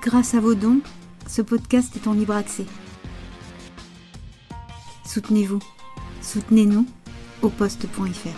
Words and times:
Grâce 0.00 0.34
à 0.34 0.40
vos 0.40 0.54
dons, 0.54 0.80
ce 1.28 1.42
podcast 1.42 1.94
est 1.96 2.06
en 2.08 2.14
libre 2.14 2.34
accès. 2.34 2.64
Soutenez-vous. 5.04 5.60
Soutenez-nous 6.22 6.86
au 7.42 7.50
poste.fr. 7.50 8.28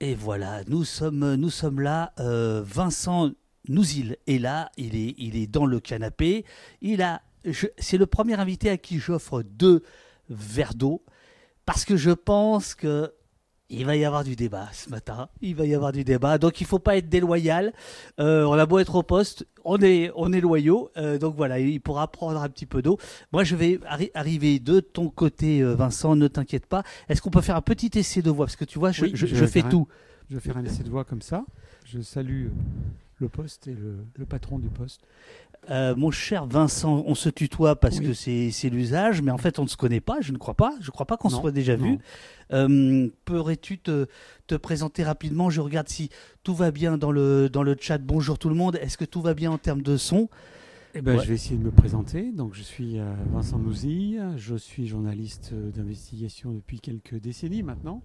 Et 0.00 0.14
voilà, 0.14 0.62
nous 0.68 0.84
sommes, 0.84 1.80
là. 1.80 2.12
euh, 2.20 2.62
Vincent 2.64 3.30
Nouzil 3.68 4.16
est 4.26 4.38
là, 4.38 4.70
il 4.76 4.94
est, 4.94 5.46
dans 5.46 5.66
le 5.66 5.80
canapé. 5.80 6.44
C'est 7.78 7.98
le 7.98 8.06
premier 8.06 8.34
invité 8.34 8.70
à 8.70 8.76
qui 8.76 8.98
j'offre 8.98 9.42
deux 9.42 9.82
verres 10.28 10.74
d'eau 10.74 11.02
parce 11.66 11.84
que 11.84 11.96
je 11.96 12.10
pense 12.10 12.74
que 12.74 13.12
il 13.74 13.84
va 13.86 13.96
y 13.96 14.04
avoir 14.04 14.24
du 14.24 14.36
débat 14.36 14.68
ce 14.72 14.88
matin. 14.90 15.28
Il 15.40 15.54
va 15.56 15.64
y 15.66 15.74
avoir 15.74 15.92
du 15.92 16.04
débat, 16.04 16.38
donc 16.38 16.60
il 16.60 16.66
faut 16.66 16.78
pas 16.78 16.96
être 16.96 17.08
déloyal. 17.08 17.72
Euh, 18.20 18.44
on 18.44 18.52
a 18.54 18.66
beau 18.66 18.78
être 18.78 18.94
au 18.94 19.02
poste, 19.02 19.46
on 19.64 19.78
est, 19.80 20.10
on 20.16 20.32
est 20.32 20.40
loyaux. 20.40 20.90
Euh, 20.96 21.18
donc 21.18 21.34
voilà, 21.36 21.58
il 21.58 21.80
pourra 21.80 22.08
prendre 22.08 22.40
un 22.40 22.48
petit 22.48 22.66
peu 22.66 22.82
d'eau. 22.82 22.98
Moi, 23.32 23.44
je 23.44 23.56
vais 23.56 23.78
arri- 23.90 24.10
arriver 24.14 24.58
de 24.58 24.80
ton 24.80 25.08
côté, 25.10 25.60
euh, 25.62 25.74
Vincent. 25.74 26.16
Ne 26.16 26.28
t'inquiète 26.28 26.66
pas. 26.66 26.82
Est-ce 27.08 27.20
qu'on 27.22 27.30
peut 27.30 27.40
faire 27.40 27.56
un 27.56 27.62
petit 27.62 27.90
essai 27.98 28.22
de 28.22 28.30
voix? 28.30 28.46
Parce 28.46 28.56
que 28.56 28.64
tu 28.64 28.78
vois, 28.78 28.92
je, 28.92 29.02
Oui, 29.04 29.10
je- 29.14 29.26
je 29.26 29.34
je 29.34 29.40
vais 29.44 29.50
fais 29.50 29.64
un- 29.64 29.68
tout. 29.68 29.88
Je 30.30 30.34
vais 30.36 30.40
faire 30.40 30.56
un 30.56 30.64
essai 30.64 30.82
de 30.82 30.90
voix 30.90 31.04
comme 31.04 31.22
ça. 31.22 31.44
Je 31.84 32.00
salue 32.00 32.46
le 33.18 33.28
poste 33.28 33.68
et 33.68 33.72
le, 33.74 33.98
le 34.16 34.24
patron 34.26 34.58
du 34.58 34.68
poste. 34.68 35.00
Euh, 35.70 35.94
mon 35.96 36.10
cher 36.10 36.46
Vincent, 36.46 37.02
on 37.06 37.14
se 37.14 37.28
tutoie 37.28 37.76
parce 37.76 37.98
Oui. 37.98 38.06
que 38.08 38.12
c'est 38.12 38.68
l'usage, 38.70 39.22
mais 39.22 39.30
en 39.30 39.38
fait 39.38 39.58
on 39.58 39.62
ne 39.64 39.68
se 39.68 39.76
connaît 39.76 40.00
pas, 40.00 40.18
je 40.20 40.32
ne 40.32 40.36
crois 40.38 40.54
pas, 40.54 40.74
je 40.80 40.86
ne 40.86 40.90
crois 40.90 41.06
pas 41.06 41.16
qu'on 41.16 41.30
se 41.30 41.36
soit 41.36 41.52
déjà 41.52 41.74
vu. 41.76 41.92
non. 41.92 41.98
Euh, 42.52 43.08
Pourrais-tu 43.24 43.78
te, 43.78 44.06
te 44.46 44.54
présenter 44.54 45.02
rapidement? 45.02 45.48
Je 45.48 45.60
regarde 45.62 45.88
si 45.88 46.10
tout 46.42 46.54
va 46.54 46.70
bien 46.70 46.98
dans 46.98 47.10
le, 47.12 47.48
dans 47.48 47.62
le 47.62 47.74
chat. 47.80 47.98
Bonjour 47.98 48.38
tout 48.38 48.50
le 48.50 48.54
monde, 48.54 48.76
est-ce 48.82 48.98
que 48.98 49.06
tout 49.06 49.22
va 49.22 49.32
bien 49.32 49.50
en 49.50 49.58
termes 49.58 49.82
de 49.82 49.96
son? 49.96 50.28
Eh 50.94 51.00
ben, 51.00 51.16
Ouais. 51.16 51.22
Je 51.24 51.28
vais 51.28 51.34
essayer 51.34 51.56
de 51.56 51.64
me 51.64 51.72
présenter. 51.72 52.30
Donc, 52.30 52.54
je 52.54 52.62
suis 52.62 53.00
euh, 53.00 53.12
Vincent 53.32 53.58
Nouzille. 53.58 54.22
Je 54.36 54.54
suis 54.54 54.86
journaliste 54.86 55.50
euh, 55.54 55.70
d'investigation 55.70 56.52
depuis 56.52 56.78
quelques 56.80 57.16
décennies 57.16 57.62
maintenant. 57.62 58.02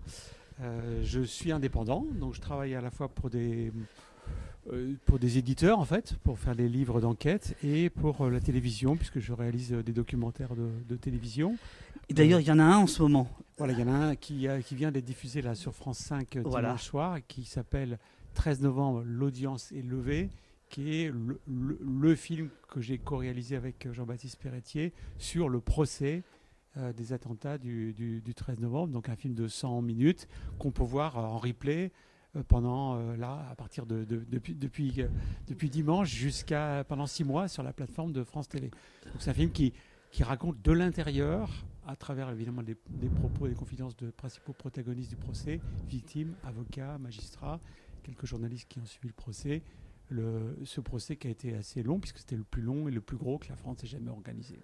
Je 1.04 1.22
suis 1.22 1.54
indépendant, 1.54 2.06
donc 2.20 2.34
je 2.34 2.42
travaille 2.42 2.76
à 2.76 2.82
la 2.82 2.90
fois 2.92 3.08
pour 3.08 3.30
des, 3.30 3.72
pour 5.06 5.20
des 5.20 5.38
éditeurs, 5.38 5.80
en 5.80 5.86
fait, 5.86 6.16
pour 6.24 6.38
faire 6.40 6.56
des 6.56 6.70
livres 6.70 7.02
d'enquête, 7.02 7.56
et 7.64 7.90
pour 7.90 8.22
euh, 8.22 8.30
la 8.30 8.40
télévision, 8.40 8.96
puisque 8.96 9.20
je 9.20 9.34
réalise 9.34 9.74
euh, 9.74 9.82
des 9.84 9.94
documentaires 9.94 10.56
de, 10.56 10.70
de 10.88 10.96
télévision. 10.96 11.56
Et 12.10 12.14
D'ailleurs, 12.14 12.40
il 12.40 12.48
y 12.48 12.52
en 12.52 12.60
a 12.60 12.64
un 12.64 12.78
en 12.78 12.88
ce 12.88 13.02
moment. 13.02 13.28
Voilà, 13.58 13.74
il 13.74 13.80
y 13.80 13.84
en 13.84 13.88
a 13.88 13.92
un 13.98 14.16
qui, 14.16 14.48
euh, 14.48 14.62
qui 14.62 14.76
vient 14.76 14.92
d'être 14.92 15.06
diffusé 15.06 15.42
là 15.42 15.56
sur 15.56 15.74
France 15.74 15.98
5 16.00 16.36
euh, 16.38 16.42
Voilà. 16.46 16.70
dimanche 16.70 16.84
soir, 16.84 17.18
qui 17.28 17.46
s'appelle 17.46 17.98
13 18.36 18.62
novembre, 18.62 19.04
l'audience 19.06 19.72
est 19.72 19.82
levée, 19.82 20.30
qui 20.70 21.02
est 21.02 21.12
le, 21.12 21.40
le- 21.48 21.80
le 21.84 22.16
film 22.16 22.50
que 22.70 22.80
j'ai 22.80 22.98
co-réalisé 23.00 23.56
avec 23.56 23.86
euh, 23.88 23.94
Jean-Baptiste 23.94 24.38
Perretier 24.40 24.94
sur 25.18 25.50
le 25.50 25.60
procès 25.60 26.22
euh, 26.78 26.94
des 26.94 27.12
attentats 27.14 27.58
du, 27.58 27.94
du- 27.94 28.22
du 28.22 28.34
13 28.36 28.60
novembre, 28.60 28.94
donc 28.94 29.10
un 29.10 29.16
film 29.16 29.34
de 29.34 29.48
100 29.48 29.82
minutes 29.82 30.28
qu'on 30.60 30.70
peut 30.72 30.84
voir 30.84 31.18
euh, 31.18 31.22
en 31.24 31.38
replay 31.38 31.86
euh, 31.86 31.90
pendant 32.48 32.96
euh, 32.96 33.16
là 33.16 33.48
à 33.50 33.56
partir 33.56 33.86
de, 33.86 34.06
euh, 34.12 35.08
depuis 35.48 35.70
dimanche 35.70 36.10
jusqu'à 36.10 36.84
pendant 36.88 37.08
six 37.08 37.24
mois 37.24 37.48
sur 37.48 37.64
la 37.64 37.74
plateforme 37.74 38.12
de 38.12 38.24
France 38.24 38.48
Télé. 38.48 38.70
Donc 39.06 39.16
c'est 39.20 39.32
un 39.32 39.34
film 39.34 39.52
qui 39.52 39.74
raconte 40.22 40.62
de 40.62 40.72
l'intérieur 40.72 41.50
à 41.88 41.96
travers 41.96 42.30
évidemment 42.30 42.62
des, 42.62 42.76
propos 42.76 43.48
et 43.48 43.50
des 43.50 43.56
confidences 43.56 43.98
de 43.98 44.12
principaux 44.12 44.54
protagonistes 44.54 45.10
du 45.10 45.16
procès, 45.16 45.60
victimes, 45.88 46.36
avocats, 46.44 47.00
magistrats, 47.00 47.60
quelques 48.04 48.28
journalistes 48.28 48.68
qui 48.70 48.80
ont 48.80 48.86
suivi 48.86 49.08
le 49.08 49.14
procès. 49.14 49.64
Ce 50.66 50.82
procès 50.82 51.16
qui 51.16 51.28
a 51.28 51.30
été 51.32 51.56
assez 51.56 51.84
long 51.84 52.00
puisque 52.00 52.20
c'était 52.20 52.36
le 52.36 52.44
plus 52.44 52.62
long 52.62 52.88
et 52.88 52.92
le 52.92 53.02
plus 53.02 53.18
gros 53.18 53.38
que 53.38 53.50
la 53.50 53.56
France 53.56 53.84
ait 53.84 53.88
jamais 53.88 54.10
organisé. 54.10 54.60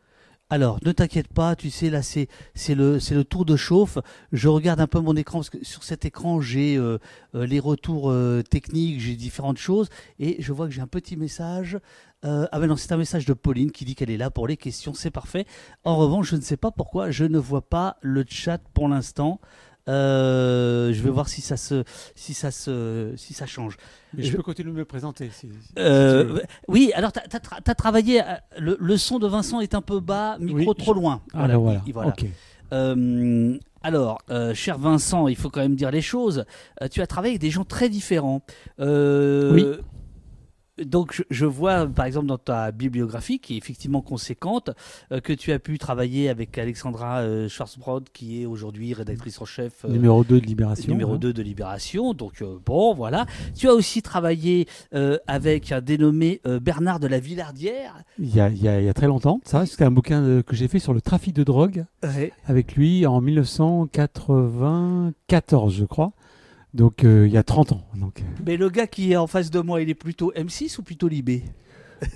Alors, 0.51 0.77
ne 0.85 0.91
t'inquiète 0.91 1.27
pas, 1.27 1.55
tu 1.55 1.71
sais, 1.71 1.89
là, 1.89 2.03
c'est 2.03 2.27
le, 2.75 3.23
tour 3.23 3.45
de 3.45 3.55
chauffe. 3.55 3.97
Je 4.31 4.47
regarde 4.47 4.79
un 4.79 4.85
peu 4.85 4.99
mon 4.99 5.15
écran, 5.15 5.39
parce 5.39 5.49
que 5.49 5.63
sur 5.65 5.83
cet 5.83 6.05
écran, 6.05 6.39
j'ai 6.39 6.77
euh, 6.77 6.99
euh, 7.33 7.47
les 7.47 7.59
retours 7.59 8.11
euh, 8.11 8.43
techniques, 8.43 8.99
j'ai 8.99 9.15
différentes 9.15 9.57
choses, 9.57 9.89
et 10.19 10.39
je 10.39 10.53
vois 10.53 10.67
que 10.67 10.71
j'ai 10.71 10.81
un 10.81 10.87
petit 10.87 11.17
message. 11.17 11.79
Ah 12.27 12.59
ben 12.59 12.65
non, 12.65 12.75
c'est 12.75 12.91
un 12.91 12.97
message 12.97 13.27
de 13.27 13.33
Pauline 13.33 13.69
qui 13.71 13.85
dit 13.85 13.93
qu'elle 13.93 14.09
est 14.09 14.17
là 14.17 14.31
pour 14.31 14.47
les 14.47 14.57
questions, 14.57 14.95
c'est 14.95 15.11
parfait. 15.11 15.45
En 15.83 15.95
revanche, 15.95 16.31
je 16.31 16.35
ne 16.35 16.41
sais 16.41 16.57
pas 16.57 16.71
pourquoi, 16.71 17.11
je 17.11 17.23
ne 17.23 17.37
vois 17.37 17.69
pas 17.69 17.97
le 18.01 18.25
chat 18.27 18.57
pour 18.73 18.87
l'instant. 18.87 19.39
Euh, 19.87 20.91
je 20.93 21.01
vais 21.01 21.09
voir 21.09 21.29
si 21.29 21.41
ça 21.41 21.57
se, 21.57 21.83
si 22.15 22.33
ça 22.33 22.51
se, 22.51 23.13
si 23.17 23.33
ça 23.33 23.45
change. 23.45 23.77
Mais 24.13 24.23
Je- 24.23 24.31
je 24.31 24.37
peux 24.37 24.43
continuer 24.43 24.71
de 24.71 24.77
me 24.77 24.85
présenter. 24.85 25.29
si- 25.31 25.47
si- 25.47 25.53
si 25.67 25.73
Euh, 25.77 26.39
oui, 26.67 26.91
alors 26.95 27.11
tu 27.11 27.19
as, 27.19 27.75
travaillé. 27.75 28.21
euh, 28.21 28.25
Le, 28.57 28.77
le 28.79 28.97
son 28.97 29.19
de 29.19 29.27
Vincent 29.27 29.59
est 29.61 29.75
un 29.75 29.81
peu 29.81 29.99
bas, 29.99 30.37
micro 30.39 30.57
Oui, 30.71 30.75
trop 30.77 30.93
je- 30.93 30.99
loin. 30.99 31.21
Alors 31.33 31.61
voilà. 31.63 31.81
il- 31.85 31.93
voilà. 31.93 32.13
Euh, 32.73 33.57
alors, 33.83 34.17
euh, 34.31 34.53
cher 34.55 34.79
Vincent, 34.79 35.27
il 35.27 35.35
faut 35.35 35.49
quand 35.51 35.59
même 35.61 35.75
dire 35.75 35.91
les 35.91 36.01
choses. 36.01 36.45
Euh, 36.81 36.87
tu 36.87 37.01
as 37.01 37.07
travaillé 37.07 37.33
avec 37.33 37.41
des 37.41 37.51
gens 37.51 37.63
très 37.63 37.89
différents. 37.89 38.41
Euh, 38.79 39.77
Donc, 40.83 41.13
je, 41.13 41.23
je 41.29 41.45
vois, 41.45 41.87
par 41.87 42.05
exemple, 42.05 42.25
dans 42.27 42.37
ta 42.37 42.71
bibliographie, 42.71 43.39
qui 43.39 43.53
est 43.53 43.57
effectivement 43.57 44.01
conséquente, 44.01 44.71
euh, 45.13 45.21
que 45.21 45.31
tu 45.31 45.53
as 45.53 45.59
pu 45.59 45.77
travailler 45.77 46.27
avec 46.27 46.57
Alexandra 46.57 47.19
euh, 47.19 47.47
Schwarzbrod, 47.47 48.09
qui 48.11 48.41
est 48.41 48.45
aujourd'hui 48.45 48.93
rédactrice 48.93 49.41
en 49.41 49.45
chef. 49.45 49.85
euh, 49.85 49.89
Numéro 49.89 50.25
2 50.25 50.41
de 50.41 50.45
Libération. 50.45 50.91
numéro 50.91 51.13
hein. 51.13 51.17
2 51.17 51.31
de 51.31 51.41
Libération. 51.41 52.13
Donc, 52.13 52.41
euh, 52.41 52.57
bon, 52.65 52.93
voilà. 52.93 53.25
Tu 53.55 53.69
as 53.69 53.73
aussi 53.73 54.01
travaillé 54.01 54.67
avec 55.27 55.71
un 55.71 55.79
dénommé 55.81 56.41
Bernard 56.61 56.99
de 56.99 57.07
la 57.07 57.19
Villardière. 57.19 58.03
Il 58.19 58.33
y, 58.35 58.39
a, 58.41 58.49
il 58.49 58.61
y 58.61 58.67
a- 58.67 58.79
il 58.81 58.85
y 58.85 58.89
a 58.89 58.93
très 58.93 59.07
longtemps. 59.07 59.39
Ça, 59.45 59.65
c'était 59.65 59.85
un 59.85 59.91
bouquin 59.91 60.41
que 60.41 60.55
j'ai 60.55 60.67
fait 60.67 60.79
sur 60.79 60.93
le 60.93 60.99
trafic 61.01 61.33
de 61.33 61.43
drogue 61.43 61.85
avec 62.47 62.75
lui 62.75 63.05
en 63.05 63.21
1994, 63.21 65.73
je 65.73 65.85
crois. 65.85 66.11
Donc 66.75 67.03
euh, 67.05 67.25
il 67.25 67.33
y 67.33 67.37
a 67.37 67.43
30 67.43 67.71
ans. 67.71 67.87
Donc, 67.95 68.19
euh, 68.19 68.23
Mais 68.45 68.57
le 68.57 68.69
gars 68.69 68.85
qui 68.85 69.13
est 69.13 69.15
en 69.17 69.27
face 69.27 69.49
de 69.49 69.59
moi, 69.61 69.81
il 69.81 69.89
est 69.89 69.93
plutôt 69.95 70.31
M6 70.33 70.77
ou 70.79 70.83
plutôt 70.83 71.07
Libé? 71.07 71.43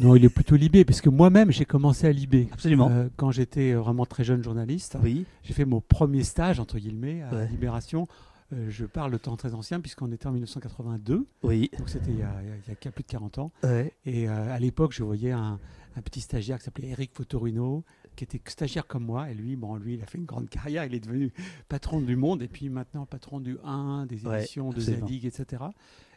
Non, 0.02 0.16
il 0.18 0.26
est 0.26 0.30
plutôt 0.30 0.58
libé, 0.58 0.84
parce 0.84 1.00
que 1.00 1.10
moi-même, 1.10 1.52
j'ai 1.52 1.64
commencé 1.64 2.06
à 2.06 2.12
libé. 2.12 2.50
Absolument. 2.52 2.90
Euh, 2.92 3.08
quand 3.16 3.32
j'étais 3.32 3.74
vraiment 3.74 4.06
très 4.06 4.26
jeune 4.26 4.44
journaliste, 4.44 4.98
Oui. 5.02 5.26
j'ai 5.42 5.54
fait 5.54 5.64
mon 5.64 5.80
premier 5.80 6.24
stage, 6.24 6.60
entre 6.60 6.78
guillemets, 6.78 7.22
à 7.24 7.34
Ouais. 7.34 7.48
Libération. 7.48 8.06
Euh, 8.52 8.68
je 8.70 8.86
parle 8.86 9.14
de 9.14 9.18
temps 9.18 9.38
très 9.38 9.54
ancien, 9.54 9.80
puisqu'on 9.80 10.12
était 10.12 10.28
en 10.28 10.32
1982, 10.34 11.26
Oui. 11.44 11.72
donc 11.80 11.88
c'était 11.88 12.12
il 12.12 12.20
y 12.20 12.24
a, 12.24 12.34
il 12.68 12.74
y 12.74 12.90
plus 12.92 13.04
de 13.04 13.08
40 13.08 13.38
ans. 13.38 13.52
Ouais. 13.64 13.94
Et 14.06 14.28
euh, 14.28 14.54
à 14.54 14.60
l'époque, 14.60 14.92
je 14.94 15.02
voyais 15.04 15.32
un, 15.32 15.60
un 15.96 16.02
petit 16.02 16.20
stagiaire 16.20 16.58
qui 16.58 16.66
s'appelait 16.66 16.90
Eric 16.90 17.12
Fotorino, 17.14 17.86
qui 18.20 18.26
était 18.38 18.42
stagiaire 18.52 18.86
comme 18.86 19.06
moi. 19.06 19.30
Et 19.30 19.34
lui, 19.34 19.56
bon, 19.56 19.76
lui, 19.78 19.94
il 19.96 20.02
a 20.02 20.06
fait 20.06 20.18
une 20.18 20.26
grande 20.26 20.50
carrière. 20.50 20.84
Il 20.86 20.94
est 20.94 21.00
devenu 21.00 21.32
patron 21.70 22.02
du 22.02 22.16
Monde, 22.18 22.42
et 22.42 22.48
puis 22.50 22.70
maintenant 22.70 23.06
patron 23.06 23.40
du 23.40 23.58
1, 23.64 24.06
des 24.08 24.26
Ouais, 24.28 24.40
éditions, 24.40 24.70
de 24.72 24.76
absolument. 24.78 25.08
Zadig, 25.08 25.26
etc. 25.26 25.64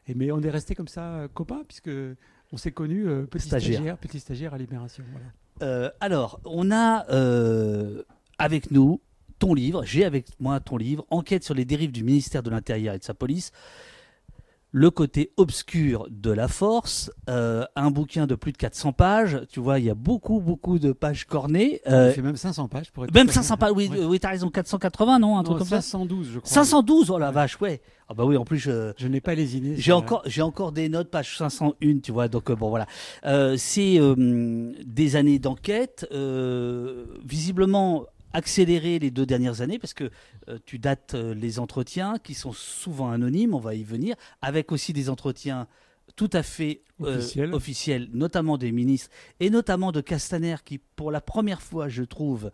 Et, 0.08 0.14
mais 0.14 0.32
on 0.32 0.40
est 0.42 0.50
resté 0.50 0.74
comme 0.74 0.88
ça 0.88 1.14
euh, 1.14 1.28
copains, 1.28 1.62
puisque 1.66 1.90
on 2.52 2.56
s'est 2.56 2.72
connus 2.72 3.06
euh, 3.06 3.24
petit 3.24 3.46
Stagiaire. 3.46 3.74
stagiaire. 3.76 3.98
petit 3.98 4.18
stagiaire 4.20 4.54
à 4.54 4.58
Libération. 4.58 5.04
Voilà. 5.12 5.26
Euh, 5.62 5.90
alors, 6.00 6.40
on 6.44 6.70
a 6.72 7.08
euh, 7.10 8.02
avec 8.38 8.70
nous 8.72 9.00
ton 9.38 9.54
livre, 9.54 9.84
j'ai 9.84 10.04
avec 10.04 10.26
moi 10.40 10.60
ton 10.60 10.76
livre, 10.76 11.04
Enquête 11.10 11.44
sur 11.44 11.54
les 11.54 11.64
dérives 11.64 11.92
du 11.92 12.02
ministère 12.04 12.42
de 12.42 12.50
l'Intérieur 12.50 12.94
et 12.94 12.98
de 12.98 13.04
sa 13.04 13.14
police. 13.14 13.52
Le 14.74 14.90
côté 14.90 15.32
obscur 15.36 16.06
de 16.10 16.30
la 16.30 16.48
force, 16.48 17.10
euh, 17.28 17.66
un 17.76 17.90
bouquin 17.90 18.26
de 18.26 18.34
plus 18.34 18.52
de 18.52 18.56
400 18.56 18.94
pages. 18.94 19.42
Tu 19.50 19.60
vois, 19.60 19.78
il 19.78 19.84
y 19.84 19.90
a 19.90 19.94
beaucoup, 19.94 20.40
beaucoup 20.40 20.78
de 20.78 20.92
pages 20.92 21.26
cornées. 21.26 21.82
Euh, 21.90 22.08
il 22.10 22.14
fait 22.14 22.22
même 22.22 22.36
500 22.38 22.68
pages 22.68 22.90
pour 22.90 23.04
être 23.04 23.12
même 23.14 23.24
tout 23.26 23.30
à 23.30 23.32
fait- 23.34 23.38
500 23.40 23.56
pages, 23.58 23.72
oui, 23.76 23.88
Ouais. 23.92 23.98
euh, 24.00 24.06
oui 24.06 24.18
t'as 24.18 24.30
raison, 24.30 24.48
480, 24.48 25.18
non 25.18 25.34
Un 25.34 25.38
Non, 25.38 25.42
truc 25.42 25.58
comme 25.58 25.66
ça 25.68 25.82
512, 25.82 26.26
je 26.32 26.38
crois. 26.38 26.50
512, 26.50 27.10
oh 27.10 27.18
la 27.18 27.26
Ouais. 27.28 27.32
vache, 27.34 27.60
ouais. 27.60 27.82
Ah 28.08 28.14
bah 28.14 28.24
oui, 28.24 28.38
en 28.38 28.44
plus, 28.46 28.58
je, 28.58 28.92
Je 28.96 29.08
n'ai 29.08 29.20
pas 29.20 29.34
lésiné. 29.34 29.76
J'ai 29.76 29.82
sur 29.82 29.96
la- 29.96 30.02
encore, 30.04 30.22
j'ai 30.24 30.40
encore 30.42 30.72
des 30.72 30.88
notes, 30.88 31.10
page 31.10 31.36
501, 31.36 31.98
tu 32.02 32.10
vois. 32.12 32.28
Donc 32.28 32.48
euh, 32.50 32.56
bon, 32.56 32.70
voilà. 32.70 32.86
Euh, 33.26 33.56
c'est 33.58 33.98
euh, 34.00 34.72
des 34.86 35.16
années 35.16 35.38
d'enquête, 35.38 36.06
euh, 36.12 37.04
visiblement 37.26 38.04
accélérées 38.32 38.98
les 38.98 39.10
deux 39.10 39.26
dernières 39.26 39.60
années, 39.60 39.78
parce 39.78 39.94
que 39.94 40.10
euh, 40.48 40.58
tu 40.66 40.78
dates 40.78 41.14
euh, 41.14 41.34
les 41.34 41.58
entretiens 41.58 42.16
qui 42.22 42.34
sont 42.34 42.52
souvent 42.52 43.10
anonymes. 43.10 43.54
On 43.54 43.60
va 43.60 43.74
y 43.74 43.82
venir, 43.84 44.14
avec 44.40 44.72
aussi 44.72 44.92
des 44.92 45.08
entretiens 45.10 45.66
tout 46.16 46.30
à 46.32 46.42
fait 46.42 46.82
euh, 47.00 47.16
Officiels. 47.18 47.54
officiels, 47.54 48.08
notamment 48.12 48.58
des 48.58 48.72
ministres 48.72 49.08
et 49.40 49.48
notamment 49.50 49.92
de 49.92 50.00
Castaner, 50.00 50.56
qui 50.64 50.78
pour 50.78 51.10
la 51.10 51.20
première 51.20 51.62
fois, 51.62 51.88
je 51.88 52.02
trouve. 52.02 52.50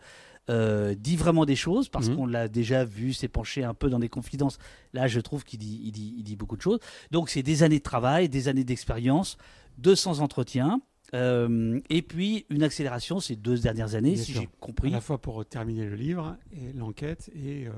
euh, 0.51 0.95
dit 0.95 1.17
vraiment 1.17 1.45
des 1.45 1.57
choses 1.57 1.91
parce 1.91 2.09
Mhm. 2.09 2.17
qu'on 2.17 2.27
l'a 2.27 2.49
déjà 2.49 2.83
vu 2.83 3.13
penché 3.31 3.65
un 3.65 3.75
peu 3.75 3.91
dans 3.91 3.99
des 3.99 4.09
confidences 4.09 4.57
là 4.95 5.07
je 5.07 5.21
trouve 5.21 5.45
qu'il 5.45 5.59
dit, 5.59 5.83
il 5.85 5.93
dit, 5.93 6.15
il 6.17 6.23
dit 6.25 6.37
beaucoup 6.37 6.57
de 6.57 6.63
choses 6.63 6.79
donc 7.11 7.29
c'est 7.29 7.43
des 7.43 7.63
années 7.63 7.77
de 7.81 7.83
travail, 7.83 8.31
des 8.31 8.49
années 8.49 8.65
d'expérience, 8.65 9.37
200 9.77 10.21
entretiens, 10.21 10.81
euh, 11.15 11.81
et 11.89 12.03
puis 12.03 12.45
une 12.51 12.63
accélération 12.63 13.19
ces 13.21 13.37
deux 13.37 13.59
dernières 13.59 13.95
années, 13.95 14.15
Bien 14.15 14.23
si 14.23 14.33
j'ai 14.33 14.41
à 14.41 14.47
compris. 14.61 14.91
la 14.91 15.01
fois 15.01 15.19
pour 15.21 15.45
terminer 15.47 15.87
le 15.87 15.95
livre 15.97 16.37
et 16.53 16.73
l'enquête 16.75 17.31
et, 17.35 17.67
euh, 17.67 17.73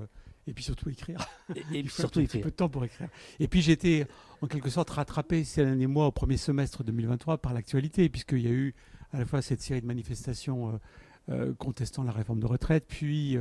Et 0.47 0.53
puis 0.53 0.65
surtout 0.65 0.89
écrire. 0.91 1.25
Et, 1.55 1.79
et 1.79 1.83
faut 1.89 2.03
surtout 2.03 2.19
un 2.21 2.23
écrire. 2.23 2.43
peu 2.43 2.51
de 2.51 2.57
temps 2.57 2.69
pour 2.69 2.85
écrire. 2.85 3.09
Et 3.39 3.47
puis 3.47 3.71
été 3.71 4.05
en 4.41 4.47
quelque 4.49 4.69
sorte 4.71 4.91
rattrapé 4.91 5.45
ces 5.45 5.65
derniers 5.65 5.87
mois 5.87 6.07
au 6.07 6.13
premier 6.13 6.37
semestre 6.37 6.83
2023 6.83 7.39
par 7.39 7.53
l'actualité, 7.55 8.09
puisqu'il 8.09 8.41
y 8.41 8.49
a 8.49 8.53
eu 8.53 8.75
à 9.13 9.19
la 9.19 9.27
fois 9.27 9.43
cette 9.43 9.61
série 9.63 9.81
de 9.81 9.87
manifestations 9.87 10.81
euh, 11.29 11.53
contestant 11.55 12.03
la 12.03 12.13
réforme 12.13 12.41
de 12.41 12.47
retraite, 12.47 12.85
puis 12.89 13.37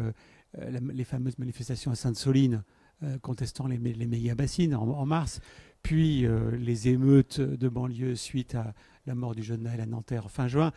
la- 0.57 0.79
les 0.93 1.03
fameuses 1.03 1.37
manifestations 1.39 1.91
à 1.91 1.95
Sainte-Soline 1.95 2.63
contestant 3.21 3.65
les, 3.65 3.77
les 3.77 4.05
méga-bassines 4.07 4.75
en, 4.75 4.81
en 4.87 5.05
mars, 5.05 5.39
puis 5.81 6.27
les 6.51 6.89
émeutes 6.89 7.39
de 7.39 7.69
banlieue 7.69 8.15
suite 8.15 8.55
à 8.55 8.73
la 9.09 9.15
mort 9.15 9.35
du 9.35 9.43
jeune 9.43 9.63
Naël 9.63 9.81
à 9.81 9.85
Nanterre 9.85 10.29
fin 10.31 10.47
juin, 10.47 10.71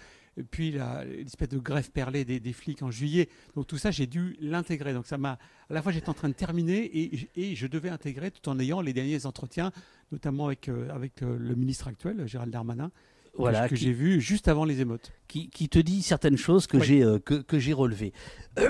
puis 0.50 0.72
l'espèce 0.72 1.48
de 1.50 1.58
grève 1.58 1.90
perlée 1.90 2.24
des, 2.24 2.40
des 2.40 2.52
flics 2.52 2.82
en 2.82 2.90
juillet. 2.90 3.28
Donc 3.54 3.66
tout 3.66 3.76
ça, 3.78 3.90
j'ai 3.90 4.06
dû 4.06 4.36
l'intégrer. 4.40 4.94
Donc 4.94 5.06
ça 5.06 5.18
m'a, 5.18 5.32
à 5.32 5.74
la 5.74 5.82
fois 5.82 5.92
j'étais 5.92 6.08
en 6.08 6.14
train 6.14 6.28
de 6.30 6.34
terminer 6.34 6.78
et, 6.84 7.28
et 7.36 7.54
je 7.54 7.66
devais 7.66 7.90
intégrer 7.90 8.30
tout 8.30 8.48
en 8.48 8.58
ayant 8.58 8.80
les 8.80 8.92
derniers 8.94 9.26
entretiens, 9.26 9.70
notamment 10.10 10.46
avec, 10.46 10.68
euh, 10.68 10.88
avec 10.90 11.22
euh, 11.22 11.36
le 11.38 11.54
ministre 11.54 11.86
actuel, 11.88 12.26
Gérald 12.26 12.50
Darmanin, 12.52 12.88
que- 12.88 13.36
Voilà, 13.38 13.68
que, 13.68 13.74
qui- 13.74 13.82
j'ai 13.84 13.92
vu 13.92 14.20
juste 14.20 14.48
avant 14.48 14.64
les 14.64 14.80
émeutes. 14.80 15.12
qui, 15.28 15.50
qui 15.50 15.68
te 15.68 15.78
dit 15.78 16.02
certaines 16.02 16.38
choses 16.38 16.66
que 16.66 16.78
Oui. 16.78 16.84
j'ai 16.86 17.02
euh, 17.04 17.18
que, 17.18 17.34
que 17.34 17.58
j'ai 17.58 17.72
relevées. 17.74 18.12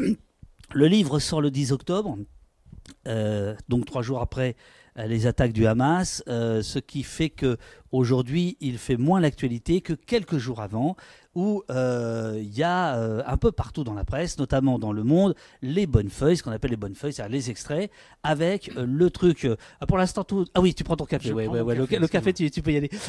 Le 0.75 0.87
livre 0.87 1.19
sort 1.21 1.41
le 1.43 1.51
10 1.51 1.71
octobre, 1.73 2.19
euh, 3.07 3.55
donc 3.69 3.85
trois 3.87 4.03
jours 4.03 4.21
après 4.21 4.57
les 4.97 5.27
attaques 5.27 5.53
du 5.53 5.67
Hamas, 5.67 6.23
euh, 6.29 6.63
ce 6.63 6.79
qui 6.79 7.03
fait 7.03 7.31
que 7.31 7.57
aujourd'hui 7.93 8.57
il 8.61 8.79
fait 8.79 8.97
moins 8.97 9.21
l'actualité 9.21 9.81
que 9.81 9.93
quelques 9.93 10.39
jours 10.39 10.61
avant, 10.61 10.97
où 11.35 11.63
euh, 11.71 12.39
il 12.43 12.55
y 12.55 12.63
a 12.63 12.97
euh, 12.99 13.23
un 13.27 13.39
peu 13.39 13.53
partout 13.53 13.85
dans 13.85 13.95
la 13.95 14.05
presse, 14.05 14.39
notamment 14.39 14.79
dans 14.79 14.93
Le 14.93 15.03
Monde, 15.03 15.35
les 15.63 15.87
bonnes 15.87 16.11
feuilles, 16.11 16.37
ce 16.37 16.43
qu'on 16.43 16.51
appelle 16.53 16.71
les 16.73 16.77
bonnes 16.77 16.95
feuilles, 16.95 17.15
c'est-à-dire 17.15 17.33
les 17.33 17.49
extraits, 17.51 17.91
avec 18.23 18.71
euh, 18.77 18.85
le 18.87 19.09
truc. 19.09 19.47
euh, 19.47 19.57
ah, 19.81 19.87
pour 19.87 19.97
l'instant, 19.97 20.25
tout. 20.25 20.45
Ah 20.55 20.61
oui, 20.61 20.75
tu 20.75 20.85
prends 20.85 20.97
ton 20.97 21.07
café. 21.07 21.33
Ouais, 21.33 21.47
ouais, 21.47 21.63
ouais, 21.63 21.75
le, 21.75 21.87
café, 21.87 22.01
le 22.01 22.09
café, 22.09 22.33
tu, 22.35 22.51
tu 22.51 22.61
peux 22.63 22.73
y 22.73 22.77
aller. 22.77 22.91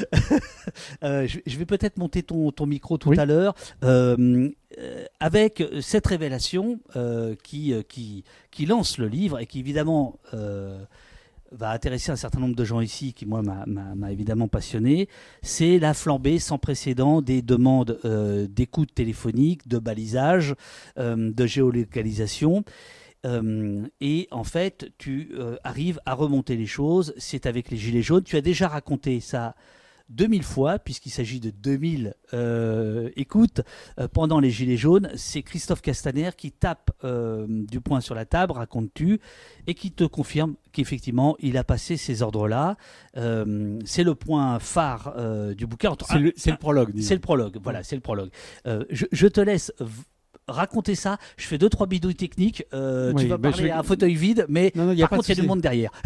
Euh, 1.04 1.28
je, 1.28 1.40
je 1.46 1.58
vais 1.58 1.66
peut-être 1.66 1.98
monter 1.98 2.24
ton, 2.24 2.52
ton 2.52 2.66
micro 2.66 2.98
tout 2.98 3.10
Oui. 3.10 3.20
à 3.20 3.26
l'heure. 3.26 3.54
Euh, 3.84 4.50
euh, 4.80 5.06
avec 5.20 5.62
cette 5.82 6.08
révélation 6.08 6.80
euh, 6.96 7.36
qui, 7.44 7.74
euh, 7.74 7.82
qui, 7.84 8.24
qui 8.52 8.66
lance 8.66 8.98
le 8.98 9.08
livre 9.08 9.40
et 9.40 9.46
qui 9.46 9.60
évidemment 9.60 10.20
euh, 10.34 10.82
va 11.54 11.72
intéresser 11.72 12.12
un 12.12 12.16
certain 12.16 12.40
nombre 12.40 12.56
de 12.56 12.64
gens 12.66 12.82
ici, 12.82 13.14
qui 13.14 13.26
moi 13.26 13.42
m'a- 13.42 14.12
évidemment 14.12 14.48
passionné, 14.48 15.08
c'est 15.42 15.80
la 15.80 15.94
flambée 15.94 16.40
sans 16.40 16.58
précédent 16.58 17.22
des 17.22 17.42
demandes 17.42 18.00
euh, 18.06 18.48
d'écoute 18.48 18.94
téléphonique, 18.94 19.68
de 19.68 19.80
balisage, 19.80 20.56
euh, 20.98 21.32
de 21.32 21.46
géolocalisation. 21.46 22.64
Euh, 23.26 23.86
et 24.02 24.28
en 24.32 24.44
fait, 24.44 24.92
tu 24.98 25.32
arrives 25.64 26.00
à 26.06 26.14
remonter 26.14 26.58
les 26.58 26.66
choses. 26.66 27.14
C'est 27.18 27.46
avec 27.46 27.72
les 27.72 27.78
Gilets 27.78 28.02
jaunes. 28.02 28.24
Tu 28.24 28.36
as 28.36 28.42
déjà 28.42 28.68
raconté 28.68 29.20
ça 29.22 29.56
2000 30.10 30.44
fois, 30.44 30.80
puisqu'il 30.80 31.10
s'agit 31.10 31.40
de 31.40 31.50
2000 31.50 32.14
euh, 32.34 33.10
écoutes 33.16 33.62
euh, 34.00 34.08
pendant 34.08 34.40
les 34.40 34.50
Gilets 34.50 34.78
jaunes. 34.78 35.10
C'est 35.16 35.42
Christophe 35.42 35.82
Castaner 35.82 36.32
qui 36.38 36.52
tape 36.52 36.92
euh, 37.04 37.46
du 37.50 37.82
poing 37.82 38.02
sur 38.02 38.16
la 38.16 38.26
table, 38.26 38.54
raconte-tu, 38.54 39.20
et 39.68 39.74
qui 39.74 39.92
te 39.92 40.04
confirme 40.04 40.56
qu'effectivement, 40.72 41.36
il 41.40 41.58
a 41.58 41.64
passé 41.64 41.98
ces 41.98 42.22
ordres-là. 42.22 42.78
Euh, 43.18 43.80
c'est 43.86 44.04
le 44.04 44.16
point 44.16 44.60
phare 44.60 45.14
du 45.56 45.66
bouquin. 45.66 45.96
C'est 46.08 46.20
le, 46.20 46.58
prologue. 46.58 46.94
C'est 47.00 47.16
le 47.16 47.22
prologue, 47.22 47.58
voilà, 47.62 47.84
c'est 47.84 47.96
le 47.96 48.02
prologue. 48.02 48.30
Je, 48.66 49.06
je 49.12 49.28
te 49.28 49.42
laisse 49.42 49.72
raconter 50.48 50.96
ça. 50.96 51.18
Je 51.38 51.46
fais 51.46 51.58
deux, 51.58 51.70
trois 51.70 51.88
bidouilles 51.88 52.16
techniques. 52.16 52.64
Euh, 52.74 53.14
tu 53.14 53.28
vas 53.28 53.38
bah, 53.38 53.50
parler 53.52 53.66
vais- 53.66 53.72
à 53.72 53.80
un 53.80 53.84
fauteuil 53.84 54.16
vide, 54.16 54.46
mais 54.50 54.72
Non, 54.76 54.86
non, 54.86 54.92
y 54.94 55.04
a 55.04 55.08
par 55.08 55.18
contre, 55.18 55.30
il 55.30 55.36
y 55.36 55.40
a 55.40 55.42
du 55.42 55.48
monde 55.48 55.62
derrière. 55.62 55.92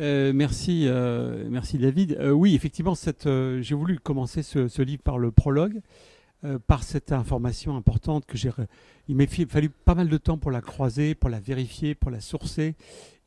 Euh, 0.00 0.32
merci, 0.34 0.84
euh, 0.86 1.46
merci 1.50 1.76
David. 1.76 2.16
Euh, 2.18 2.30
oui, 2.30 2.54
effectivement, 2.54 2.94
cette, 2.94 3.28
j'ai 3.60 3.74
voulu 3.74 3.98
commencer 3.98 4.42
ce, 4.42 4.66
ce 4.66 4.80
livre 4.80 5.02
par 5.02 5.18
le 5.18 5.30
prologue, 5.30 5.82
par 6.66 6.84
cette 6.84 7.12
information 7.12 7.76
importante 7.76 8.24
que 8.24 8.38
j'ai. 8.38 8.50
Il 9.08 9.16
m'a 9.16 9.26
fallu 9.26 9.68
pas 9.68 9.94
mal 9.94 10.08
de 10.08 10.16
temps 10.16 10.38
pour 10.38 10.50
la 10.50 10.62
croiser, 10.62 11.14
pour 11.14 11.28
la 11.28 11.38
vérifier, 11.38 11.94
pour 11.94 12.10
la 12.10 12.20
sourcer, 12.20 12.76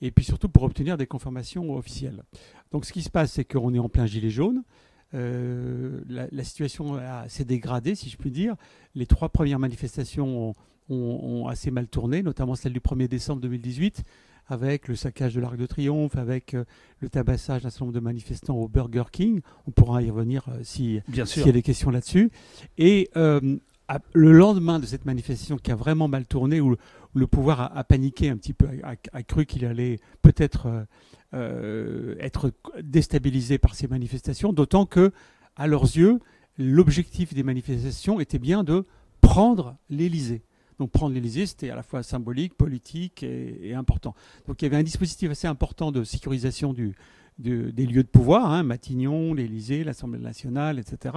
et 0.01 0.09
puis 0.09 0.25
surtout 0.25 0.49
pour 0.49 0.63
obtenir 0.63 0.97
des 0.97 1.05
confirmations 1.05 1.75
officielles. 1.75 2.23
Donc, 2.71 2.85
ce 2.85 2.91
qui 2.91 3.03
se 3.03 3.11
passe, 3.11 3.33
c'est 3.33 3.45
qu'on 3.45 3.71
est 3.75 3.79
en 3.79 3.89
plein 3.89 4.07
gilet 4.07 4.31
jaune. 4.31 4.63
Euh, 5.13 6.01
la, 6.09 6.27
la 6.31 6.43
situation 6.43 6.99
s'est 7.27 7.45
dégradée, 7.45 7.95
si 7.95 8.09
je 8.09 8.17
puis 8.17 8.31
dire. 8.31 8.55
Les 8.95 9.05
trois 9.05 9.29
premières 9.29 9.59
manifestations 9.59 10.49
ont, 10.49 10.53
ont- 10.89 11.19
ont 11.43 11.47
assez 11.47 11.71
mal 11.71 11.87
tourné, 11.87 12.23
notamment 12.23 12.55
celle 12.55 12.73
du 12.73 12.79
1er 12.79 13.07
décembre 13.07 13.41
2018 13.41 14.03
avec 14.47 14.89
le 14.89 14.95
saccage 14.97 15.33
de 15.35 15.39
l'Arc 15.39 15.55
de 15.55 15.65
Triomphe, 15.65 16.17
avec 16.17 16.53
euh, 16.53 16.65
le 16.99 17.09
tabassage 17.09 17.63
d'un 17.63 17.69
certain 17.69 17.85
nombre 17.85 17.95
de 17.95 18.01
manifestants 18.01 18.55
au 18.57 18.67
Burger 18.67 19.03
King. 19.11 19.39
On 19.67 19.71
pourra 19.71 20.01
y 20.03 20.09
revenir 20.09 20.43
euh, 20.49 20.59
si, 20.63 20.99
s'il 21.25 21.45
y 21.45 21.49
a 21.49 21.53
des 21.53 21.61
questions 21.61 21.89
là-dessus. 21.91 22.29
Et 22.77 23.09
à- 23.87 23.99
le 24.13 24.31
lendemain 24.31 24.79
de 24.79 24.85
cette 24.85 25.05
manifestation 25.05 25.57
qui 25.57 25.71
a 25.71 25.75
vraiment 25.75 26.07
mal 26.07 26.25
tourné, 26.25 26.59
où, 26.59 26.71
où 26.73 27.19
le 27.19 27.27
pouvoir 27.27 27.61
a, 27.61 27.77
a 27.77 27.83
paniqué 27.85 28.29
un 28.29 28.37
petit 28.37 28.53
peu, 28.53 28.67
a, 28.83 29.23
cru 29.23 29.45
qu'il 29.45 29.63
allait 29.65 29.99
peut-être 30.21 30.85
être 31.33 32.51
déstabilisé 32.81 33.57
par 33.57 33.75
ces 33.75 33.87
manifestations, 33.87 34.53
d'autant 34.53 34.85
que, 34.85 35.11
à 35.55 35.67
leurs 35.67 35.83
yeux, 35.83 36.19
l'objectif 36.57 37.33
des 37.33 37.43
manifestations 37.43 38.19
était 38.19 38.39
bien 38.39 38.63
de 38.63 38.85
prendre 39.21 39.75
l'Élysée. 39.89 40.43
Donc 40.79 40.91
prendre 40.91 41.13
l'Élysée, 41.13 41.45
c'était 41.45 41.69
à 41.69 41.75
la 41.75 41.83
fois 41.83 42.03
symbolique, 42.03 42.55
politique 42.55 43.23
et, 43.23 43.73
important. 43.73 44.15
Donc 44.47 44.61
il 44.61 44.65
y 44.65 44.67
avait 44.67 44.77
un 44.77 44.83
dispositif 44.83 45.31
assez 45.31 45.47
important 45.47 45.91
de 45.91 46.03
sécurisation 46.03 46.73
des 46.73 47.85
lieux 47.85 48.03
de 48.03 48.07
pouvoir, 48.07 48.51
hein, 48.51 48.63
Matignon, 48.63 49.33
l'Élysée, 49.33 49.83
l'Assemblée 49.83 50.19
nationale, 50.19 50.79
etc. 50.79 51.15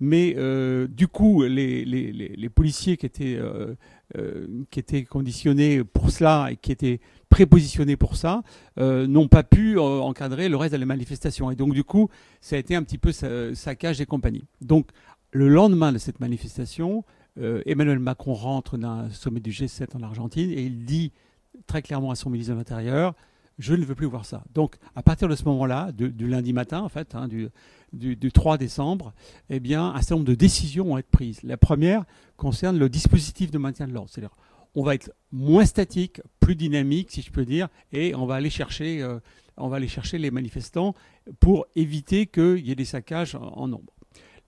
Mais 0.00 0.34
euh, 0.36 0.88
du 0.88 1.06
coup, 1.06 1.42
les, 1.44 2.48
policiers 2.54 2.98
euh, 3.20 3.74
euh, 4.16 4.46
qui 4.70 4.80
étaient 4.80 5.04
conditionnés 5.04 5.84
pour 5.84 6.10
cela 6.10 6.48
et 6.50 6.56
qui 6.56 6.72
étaient 6.72 7.00
prépositionnés 7.34 7.96
pour 7.96 8.14
ça 8.14 8.42
euh, 8.78 9.08
n'ont 9.08 9.26
pas 9.26 9.42
pu 9.42 9.76
euh, 9.76 9.80
encadrer 9.82 10.48
le 10.48 10.56
reste 10.56 10.72
de 10.72 10.78
la 10.78 10.86
manifestation. 10.86 11.50
Et 11.50 11.56
donc, 11.56 11.74
du 11.74 11.82
coup, 11.82 12.08
ça 12.40 12.54
a 12.54 12.60
été 12.60 12.76
un 12.76 12.84
petit 12.84 12.96
peu 12.96 13.10
sa- 13.10 13.52
saccage 13.56 14.00
et 14.00 14.06
compagnie. 14.06 14.44
Donc, 14.60 14.90
le 15.32 15.48
lendemain 15.48 15.90
de 15.90 15.98
cette 15.98 16.20
manifestation, 16.20 17.02
euh, 17.40 17.60
Emmanuel 17.66 17.98
Macron 17.98 18.34
rentre 18.34 18.78
d'un 18.78 19.10
sommet 19.10 19.40
du 19.40 19.50
G7 19.50 19.96
en 19.96 20.02
Argentine 20.04 20.48
et 20.52 20.62
il 20.62 20.84
dit 20.84 21.10
très 21.66 21.82
clairement 21.82 22.12
à 22.12 22.14
son 22.14 22.30
ministre 22.30 22.52
de 22.52 22.58
l'Intérieur 22.58 23.14
je 23.60 23.72
ne 23.74 23.84
veux 23.84 23.94
plus 23.94 24.06
voir 24.06 24.26
ça. 24.26 24.42
Donc, 24.52 24.74
à 24.96 25.02
partir 25.04 25.28
de 25.28 25.36
ce 25.36 25.44
moment-là, 25.44 25.92
du 25.92 26.26
lundi 26.26 26.52
matin, 26.52 26.80
en 26.80 26.88
fait, 26.88 27.14
hein, 27.14 27.28
du, 27.28 27.48
du, 27.92 28.16
du 28.16 28.32
3 28.32 28.58
décembre, 28.58 29.12
eh 29.48 29.60
bien, 29.60 29.90
un 29.94 29.98
certain 29.98 30.16
nombre 30.16 30.26
de 30.26 30.34
décisions 30.34 30.86
vont 30.86 30.98
être 30.98 31.08
prises. 31.08 31.40
La 31.44 31.56
première 31.56 32.04
concerne 32.36 32.76
le 32.76 32.88
dispositif 32.88 33.52
de 33.52 33.58
maintien 33.58 33.86
de 33.86 33.92
l'ordre. 33.92 34.10
C'est-à-dire, 34.10 34.34
on 34.74 34.82
va 34.82 34.94
être 34.94 35.12
moins 35.32 35.64
statique, 35.64 36.20
plus 36.40 36.56
dynamique, 36.56 37.10
si 37.10 37.22
je 37.22 37.30
peux 37.30 37.44
dire, 37.44 37.68
et 37.92 38.14
on 38.14 38.26
va 38.26 38.34
aller 38.34 38.50
chercher, 38.50 39.02
euh, 39.02 39.18
on 39.56 39.68
va 39.68 39.76
aller 39.76 39.88
chercher 39.88 40.18
les 40.18 40.30
manifestants 40.30 40.94
pour 41.40 41.66
éviter 41.76 42.26
qu'il 42.26 42.66
y 42.66 42.70
ait 42.70 42.76
des 42.76 42.84
saccages 42.84 43.34
en, 43.34 43.68
nombre. 43.68 43.92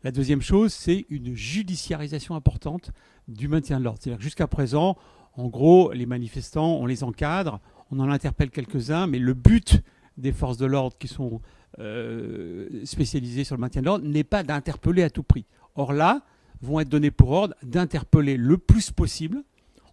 La 0.03 0.11
deuxième 0.11 0.43
chose, 0.43 0.73
c'est 0.73 1.07
une 1.11 1.35
judiciarisation 1.35 2.35
importante 2.35 2.93
du 3.29 3.49
maintien 3.49 3.79
de 3.79 3.85
l'ordre. 3.85 3.99
C'est-à-dire 4.03 4.21
jusqu'à 4.21 4.47
présent, 4.47 4.97
en 5.35 5.49
gros, 5.49 5.93
les 5.93 6.07
manifestants, 6.07 6.77
on 6.77 6.87
les 6.87 7.03
encadre, 7.03 7.61
on 7.91 8.01
en 8.01 8.11
interpelle 8.11 8.51
quelques-uns, 8.51 9.07
mais 9.07 9.19
le 9.19 9.35
but 9.35 9.83
des 10.17 10.33
forces 10.33 10.57
de 10.57 10.67
l'ordre 10.67 10.97
qui 10.99 11.09
sont 11.09 11.41
euh, 11.79 12.85
spécialisées 12.85 13.45
sur 13.45 13.55
le 13.55 13.61
maintien 13.61 13.83
de 13.83 13.87
l'ordre 13.87 14.07
n'est 14.07 14.25
pas 14.25 14.43
d'interpeller 14.43 15.03
à 15.03 15.11
tout 15.11 15.23
prix. 15.23 15.45
Or 15.75 15.93
là, 15.93 16.23
vont 16.63 16.81
être 16.81 16.89
donnés 16.89 17.11
pour 17.11 17.31
ordre 17.31 17.55
d'interpeller 17.63 18.37
le 18.37 18.59
plus 18.59 18.91
possible. 18.91 19.43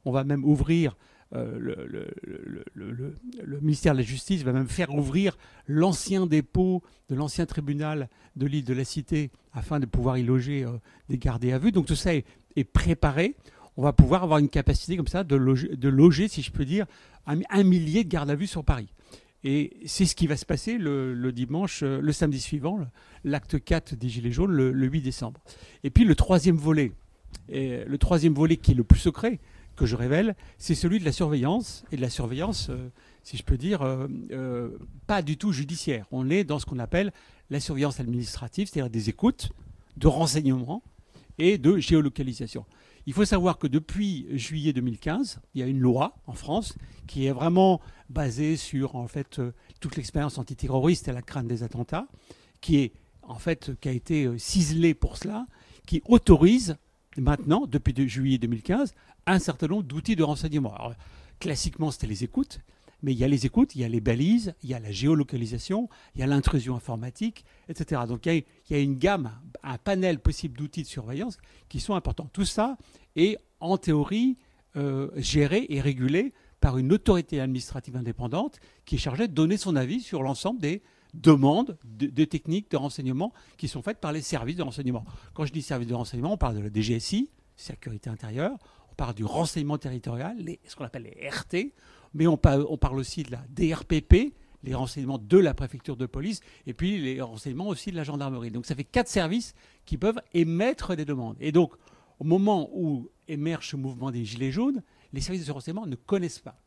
On 0.06 0.12
va 0.12 0.24
même 0.24 0.44
ouvrir, 0.44 0.96
euh, 1.36 1.58
le, 2.76 3.60
ministère 3.62 3.94
de 3.94 4.00
la 4.00 4.04
Justice 4.04 4.44
va 4.44 4.52
même 4.52 4.68
faire 4.68 4.94
ouvrir 4.94 5.38
l'ancien 5.68 6.28
dépôt 6.28 6.84
de 7.10 7.16
l'ancien 7.16 7.46
tribunal 7.46 8.10
de 8.36 8.46
l'île 8.46 8.66
de 8.66 8.74
la 8.74 8.86
Cité 8.86 9.32
afin 9.54 9.80
de 9.80 9.86
pouvoir 9.86 10.18
y 10.18 10.24
loger 10.24 10.64
euh, 10.64 10.72
des 11.10 11.18
gardés 11.18 11.52
à 11.52 11.58
vue. 11.58 11.72
Donc 11.72 11.86
tout 11.86 11.96
ça 11.96 12.14
est, 12.14 12.26
préparé. 12.72 13.36
On 13.78 13.84
va 13.84 13.94
pouvoir 13.94 14.24
avoir 14.24 14.40
une 14.40 14.50
capacité 14.50 14.96
comme 14.98 15.08
ça 15.08 15.24
de 15.24 15.36
loger, 15.36 16.28
si 16.28 16.44
je 16.44 16.52
peux 16.52 16.66
dire, 16.66 16.86
un, 17.26 17.64
millier 17.64 18.04
de 18.04 18.10
gardes 18.10 18.30
à 18.30 18.36
vue 18.36 18.48
sur 18.48 18.64
Paris. 18.64 18.90
Et 19.44 19.78
c'est 19.86 20.06
ce 20.06 20.16
qui 20.16 20.28
va 20.28 20.38
se 20.38 20.46
passer 20.46 20.78
le, 20.78 21.32
dimanche, 21.32 21.84
euh, 21.84 22.00
le 22.02 22.12
samedi 22.14 22.40
suivant, 22.40 22.80
l'acte 23.24 23.62
4 23.62 23.96
des 23.96 24.08
Gilets 24.08 24.32
jaunes, 24.32 24.52
le, 24.52 24.72
le 24.72 24.88
8 24.88 25.02
décembre. 25.02 25.42
Et 25.84 25.90
puis 25.90 26.06
le 26.06 26.16
troisième 26.16 26.56
volet, 26.56 26.92
et 27.50 27.84
le 27.86 27.98
troisième 27.98 28.34
volet 28.34 28.58
qui 28.58 28.72
est 28.72 28.76
le 28.76 28.84
plus 28.84 29.00
secret, 29.00 29.40
que 29.76 29.86
je 29.86 29.96
révèle, 29.96 30.36
c'est 30.58 30.76
celui 30.76 31.00
de 31.00 31.06
la 31.06 31.12
surveillance, 31.12 31.84
et 31.92 31.96
de 31.96 32.02
la 32.02 32.10
surveillance, 32.10 32.70
euh, 32.70 32.90
si 33.24 33.38
je 33.38 33.44
peux 33.44 33.58
dire, 33.58 33.82
euh, 33.82 34.08
euh, 34.32 34.78
pas 35.08 35.22
du 35.22 35.38
tout 35.38 35.52
judiciaire. 35.52 36.06
On 36.12 36.30
est 36.30 36.44
dans 36.44 36.60
ce 36.60 36.66
qu'on 36.66 36.80
appelle 36.80 37.12
la 37.50 37.60
surveillance 37.60 38.00
administrative, 38.00 38.70
c'est-à-dire 38.70 38.90
des 38.90 39.10
écoutes, 39.10 39.50
de 39.98 40.08
renseignements 40.08 40.84
et 41.38 41.58
de 41.58 41.78
géolocalisation. 41.78 42.66
Il 43.06 43.14
faut 43.14 43.26
savoir 43.26 43.58
que 43.58 43.68
depuis 43.68 44.28
juillet 44.32 44.72
2015, 44.72 45.40
il 45.54 45.62
y 45.62 45.64
a 45.64 45.68
une 45.68 45.80
loi 45.80 46.16
en 46.26 46.34
France 46.34 46.76
qui 47.06 47.26
est 47.26 47.32
vraiment 47.32 47.82
basée 48.10 48.56
sur 48.56 48.96
en 48.96 49.08
fait 49.08 49.42
toute 49.82 49.98
l'expérience 49.98 50.38
antiterroriste 50.38 51.10
et 51.10 51.12
la 51.12 51.22
crainte 51.22 51.48
des 51.48 51.64
attentats, 51.64 52.08
qui 52.62 52.78
est 52.78 52.94
en 53.22 53.36
fait 53.40 53.72
qui 53.82 53.90
a 53.90 53.92
été 53.92 54.30
ciselée 54.38 54.94
pour 54.94 55.18
cela, 55.18 55.48
qui 55.86 56.02
autorise 56.06 56.78
maintenant, 57.22 57.66
depuis 57.68 57.94
juillet 58.08 58.38
2015, 58.38 58.94
un 59.26 59.40
certain 59.40 59.68
nombre 59.68 59.84
d'outils 59.84 60.16
de 60.16 60.24
renseignement. 60.24 60.74
Alors, 60.76 60.94
classiquement, 61.40 61.92
c'était 61.92 62.08
les 62.08 62.24
écoutes, 62.24 62.60
mais 63.04 63.12
il 63.12 63.18
y 63.18 63.24
a 63.24 63.28
les 63.28 63.46
écoutes, 63.46 63.76
il 63.76 63.82
y 63.82 63.84
a 63.84 63.90
les 63.90 64.00
balises, 64.00 64.56
il 64.64 64.70
y 64.70 64.74
a 64.74 64.80
la 64.80 64.92
géolocalisation, 64.92 65.90
il 66.16 66.22
y 66.22 66.24
a 66.24 66.28
l'intrusion 66.28 66.76
informatique, 66.76 67.44
etc. 67.68 68.02
Donc 68.08 68.26
il 68.26 68.46
y, 68.70 68.74
a, 68.74 68.80
une 68.80 68.98
gamme, 68.98 69.32
un 69.62 69.78
panel 69.78 70.20
possible 70.20 70.58
d'outils 70.58 70.84
de 70.84 70.88
surveillance 70.88 71.38
qui 71.68 71.82
sont 71.82 71.96
importants. 71.96 72.30
Tout 72.32 72.46
ça 72.46 72.78
est 73.16 73.38
en 73.60 73.78
théorie 73.78 74.38
euh, 74.78 75.10
géré 75.18 75.66
et 75.70 75.82
régulé 75.82 76.34
par 76.62 76.78
une 76.78 76.94
autorité 76.94 77.42
administrative 77.42 77.98
indépendante 77.98 78.60
qui 78.86 78.96
est 78.96 79.00
chargée 79.00 79.28
de 79.28 79.34
donner 79.34 79.58
son 79.58 79.76
avis 79.76 80.00
sur 80.00 80.24
l'ensemble 80.24 80.62
des 80.62 80.82
demandes 81.14 81.78
de, 81.84 82.26
techniques 82.26 82.72
de 82.72 82.78
renseignement 82.78 83.34
qui 83.58 83.68
sont 83.68 83.82
faites 83.82 84.00
par 84.00 84.14
les 84.14 84.22
services 84.22 84.56
de 84.56 84.64
renseignement. 84.64 85.06
Quand 85.34 85.46
je 85.46 85.52
dis 85.52 85.62
services 85.62 85.90
de 85.90 85.94
renseignement, 85.94 86.34
on 86.34 86.38
parle 86.38 86.56
de 86.56 86.62
la 86.62 86.70
DGSI, 86.70 87.30
sécurité 87.56 88.10
intérieure, 88.10 88.58
on 88.94 88.96
parle 88.96 89.16
du 89.16 89.26
renseignement 89.26 89.80
territorial, 89.80 90.38
ce 90.68 90.76
qu'on 90.76 90.86
appelle 90.86 91.12
les 91.16 91.28
RT, 91.28 91.74
mais 92.14 92.28
on 92.28 92.38
parle, 92.38 92.64
aussi 92.94 93.24
de 93.24 93.32
la 93.32 93.44
DRPP, 93.50 94.36
les 94.62 94.76
renseignements 94.76 95.18
de 95.18 95.38
la 95.40 95.56
préfecture 95.56 95.98
de 95.98 96.06
police, 96.06 96.42
et 96.68 96.76
puis 96.76 97.00
les 97.02 97.20
renseignements 97.20 97.68
aussi 97.68 97.90
de 97.90 97.96
la 97.96 98.04
gendarmerie. 98.04 98.52
Donc 98.52 98.68
ça 98.68 98.76
fait 98.76 98.84
quatre 98.84 99.08
services 99.08 99.56
qui 99.86 99.98
peuvent 99.98 100.22
émettre 100.36 100.96
des 100.96 101.06
demandes. 101.06 101.38
Et 101.40 101.52
donc, 101.52 101.74
au 102.20 102.24
moment 102.24 102.70
où 102.72 103.10
émerge 103.28 103.70
ce 103.70 103.78
mouvement 103.78 104.12
des 104.12 104.26
Gilets 104.26 104.52
jaunes, 104.52 104.84
les 105.12 105.22
services 105.22 105.48
de 105.48 105.52
renseignement 105.52 105.88
ne 105.88 105.96
connaissent 105.96 106.40
pas 106.40 106.62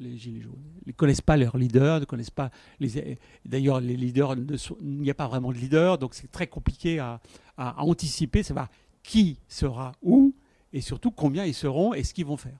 les 0.00 0.16
Gilets 0.16 0.40
jaunes. 0.40 0.64
Ne 0.84 0.90
connaissent 0.90 1.20
pas 1.20 1.36
leurs 1.36 1.56
leaders, 1.56 2.00
ne 2.00 2.06
connaissent 2.06 2.30
pas 2.30 2.50
les. 2.80 3.18
D'ailleurs, 3.44 3.80
les 3.80 3.96
leaders, 3.96 4.34
il 4.34 5.00
n'y 5.00 5.10
a 5.10 5.14
pas 5.14 5.28
vraiment 5.28 5.52
de 5.52 5.58
leader, 5.58 5.96
donc 5.96 6.14
c'est 6.14 6.30
très 6.30 6.48
compliqué 6.48 6.98
à, 6.98 7.20
à, 7.56 7.80
anticiper, 7.84 8.42
savoir 8.42 8.68
qui 9.04 9.38
sera 9.48 9.92
où, 10.02 10.34
et 10.72 10.80
surtout 10.80 11.10
combien 11.10 11.44
ils 11.44 11.54
seront 11.54 11.94
et 11.94 12.04
ce 12.04 12.14
qu'ils 12.14 12.26
vont 12.26 12.36
faire. 12.36 12.58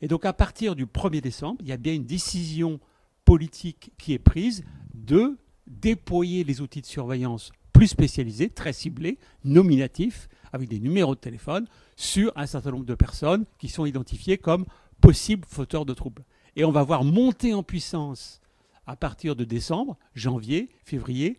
Et 0.00 0.08
donc 0.08 0.24
à 0.24 0.32
partir 0.32 0.76
du 0.76 0.86
1er 0.86 1.20
décembre, 1.20 1.56
il 1.60 1.68
y 1.68 1.72
a 1.72 1.76
bien 1.76 1.94
une 1.94 2.04
décision 2.04 2.80
politique 3.24 3.92
qui 3.98 4.12
est 4.12 4.18
prise 4.18 4.64
de 4.94 5.36
déployer 5.66 6.44
les 6.44 6.60
outils 6.60 6.80
de 6.80 6.86
surveillance 6.86 7.52
plus 7.72 7.88
spécialisés, 7.88 8.48
très 8.48 8.72
ciblés, 8.72 9.18
nominatifs, 9.44 10.28
avec 10.52 10.68
des 10.68 10.80
numéros 10.80 11.14
de 11.14 11.20
téléphone, 11.20 11.66
sur 11.94 12.32
un 12.34 12.46
certain 12.46 12.72
nombre 12.72 12.86
de 12.86 12.94
personnes 12.94 13.44
qui 13.58 13.68
sont 13.68 13.86
identifiées 13.86 14.38
comme 14.38 14.64
possibles 15.00 15.46
fauteurs 15.46 15.84
de 15.84 15.94
troubles. 15.94 16.24
Et 16.56 16.64
on 16.64 16.72
va 16.72 16.82
voir 16.82 17.04
monter 17.04 17.54
en 17.54 17.62
puissance 17.62 18.40
à 18.86 18.96
partir 18.96 19.36
de 19.36 19.44
décembre, 19.44 19.96
janvier, 20.14 20.70
février, 20.82 21.38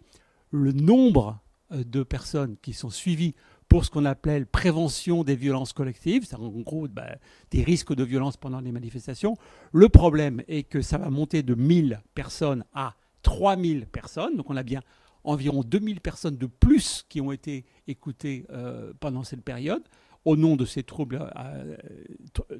le 0.51 0.71
nombre 0.71 1.39
euh, 1.71 1.83
de 1.83 2.03
personnes 2.03 2.55
qui 2.61 2.73
sont 2.73 2.89
suivies 2.89 3.35
pour 3.69 3.85
ce 3.85 3.91
qu'on 3.91 4.05
appelait 4.05 4.43
prévention 4.45 5.23
des 5.23 5.35
violences 5.35 5.73
collectives, 5.73 6.25
c'est 6.25 6.35
en 6.35 6.49
gros 6.49 6.87
bah, 6.87 7.15
des 7.51 7.63
risques 7.63 7.93
de 7.93 8.03
violence 8.03 8.35
pendant 8.35 8.59
les 8.59 8.71
manifestations. 8.71 9.37
Le 9.71 9.87
problème 9.87 10.41
est 10.47 10.63
que 10.63 10.81
ça 10.81 10.97
va 10.97 11.09
monter 11.11 11.43
de 11.43 11.53
1000 11.53 12.01
personnes 12.15 12.65
à 12.73 12.95
3000 13.21 13.85
personnes, 13.85 14.35
donc 14.35 14.49
on 14.49 14.57
a 14.57 14.63
bien 14.63 14.81
environ 15.23 15.61
2000 15.61 16.01
personnes 16.01 16.37
de 16.37 16.47
plus 16.47 17.05
qui 17.09 17.21
ont 17.21 17.31
été 17.31 17.63
écoutées 17.87 18.45
euh, 18.49 18.91
pendant 18.99 19.23
cette 19.23 19.43
période 19.43 19.83
au 20.25 20.35
nom 20.35 20.55
de 20.55 20.65
ces 20.65 20.83
troubles 20.83 21.17
à, 21.33 21.49
euh, 21.53 21.77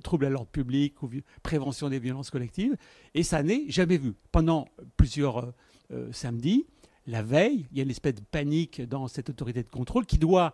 troubles 0.04 0.26
à 0.26 0.30
l'ordre 0.30 0.50
public 0.50 1.02
ou 1.02 1.10
prévention 1.42 1.90
des 1.90 2.00
violences 2.00 2.30
collectives, 2.30 2.78
et 3.16 3.24
ça 3.24 3.42
n'est 3.42 3.66
jamais 3.68 3.98
vu. 3.98 4.14
Pendant 4.32 4.68
plusieurs 4.96 5.54
euh, 5.92 6.12
samedis, 6.12 6.68
la 7.08 7.24
veille, 7.24 7.66
il 7.72 7.78
y 7.78 7.82
a 7.82 7.84
une 7.84 7.90
espèce 7.90 8.14
de 8.16 8.22
panique 8.22 8.82
dans 8.82 9.08
cette 9.08 9.30
autorité 9.30 9.64
de 9.64 9.70
contrôle 9.70 10.06
qui 10.06 10.20
doit 10.20 10.54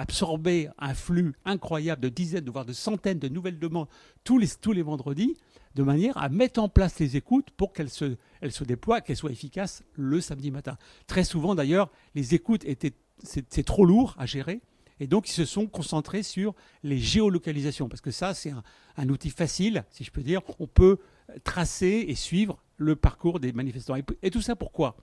absorber 0.00 0.68
un 0.78 0.94
flux 0.94 1.34
incroyable 1.44 2.02
de 2.02 2.08
dizaines, 2.08 2.48
voire 2.48 2.64
de 2.64 2.72
centaines 2.72 3.18
de 3.18 3.28
nouvelles 3.28 3.58
demandes 3.58 3.88
tous 4.24 4.38
les, 4.38 4.48
tous 4.60 4.72
les 4.72 4.82
vendredis, 4.82 5.36
de 5.74 5.82
manière 5.82 6.16
à 6.18 6.28
mettre 6.28 6.60
en 6.60 6.68
place 6.68 6.98
les 6.98 7.16
écoutes 7.16 7.50
pour 7.50 7.72
qu'elles 7.72 7.90
se, 7.90 8.16
elles 8.40 8.52
se 8.52 8.64
déploient, 8.64 9.00
qu'elles 9.00 9.16
soient 9.16 9.30
efficaces 9.30 9.82
le 9.94 10.20
samedi 10.20 10.50
matin. 10.50 10.76
Très 11.06 11.24
souvent 11.24 11.54
d'ailleurs, 11.54 11.90
les 12.14 12.34
écoutes 12.34 12.64
étaient 12.64 12.94
c'est 13.22 13.64
trop 13.64 13.84
lourd 13.84 14.14
à 14.18 14.26
gérer. 14.26 14.60
Et 14.98 15.06
donc, 15.06 15.28
ils 15.28 15.32
se 15.32 15.44
sont 15.44 15.66
concentrés 15.66 16.22
sur 16.22 16.54
les 16.82 16.98
géolocalisations, 16.98 17.88
parce 17.88 18.02
que 18.02 18.10
ça, 18.10 18.34
c'est 18.34 18.52
un, 18.96 19.08
outil 19.08 19.30
facile, 19.30 19.84
si 19.90 20.04
je 20.04 20.10
peux 20.10 20.22
dire. 20.22 20.42
On 20.58 20.66
peut 20.66 20.98
tracer 21.42 22.04
et 22.08 22.14
suivre 22.14 22.62
le 22.76 22.96
parcours 22.96 23.40
des 23.40 23.52
manifestants. 23.52 23.96
Et, 23.96 24.04
et 24.22 24.30
tout 24.30 24.42
ça 24.42 24.56
pourquoi? 24.56 24.96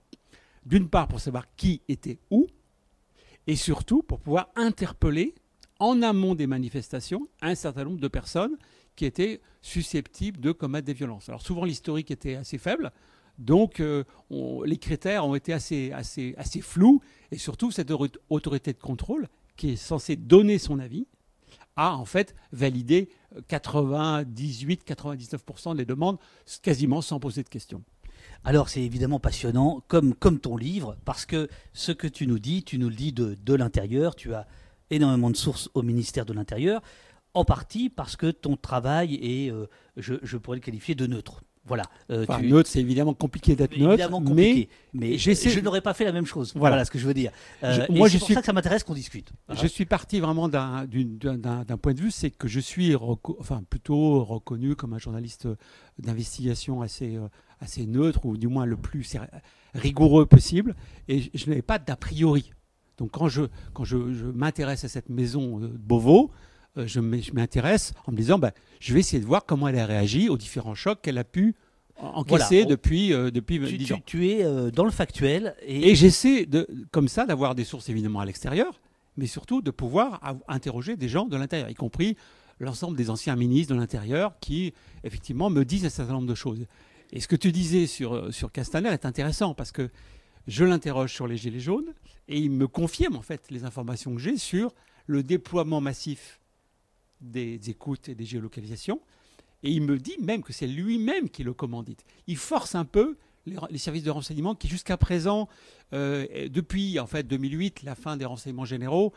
D'une 0.65 0.89
part, 0.89 1.07
pour 1.07 1.19
savoir 1.19 1.45
qui 1.55 1.81
était 1.87 2.19
où, 2.29 2.47
et 3.47 3.55
surtout 3.55 4.03
pour 4.03 4.19
pouvoir 4.19 4.49
interpeller 4.55 5.33
en 5.79 6.01
amont 6.01 6.35
des 6.35 6.47
manifestations 6.47 7.27
un 7.41 7.55
certain 7.55 7.85
nombre 7.85 7.99
de 7.99 8.07
personnes 8.07 8.57
qui 8.95 9.05
étaient 9.05 9.41
susceptibles 9.61 10.39
de 10.39 10.51
commettre 10.51 10.85
des 10.85 10.93
violences. 10.93 11.29
Alors 11.29 11.41
souvent 11.41 11.65
l'historique 11.65 12.11
était 12.11 12.35
assez 12.35 12.57
faible, 12.57 12.91
donc 13.37 13.79
euh, 13.79 14.03
les 14.65 14.77
critères 14.77 15.25
ont 15.25 15.35
été 15.35 15.53
assez, 15.53 15.91
assez, 15.91 16.33
assez 16.37 16.61
flous, 16.61 17.01
et 17.31 17.37
surtout 17.37 17.71
cette 17.71 17.91
autorité 18.29 18.73
de 18.73 18.79
contrôle 18.79 19.27
qui 19.55 19.71
est 19.71 19.75
censée 19.75 20.15
donner 20.15 20.57
son 20.57 20.79
avis 20.79 21.05
a 21.75 21.95
en 21.95 22.05
fait 22.05 22.33
validé 22.51 23.09
98-99% 23.49 25.75
des 25.75 25.85
demandes 25.85 26.17
quasiment 26.63 27.01
sans 27.01 27.19
poser 27.19 27.43
de 27.43 27.49
questions. 27.49 27.83
Alors 28.43 28.69
c'est 28.69 28.81
évidemment 28.81 29.19
passionnant, 29.19 29.83
comme, 29.87 30.13
ton 30.39 30.57
livre, 30.57 30.97
parce 31.05 31.25
que 31.25 31.49
ce 31.73 31.91
que 31.91 32.07
tu 32.07 32.27
nous 32.27 32.39
dis, 32.39 32.63
tu 32.63 32.77
nous 32.77 32.89
le 32.89 32.95
dis 32.95 33.11
de, 33.11 33.53
l'intérieur, 33.53 34.15
tu 34.15 34.33
as 34.33 34.47
énormément 34.89 35.29
de 35.29 35.35
sources 35.35 35.69
au 35.73 35.81
ministère 35.81 36.25
de 36.25 36.33
l'Intérieur, 36.33 36.81
en 37.33 37.45
partie 37.45 37.89
parce 37.89 38.15
que 38.15 38.31
ton 38.31 38.55
travail 38.55 39.15
est, 39.15 39.51
euh, 39.51 39.67
je, 39.97 40.37
pourrais 40.37 40.57
le 40.57 40.61
qualifier 40.61 40.95
de 40.95 41.05
neutre. 41.07 41.43
Voilà. 41.67 41.83
Euh, 42.11 42.25
neutre, 42.41 42.69
c'est 42.69 42.79
évidemment 42.79 43.13
compliqué 43.13 43.55
d'être 43.55 43.77
neutre, 43.77 44.09
mais, 44.21 44.69
mais 44.93 45.17
je 45.17 45.59
n'aurais 45.59 45.81
pas 45.81 45.93
fait 45.93 46.05
la 46.05 46.13
même 46.13 46.25
chose. 46.25 46.53
Voilà, 46.55 46.85
ce 46.85 46.91
que 46.91 46.97
je 46.97 47.05
veux 47.05 47.13
dire. 47.13 47.31
Euh, 47.63 47.85
moi, 47.89 48.09
c'est 48.09 48.19
pour 48.19 48.29
ça 48.29 48.39
que 48.39 48.45
ça 48.45 48.53
m'intéresse 48.53 48.83
qu'on 48.83 48.93
discute. 48.93 49.31
Je 49.53 49.67
suis 49.67 49.85
parti 49.85 50.19
vraiment 50.19 50.47
d'un 50.47 50.87
point 51.81 51.93
de 51.93 51.99
vue, 51.99 52.11
c'est 52.11 52.31
que 52.31 52.47
je 52.47 52.59
suis 52.59 52.95
enfin, 52.95 53.63
plutôt 53.69 54.23
reconnu 54.23 54.75
comme 54.75 54.93
un 54.93 54.99
journaliste 54.99 55.47
d'investigation 55.99 56.81
assez, 56.81 57.15
euh, 57.15 57.27
assez 57.59 57.85
neutre, 57.85 58.25
ou 58.25 58.37
du 58.37 58.47
moins 58.47 58.65
le 58.65 58.77
plus 58.77 59.17
rigoureux 59.73 60.25
possible, 60.25 60.75
et 61.07 61.29
je, 61.33 61.49
n'avais 61.49 61.61
pas 61.61 61.79
d'a 61.79 61.95
priori. 61.95 62.51
Donc 62.97 63.11
quand 63.11 63.27
je, 63.27 63.43
quand 63.73 63.83
je, 63.83 63.97
m'intéresse 63.97 64.83
à 64.83 64.87
cette 64.87 65.09
maison 65.09 65.59
de 65.59 65.67
Beauvau, 65.67 66.31
euh, 66.31 66.46
je 66.85 66.99
m'intéresse 66.99 67.93
en 68.05 68.11
me 68.11 68.17
disant, 68.17 68.39
bah, 68.39 68.51
je 68.79 68.93
vais 68.93 68.99
essayer 68.99 69.21
de 69.21 69.25
voir 69.25 69.45
comment 69.45 69.67
elle 69.67 69.79
a 69.79 69.85
réagi 69.85 70.29
aux 70.29 70.37
différents 70.37 70.75
chocs 70.75 71.01
qu'elle 71.01 71.17
a 71.17 71.23
pu 71.23 71.55
encaisser 71.97 72.65
depuis, 72.65 73.13
euh, 73.13 73.31
depuis 73.31 73.59
tu, 73.59 73.77
10 73.77 73.93
ans. 73.93 74.01
Tu, 74.05 74.29
es 74.29 74.43
euh, 74.43 74.71
dans 74.71 74.85
le 74.85 74.91
factuel. 74.91 75.55
Et, 75.65 75.95
j'essaie, 75.95 76.45
de, 76.45 76.67
comme 76.91 77.07
ça, 77.07 77.25
d'avoir 77.25 77.55
des 77.55 77.63
sources 77.63 77.89
évidemment 77.89 78.19
à 78.19 78.25
l'extérieur, 78.25 78.79
mais 79.17 79.27
surtout 79.27 79.61
de 79.61 79.71
pouvoir 79.71 80.21
interroger 80.47 80.95
des 80.95 81.09
gens 81.09 81.25
de 81.25 81.37
l'intérieur, 81.37 81.69
y 81.69 81.73
compris 81.73 82.15
l'ensemble 82.59 82.97
des 82.97 83.09
anciens 83.09 83.35
ministres 83.35 83.73
de 83.73 83.79
l'Intérieur 83.79 84.33
qui, 84.39 84.73
effectivement, 85.03 85.49
me 85.49 85.63
disent 85.63 85.85
un 85.85 85.89
certain 85.89 86.13
nombre 86.13 86.27
de 86.27 86.35
choses. 86.35 86.65
Et 87.13 87.19
ce 87.19 87.27
que 87.27 87.35
tu 87.35 87.51
disais 87.51 87.87
sur, 87.87 88.33
sur 88.33 88.51
Castaner 88.51 88.89
est 88.89 89.05
intéressant 89.05 89.53
parce 89.53 89.71
que 89.71 89.89
je 90.47 90.65
l'interroge 90.65 91.13
sur 91.13 91.27
les 91.27 91.37
Gilets 91.37 91.59
jaunes 91.59 91.93
et 92.27 92.39
il 92.39 92.51
me 92.51 92.67
confirme 92.67 93.15
en 93.15 93.21
fait 93.21 93.49
les 93.49 93.63
informations 93.63 94.13
que 94.13 94.21
j'ai 94.21 94.37
sur 94.37 94.73
le 95.05 95.23
déploiement 95.23 95.81
massif 95.81 96.39
des 97.21 97.69
écoutes 97.69 98.09
et 98.09 98.15
des 98.15 98.25
géolocalisations. 98.25 99.01
Et 99.63 99.71
il 99.71 99.81
me 99.81 99.97
dit 99.97 100.17
même 100.19 100.43
que 100.43 100.53
c'est 100.53 100.67
lui-même 100.67 101.29
qui 101.29 101.43
le 101.43 101.53
commandite. 101.53 102.03
Il 102.27 102.37
force 102.37 102.75
un 102.75 102.85
peu 102.85 103.17
les, 103.45 103.77
services 103.77 104.03
de 104.03 104.11
renseignement 104.11 104.55
qui, 104.55 104.67
jusqu'à 104.67 104.97
présent, 104.97 105.47
euh, 105.93 106.47
depuis 106.49 106.99
en 106.99 107.07
fait 107.07 107.23
2008, 107.23 107.83
la 107.83 107.95
fin 107.95 108.17
des 108.17 108.25
renseignements 108.25 108.65
généraux, 108.65 109.13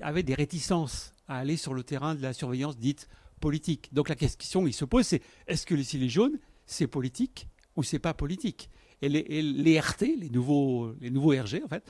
avaient 0.00 0.22
des 0.22 0.34
réticences 0.34 1.12
à 1.28 1.38
aller 1.38 1.56
sur 1.56 1.74
le 1.74 1.82
terrain 1.82 2.14
de 2.14 2.22
la 2.22 2.32
surveillance 2.32 2.78
dite 2.78 3.08
politique. 3.40 3.92
Donc 3.92 4.08
la 4.08 4.14
question 4.14 4.66
il 4.66 4.72
se 4.72 4.84
pose, 4.84 5.06
c'est 5.06 5.22
est-ce 5.46 5.66
que 5.66 5.74
les 5.74 5.82
gilets 5.82 6.08
jaunes, 6.08 6.38
c'est 6.66 6.86
politique 6.86 7.48
ou 7.76 7.82
c'est 7.82 7.98
pas 7.98 8.14
politique? 8.14 8.70
Et 9.02 9.08
les, 9.08 9.80
RT, 9.80 10.02
les 10.20 10.30
nouveaux, 10.30 10.94
les 11.00 11.10
nouveaux 11.10 11.30
RG, 11.30 11.60
en 11.64 11.68
fait, 11.68 11.84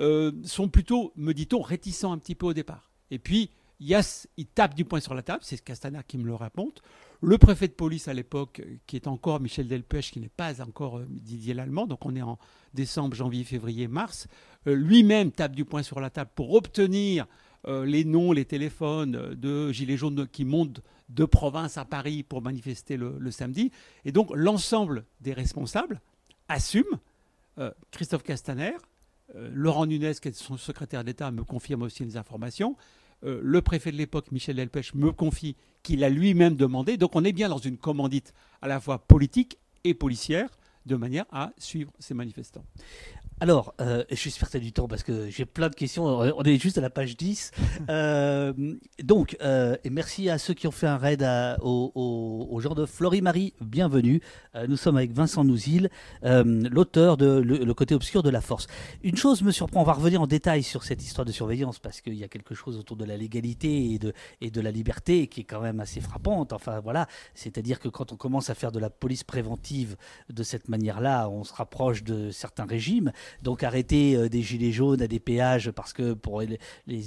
euh, 0.00 0.32
sont 0.44 0.68
plutôt, 0.68 1.12
me 1.16 1.32
dit-on, 1.32 1.62
réticents 1.62 2.12
un 2.12 2.18
petit 2.18 2.34
peu 2.34 2.44
au 2.44 2.52
départ. 2.52 2.90
Et 3.10 3.18
puis, 3.18 3.50
Yass, 3.80 4.26
il 4.36 4.46
tape 4.46 4.74
du 4.74 4.84
poing 4.84 5.00
sur 5.00 5.14
la 5.14 5.22
table, 5.22 5.40
c'est 5.42 5.62
Castaner 5.62 6.00
qui 6.06 6.18
me 6.18 6.24
le 6.24 6.34
raconte. 6.34 6.82
Le 7.20 7.38
préfet 7.38 7.68
de 7.68 7.72
police 7.72 8.08
à 8.08 8.14
l'époque, 8.14 8.62
qui 8.86 8.96
est 8.96 9.06
encore 9.06 9.40
Michel 9.40 9.68
Delpech, 9.68 10.10
qui 10.10 10.20
n'est 10.20 10.28
pas 10.28 10.60
encore 10.62 10.98
euh, 10.98 11.06
Didier 11.08 11.54
Lallemand, 11.54 11.86
donc 11.86 12.04
on 12.04 12.14
est 12.16 12.22
en 12.22 12.38
décembre, 12.74 13.14
janvier, 13.14 13.44
février, 13.44 13.86
mars, 13.86 14.26
euh, 14.66 14.74
lui-même 14.74 15.30
tape 15.30 15.54
du 15.54 15.64
poing 15.64 15.82
sur 15.82 16.00
la 16.00 16.10
table 16.10 16.30
pour 16.34 16.54
obtenir 16.54 17.26
euh, 17.66 17.84
les 17.84 18.04
noms, 18.04 18.32
les 18.32 18.44
téléphones 18.44 19.34
de 19.34 19.70
gilets 19.70 19.96
jaunes 19.96 20.26
qui 20.26 20.44
montent 20.44 20.80
de 21.08 21.24
province 21.24 21.78
à 21.78 21.84
Paris 21.84 22.24
pour 22.24 22.42
manifester 22.42 22.96
le, 22.96 23.30
samedi. 23.30 23.70
Et 24.04 24.12
donc 24.12 24.30
l'ensemble 24.34 25.04
des 25.20 25.32
responsables 25.32 26.00
assument. 26.48 26.98
Christophe 27.90 28.22
Castaner, 28.22 28.76
Laurent 29.34 29.86
Nunez, 29.86 30.12
qui 30.22 30.28
est 30.28 30.32
son 30.32 30.56
secrétaire 30.56 31.02
d'État, 31.02 31.32
me 31.32 31.42
confirme 31.42 31.82
aussi 31.82 32.04
les 32.04 32.16
informations. 32.16 32.76
Le 33.22 33.62
préfet 33.62 33.90
de 33.92 33.96
l'époque, 33.96 34.30
Michel 34.32 34.56
Delpech, 34.56 34.94
me 34.94 35.12
confie 35.12 35.56
qu'il 35.82 36.04
a 36.04 36.08
lui-même 36.08 36.56
demandé. 36.56 36.96
Donc 36.96 37.16
on 37.16 37.24
est 37.24 37.32
bien 37.32 37.48
dans 37.48 37.58
une 37.58 37.78
commandite 37.78 38.34
à 38.62 38.68
la 38.68 38.80
fois 38.80 38.98
politique 38.98 39.58
et 39.84 39.94
policière 39.94 40.48
de 40.88 40.96
manière 40.96 41.26
à 41.30 41.52
suivre 41.58 41.92
ces 42.00 42.14
manifestants. 42.14 42.64
Alors, 43.40 43.72
euh, 43.80 44.02
je 44.10 44.16
suis 44.16 44.32
certain 44.32 44.58
du 44.58 44.72
temps 44.72 44.88
parce 44.88 45.04
que 45.04 45.30
j'ai 45.30 45.44
plein 45.44 45.68
de 45.68 45.74
questions. 45.76 46.04
On 46.04 46.42
est 46.42 46.60
juste 46.60 46.76
à 46.76 46.80
la 46.80 46.90
page 46.90 47.16
10. 47.16 47.52
Euh, 47.90 48.52
donc, 49.02 49.36
euh, 49.40 49.76
et 49.82 49.90
merci 49.90 50.28
à 50.28 50.36
ceux 50.36 50.52
qui 50.52 50.66
ont 50.66 50.72
fait 50.72 50.86
un 50.86 50.98
raid 50.98 51.24
au, 51.62 52.48
au, 52.50 52.60
genre 52.60 52.74
de 52.74 52.84
Florie-Marie. 52.84 53.54
Bienvenue. 53.60 54.20
nous 54.68 54.76
sommes 54.76 54.96
avec 54.96 55.12
Vincent 55.12 55.44
Nouzil, 55.44 55.88
l'auteur 56.22 57.16
de 57.16 57.38
le, 57.38 57.74
côté 57.74 57.94
obscur 57.94 58.22
de 58.22 58.30
la 58.30 58.40
force. 58.40 58.66
Une 59.02 59.16
chose 59.16 59.42
me 59.42 59.52
surprend. 59.52 59.80
On 59.80 59.84
va 59.84 59.94
revenir 59.94 60.20
en 60.20 60.26
détail 60.26 60.62
sur 60.62 60.84
cette 60.84 61.02
histoire 61.02 61.24
de 61.24 61.32
surveillance 61.32 61.78
parce 61.78 62.00
qu'il 62.00 62.14
y 62.14 62.24
a 62.24 62.28
quelque 62.28 62.54
chose 62.54 62.76
autour 62.76 62.96
de 62.96 63.04
la 63.04 63.16
légalité 63.16 63.92
et 63.92 63.98
de, 63.98 64.12
et 64.40 64.50
de 64.50 64.60
la 64.60 64.70
liberté 64.70 65.28
qui 65.28 65.42
est 65.42 65.44
quand 65.44 65.60
même 65.60 65.80
assez 65.80 66.00
frappante. 66.00 66.52
Enfin, 66.52 66.80
voilà. 66.80 67.06
C'est-à-dire 67.34 67.80
que 67.80 67.88
quand 67.88 68.12
on 68.12 68.16
commence 68.16 68.50
à 68.50 68.54
faire 68.54 68.72
de 68.72 68.80
la 68.80 68.90
police 68.90 69.24
préventive 69.24 69.96
de 70.28 70.42
cette 70.42 70.68
manière-là, 70.78 71.28
on 71.28 71.44
se 71.44 71.52
rapproche 71.52 72.02
de 72.02 72.30
certains 72.30 72.64
régimes. 72.64 73.12
Donc 73.42 73.62
arrêter 73.62 74.16
euh, 74.16 74.28
des 74.28 74.42
gilets 74.42 74.72
jaunes 74.72 75.02
à 75.02 75.06
des 75.06 75.20
péages 75.20 75.70
parce 75.70 75.92
que 75.92 76.14
pour 76.14 76.40
les, 76.40 76.58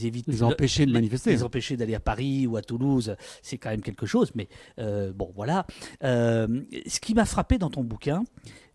éviter 0.06 0.32
les 0.32 0.44
empêcher 0.44 0.86
de 0.86 0.92
manifester, 0.92 1.32
les 1.32 1.44
empêcher 1.44 1.78
d'aller 1.78 1.96
à 1.96 2.00
Paris 2.00 2.48
ou 2.48 2.58
à 2.58 2.62
Toulouse, 2.62 3.16
c'est 3.42 3.58
quand 3.58 3.70
même 3.70 3.82
quelque 3.82 4.06
chose. 4.06 4.32
Mais 4.36 4.48
euh, 4.80 5.12
bon, 5.13 5.32
voilà. 5.36 5.66
Euh, 6.04 6.62
ce 6.88 7.00
qui 7.00 7.13
m'a 7.13 7.25
frappé 7.25 7.58
dans 7.58 7.70
ton 7.70 7.84
bouquin, 7.84 8.24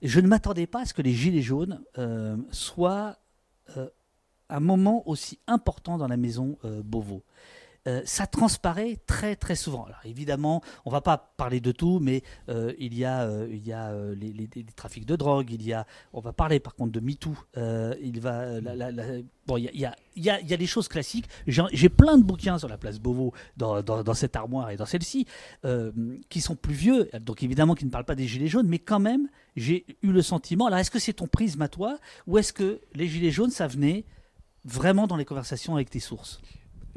je 0.03 0.21
ne 0.21 0.26
m'attendais 0.26 0.67
pas 0.67 0.83
à 0.83 0.85
ce 0.85 0.95
que 0.95 1.03
les 1.03 1.12
gilets 1.12 1.43
jaunes 1.43 1.81
soient 2.50 3.19
un 4.49 4.61
moment 4.61 5.09
aussi 5.09 5.41
important 5.47 5.99
dans 5.99 6.09
la 6.09 6.17
maison 6.17 6.59
Beauvau. 6.85 7.25
Euh, 7.87 8.02
ça 8.05 8.26
transparaît 8.26 8.99
très 9.07 9.37
très 9.37 9.55
souvent. 9.55 9.85
Alors 9.85 10.00
évidemment, 10.05 10.62
on 10.85 10.90
va 10.90 11.00
pas 11.00 11.33
parler 11.37 11.61
de 11.61 11.73
tout, 11.73 12.00
mais 12.00 12.23
euh, 12.49 12.73
il 12.78 12.95
y 12.95 13.05
a, 13.05 13.23
euh, 13.23 13.47
il 13.50 13.66
y 13.66 13.73
a 13.73 13.93
les, 14.14 14.49
trafics 14.75 15.07
de 15.07 15.16
drogue, 15.16 15.50
il 15.50 15.62
y 15.62 15.73
a, 15.73 15.87
on 16.12 16.21
va 16.21 16.33
parler 16.33 16.59
par 16.61 16.75
contre 16.75 16.93
de 16.93 17.00
MeToo. 17.00 17.35
il 18.02 18.21
va, 18.21 18.61
bon, 19.47 19.57
y 19.57 19.69
a, 19.69 19.71
il 19.73 19.81
y, 20.23 20.31
a, 20.31 20.40
il 20.40 20.49
y 20.49 20.55
a 20.55 20.57
des 20.57 20.66
choses 20.66 20.88
classiques. 20.88 21.28
J'ai 21.47 21.88
plein 21.88 22.19
de 22.19 22.25
bouquins 22.25 22.59
sur 22.59 22.69
la 22.69 22.78
place 22.78 22.99
Beauvau 22.99 23.33
dans, 23.57 23.83
dans, 23.83 24.14
cette 24.14 24.35
armoire 24.35 24.71
et 24.71 24.76
dans 24.76 24.87
celle-ci 24.87 25.26
qui 26.28 26.40
sont 26.40 26.57
plus 26.57 26.75
vieux, 26.75 27.09
donc 27.21 27.43
évidemment 27.43 27.75
qui 27.75 27.85
ne 27.85 27.90
parlent 27.90 28.05
pas 28.05 28.14
des 28.14 28.26
gilets 28.26 28.49
jaunes, 28.49 28.69
mais 28.69 28.78
quand 28.78 29.00
même, 29.00 29.28
j'ai 29.55 29.87
eu 30.02 30.12
le 30.12 30.23
sentiment. 30.23 30.66
Alors 30.66 30.78
est-ce 30.78 30.90
que 30.90 30.99
c'est 30.99 31.14
ton 31.14 31.26
prisme 31.26 31.62
à 31.62 31.69
toi, 31.69 31.99
ou 32.26 32.38
est-ce 32.38 32.52
que 32.52 32.81
les 32.95 33.07
gilets 33.07 33.31
jaunes, 33.31 33.50
ça 33.50 33.66
venait 33.66 34.05
vraiment 34.64 35.07
dans 35.07 35.16
les 35.16 35.25
conversations 35.25 35.75
avec 35.75 35.90
tes 35.90 36.00
sources? 36.00 36.40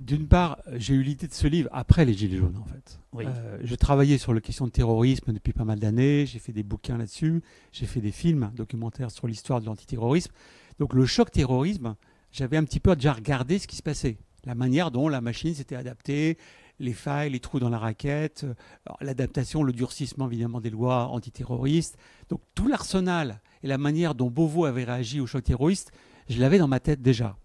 D'une 0.01 0.27
part, 0.27 0.59
j'ai 0.73 0.93
eu 0.93 1.03
l'idée 1.03 1.27
de 1.27 1.33
ce 1.33 1.47
livre 1.47 1.69
après 1.71 2.05
les 2.05 2.13
Gilets 2.13 2.37
jaunes, 2.37 2.57
en 2.57 2.65
fait. 2.65 2.99
Euh, 3.17 3.57
je 3.63 3.75
travaillais 3.75 4.17
sur 4.17 4.33
la 4.33 4.41
question 4.41 4.65
de 4.65 4.71
terrorisme 4.71 5.33
depuis 5.33 5.53
pas 5.53 5.65
mal 5.65 5.79
d'années, 5.79 6.25
j'ai 6.25 6.39
fait 6.39 6.51
des 6.51 6.63
bouquins 6.63 6.97
là-dessus, 6.97 7.41
j'ai 7.71 7.85
fait 7.85 8.01
des 8.01 8.11
films 8.11 8.51
documentaires 8.55 9.11
sur 9.11 9.27
l'histoire 9.27 9.61
de 9.61 9.65
l'antiterrorisme. 9.65 10.31
Donc 10.79 10.93
le 10.93 11.05
choc 11.05 11.31
terrorisme, 11.31 11.95
j'avais 12.31 12.57
un 12.57 12.63
petit 12.63 12.79
peu 12.79 12.95
déjà 12.95 13.13
regardé 13.13 13.59
ce 13.59 13.67
qui 13.67 13.75
se 13.75 13.83
passait, 13.83 14.17
la 14.45 14.55
manière 14.55 14.91
dont 14.91 15.09
la 15.09 15.21
machine 15.21 15.53
s'était 15.53 15.75
adaptée, 15.75 16.37
les 16.79 16.93
failles, 16.93 17.31
les 17.31 17.39
trous 17.39 17.59
dans 17.59 17.69
la 17.69 17.79
raquette, 17.79 18.45
l'adaptation, 19.01 19.63
le 19.63 19.73
durcissement 19.73 20.27
évidemment 20.27 20.61
des 20.61 20.69
lois 20.69 21.07
antiterroristes. 21.07 21.97
Donc 22.29 22.41
tout 22.55 22.67
l'arsenal 22.67 23.41
et 23.63 23.67
la 23.67 23.77
manière 23.77 24.15
dont 24.15 24.29
Beauvau 24.29 24.65
avait 24.65 24.85
réagi 24.85 25.19
au 25.19 25.27
choc 25.27 25.43
terroriste, 25.43 25.91
je 26.29 26.39
l'avais 26.39 26.57
dans 26.57 26.67
ma 26.67 26.79
tête 26.79 27.01
déjà 27.01 27.35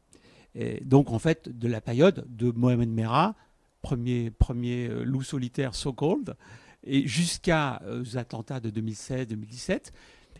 donc, 0.84 1.10
en 1.10 1.18
fait, 1.18 1.48
de 1.48 1.68
la 1.68 1.80
période 1.80 2.24
de 2.28 2.50
Mohamed 2.50 2.88
Merah, 2.88 3.34
premier, 3.82 4.30
premier 4.30 4.88
euh, 4.88 5.04
loup 5.04 5.22
solitaire 5.22 5.74
so-called, 5.74 6.36
et 6.84 7.06
jusqu'à 7.06 7.80
euh, 7.84 8.04
attentats 8.14 8.60
de 8.60 8.70
2016-2017. 8.70 9.90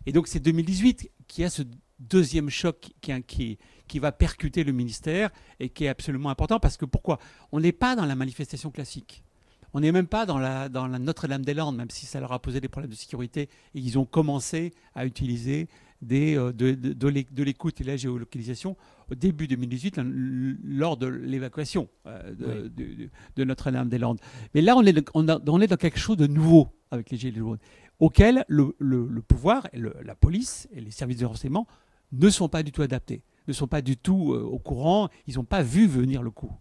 Et 0.07 0.13
donc, 0.13 0.29
c'est 0.29 0.41
2018 0.41 1.11
qui 1.27 1.45
a 1.45 1.51
ce 1.51 1.63
deuxième 1.99 2.51
choc 2.51 2.91
qui, 3.27 3.59
va 3.99 4.13
percuter 4.13 4.65
le 4.65 4.73
ministère 4.73 5.31
et 5.61 5.69
qui 5.69 5.85
est 5.85 5.89
absolument 5.89 6.31
important 6.31 6.59
parce 6.59 6.77
que 6.77 6.85
pourquoi? 6.85 7.19
On 7.53 7.61
n'est 7.61 7.73
pas 7.73 7.97
dans 7.97 8.05
la 8.05 8.15
manifestation 8.15 8.71
classique. 8.71 9.23
On 9.73 9.81
n'est 9.81 9.93
même 9.93 10.07
pas 10.07 10.27
dans 10.27 10.39
la, 10.39 10.69
Notre-Dame-des-Landes, 10.69 11.77
même 11.77 11.91
si 11.91 12.07
ça 12.07 12.21
leur 12.21 12.33
a 12.33 12.41
posé 12.41 12.61
des 12.61 12.69
problèmes 12.69 12.91
de 12.91 12.97
sécurité 12.97 13.43
et 13.43 13.79
ils 13.79 13.99
ont 13.99 14.05
commencé 14.05 14.73
à 14.95 15.07
utiliser 15.07 15.69
euh, 16.13 16.53
de, 16.53 16.73
de, 16.75 17.43
l'écoute 17.43 17.81
et 17.81 17.85
la 17.85 17.97
géolocalisation 17.97 18.77
au 19.11 19.15
début 19.15 19.47
2018 19.47 20.01
lors 20.65 20.97
de 20.97 21.07
l'évacuation 21.07 21.89
euh, 22.07 22.69
de, 23.37 23.45
Notre-Dame-des-Landes. 23.45 24.21
Mais 24.55 24.61
là, 24.61 24.77
on 24.77 24.83
est, 24.85 25.11
on, 25.15 25.27
on 25.29 25.61
est 25.61 25.67
dans 25.67 25.77
quelque 25.77 25.99
chose 25.99 26.17
de 26.17 26.27
nouveau 26.27 26.69
avec 26.91 27.11
les 27.11 27.17
Gilets 27.17 27.39
jaunes, 27.39 27.59
auquel 27.99 28.45
le, 28.49 28.75
le, 28.79 29.23
pouvoir, 29.23 29.69
et 29.73 29.79
la 29.79 30.15
police 30.15 30.69
et 30.73 30.81
les 30.81 30.91
services 30.91 31.19
de 31.19 31.27
renseignement 31.27 31.67
ne 32.13 32.31
sont 32.31 32.49
pas 32.49 32.63
du 32.63 32.73
tout 32.73 32.83
adaptés, 32.83 33.23
ne 33.49 33.53
sont 33.53 33.67
pas 33.67 33.83
du 33.83 33.97
tout 33.97 34.33
euh, 34.33 34.43
au 34.43 34.59
courant, 34.59 35.09
ils 35.27 35.37
n'ont 35.37 35.45
pas 35.45 35.63
vu 35.63 35.87
venir 35.87 36.23
le 36.23 36.31
coup. 36.31 36.53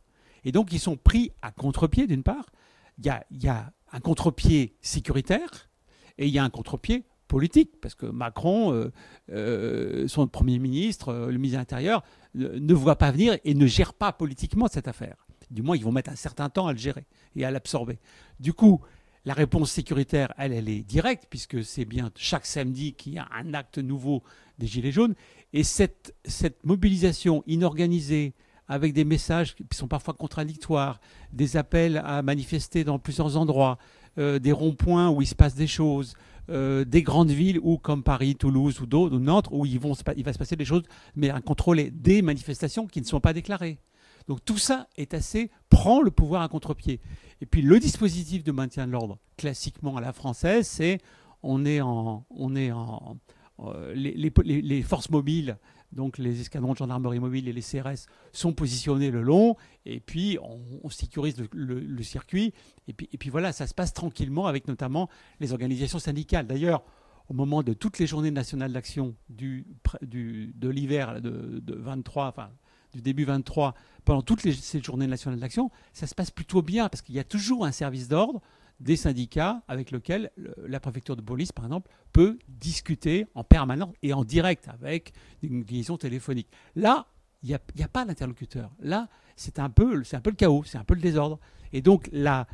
Et 0.44 0.52
donc, 0.52 0.74
ils 0.74 0.80
sont 0.80 0.98
pris 0.98 1.32
à 1.42 1.52
contre-pied, 1.52 2.08
d'une 2.08 2.24
part. 2.24 2.52
Il 2.98 3.06
y 3.06 3.10
a, 3.10 3.26
y 3.32 3.48
a 3.48 3.72
un 3.92 4.00
contre-pied 4.00 4.76
sécuritaire 4.82 5.70
et 6.18 6.28
il 6.28 6.34
y 6.34 6.40
a 6.40 6.44
un 6.44 6.50
contre-pied 6.50 7.06
politique, 7.28 7.80
parce 7.82 7.96
que 7.96 8.06
Macron, 8.06 8.74
euh, 8.74 8.92
euh, 9.32 10.08
son 10.08 10.28
Premier 10.28 10.60
ministre, 10.60 11.10
euh, 11.10 11.32
le 11.32 11.38
ministre 11.38 11.58
de 11.58 11.62
l'Intérieur, 11.62 12.04
ne 12.36 12.74
voit 12.74 12.96
pas 12.96 13.12
venir 13.12 13.38
et 13.44 13.54
ne 13.54 13.68
gère 13.68 13.94
pas 13.94 14.12
politiquement 14.12 14.68
cette 14.68 14.88
affaire. 14.88 15.28
Du 15.52 15.62
moins, 15.62 15.76
ils 15.76 15.84
vont 15.84 15.92
mettre 15.92 16.10
un 16.10 16.16
certain 16.16 16.50
temps 16.50 16.68
à 16.68 16.74
le 16.74 16.80
gérer 16.80 17.06
et 17.36 17.46
à 17.46 17.52
l'absorber. 17.52 18.00
Du 18.40 18.54
coup, 18.54 18.82
la 19.26 19.34
réponse 19.34 19.72
sécuritaire, 19.72 20.34
elle, 20.38 20.52
elle 20.52 20.68
est 20.68 20.82
directe, 20.82 21.28
puisque 21.30 21.64
c'est 21.64 21.86
bien 21.86 22.12
chaque 22.16 22.46
samedi 22.46 22.94
qu'il 22.94 23.14
y 23.14 23.18
a 23.20 23.28
un 23.36 23.54
acte 23.54 23.78
nouveau 23.78 24.24
des 24.58 24.68
Gilets 24.68 24.92
jaunes. 24.92 25.14
Et 25.54 25.64
cette, 25.64 26.16
cette 26.26 26.66
mobilisation 26.66 27.44
inorganisée, 27.46 28.34
avec 28.68 28.94
des 28.94 29.06
messages 29.06 29.56
qui 29.56 29.66
sont 29.74 29.88
parfois 29.88 30.14
contradictoires, 30.14 31.00
des 31.32 31.58
appels 31.58 32.02
à 32.04 32.24
manifester 32.24 32.84
dans 32.84 32.98
plusieurs 32.98 33.38
endroits, 33.38 33.78
des 34.18 34.52
ronds-points 34.52 35.10
où 35.10 35.22
il 35.22 35.28
se 35.28 35.36
passe 35.36 35.56
des 35.56 35.68
choses, 35.68 36.14
euh, 36.50 36.86
des 36.86 37.04
grandes 37.04 37.32
villes 37.32 37.60
comme 37.82 38.04
Paris, 38.04 38.36
Toulouse 38.36 38.80
ou 38.82 38.86
d'autres, 38.86 39.18
Nantes, 39.18 39.48
où 39.52 39.66
il 39.66 39.80
va 39.80 39.94
se 39.94 40.04
passer 40.04 40.56
des 40.56 40.66
choses, 40.66 40.84
mais 41.16 41.30
à 41.30 41.42
contrôler 41.42 41.92
des 41.92 42.22
manifestations 42.22 42.88
qui 42.88 43.02
ne 43.02 43.06
sont 43.06 43.20
pas 43.20 43.34
déclarées. 43.34 43.80
Donc 44.28 44.44
tout 44.46 44.58
ça 44.58 44.88
est 44.98 45.14
assez 45.14 45.52
prend 45.70 46.02
le 46.02 46.12
pouvoir 46.12 46.42
à 46.42 46.48
contre-pied. 46.48 47.02
Et 47.42 47.46
puis 47.46 47.62
le 47.62 47.80
dispositif 47.80 48.44
de 48.44 48.52
maintien 48.52 48.88
de 48.88 48.92
l'ordre, 48.92 49.20
classiquement 49.38 49.98
à 49.98 50.02
la 50.02 50.14
française, 50.14 50.68
c'est 50.68 51.00
on 51.42 51.66
est 51.66 51.82
en, 51.82 52.26
on 52.30 52.56
est 52.56 52.72
en, 52.72 53.18
euh, 53.60 53.94
les, 53.94 54.82
forces 54.82 55.10
mobiles 55.10 55.58
donc 55.94 56.18
les 56.18 56.42
escadrons 56.42 56.74
de 56.74 56.78
gendarmerie 56.78 57.20
mobile 57.20 57.48
et 57.48 57.54
les 57.54 57.62
CRS 57.62 58.08
sont 58.32 58.54
positionnés 58.54 59.12
le 59.12 59.22
long, 59.22 59.56
et 59.86 60.00
puis 60.00 60.38
on, 60.42 60.90
sécurise 60.90 61.36
le, 61.52 62.04
circuit, 62.04 62.54
et 62.88 62.94
puis, 62.94 63.10
et 63.12 63.18
puis 63.18 63.30
voilà, 63.30 63.52
ça 63.52 63.68
se 63.68 63.74
passe 63.74 63.94
tranquillement 63.94 64.48
avec 64.48 64.68
notamment 64.68 65.10
les 65.40 65.54
organisations 65.54 66.00
syndicales. 66.00 66.48
D'ailleurs, 66.48 66.84
au 67.30 67.34
moment 67.34 67.64
de 67.64 67.74
toutes 67.74 68.00
les 68.00 68.08
journées 68.08 68.32
nationales 68.32 68.74
d'action 68.74 69.16
du, 69.30 69.66
de 70.02 70.70
l'hiver 70.70 71.22
de, 71.22 71.62
23, 71.76 72.28
enfin 72.28 72.50
du 72.94 73.02
début 73.02 73.24
23, 73.24 73.74
pendant 74.06 74.22
toutes 74.22 74.44
les, 74.44 74.54
ces 74.54 74.82
journées 74.82 75.08
nationales 75.08 75.40
d'action, 75.40 75.72
ça 75.94 76.06
se 76.06 76.14
passe 76.14 76.30
plutôt 76.30 76.62
bien 76.62 76.90
parce 76.90 77.02
qu'il 77.02 77.16
y 77.16 77.20
a 77.20 77.24
toujours 77.24 77.66
un 77.66 77.72
service 77.72 78.08
d'ordre 78.08 78.42
des 78.80 78.96
syndicats 78.96 79.64
avec 79.68 79.92
lesquels 79.92 80.32
la 80.58 80.80
préfecture 80.80 81.16
de 81.16 81.22
police, 81.22 81.52
par 81.52 81.66
exemple, 81.66 81.90
peut 82.12 82.38
discuter 82.48 83.28
en 83.36 83.44
permanence 83.44 83.94
et 84.02 84.14
en 84.14 84.24
direct 84.24 84.68
avec 84.68 85.14
une 85.42 85.64
liaison 85.64 85.98
téléphonique. 85.98 86.50
Là, 86.76 87.08
il 87.44 87.50
n'y 87.50 87.84
a, 87.84 87.88
pas 87.88 88.06
d'interlocuteur. 88.06 88.72
Là, 88.80 89.10
c'est 89.36 89.60
un, 89.60 89.70
peu, 89.70 90.02
un 90.14 90.22
peu 90.22 90.30
le 90.30 90.36
chaos, 90.36 90.64
c'est 90.66 90.78
un 90.78 90.84
peu 90.84 90.96
le 90.96 91.02
désordre. 91.02 91.40
Et 91.74 91.82
donc, 91.82 92.10
la, 92.14 92.48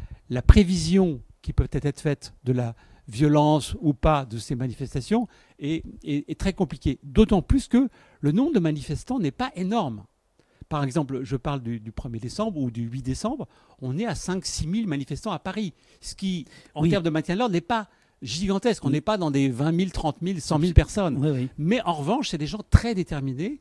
prévision 0.48 1.22
qui 1.42 1.54
peut 1.54 1.68
être 1.72 2.00
faite 2.00 2.34
de 2.44 2.54
la 2.54 2.76
violence 3.08 3.76
ou 3.82 3.94
pas 3.94 4.26
de 4.26 4.38
ces 4.38 4.56
manifestations 4.56 5.28
est, 5.60 5.84
est 6.04 6.40
très 6.40 6.54
compliquée. 6.54 7.00
D'autant 7.04 7.42
plus 7.42 7.68
que 7.68 7.90
le 8.20 8.32
nombre 8.32 8.54
de 8.54 8.60
manifestants 8.60 9.20
n'est 9.20 9.32
pas 9.32 9.52
énorme 9.56 10.06
par 10.70 10.84
exemple, 10.84 11.24
je 11.24 11.36
parle 11.36 11.62
du, 11.62 11.80
1er 11.80 12.20
décembre 12.20 12.60
ou 12.60 12.70
du 12.70 12.84
8 12.84 13.02
décembre, 13.02 13.48
on 13.82 13.98
est 13.98 14.06
à 14.06 14.14
5-6 14.14 14.72
000 14.72 14.88
manifestants 14.88 15.32
à 15.32 15.40
Paris. 15.40 15.74
Ce 16.00 16.14
qui, 16.16 16.46
en 16.76 16.88
termes 16.88 17.04
de 17.04 17.10
maintien 17.10 17.34
de 17.34 17.40
l'ordre, 17.40 17.54
n'est 17.54 17.62
pas 17.62 17.90
gigantesque. 18.22 18.86
On 18.86 18.92
n'est 18.92 19.02
pas 19.02 19.18
dans 19.18 19.32
des 19.32 19.50
20 19.50 19.76
000, 19.76 19.90
30 19.90 20.18
000, 20.22 20.40
100 20.40 20.60
000 20.60 20.74
personnes. 20.74 21.50
Mais 21.58 21.82
en 21.82 21.94
revanche, 21.94 22.30
c'est 22.30 22.38
des 22.38 22.48
gens 22.48 22.62
très 22.70 22.94
déterminés, 22.94 23.60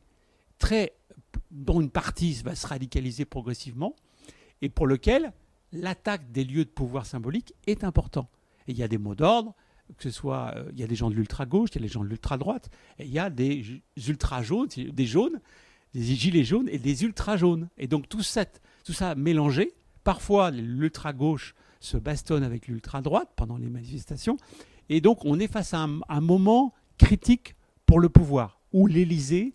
très, 0.59 0.93
dont 1.49 1.81
une 1.81 1.89
partie 1.89 2.33
va 2.43 2.53
se 2.53 2.67
radicaliser 2.67 3.25
progressivement 3.25 3.95
et 4.61 4.69
pour 4.69 4.85
lequel 4.85 5.33
l'attaque 5.71 6.31
des 6.31 6.43
lieux 6.43 6.65
de 6.65 6.69
pouvoir 6.69 7.05
symbolique 7.05 7.53
est 7.65 7.83
important. 7.83 8.29
Et 8.67 8.71
il 8.71 8.77
y 8.77 8.83
a 8.83 8.87
des 8.87 8.97
mots 8.97 9.15
d'ordre, 9.15 9.55
que 9.97 10.03
ce 10.03 10.11
soit, 10.11 10.53
euh, 10.55 10.69
il 10.73 10.79
y 10.79 10.83
a 10.83 10.87
des 10.87 10.95
gens 10.95 11.09
de 11.09 11.15
l'ultra-gauche, 11.15 11.69
il 11.73 11.75
y 11.75 11.79
a 11.79 11.87
des 11.87 11.91
gens 11.91 12.03
de 12.03 12.09
l'ultra-droite, 12.09 12.69
et 12.99 13.05
il 13.05 13.11
y 13.11 13.19
a 13.19 13.29
des 13.29 13.81
ultra-jaunes, 14.07 14.67
des 14.67 15.05
jaunes, 15.05 15.39
des 15.93 16.15
gilets 16.15 16.43
jaunes 16.43 16.69
et 16.69 16.79
des 16.79 17.03
ultra-jaunes. 17.03 17.69
Et 17.77 17.87
donc 17.87 18.07
tout 18.09 18.23
ça, 18.23 18.45
mélangé, 19.15 19.73
parfois 20.03 20.51
l'ultra-gauche 20.51 21.55
se 21.79 21.97
bastonne 21.97 22.43
avec 22.43 22.67
l'ultra-droite 22.67 23.29
pendant 23.35 23.57
les 23.57 23.69
manifestations, 23.69 24.37
et 24.89 25.01
donc 25.01 25.23
on 25.23 25.39
est 25.39 25.47
face 25.47 25.73
à 25.73 25.87
un, 26.09 26.21
moment 26.21 26.73
critique 26.97 27.55
pour 27.85 27.99
le 27.99 28.09
pouvoir, 28.09 28.59
où 28.73 28.85
l'Élysée 28.87 29.53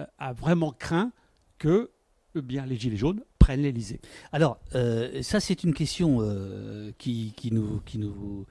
euh, 0.00 0.04
a 0.18 0.32
vraiment 0.32 0.72
craint 0.72 1.12
que 1.58 1.90
eh 2.34 2.42
bien, 2.42 2.66
les 2.66 2.76
Gilets 2.76 2.98
jaunes 2.98 3.22
prennent 3.38 3.62
l'Élysée. 3.62 4.00
Alors, 4.32 4.60
euh, 4.74 5.22
ça 5.22 5.40
c'est 5.40 5.64
une 5.64 5.72
question 5.72 6.20
nous, 6.20 6.92
qui, 6.98 7.32
nous, 7.50 8.46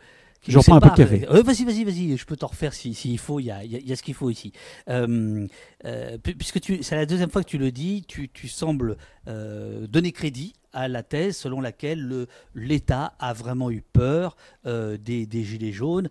J'en 0.48 0.62
prends 0.62 0.76
un 0.76 0.80
peu 0.80 0.90
de 0.90 0.96
café. 0.96 1.28
Euh, 1.30 1.42
vas-y, 1.42 1.66
vas-y, 1.66 1.84
vas-y, 1.84 2.18
je 2.18 2.26
peux 2.26 2.36
t'en 2.36 2.48
refaire 2.48 2.74
s'il 2.74 2.96
si, 2.96 3.18
faut, 3.18 3.40
il 3.40 3.46
y 3.46 3.52
a, 3.52 3.64
y 3.64 3.92
a, 3.92 3.96
ce 3.96 4.04
qu'il 4.04 4.14
faut 4.14 4.30
ici. 4.30 4.52
Euh, 4.90 5.48
euh, 5.86 6.18
puisque 6.18 6.60
c'est 6.82 6.96
la 6.96 7.06
deuxième 7.06 7.30
fois 7.30 7.44
que 7.44 7.50
tu 7.50 7.58
le 7.58 7.72
dis, 7.72 8.04
tu, 8.08 8.30
tu 8.30 8.48
sembles 8.48 8.98
donner 9.26 10.12
crédit 10.12 10.54
à 10.74 10.88
la 10.88 11.04
thèse 11.04 11.36
selon 11.38 11.60
laquelle 11.60 12.28
l'État 12.56 13.14
a 13.20 13.34
vraiment 13.34 13.70
eu 13.72 13.82
peur 13.82 14.38
des, 14.66 15.26
des, 15.26 15.44
Gilets 15.44 15.74
jaunes 15.74 16.10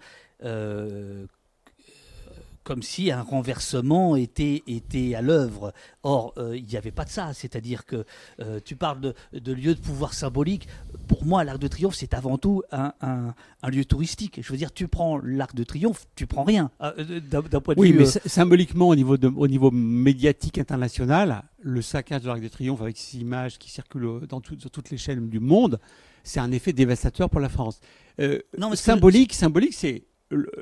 comme 2.67 2.83
si 2.83 3.13
un 3.13 3.23
renversement 3.23 4.17
était, 4.17 4.65
était 4.67 5.15
à 5.15 5.23
l'œuvre. 5.23 5.73
Or, 6.03 6.35
euh, 6.37 6.57
il 6.57 6.65
n'y 6.65 6.77
avait 6.77 6.91
pas 6.91 7.05
de 7.05 7.11
ça. 7.11 7.33
C'est-à-dire 7.33 7.87
que 7.87 8.05
euh, 8.41 8.59
tu 8.63 8.75
parles 8.75 9.01
de, 9.01 9.15
de 9.33 9.53
lieu 9.53 9.77
de 9.77 9.81
pouvoir 9.81 10.15
symbolique. 10.15 10.67
Pour 11.07 11.25
moi, 11.25 11.45
l'Arc 11.45 11.61
de 11.61 11.69
Triomphe, 11.69 11.95
c'est 11.95 12.13
avant 12.13 12.39
tout 12.39 12.65
un, 12.73 12.93
un, 13.01 13.35
lieu 13.71 13.85
touristique. 13.85 14.41
Je 14.43 14.53
veux 14.53 14.59
dire, 14.59 14.73
tu 14.73 14.89
prends 14.89 15.19
l'Arc 15.23 15.55
de 15.55 15.63
Triomphe, 15.63 16.07
tu 16.17 16.27
prends 16.27 16.43
rien. 16.43 16.73
Euh, 16.83 17.21
d'un 17.21 17.61
point 17.61 17.77
de 17.77 17.81
oui, 17.81 17.93
mais 17.93 18.05
symboliquement, 18.05 18.89
au 18.89 18.97
niveau, 18.97 19.17
de, 19.17 19.29
au 19.29 19.47
niveau 19.47 19.71
médiatique 19.71 20.59
international, 20.59 21.45
le 21.61 21.83
saccage 21.83 22.23
de 22.23 22.27
l'Arc 22.27 22.41
de 22.41 22.49
Triomphe 22.49 22.83
avec 22.83 22.97
ces 22.97 23.19
images 23.19 23.59
qui 23.59 23.71
circulent 23.71 24.27
dans 24.29 24.43
sur 24.43 24.71
toutes 24.73 24.91
les 24.91 24.99
chaînes 24.99 25.29
du 25.29 25.39
monde, 25.39 25.79
c'est 26.25 26.41
un 26.41 26.51
effet 26.51 26.73
dévastateur 26.73 27.31
pour 27.31 27.39
la 27.39 27.49
France. 27.49 27.79
non, 28.59 28.75
symbolique, 28.75 29.35
symbolique, 29.35 29.75
c'est 29.75 30.03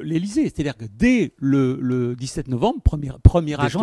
l'Elysée. 0.00 0.44
C'est-à-dire 0.44 0.76
que 0.76 0.84
dès 0.84 1.32
le, 1.38 2.14
17 2.18 2.48
novembre, 2.48 2.80
premier, 2.82 3.10
premier 3.22 3.54
acte 3.54 3.76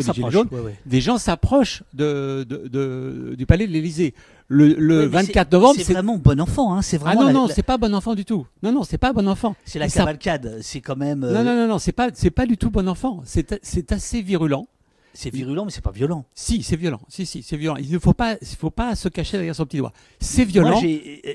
des 0.85 1.01
gens 1.01 1.17
s'approchent 1.17 1.83
de, 1.93 3.35
du 3.37 3.45
palais 3.45 3.67
de 3.67 3.71
l'Elysée. 3.71 4.13
Le, 4.47 5.05
24 5.05 5.51
novembre, 5.51 5.79
c'est 5.81 5.93
vraiment 5.93 6.17
bon 6.17 6.39
enfant. 6.41 6.73
Hein, 6.73 6.81
c'est 6.81 6.97
vraiment. 6.97 7.21
Ah 7.21 7.31
non, 7.31 7.47
non, 7.47 7.47
c'est 7.47 7.63
pas 7.63 7.77
bon 7.77 7.93
enfant 7.93 8.15
du 8.15 8.25
tout. 8.25 8.45
Non, 8.63 8.71
non, 8.71 8.83
c'est 8.83 8.97
pas 8.97 9.13
bon 9.13 9.27
enfant. 9.27 9.55
C'est 9.65 9.79
la 9.79 9.87
cavalcade. 9.87 10.59
C'est 10.61 10.81
quand 10.81 10.97
même. 10.97 11.21
Non, 11.21 11.43
non, 11.43 11.55
non, 11.55 11.67
non, 11.67 11.79
c'est 11.79 11.93
pas, 11.93 12.09
c'est 12.13 12.31
pas 12.31 12.45
du 12.45 12.57
tout 12.57 12.69
bon 12.69 12.87
enfant. 12.87 13.21
C'est 13.25 13.91
assez 13.91 14.21
virulent. 14.21 14.67
C'est 15.13 15.29
virulent, 15.29 15.65
mais 15.65 15.71
c'est 15.71 15.83
pas 15.83 15.91
violent. 15.91 16.25
Si, 16.33 16.63
c'est 16.63 16.75
violent. 16.75 17.01
Si, 17.09 17.25
si, 17.25 17.43
c'est 17.43 17.57
violent. 17.57 17.77
Il 17.77 17.91
ne 17.91 17.99
faut 17.99 18.13
pas, 18.13 18.37
il 18.41 18.47
faut 18.47 18.69
pas 18.69 18.95
se 18.95 19.09
cacher 19.09 19.37
derrière 19.37 19.55
son 19.55 19.65
petit 19.65 19.77
doigt. 19.77 19.91
C'est 20.19 20.45
violent. 20.45 20.81
Moi, 20.81 20.89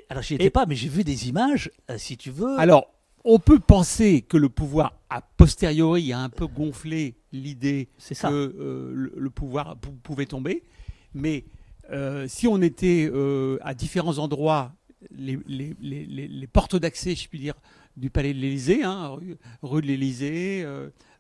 alors, 0.09 0.23
j'y 0.23 0.35
étais 0.35 0.51
pas, 0.51 0.67
mais 0.67 0.75
j'ai 0.75 0.89
vu 0.89 1.05
des 1.05 1.29
images, 1.29 1.71
euh, 1.91 1.97
si 1.99 2.17
tu 2.17 2.31
veux. 2.31 2.59
Alors, 2.59 2.87
on 3.27 3.41
peut 3.41 3.59
penser 3.59 4.23
que 4.23 4.37
le 4.37 4.49
pouvoir, 4.49 4.95
a 5.11 5.21
posteriori, 5.21 6.13
a 6.13 6.21
un 6.21 6.29
peu 6.29 6.47
gonflé 6.47 7.17
l'idée 7.33 7.89
que 8.09 8.27
euh, 8.27 9.11
le, 9.15 9.31
pouvoir 9.31 9.77
pouvait 10.05 10.27
tomber. 10.27 10.63
Mais 11.13 11.45
euh, 11.91 12.27
si 12.29 12.47
on 12.47 12.63
était 12.63 13.11
euh, 13.13 13.59
à 13.63 13.75
différents 13.75 14.19
endroits, 14.19 14.73
les, 15.11 16.47
portes 16.53 16.77
d'accès, 16.77 17.17
je 17.17 17.29
puis 17.29 17.41
dire, 17.41 17.55
du 17.97 18.11
palais 18.11 18.33
de 18.33 18.39
l'Élysée, 18.39 18.85
hein, 18.85 19.19
rue, 19.61 19.83
de 19.83 19.87
l'Élysée, 19.87 20.65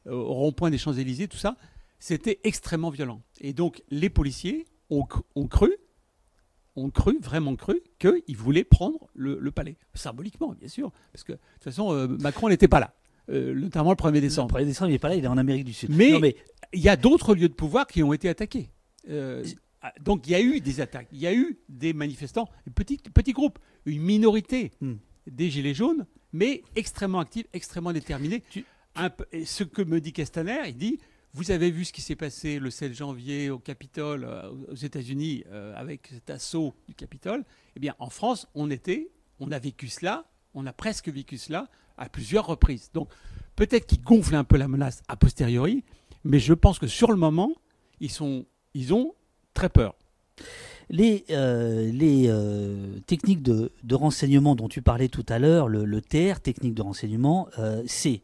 rond-point 0.06 0.70
des 0.70 0.78
Champs-Élysées, 0.78 1.26
tout 1.26 1.36
ça, 1.36 1.56
c'était 1.98 2.38
extrêmement 2.44 2.90
violent. 2.90 3.20
Et 3.40 3.52
donc 3.52 3.82
les 3.90 4.10
policiers 4.10 4.66
ont 4.90 5.04
cru 5.48 5.76
ont 6.76 6.90
cru, 6.90 7.18
vraiment 7.20 7.56
cru, 7.56 7.82
qu'il 7.98 8.36
voulait 8.36 8.64
prendre 8.64 9.08
le, 9.14 9.50
palais. 9.50 9.76
Symboliquement, 9.94 10.54
bien 10.58 10.68
sûr, 10.68 10.92
parce 11.12 11.24
que 11.24 11.32
de 11.32 11.38
toute 11.54 11.64
façon, 11.64 11.92
euh, 11.92 12.06
Macron 12.06 12.48
n'était 12.48 12.68
pas 12.68 12.80
là, 12.80 12.94
euh, 13.30 13.54
notamment 13.54 13.90
le 13.90 13.96
1er 13.96 14.20
décembre. 14.20 14.56
Le 14.58 14.64
1er 14.64 14.66
décembre, 14.66 14.90
il 14.90 14.92
n'est 14.92 14.98
pas 14.98 15.08
là, 15.08 15.16
il 15.16 15.24
est 15.24 15.28
en 15.28 15.38
Amérique 15.38 15.64
du 15.64 15.72
Sud. 15.72 15.90
Mais, 15.90 16.36
il 16.72 16.80
y 16.80 16.88
a 16.88 16.96
d'autres 16.96 17.34
lieux 17.34 17.48
de 17.48 17.54
pouvoir 17.54 17.86
qui 17.86 18.02
ont 18.02 18.12
été 18.12 18.28
attaqués. 18.28 18.68
Euh, 19.08 19.44
ah, 19.82 19.92
donc 20.00 20.26
il 20.26 20.32
y 20.32 20.34
a 20.34 20.40
eu 20.40 20.60
des 20.60 20.80
attaques, 20.80 21.08
il 21.12 21.18
y 21.18 21.26
a 21.26 21.34
eu 21.34 21.58
des 21.68 21.92
manifestants, 21.92 22.48
un 22.68 22.72
petit, 22.72 22.98
petit 22.98 23.32
groupe, 23.32 23.58
une 23.84 24.02
minorité 24.02 24.72
hmm. 24.80 24.94
des 25.28 25.48
Gilets 25.48 25.74
jaunes, 25.74 26.06
mais 26.32 26.62
extrêmement 26.74 27.20
actifs, 27.20 27.46
extrêmement 27.52 27.92
déterminés. 27.92 28.42
ce 29.44 29.62
que 29.64 29.82
me 29.82 30.00
dit 30.00 30.12
Castaner, 30.12 30.58
il 30.66 30.76
dit 30.76 30.98
vous 31.36 31.50
avez 31.50 31.70
vu 31.70 31.84
ce 31.84 31.92
qui 31.92 32.00
s'est 32.00 32.16
passé 32.16 32.58
le 32.58 32.70
7 32.70 32.94
janvier 32.94 33.50
au 33.50 33.58
Capitole, 33.58 34.24
euh, 34.24 34.50
aux 34.72 34.74
États-Unis, 34.74 35.44
euh, 35.52 35.74
avec 35.76 36.08
cet 36.10 36.30
assaut 36.30 36.74
du 36.88 36.94
Capitole? 36.94 37.44
Eh 37.76 37.80
bien, 37.80 37.94
en 37.98 38.08
France, 38.08 38.48
on 38.54 38.70
était, 38.70 39.10
on 39.38 39.52
a 39.52 39.58
vécu 39.58 39.88
cela, 39.88 40.24
on 40.54 40.64
a 40.64 40.72
presque 40.72 41.10
vécu 41.10 41.36
cela 41.36 41.68
à 41.98 42.08
plusieurs 42.08 42.46
reprises. 42.46 42.90
Donc, 42.94 43.10
peut-être 43.54 43.84
qu'ils 43.84 44.00
gonflent 44.02 44.34
un 44.34 44.44
peu 44.44 44.56
la 44.56 44.66
menace 44.66 45.02
a 45.08 45.16
posteriori, 45.16 45.84
mais 46.24 46.38
je 46.38 46.54
pense 46.54 46.78
que 46.78 46.86
sur 46.86 47.10
le 47.10 47.18
moment, 47.18 47.52
ils, 48.00 48.10
sont, 48.10 48.46
ils 48.72 48.94
ont 48.94 49.14
très 49.52 49.68
peur. 49.68 49.94
Les, 50.88 51.26
euh, 51.28 52.98
techniques 53.00 53.42
de, 53.42 53.70
renseignement 53.92 54.56
dont 54.56 54.68
tu 54.68 54.80
parlais 54.80 55.08
tout 55.08 55.26
à 55.28 55.38
l'heure, 55.38 55.68
le, 55.68 56.00
TR, 56.00 56.40
technique 56.40 56.72
de 56.72 56.82
renseignement, 56.82 57.48
c'est 57.84 58.22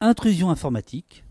intrusion 0.00 0.50
informatique, 0.50 1.22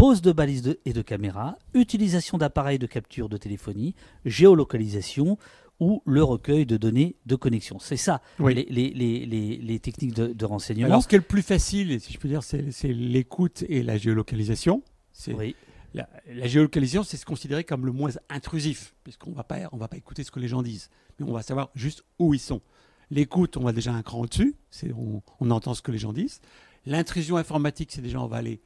pose 0.00 0.22
de 0.22 0.32
balises 0.32 0.78
et 0.86 0.94
de 0.94 1.02
caméras, 1.02 1.58
utilisation 1.74 2.38
d'appareils 2.38 2.78
de 2.78 2.86
capture 2.86 3.28
de 3.28 3.36
téléphonie, 3.36 3.94
géolocalisation 4.24 5.36
ou 5.78 6.02
le 6.06 6.24
recueil 6.24 6.64
de 6.64 6.78
données 6.78 7.16
de 7.26 7.36
connexion. 7.36 7.78
C'est 7.78 7.98
ça, 7.98 8.22
les, 8.38 8.64
les, 8.70 9.78
techniques 9.78 10.14
de, 10.14 10.44
renseignement. 10.46 10.86
Alors, 10.86 11.02
ce 11.02 11.08
qui 11.08 11.16
est 11.16 11.18
le 11.18 11.24
plus 11.24 11.42
facile, 11.42 12.00
si 12.00 12.14
je 12.14 12.18
peux 12.18 12.28
dire, 12.28 12.42
c'est 12.42 12.88
l'écoute 12.88 13.62
et 13.68 13.82
la 13.82 13.98
géolocalisation. 13.98 14.82
Oui. 15.28 15.54
La, 15.92 16.06
géolocalisation, 16.46 17.02
c'est 17.02 17.18
se 17.18 17.26
considérer 17.26 17.64
comme 17.64 17.84
le 17.84 17.92
moins 17.92 18.10
intrusif, 18.30 18.94
puisqu'on 19.04 19.32
ne 19.32 19.36
va 19.36 19.44
pas, 19.44 19.68
va 19.70 19.88
pas 19.88 19.98
écouter 19.98 20.24
ce 20.24 20.30
que 20.30 20.40
les 20.40 20.48
gens 20.48 20.62
disent, 20.62 20.88
mais 21.18 21.26
on 21.28 21.32
va 21.34 21.42
savoir 21.42 21.68
juste 21.74 22.04
où 22.18 22.32
ils 22.32 22.40
sont. 22.40 22.62
L'écoute, 23.10 23.58
on 23.58 23.64
va 23.64 23.72
déjà 23.72 23.92
un 23.92 24.02
cran 24.02 24.20
au-dessus, 24.20 24.54
on, 24.96 25.20
on 25.40 25.50
entend 25.50 25.74
ce 25.74 25.82
que 25.82 25.92
les 25.92 25.98
gens 25.98 26.14
disent. 26.14 26.40
L'intrusion 26.86 27.36
informatique, 27.36 27.90
c'est 27.92 28.00
des 28.00 28.08
gens, 28.08 28.24
on 28.24 28.28
va 28.28 28.38
aller 28.38 28.60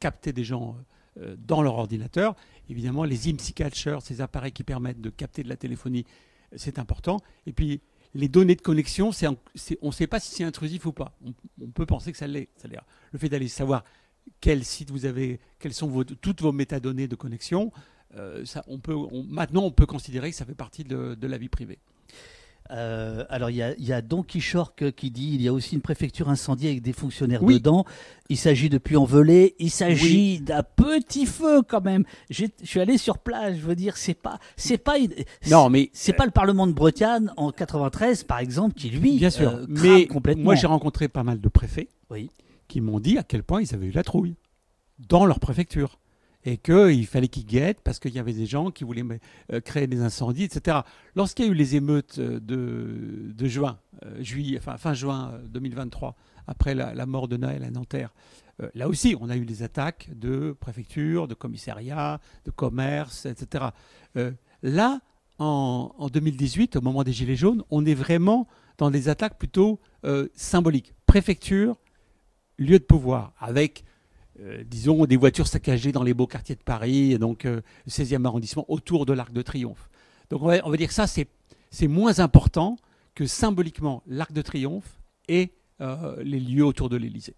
capter 0.00 0.32
des 0.32 0.44
gens 0.44 0.76
euh, 1.18 1.36
dans 1.38 1.62
leur 1.62 1.74
ordinateur. 1.74 2.34
Évidemment, 2.68 3.04
les 3.04 3.30
IMSI 3.30 3.52
catchers, 3.52 3.98
ces 4.02 4.20
appareils 4.20 4.52
qui 4.52 4.64
permettent 4.64 5.00
de 5.00 5.10
capter 5.10 5.42
de 5.42 5.48
la 5.48 5.56
téléphonie, 5.56 6.04
c'est 6.56 6.78
important. 6.78 7.20
Et 7.46 7.52
puis, 7.52 7.80
les 8.14 8.28
données 8.28 8.56
de 8.56 8.60
connexion, 8.60 9.10
on 9.82 9.86
ne 9.86 9.92
sait 9.92 10.06
pas 10.08 10.18
si 10.18 10.34
c'est 10.34 10.44
intrusif 10.44 10.86
ou 10.86 10.92
pas. 10.92 11.16
On, 11.60 11.68
peut 11.68 11.86
penser 11.86 12.10
que 12.10 12.18
ça 12.18 12.26
l'est. 12.26 12.48
Le 13.12 13.18
fait 13.18 13.28
d'aller 13.28 13.46
savoir 13.46 13.84
quel 14.40 14.64
site 14.64 14.90
vous 14.90 15.04
avez, 15.04 15.38
quelles 15.60 15.74
sont 15.74 16.04
toutes 16.20 16.42
vos 16.42 16.52
métadonnées 16.52 17.06
de 17.06 17.14
connexion, 17.14 17.70
euh, 18.16 18.44
maintenant 19.28 19.62
on 19.62 19.70
peut 19.70 19.86
considérer 19.86 20.30
que 20.30 20.36
ça 20.36 20.44
fait 20.44 20.56
partie 20.56 20.82
de 20.82 21.26
la 21.26 21.38
vie 21.38 21.48
privée. 21.48 21.78
Euh, 22.72 23.24
alors 23.28 23.50
il 23.50 23.56
y 23.56 23.92
a, 23.92 24.02
Don 24.02 24.22
Quichorque 24.22 24.92
qui 24.92 25.10
dit 25.10 25.32
il 25.34 25.42
y 25.42 25.48
a 25.48 25.52
aussi 25.52 25.74
une 25.74 25.80
préfecture 25.80 26.28
incendiée 26.28 26.70
avec 26.70 26.82
des 26.82 26.92
fonctionnaires 26.92 27.42
dedans. 27.42 27.84
Il 28.28 28.36
s'agit 28.36 28.68
de 28.68 28.78
puits 28.78 28.96
Il 29.58 29.70
s'agit 29.70 30.40
d'un 30.40 30.62
petit 30.62 31.26
feu 31.26 31.62
quand 31.66 31.84
même. 31.84 32.04
Je 32.28 32.46
suis 32.62 32.80
allé 32.80 32.96
sur 32.96 33.18
place. 33.18 33.56
Je 33.56 33.62
veux 33.62 33.74
dire 33.74 33.96
c'est 33.96 34.14
pas 34.14 34.38
c'est 34.56 34.78
pas 34.78 34.94
non 35.50 35.68
mais 35.68 35.90
c'est 35.92 36.12
pas 36.12 36.26
le 36.26 36.30
Parlement 36.30 36.66
de 36.66 36.72
Bretagne 36.72 37.30
en 37.36 37.50
93 37.50 38.24
par 38.24 38.38
exemple 38.38 38.74
qui 38.74 38.90
lui 38.90 39.18
bien 39.18 39.30
sûr 39.30 39.50
euh, 39.50 39.66
mais 39.68 40.06
complètement. 40.06 40.44
Moi 40.44 40.54
j'ai 40.54 40.66
rencontré 40.66 41.08
pas 41.08 41.24
mal 41.24 41.40
de 41.40 41.48
préfets 41.48 41.88
oui. 42.10 42.30
qui 42.68 42.80
m'ont 42.80 43.00
dit 43.00 43.18
à 43.18 43.22
quel 43.22 43.42
point 43.42 43.60
ils 43.60 43.74
avaient 43.74 43.86
eu 43.86 43.92
la 43.92 44.04
trouille 44.04 44.36
dans 45.08 45.26
leur 45.26 45.40
préfecture 45.40 45.99
et 46.44 46.56
qu'il 46.56 47.06
fallait 47.06 47.28
qu'ils 47.28 47.46
guettent 47.46 47.80
parce 47.82 47.98
qu'il 47.98 48.14
y 48.14 48.18
avait 48.18 48.32
des 48.32 48.46
gens 48.46 48.70
qui 48.70 48.84
voulaient 48.84 49.04
euh, 49.52 49.60
créer 49.60 49.86
des 49.86 50.00
incendies, 50.00 50.44
etc. 50.44 50.78
Lorsqu'il 51.14 51.44
y 51.44 51.48
a 51.48 51.50
eu 51.50 51.54
les 51.54 51.76
émeutes 51.76 52.18
euh, 52.18 52.40
de, 52.40 53.46
juin, 53.46 53.78
euh, 54.04 54.22
juillet, 54.22 54.60
fin 54.60 54.94
juin 54.94 55.34
2023, 55.48 56.16
après 56.46 56.74
la, 56.74 57.06
mort 57.06 57.28
de 57.28 57.36
Noël 57.36 57.62
à 57.64 57.70
Nanterre, 57.70 58.12
là 58.74 58.88
aussi, 58.88 59.16
on 59.20 59.30
a 59.30 59.36
eu 59.36 59.46
des 59.46 59.62
attaques 59.62 60.10
de 60.14 60.54
préfecture, 60.58 61.28
de 61.28 61.34
commissariat, 61.34 62.20
de 62.44 62.50
commerce, 62.50 63.24
etc. 63.24 63.66
là, 64.62 65.00
en, 65.38 65.94
en, 65.96 66.08
2018, 66.08 66.76
au 66.76 66.80
moment 66.82 67.02
des 67.02 67.12
Gilets 67.12 67.36
jaunes, 67.36 67.62
on 67.70 67.86
est 67.86 67.94
vraiment 67.94 68.48
dans 68.76 68.90
des 68.90 69.08
attaques 69.08 69.38
plutôt 69.38 69.80
symboliques. 70.34 70.92
Préfecture, 71.06 71.76
lieu 72.58 72.78
de 72.78 72.84
pouvoir, 72.84 73.32
avec 73.38 73.84
euh, 74.42 74.64
disons, 74.64 75.04
des 75.04 75.16
voitures 75.16 75.46
saccagées 75.46 75.92
dans 75.92 76.02
les 76.02 76.14
beaux 76.14 76.26
quartiers 76.26 76.54
de 76.54 76.62
Paris, 76.62 77.18
donc 77.18 77.44
euh, 77.44 77.60
le 77.84 77.90
16e 77.90 78.24
arrondissement, 78.24 78.64
autour 78.68 79.04
de 79.04 79.12
l'Arc 79.12 79.32
de 79.32 79.42
Triomphe. 79.42 79.90
Donc 80.30 80.42
on 80.42 80.46
va, 80.46 80.76
dire 80.76 80.88
que 80.88 80.94
ça, 80.94 81.06
c'est, 81.06 81.28
moins 81.88 82.20
important 82.20 82.76
que 83.14 83.26
symboliquement 83.26 84.02
l'Arc 84.06 84.32
de 84.32 84.42
Triomphe 84.42 85.00
et 85.28 85.52
euh, 85.80 86.22
les 86.22 86.40
lieux 86.40 86.64
autour 86.64 86.88
de 86.88 86.96
l'Élysée. 86.96 87.34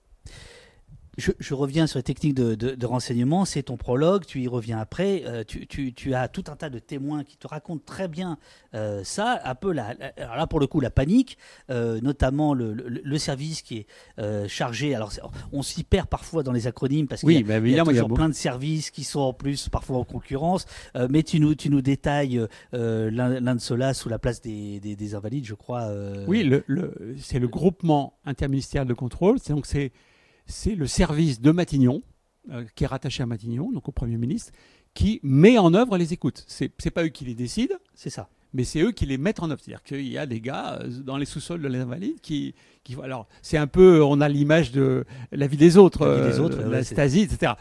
Je, 1.19 1.53
reviens 1.53 1.87
sur 1.87 1.99
les 1.99 2.03
techniques 2.03 2.35
de, 2.35 2.87
renseignement, 2.87 3.45
c'est 3.45 3.65
ton 3.65 3.77
prologue, 3.77 4.25
tu 4.25 4.41
y 4.41 4.49
reviens 4.49 4.79
après, 4.79 5.25
euh, 5.27 5.45
tu, 5.45 6.15
as 6.15 6.29
tout 6.29 6.45
un 6.49 6.57
tas 6.57 6.71
de 6.71 6.79
témoins 6.79 7.23
qui 7.23 7.37
te 7.37 7.47
racontent 7.47 7.83
très 7.85 8.09
bien 8.09 8.39
euh, 8.75 9.05
ça, 9.05 9.39
un 9.45 9.55
peu 9.55 9.73
là, 9.73 9.95
alors 10.17 10.37
là 10.37 10.47
pour 10.47 10.59
le 10.59 10.67
coup 10.67 10.81
la 10.81 10.91
panique, 10.91 11.37
euh, 11.69 12.01
notamment 12.01 12.55
le, 12.55 13.19
service 13.19 13.61
qui 13.61 13.85
est 14.19 14.49
chargé, 14.49 14.95
alors 14.95 15.13
on 15.53 15.63
s'y 15.63 15.85
perd 15.85 16.09
parfois 16.09 16.43
dans 16.43 16.53
les 16.53 16.67
acronymes 16.67 17.07
parce 17.07 17.21
qu'il 17.21 17.33
y, 17.33 17.53
a, 17.53 17.59
y 17.59 17.79
a 17.79 17.85
toujours 17.85 18.15
plein 18.15 18.31
de 18.31 18.35
services 18.35 18.91
qui 18.91 19.05
sont 19.05 19.21
en 19.21 19.33
plus 19.35 19.69
parfois 19.69 19.99
en 19.99 20.05
concurrence, 20.05 20.65
mais 21.11 21.23
tu 21.23 21.41
nous, 21.41 21.55
tu 21.55 21.69
nous 21.69 21.83
détailles 21.83 22.41
l'un 22.73 23.55
de 23.55 23.61
ceux-là 23.61 23.93
sous 23.93 24.09
la 24.09 24.19
place 24.19 24.41
des, 24.41 24.81
des 24.81 25.15
Invalides 25.15 25.45
je 25.45 25.55
crois. 25.55 25.93
Oui, 26.27 26.51
c'est 27.19 27.39
le 27.39 27.49
groupement 27.49 28.15
interministériel 28.25 28.89
de 28.89 28.95
contrôle, 28.95 29.37
donc 29.51 29.67
c'est 29.67 29.93
c'est 30.47 30.75
le 30.75 30.87
service 30.87 31.41
de 31.41 31.51
Matignon, 31.51 32.03
euh, 32.51 32.65
qui 32.75 32.85
est 32.85 32.89
rattaché 32.89 33.23
à 33.23 33.27
Matignon, 33.27 33.71
donc 33.71 33.89
au 33.89 33.93
Premier 33.93 34.17
ministre, 34.17 34.53
qui 34.95 35.21
met 35.23 35.59
en 35.59 35.75
œuvre 35.75 35.97
les 35.97 36.13
écoutes. 36.13 36.45
Ce 36.49 36.65
n'est 36.65 36.91
pas 36.91 37.05
eux 37.05 37.09
qui 37.09 37.25
les 37.25 37.35
décident, 37.35 37.77
c'est 37.95 38.11
ça. 38.11 38.29
Mais 38.53 38.65
c'est 38.65 38.81
eux 38.81 38.91
qui 38.91 39.07
les 39.07 39.17
mettent 39.17 39.41
en 39.41 39.51
œuvre. 39.51 39.61
C'est-à-dire 39.63 39.83
qu'il 39.83 40.09
y 40.09 40.19
a 40.19 40.27
des 40.27 40.41
gars 40.41 40.81
euh, 40.81 40.89
dans 40.89 41.17
les 41.17 41.25
sous-sols 41.25 41.63
de 41.63 41.69
l'invalide 41.69 42.21
qui, 42.21 42.55
qui. 42.85 42.97
Alors, 43.03 43.29
c'est 43.43 43.57
un 43.57 43.69
peu. 43.69 44.03
On 44.03 44.21
a 44.21 44.29
l'image 44.29 44.73
de 44.73 45.05
la 45.31 45.47
vie 45.47 45.57
des 45.57 45.79
autres, 45.79 46.07
la, 46.07 46.27
vie 46.27 46.33
des 46.33 46.41
autres, 46.41 46.59
euh, 46.59 46.69
la 46.69 46.85
Stasi, 46.85 47.21
etc. 47.21 47.53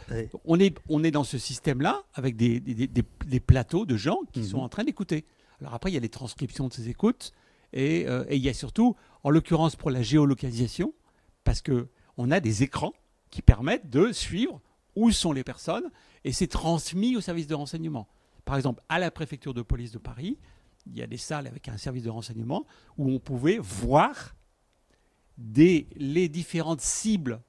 On, 0.44 0.60
est, 0.60 0.76
on 0.90 1.04
est 1.04 1.12
dans 1.12 1.24
ce 1.24 1.38
système-là 1.38 2.02
avec 2.16 2.36
des, 2.36 2.60
des, 2.60 2.88
des, 2.88 3.40
plateaux 3.40 3.86
de 3.86 3.96
gens 3.96 4.20
qui 4.34 4.44
sont 4.44 4.58
mhm. 4.58 4.64
en 4.64 4.70
train 4.70 4.84
d'écouter. 4.84 5.26
Alors, 5.62 5.76
après, 5.76 5.92
il 5.92 5.94
y 5.94 5.98
a 5.98 6.02
les 6.02 6.10
transcriptions 6.10 6.68
de 6.68 6.74
ces 6.74 6.90
écoutes. 6.90 7.32
Et, 7.72 8.02
et 8.02 8.36
il 8.36 8.42
y 8.42 8.50
a 8.50 8.54
surtout, 8.54 8.98
en 9.24 9.30
l'occurrence 9.30 9.78
pour 9.78 9.92
la 9.92 10.02
géolocalisation, 10.02 10.94
parce 11.46 11.62
que 11.62 11.88
on 12.22 12.32
a 12.32 12.40
des 12.40 12.64
écrans 12.64 12.94
qui 13.32 13.42
permettent 13.42 13.90
de 13.90 14.12
suivre 14.12 14.62
où 14.96 15.12
sont 15.12 15.32
les 15.32 15.44
personnes 15.44 15.90
et 16.24 16.32
c'est 16.32 16.48
transmis 16.48 17.16
au 17.16 17.22
service 17.22 17.48
de 17.48 17.56
renseignement. 17.56 18.08
Par 18.46 18.56
exemple, 18.58 18.84
à 18.90 19.00
la 19.00 19.10
préfecture 19.10 19.54
de 19.54 19.62
police 19.62 19.92
de 19.92 19.98
Paris, 19.98 20.38
il 20.86 20.98
y 20.98 21.02
a 21.02 21.08
des 21.08 21.18
salles 21.18 21.48
avec 21.48 21.68
un 21.68 21.78
service 21.78 22.04
de 22.04 22.10
renseignement 22.10 22.66
où 22.98 23.10
on 23.10 23.20
pouvait 23.20 23.58
voir 23.58 24.36
des, 25.38 25.88
les 25.96 26.30
différentes 26.30 26.82
cibles, 26.82 27.42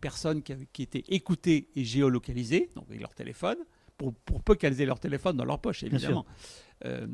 personnes 0.00 0.42
qui, 0.42 0.82
étaient 0.82 1.04
écoutées 1.08 1.70
et 1.76 1.82
géolocalisées, 1.82 2.68
donc 2.76 2.84
avec 2.88 3.00
leur 3.00 3.14
téléphone, 3.14 3.56
pour, 3.96 4.12
peu 4.42 4.54
qu'elles 4.54 4.78
aient 4.82 4.86
leur 4.86 5.00
téléphone 5.00 5.34
dans 5.34 5.46
leur 5.46 5.58
poche, 5.58 5.82
évidemment. 5.82 6.26
Euh, 6.84 7.06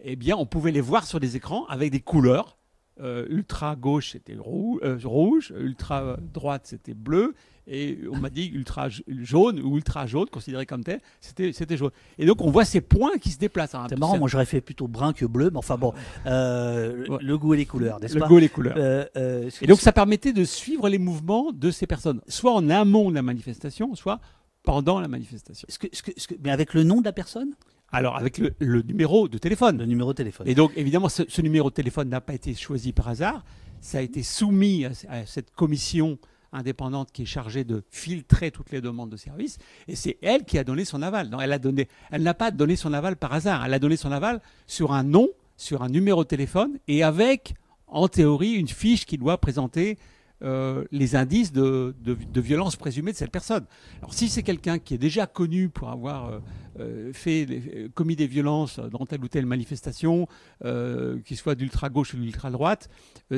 eh 0.00 0.16
bien, 0.16 0.36
on 0.36 0.44
pouvait 0.44 0.70
les 0.70 0.82
voir 0.82 1.06
sur 1.06 1.18
des 1.18 1.36
écrans 1.36 1.64
avec 1.66 1.90
des 1.90 2.00
couleurs 2.00 2.58
euh, 3.02 3.26
ultra 3.28 3.76
gauche 3.76 4.12
c'était 4.12 4.34
euh, 4.34 4.98
rouge, 5.04 5.52
ultra 5.58 6.16
droite 6.32 6.62
c'était 6.64 6.94
bleu, 6.94 7.34
et 7.66 7.98
on 8.10 8.16
m'a 8.16 8.30
dit 8.30 8.50
ultra 8.52 8.88
jaune 9.08 9.60
ou 9.60 9.76
ultra 9.76 10.06
jaune, 10.06 10.28
considéré 10.28 10.66
comme 10.66 10.82
tel, 10.82 11.00
c'était, 11.20 11.52
c'était 11.52 11.76
jaune. 11.76 11.90
Et 12.18 12.26
donc 12.26 12.40
on 12.42 12.50
voit 12.50 12.64
ces 12.64 12.80
points 12.80 13.18
qui 13.18 13.30
se 13.30 13.38
déplacent. 13.38 13.74
Hein. 13.74 13.86
C'est 13.88 13.98
marrant, 13.98 14.18
moi 14.18 14.28
j'aurais 14.28 14.46
fait 14.46 14.60
plutôt 14.60 14.88
brun 14.88 15.12
que 15.12 15.24
bleu, 15.24 15.50
mais 15.50 15.58
enfin 15.58 15.76
bon, 15.76 15.94
euh, 16.26 17.18
le 17.20 17.38
goût 17.38 17.54
et 17.54 17.58
les 17.58 17.66
couleurs, 17.66 18.00
n'est-ce 18.00 18.14
le 18.14 18.20
pas 18.20 18.26
Le 18.26 18.30
goût 18.30 18.38
et 18.38 18.42
les 18.42 18.48
couleurs. 18.48 19.08
et 19.16 19.66
donc 19.66 19.80
ça 19.80 19.92
permettait 19.92 20.32
de 20.32 20.44
suivre 20.44 20.88
les 20.88 20.98
mouvements 20.98 21.52
de 21.52 21.70
ces 21.70 21.86
personnes, 21.86 22.20
soit 22.28 22.52
en 22.52 22.68
amont 22.70 23.10
de 23.10 23.14
la 23.14 23.22
manifestation, 23.22 23.94
soit 23.94 24.20
pendant 24.62 25.00
la 25.00 25.08
manifestation. 25.08 25.66
ce 25.70 25.78
que, 25.78 25.86
ce 25.92 26.02
que, 26.02 26.34
mais 26.42 26.50
avec 26.50 26.74
le 26.74 26.84
nom 26.84 27.00
de 27.00 27.04
la 27.04 27.12
personne? 27.12 27.54
Alors, 27.92 28.16
avec 28.16 28.38
le, 28.38 28.82
numéro 28.82 29.28
de 29.28 29.38
téléphone. 29.38 29.78
Le 29.78 29.86
numéro 29.86 30.12
de 30.12 30.16
téléphone. 30.16 30.46
Et 30.48 30.54
donc, 30.54 30.72
évidemment, 30.76 31.08
ce, 31.08 31.40
numéro 31.40 31.70
de 31.70 31.74
téléphone 31.74 32.08
n'a 32.08 32.20
pas 32.20 32.34
été 32.34 32.54
choisi 32.54 32.92
par 32.92 33.08
hasard. 33.08 33.44
Ça 33.80 33.98
a 33.98 34.00
été 34.00 34.22
soumis 34.22 34.84
à, 34.84 35.26
cette 35.26 35.50
commission 35.52 36.18
indépendante 36.52 37.10
qui 37.12 37.22
est 37.22 37.26
chargée 37.26 37.64
de 37.64 37.82
filtrer 37.90 38.50
toutes 38.50 38.70
les 38.70 38.80
demandes 38.80 39.10
de 39.10 39.16
service. 39.16 39.58
Et 39.88 39.96
c'est 39.96 40.18
elle 40.22 40.44
qui 40.44 40.58
a 40.58 40.64
donné 40.64 40.84
son 40.84 41.02
aval. 41.02 41.28
Non, 41.30 41.40
elle, 41.40 41.52
a 41.52 41.58
donné, 41.58 41.88
elle 42.10 42.22
n'a 42.22 42.34
pas 42.34 42.50
donné 42.50 42.76
son 42.76 42.92
aval 42.92 43.16
par 43.16 43.32
hasard. 43.32 43.64
Elle 43.64 43.74
a 43.74 43.78
donné 43.78 43.96
son 43.96 44.12
aval 44.12 44.40
sur 44.66 44.92
un 44.92 45.02
nom, 45.02 45.28
sur 45.56 45.82
un 45.82 45.88
numéro 45.88 46.22
de 46.22 46.28
téléphone 46.28 46.78
et 46.86 47.02
avec, 47.02 47.54
en 47.88 48.08
théorie, 48.08 48.52
une 48.52 48.68
fiche 48.68 49.04
qui 49.04 49.18
doit 49.18 49.38
présenter 49.38 49.98
euh, 50.42 50.84
les 50.90 51.16
indices 51.16 51.52
de, 51.52 51.94
violence 52.34 52.76
présumée 52.76 53.12
de 53.12 53.16
cette 53.16 53.30
personne. 53.30 53.66
Alors 53.98 54.14
si 54.14 54.30
c'est 54.30 54.42
quelqu'un 54.42 54.78
qui 54.78 54.94
est 54.94 54.98
déjà 54.98 55.26
connu 55.26 55.68
pour 55.68 55.90
avoir 55.90 56.40
euh, 56.78 57.12
euh, 57.26 57.88
commis 57.94 58.16
des 58.16 58.26
violences 58.26 58.78
dans 58.78 59.04
telle 59.04 59.22
ou 59.22 59.28
telle 59.28 59.44
manifestation, 59.44 60.28
qu'il 60.62 61.36
soit 61.36 61.54
d'ultra-gauche 61.54 62.14
ou 62.14 62.16
d'ultra-droite, 62.16 62.88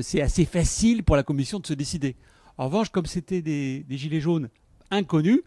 c'est 0.01 0.21
assez 0.21 0.45
facile 0.45 1.03
pour 1.03 1.17
la 1.17 1.25
commission 1.25 1.59
de 1.59 1.67
se 1.67 1.75
décider. 1.75 2.15
En 2.57 2.67
revanche, 2.67 2.91
comme 2.91 3.07
c'était 3.07 3.43
des, 3.43 3.85
gilets 3.91 4.21
jaunes 4.21 4.49
inconnus, 4.91 5.41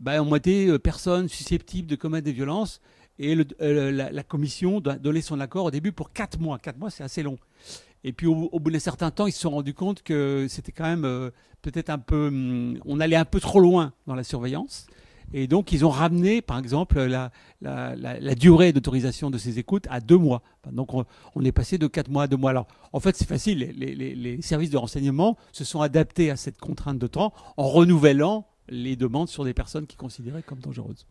bah, 0.00 0.22
on 0.22 0.34
était 0.34 0.78
personnes 0.78 1.28
susceptibles 1.28 1.88
de 1.88 1.96
commettre 1.96 2.24
des 2.24 2.32
violences 2.32 2.80
et 3.18 3.34
la, 3.34 4.10
la, 4.10 4.22
commission 4.22 4.80
doit 4.80 4.96
donner 4.96 5.20
son 5.20 5.38
accord 5.38 5.66
au 5.66 5.70
début 5.70 5.92
pour 5.92 6.12
4 6.12 6.40
mois. 6.40 6.58
4 6.58 6.78
mois, 6.78 6.90
c'est 6.90 7.04
assez 7.04 7.22
long. 7.22 7.38
Et 8.04 8.12
puis 8.12 8.26
au, 8.26 8.60
bout 8.60 8.70
d'un 8.70 8.78
certain 8.78 9.10
temps, 9.10 9.26
ils 9.26 9.32
se 9.32 9.40
sont 9.40 9.50
rendus 9.50 9.74
compte 9.74 10.02
que 10.02 10.46
c'était 10.48 10.72
quand 10.72 10.84
même 10.84 11.04
euh, 11.04 11.30
peut-être 11.62 11.90
un 11.90 11.98
peu... 11.98 12.28
Hum, 12.28 12.78
on 12.84 13.00
allait 13.00 13.16
un 13.16 13.24
peu 13.24 13.40
trop 13.40 13.60
loin 13.60 13.92
dans 14.06 14.14
la 14.14 14.24
surveillance. 14.24 14.86
Et 15.32 15.48
donc, 15.48 15.72
ils 15.72 15.84
ont 15.84 15.90
ramené, 15.90 16.42
par 16.42 16.58
exemple, 16.58 17.00
la, 17.00 17.30
la, 17.62 18.34
durée 18.34 18.72
d'autorisation 18.72 19.30
de 19.30 19.38
ces 19.38 19.58
écoutes 19.58 19.86
à 19.90 20.00
deux 20.00 20.18
mois. 20.18 20.42
Donc, 20.70 20.90
on, 20.92 21.44
est 21.44 21.50
passé 21.50 21.78
de 21.78 21.86
quatre 21.86 22.08
mois 22.08 22.24
à 22.24 22.26
deux 22.26 22.36
mois. 22.36 22.50
Alors, 22.50 22.68
en 22.92 23.00
fait, 23.00 23.16
c'est 23.16 23.26
facile. 23.26 23.72
Les, 23.74 23.94
les, 23.94 24.42
services 24.42 24.70
de 24.70 24.76
renseignement 24.76 25.36
se 25.50 25.64
sont 25.64 25.80
adaptés 25.80 26.30
à 26.30 26.36
cette 26.36 26.58
contrainte 26.58 26.98
de 26.98 27.06
temps 27.06 27.32
en 27.56 27.68
renouvelant 27.68 28.46
les 28.68 28.96
demandes 28.96 29.28
sur 29.28 29.44
des 29.44 29.54
personnes 29.54 29.86
qui 29.86 29.96
considéraient 29.96 30.42
comme 30.42 30.60
dangereuses. 30.60 31.06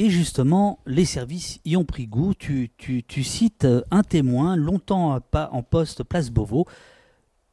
Et 0.00 0.10
justement, 0.10 0.78
les 0.86 1.04
services 1.04 1.60
y 1.64 1.76
ont 1.76 1.84
pris 1.84 2.06
goût. 2.06 2.32
Tu, 2.34 2.70
cites 3.24 3.64
euh, 3.64 3.82
un 3.90 4.02
témoin, 4.02 4.54
longtemps 4.54 5.20
en 5.32 5.62
poste 5.62 6.04
place 6.04 6.30
Beauvau. 6.30 6.66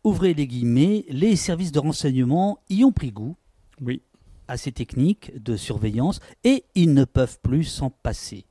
Ouvrez 0.04 0.36
les 0.36 0.46
guillemets, 0.46 1.06
les 1.10 1.36
services 1.36 1.72
de 1.72 1.80
renseignement 1.80 2.60
y 2.70 2.84
ont 2.84 2.92
pris 2.92 3.12
goût. 3.12 3.36
Oui. 3.82 4.04
À 4.48 4.58
ces 4.58 4.72
techniques 4.72 5.42
de 5.42 5.58
surveillance 5.58 6.20
et 6.44 6.66
ils 6.76 6.94
ne 6.94 7.04
peuvent 7.04 7.40
plus 7.42 7.64
s'en 7.64 7.90
passer. 7.90 8.46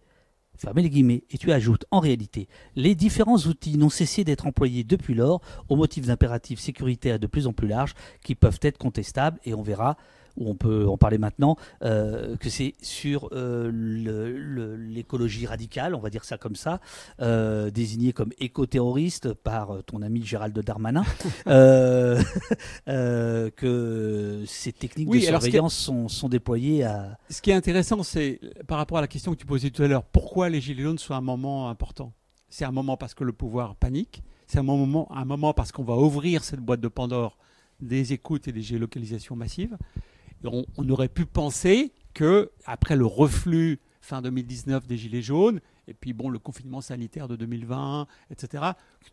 Fermez 0.56 0.82
les 0.82 0.90
guillemets. 0.90 1.22
Et 1.30 1.38
tu 1.38 1.52
ajoutes, 1.52 1.84
en 1.92 2.00
réalité, 2.00 2.48
les 2.74 2.96
différents 2.96 3.38
outils 3.38 3.78
n'ont 3.78 3.90
cessé 3.90 4.24
d'être 4.24 4.46
employés 4.46 4.82
depuis 4.82 5.14
lors 5.14 5.40
au 5.68 5.76
motif 5.76 6.06
d'impératifs 6.06 6.58
sécuritaires 6.58 7.20
de 7.20 7.28
plus 7.28 7.46
en 7.46 7.52
plus 7.52 7.68
larges 7.68 7.94
qui 8.24 8.34
peuvent 8.34 8.58
être 8.62 8.78
contestables 8.78 9.38
et 9.44 9.54
on 9.54 9.62
verra 9.62 9.96
où 10.36 10.48
on 10.50 10.54
peut 10.54 10.86
en 10.88 10.96
parler 10.96 11.18
maintenant, 11.18 11.56
euh, 11.82 12.36
que 12.36 12.50
c'est 12.50 12.74
sur 12.82 13.28
euh, 13.32 13.70
l'écologie 14.78 15.46
radicale, 15.46 15.94
on 15.94 16.00
va 16.00 16.10
dire 16.10 16.24
ça 16.24 16.38
comme 16.38 16.56
ça, 16.56 16.80
euh, 17.20 17.70
désigné 17.70 18.12
comme 18.12 18.30
éco-terroriste 18.38 19.32
par 19.32 19.82
ton 19.84 20.02
ami 20.02 20.24
Gérald 20.24 20.58
Darmanin, 20.58 21.04
que 23.56 24.44
ces 24.46 24.72
techniques 24.72 25.10
de 25.10 25.18
surveillance 25.20 25.74
sont, 25.74 26.08
sont, 26.08 26.28
déployées 26.28 26.84
à... 26.84 27.18
Ce 27.30 27.40
qui 27.40 27.50
est 27.50 27.54
intéressant, 27.54 28.02
c'est 28.02 28.40
par 28.66 28.78
rapport 28.78 28.98
à 28.98 29.00
la 29.00 29.08
question 29.08 29.32
que 29.32 29.38
tu 29.38 29.46
posais 29.46 29.70
tout 29.70 29.82
à 29.82 29.88
l'heure, 29.88 30.04
pourquoi 30.04 30.48
les 30.48 30.60
Gilets 30.60 30.82
jaunes 30.82 30.98
sont 30.98 31.14
un 31.14 31.20
moment 31.20 31.68
important? 31.68 32.12
C'est 32.48 32.64
un 32.64 32.72
moment 32.72 32.96
parce 32.96 33.14
que 33.14 33.24
le 33.24 33.32
pouvoir 33.32 33.76
panique, 33.76 34.22
c'est 34.46 34.58
un 34.58 34.62
moment, 34.62 35.10
un 35.10 35.24
moment 35.24 35.52
parce 35.52 35.72
qu'on 35.72 35.84
va 35.84 35.96
ouvrir 35.96 36.44
cette 36.44 36.60
boîte 36.60 36.80
de 36.80 36.88
Pandore 36.88 37.36
des 37.80 38.12
écoutes 38.12 38.48
et 38.48 38.52
des 38.52 38.62
géolocalisations 38.62 39.36
massives 39.36 39.76
on, 40.44 40.88
aurait 40.88 41.08
pu 41.08 41.26
penser 41.26 41.92
que 42.12 42.50
après 42.64 42.96
le 42.96 43.06
reflux 43.06 43.80
fin 44.00 44.20
2019 44.22 44.86
des 44.86 44.96
Gilets 44.96 45.22
jaunes, 45.22 45.60
et 45.88 45.94
puis 45.94 46.12
bon, 46.12 46.28
le 46.28 46.38
confinement 46.38 46.80
sanitaire 46.80 47.28
de 47.28 47.36
2020, 47.36 48.06
etc., 48.30 48.64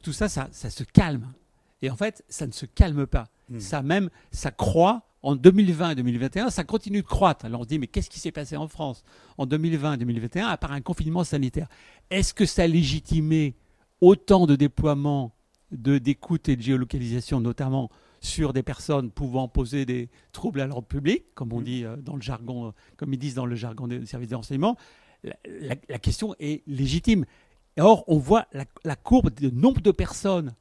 tout 0.04 0.14
ça, 0.14 0.30
ça, 0.30 0.50
se 0.52 0.84
calme. 0.84 1.34
Et 1.82 1.90
en 1.90 1.96
fait, 1.96 2.24
ça 2.30 2.46
ne 2.46 2.52
se 2.52 2.66
calme 2.66 3.08
pas. 3.08 3.28
Hmm. 3.50 3.60
Ça 3.60 3.82
même, 3.82 4.10
ça 4.32 4.52
croît 4.52 5.08
en 5.24 5.36
2020 5.36 5.92
et 5.92 5.96
2021, 5.96 6.50
ça 6.50 6.64
continue 6.64 7.02
de 7.02 7.08
croître. 7.08 7.46
Alors 7.46 7.62
on 7.62 7.64
se 7.64 7.70
dit, 7.70 7.80
mais 7.80 7.88
qu'est-ce 7.88 8.10
qui 8.10 8.20
s'est 8.20 8.32
passé 8.32 8.58
en 8.58 8.68
France 8.68 9.04
en 9.38 9.46
2020 9.46 9.94
et 9.94 9.98
2021, 9.98 10.48
à 10.48 10.58
part 10.58 10.72
un 10.72 10.82
confinement 10.82 11.24
sanitaire? 11.24 11.68
Est-ce 12.10 12.34
que 12.34 12.46
ça 12.46 12.64
a 12.64 12.68
légitimé 12.68 13.56
autant 14.02 14.48
de 14.48 14.56
déploiements 14.56 15.34
d'écoute 15.72 16.50
et 16.50 16.56
de 16.56 16.62
géolocalisation, 16.62 17.40
notamment 17.40 17.90
sur 18.22 18.54
des 18.54 18.64
personnes 18.64 19.10
pouvant 19.10 19.48
poser 19.48 19.86
des 19.86 20.10
troubles 20.32 20.62
à 20.62 20.68
l'ordre 20.68 20.88
public, 20.88 21.26
comme 21.34 21.52
on 21.52 21.60
mmh. 21.60 21.64
dit 21.64 21.84
euh, 21.84 21.98
dans 21.98 22.16
le 22.16 22.22
jargon, 22.22 22.68
euh, 22.68 22.72
comme 22.96 23.14
ils 23.14 23.20
disent 23.20 23.34
dans 23.34 23.48
le 23.48 23.56
jargon 23.56 23.88
des 23.88 24.06
services 24.06 24.30
de 24.30 24.36
renseignement, 24.36 24.78
la, 25.46 26.00
question 26.00 26.36
est 26.40 26.64
légitime. 26.68 27.26
Or, 27.80 28.04
on 28.08 28.18
voit 28.18 28.48
la, 28.54 28.96
courbe 28.96 29.32
du 29.34 29.52
nombre 29.52 29.82
de 29.82 29.92
personnes 29.92 30.54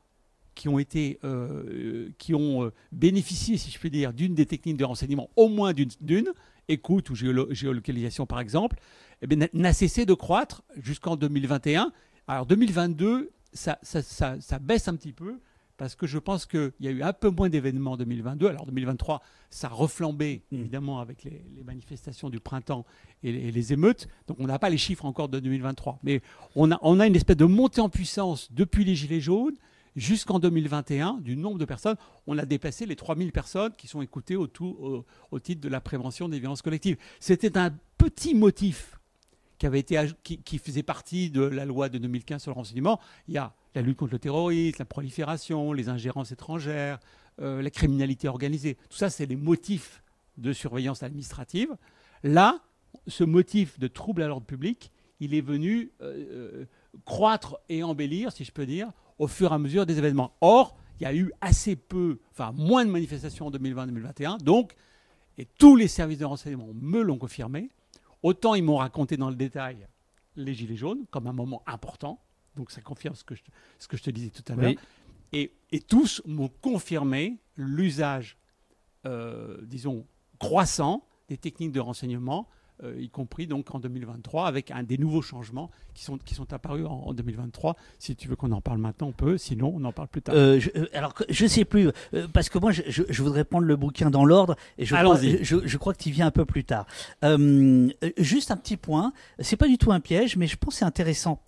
qui 0.54 0.68
ont 0.68 0.78
été, 0.78 1.18
euh, 1.24 2.10
qui 2.18 2.34
ont 2.34 2.70
bénéficié, 2.92 3.56
si 3.56 3.70
je 3.70 3.78
puis 3.78 3.90
dire, 3.90 4.12
d'une 4.12 4.34
des 4.34 4.44
techniques 4.44 4.76
de 4.76 4.84
renseignement, 4.84 5.30
au 5.36 5.48
moins 5.48 5.72
d'une, 5.72 6.32
écoute 6.68 7.08
ou 7.10 7.14
géolocalisation 7.14 8.26
par 8.26 8.40
exemple, 8.40 8.78
eh 9.22 9.48
n'a 9.52 9.72
cessé 9.72 10.04
de 10.04 10.14
croître 10.14 10.62
jusqu'en 10.76 11.16
2021. 11.16 11.92
Alors 12.26 12.46
2022, 12.46 13.30
ça, 13.52 13.78
ça, 13.82 14.02
ça, 14.02 14.40
ça 14.40 14.58
baisse 14.58 14.86
un 14.86 14.96
petit 14.96 15.12
peu 15.12 15.40
parce 15.80 15.94
que 15.94 16.06
je 16.06 16.18
pense 16.18 16.44
qu'il 16.44 16.72
y 16.80 16.88
a 16.88 16.90
eu 16.90 17.02
un 17.02 17.14
peu 17.14 17.30
moins 17.30 17.48
d'événements 17.48 17.92
en 17.92 17.96
2022. 17.96 18.46
Alors 18.48 18.66
2023, 18.66 19.22
ça 19.48 19.68
a 19.68 19.70
reflambé 19.70 20.42
Mm. 20.52 20.56
évidemment 20.60 21.00
avec 21.00 21.24
les, 21.24 21.42
les 21.56 21.64
manifestations 21.64 22.28
du 22.28 22.38
printemps 22.38 22.84
et 23.22 23.32
les, 23.50 23.72
émeutes. 23.72 24.06
Donc 24.28 24.36
on 24.40 24.46
n'a 24.46 24.58
pas 24.58 24.68
les 24.68 24.76
chiffres 24.76 25.06
encore 25.06 25.30
de 25.30 25.40
2023. 25.40 25.98
Mais 26.02 26.20
on 26.54 26.70
a, 26.70 26.78
on 26.82 27.00
a 27.00 27.06
une 27.06 27.16
espèce 27.16 27.38
de 27.38 27.46
montée 27.46 27.80
en 27.80 27.88
puissance 27.88 28.52
depuis 28.52 28.84
les 28.84 28.94
Gilets 28.94 29.22
jaunes 29.22 29.56
jusqu'en 29.96 30.38
2021 30.38 31.14
du 31.22 31.34
nombre 31.34 31.58
de 31.58 31.64
personnes. 31.64 31.96
On 32.26 32.36
a 32.36 32.44
dépassé 32.44 32.84
les 32.84 32.94
3000 32.94 33.32
personnes 33.32 33.72
qui 33.78 33.88
sont 33.88 34.02
écoutées 34.02 34.36
au, 34.36 34.46
tout- 34.48 34.76
au- 34.78 35.06
au 35.30 35.40
titre 35.40 35.62
de 35.62 35.68
la 35.70 35.80
prévention 35.80 36.28
des 36.28 36.38
violences 36.40 36.60
collectives. 36.60 36.98
C'était 37.20 37.56
un 37.56 37.74
petit 37.96 38.34
motif 38.34 38.99
qui, 39.60 39.66
avait 39.66 39.78
été, 39.78 40.00
qui 40.22 40.56
faisait 40.58 40.82
partie 40.82 41.30
de 41.30 41.42
la 41.42 41.66
loi 41.66 41.90
de 41.90 41.98
2015 41.98 42.42
sur 42.42 42.50
le 42.50 42.56
renseignement. 42.56 42.98
Il 43.28 43.34
y 43.34 43.38
a 43.38 43.52
la 43.74 43.82
lutte 43.82 43.98
contre 43.98 44.12
le 44.12 44.18
terrorisme, 44.18 44.76
la 44.78 44.86
prolifération, 44.86 45.74
les 45.74 45.90
ingérences 45.90 46.32
étrangères, 46.32 46.98
euh, 47.42 47.60
la 47.60 47.68
criminalité 47.68 48.26
organisée. 48.26 48.76
Tout 48.88 48.96
ça, 48.96 49.10
c'est 49.10 49.26
les 49.26 49.36
motifs 49.36 50.02
de 50.38 50.54
surveillance 50.54 51.02
administrative. 51.02 51.76
Là, 52.22 52.60
ce 53.06 53.22
motif 53.22 53.78
de 53.78 53.86
trouble 53.86 54.22
à 54.22 54.28
l'ordre 54.28 54.46
public, 54.46 54.90
il 55.20 55.34
est 55.34 55.42
venu 55.42 55.92
euh, 56.00 56.62
euh, 56.62 56.64
croître 57.04 57.58
et 57.68 57.82
embellir, 57.82 58.32
si 58.32 58.44
je 58.44 58.52
peux 58.52 58.64
dire, 58.64 58.90
au 59.18 59.26
fur 59.26 59.52
et 59.52 59.54
à 59.54 59.58
mesure 59.58 59.84
des 59.84 59.98
événements. 59.98 60.32
Or, 60.40 60.74
il 60.98 61.02
y 61.02 61.06
a 61.06 61.14
eu 61.14 61.32
assez 61.42 61.76
peu, 61.76 62.18
enfin 62.32 62.52
moins 62.52 62.86
de 62.86 62.90
manifestations 62.90 63.48
en 63.48 63.50
2020-2021, 63.50 64.38
donc, 64.42 64.74
et 65.36 65.44
tous 65.44 65.76
les 65.76 65.86
services 65.86 66.18
de 66.18 66.24
renseignement 66.24 66.68
me 66.74 67.02
l'ont 67.02 67.18
confirmé, 67.18 67.68
autant 68.22 68.54
ils 68.54 68.62
m'ont 68.62 68.76
raconté 68.76 69.16
dans 69.16 69.30
le 69.30 69.36
détail 69.36 69.86
les 70.36 70.54
Gilets 70.54 70.76
jaunes 70.76 71.06
comme 71.10 71.26
un 71.26 71.32
moment 71.32 71.62
important, 71.66 72.20
donc 72.56 72.70
ça 72.70 72.80
confirme 72.80 73.14
ce 73.14 73.24
que 73.24 73.34
je, 73.34 73.42
ce 73.78 73.88
que 73.88 73.96
je 73.96 74.02
te 74.02 74.10
disais 74.10 74.30
tout 74.30 74.44
à 74.52 74.56
l'heure, 74.56 74.70
Oui. 74.70 74.78
et, 75.32 75.52
et 75.72 75.80
tous 75.80 76.22
m'ont 76.26 76.48
confirmé 76.60 77.38
l'usage, 77.56 78.36
euh, 79.06 79.58
disons, 79.62 80.06
croissant 80.38 81.06
des 81.28 81.36
techniques 81.36 81.72
de 81.72 81.80
renseignement, 81.80 82.48
y 82.98 83.08
compris 83.10 83.46
donc 83.46 83.74
en 83.74 83.78
2023, 83.78 84.46
avec 84.46 84.70
un 84.70 84.82
des 84.82 84.98
nouveaux 84.98 85.22
changements 85.22 85.70
qui 85.94 86.04
sont, 86.04 86.18
qui 86.18 86.34
sont 86.34 86.52
apparus 86.52 86.86
en, 86.86 87.02
en 87.06 87.12
2023. 87.14 87.76
Si 87.98 88.16
tu 88.16 88.28
veux 88.28 88.36
qu'on 88.36 88.52
en 88.52 88.60
parle 88.60 88.78
maintenant, 88.78 89.08
on 89.08 89.12
peut. 89.12 89.36
Sinon, 89.38 89.72
on 89.76 89.84
en 89.84 89.92
parle 89.92 90.08
plus 90.08 90.22
tard. 90.22 90.34
Euh, 90.34 90.58
je, 90.58 90.70
euh, 90.76 90.86
alors, 90.94 91.14
je 91.28 91.46
sais 91.46 91.64
plus, 91.64 91.90
euh, 92.14 92.26
parce 92.32 92.48
que 92.48 92.58
moi, 92.58 92.72
je, 92.72 92.82
je- 92.88 93.02
je 93.08 93.22
voudrais 93.22 93.44
prendre 93.44 93.66
le 93.66 93.76
bouquin 93.76 94.10
dans 94.10 94.24
l'ordre, 94.24 94.56
et 94.78 94.84
je 94.86 94.94
crois, 95.02 95.16
je, 95.42 95.56
je 95.66 95.76
crois 95.78 95.92
que 95.94 96.02
tu 96.02 96.10
viens 96.10 96.26
un 96.26 96.30
peu 96.30 96.44
plus 96.44 96.64
tard. 96.64 96.86
Euh, 97.24 97.88
euh, 98.04 98.10
juste 98.18 98.50
un 98.50 98.56
petit 98.56 98.76
point, 98.76 99.12
c'est 99.40 99.56
pas 99.56 99.68
du 99.68 99.76
tout 99.78 99.92
un 99.92 100.00
piège, 100.00 100.36
mais 100.36 100.46
je 100.46 100.56
pense 100.56 100.74
que 100.74 100.78
c'est 100.78 100.84
intéressant. 100.84 101.42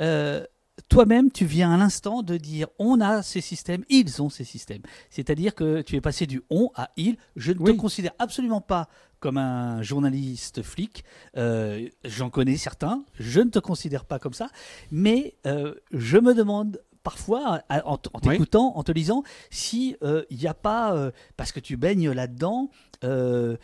Euh, 0.00 0.44
Toi-même, 0.88 1.30
tu 1.30 1.44
viens 1.44 1.72
à 1.72 1.76
l'instant 1.76 2.22
de 2.22 2.36
dire 2.38 2.68
on 2.78 3.00
a 3.00 3.22
ces 3.22 3.40
systèmes, 3.42 3.84
ils 3.90 4.22
ont 4.22 4.30
ces 4.30 4.44
systèmes. 4.44 4.82
C'est-à-dire 5.10 5.54
que 5.54 5.82
tu 5.82 5.96
es 5.96 6.00
passé 6.00 6.26
du 6.26 6.42
on 6.50 6.70
à 6.74 6.90
il. 6.96 7.16
Je 7.36 7.52
ne 7.52 7.58
Oui. 7.58 7.72
te 7.72 7.80
considère 7.80 8.12
absolument 8.18 8.60
pas 8.62 8.88
comme 9.20 9.36
un 9.36 9.82
journaliste 9.82 10.62
flic. 10.62 11.04
Euh, 11.36 11.88
J'en 12.04 12.30
connais 12.30 12.56
certains. 12.56 13.04
Je 13.18 13.40
ne 13.40 13.50
te 13.50 13.58
considère 13.58 14.04
pas 14.06 14.18
comme 14.18 14.32
ça. 14.32 14.48
Mais 14.90 15.34
euh, 15.46 15.74
je 15.92 16.16
me 16.18 16.34
demande 16.34 16.80
parfois, 17.02 17.62
en, 17.70 17.98
Oui. 18.14 18.20
t'écoutant, 18.22 18.76
en 18.76 18.82
te 18.82 18.92
lisant, 18.92 19.22
si 19.50 19.96
euh, 20.02 20.24
il 20.30 20.38
n'y 20.38 20.46
a 20.46 20.54
pas, 20.54 20.94
euh, 20.94 21.10
parce 21.36 21.52
que 21.52 21.60
tu 21.60 21.76
baignes 21.76 22.10
là-dedans, 22.10 22.70
euh, 23.04 23.56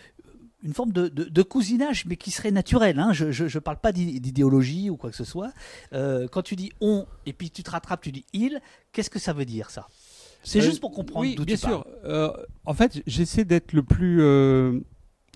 une 0.64 0.72
forme 0.74 0.92
de, 0.92 1.08
de- 1.08 1.24
de 1.24 1.42
cousinage, 1.42 2.06
mais 2.06 2.16
qui 2.16 2.30
serait 2.30 2.50
naturel. 2.50 2.98
hein. 2.98 3.12
Je 3.12 3.44
ne 3.44 3.58
parle 3.60 3.76
pas 3.78 3.92
d'i- 3.92 4.18
d'idéologie 4.20 4.90
ou 4.90 4.96
quoi 4.96 5.10
que 5.10 5.16
ce 5.16 5.24
soit. 5.24 5.52
Euh, 5.92 6.26
quand 6.26 6.42
tu 6.42 6.56
dis 6.56 6.72
on 6.80 7.06
et 7.26 7.32
puis 7.32 7.50
tu 7.50 7.62
te 7.62 7.70
rattrapes, 7.70 8.00
tu 8.02 8.10
dis 8.12 8.24
il, 8.32 8.60
qu'est-ce 8.92 9.10
que 9.10 9.18
ça 9.18 9.32
veut 9.32 9.44
dire 9.44 9.70
ça? 9.70 9.86
C'est 10.42 10.58
Euh, 10.60 10.62
juste 10.62 10.80
pour 10.80 10.90
comprendre 10.92 11.20
oui, 11.26 11.34
d'où 11.36 11.44
bien 11.44 11.56
tu 11.56 11.62
sûr. 11.66 11.86
Euh, 12.04 12.30
en 12.66 12.74
fait, 12.74 13.02
j'essaie 13.06 13.44
d'être 13.44 13.72
le 13.72 13.82
plus 13.82 14.20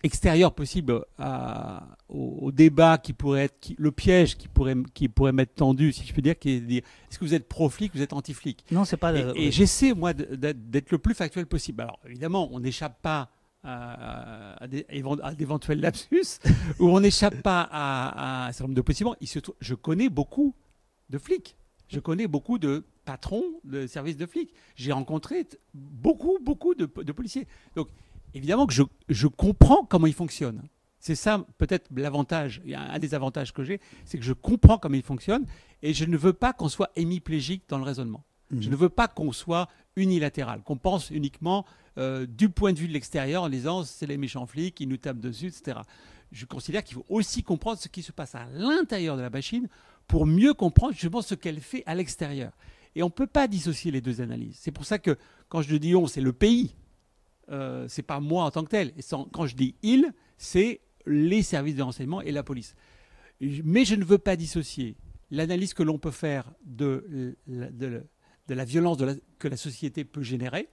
extérieur 0.04 0.52
possible 0.54 1.00
à- 1.18 1.82
au, 2.08 2.38
au 2.42 2.52
débat 2.52 2.98
qui 2.98 3.12
pourrait 3.12 3.44
être 3.44 3.58
qui- 3.60 3.74
le 3.78 3.90
piège 3.90 4.36
qui 4.36 4.46
pourrait 4.46 4.76
qui 4.94 5.08
pourrait 5.08 5.32
m'être 5.32 5.56
tendu, 5.56 5.92
si 5.92 6.06
je 6.06 6.12
peux 6.14 6.22
dire, 6.22 6.38
qui 6.38 6.50
est 6.50 6.60
de 6.60 6.66
dire 6.66 6.82
est-ce 7.10 7.18
que 7.18 7.24
vous 7.24 7.34
êtes 7.34 7.48
pro-flic, 7.48 7.92
vous 7.94 8.02
êtes 8.02 8.12
anti-flic? 8.12 8.64
Non, 8.70 8.84
c'est 8.84 8.96
pas. 8.96 9.12
Et, 9.34 9.50
j'essaie, 9.50 9.94
moi, 9.94 10.12
d'être 10.14 10.92
le 10.92 10.98
plus 10.98 11.14
factuel 11.14 11.46
possible. 11.46 11.82
Alors, 11.82 11.98
évidemment, 12.06 12.48
on 12.52 12.60
n'échappe 12.60 13.02
pas 13.02 13.28
à, 13.62 14.62
à 14.62 14.66
des, 14.66 14.86
à 15.22 15.34
d'éventuels 15.34 15.80
lapsus, 15.80 16.38
ou 16.78 16.88
on 16.88 17.00
n'échappe 17.00 17.42
pas 17.42 17.62
à, 17.70 18.44
à 18.44 18.48
un 18.48 18.52
certain 18.52 18.64
nombre 18.64 18.76
de 18.76 18.80
possibles. 18.82 19.10
Il 19.20 19.26
se 19.28 19.38
trouve- 19.38 19.56
je 19.60 19.74
connais 19.74 20.08
beaucoup 20.08 20.54
de 21.10 21.18
flics. 21.18 21.56
Je 21.88 22.00
connais 22.00 22.26
beaucoup 22.26 22.58
de 22.58 22.84
patrons 23.04 23.44
de 23.64 23.86
services 23.86 24.16
de 24.16 24.26
flics. 24.26 24.52
J'ai 24.76 24.92
rencontré 24.92 25.46
beaucoup, 25.74 26.38
beaucoup 26.42 26.74
de, 26.74 26.84
de 27.02 27.12
policiers. 27.12 27.46
Donc, 27.76 27.88
évidemment 28.34 28.66
que 28.66 28.74
je, 28.74 28.82
je 29.08 29.26
comprends 29.26 29.84
comment 29.84 30.06
ils 30.06 30.12
fonctionnent. 30.14 30.62
C'est 31.00 31.14
ça, 31.14 31.46
peut-être, 31.58 31.88
l'avantage, 31.96 32.60
un 32.74 32.98
des 32.98 33.14
avantages 33.14 33.52
que 33.54 33.62
j'ai, 33.64 33.80
c'est 34.04 34.18
que 34.18 34.24
je 34.24 34.32
comprends 34.32 34.78
comment 34.78 34.96
ils 34.96 35.02
fonctionnent 35.02 35.46
et 35.80 35.94
je 35.94 36.04
ne 36.04 36.16
veux 36.16 36.32
pas 36.32 36.52
qu'on 36.52 36.68
soit 36.68 36.90
hémiplégique 36.96 37.62
dans 37.68 37.78
le 37.78 37.84
raisonnement. 37.84 38.24
Mhm. 38.50 38.62
Je 38.62 38.68
ne 38.68 38.76
veux 38.76 38.88
pas 38.88 39.08
qu'on 39.08 39.32
soit 39.32 39.68
unilatéral, 39.98 40.62
qu'on 40.62 40.76
pense 40.76 41.10
uniquement 41.10 41.66
euh, 41.98 42.26
du 42.26 42.48
point 42.48 42.72
de 42.72 42.78
vue 42.78 42.88
de 42.88 42.92
l'extérieur 42.92 43.42
en 43.42 43.48
disant 43.48 43.84
c'est 43.84 44.06
les 44.06 44.16
méchants 44.16 44.46
flics, 44.46 44.80
ils 44.80 44.88
nous 44.88 44.96
tapent 44.96 45.20
dessus, 45.20 45.46
etc. 45.48 45.80
Je 46.32 46.46
considère 46.46 46.84
qu'il 46.84 46.94
faut 46.94 47.06
aussi 47.08 47.42
comprendre 47.42 47.78
ce 47.78 47.88
qui 47.88 48.02
se 48.02 48.12
passe 48.12 48.34
à 48.34 48.46
l'intérieur 48.54 49.16
de 49.16 49.22
la 49.22 49.30
machine 49.30 49.68
pour 50.06 50.26
mieux 50.26 50.54
comprendre 50.54 50.92
justement 50.92 51.22
ce 51.22 51.34
qu'elle 51.34 51.60
fait 51.60 51.82
à 51.86 51.94
l'extérieur. 51.94 52.52
Et 52.94 53.02
on 53.02 53.06
ne 53.06 53.12
peut 53.12 53.26
pas 53.26 53.46
dissocier 53.48 53.90
les 53.90 54.00
deux 54.00 54.20
analyses. 54.20 54.56
C'est 54.58 54.70
pour 54.72 54.84
ça 54.84 54.98
que 54.98 55.16
quand 55.48 55.62
je 55.62 55.76
dis 55.76 55.94
on, 55.94 56.06
c'est 56.06 56.20
le 56.20 56.32
pays. 56.32 56.74
Euh, 57.50 57.86
c'est 57.88 58.02
pas 58.02 58.20
moi 58.20 58.44
en 58.44 58.50
tant 58.50 58.62
que 58.64 58.68
tel. 58.70 58.92
Et 58.98 59.02
quand 59.32 59.46
je 59.46 59.56
dis 59.56 59.74
il, 59.82 60.12
c'est 60.36 60.80
les 61.06 61.42
services 61.42 61.76
de 61.76 61.82
renseignement 61.82 62.20
et 62.20 62.30
la 62.32 62.42
police. 62.42 62.74
Mais 63.40 63.84
je 63.84 63.94
ne 63.94 64.04
veux 64.04 64.18
pas 64.18 64.36
dissocier 64.36 64.96
l'analyse 65.30 65.72
que 65.74 65.82
l'on 65.82 65.98
peut 65.98 66.10
faire 66.10 66.52
de- 66.64 67.34
de 68.48 68.54
la 68.54 68.64
violence 68.64 68.96
de 68.96 69.04
la- 69.04 69.14
que 69.38 69.48
la 69.48 69.56
société 69.56 70.04
peut 70.04 70.22
générer 70.22 70.68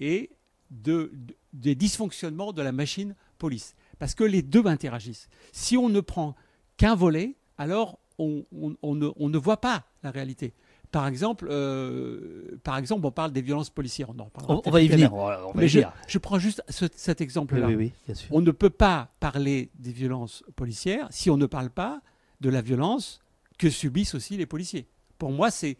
et 0.00 0.30
de, 0.70 1.10
de- 1.14 1.34
des 1.52 1.74
dysfonctionnements 1.74 2.52
de 2.52 2.62
la 2.62 2.72
machine 2.72 3.14
police. 3.38 3.74
Parce 3.98 4.14
que 4.14 4.24
les 4.24 4.42
deux 4.42 4.64
interagissent. 4.66 5.28
Si 5.52 5.76
on 5.76 5.88
ne 5.88 6.00
prend 6.00 6.34
qu'un 6.76 6.94
volet, 6.94 7.36
alors 7.58 7.98
on, 8.18 8.44
on- 8.52 8.76
on 8.82 8.94
ne, 8.94 9.08
on 9.16 9.28
ne 9.28 9.38
voit 9.38 9.60
pas 9.60 9.84
la 10.02 10.10
réalité. 10.10 10.54
Par 10.92 11.06
exemple, 11.06 11.46
euh, 11.50 12.58
par 12.64 12.76
exemple, 12.76 13.06
on 13.06 13.12
parle 13.12 13.32
des 13.32 13.42
violences 13.42 13.70
policières. 13.70 14.10
On, 14.48 14.70
va 14.70 14.82
y 14.82 14.88
venir. 14.88 15.14
va, 15.14 15.52
Mais 15.54 15.66
y 15.66 15.68
je, 15.68 15.78
venir. 15.78 15.92
je 16.08 16.18
prends 16.18 16.38
juste 16.40 16.62
ce- 16.68 16.86
cet 16.96 17.20
exemple-là. 17.20 17.68
oui, 17.68 17.92
oui. 18.08 18.14
On 18.30 18.40
ne 18.40 18.50
peut 18.50 18.70
pas 18.70 19.12
parler 19.20 19.70
des 19.78 19.92
violences 19.92 20.42
policières 20.56 21.06
si 21.10 21.30
on 21.30 21.36
ne 21.36 21.46
parle 21.46 21.70
pas 21.70 22.02
de 22.40 22.48
la 22.50 22.60
violence 22.60 23.20
que 23.58 23.70
subissent 23.70 24.14
aussi 24.14 24.36
les 24.36 24.46
policiers. 24.46 24.88
Pour 25.18 25.30
moi, 25.30 25.50
c'est 25.52 25.76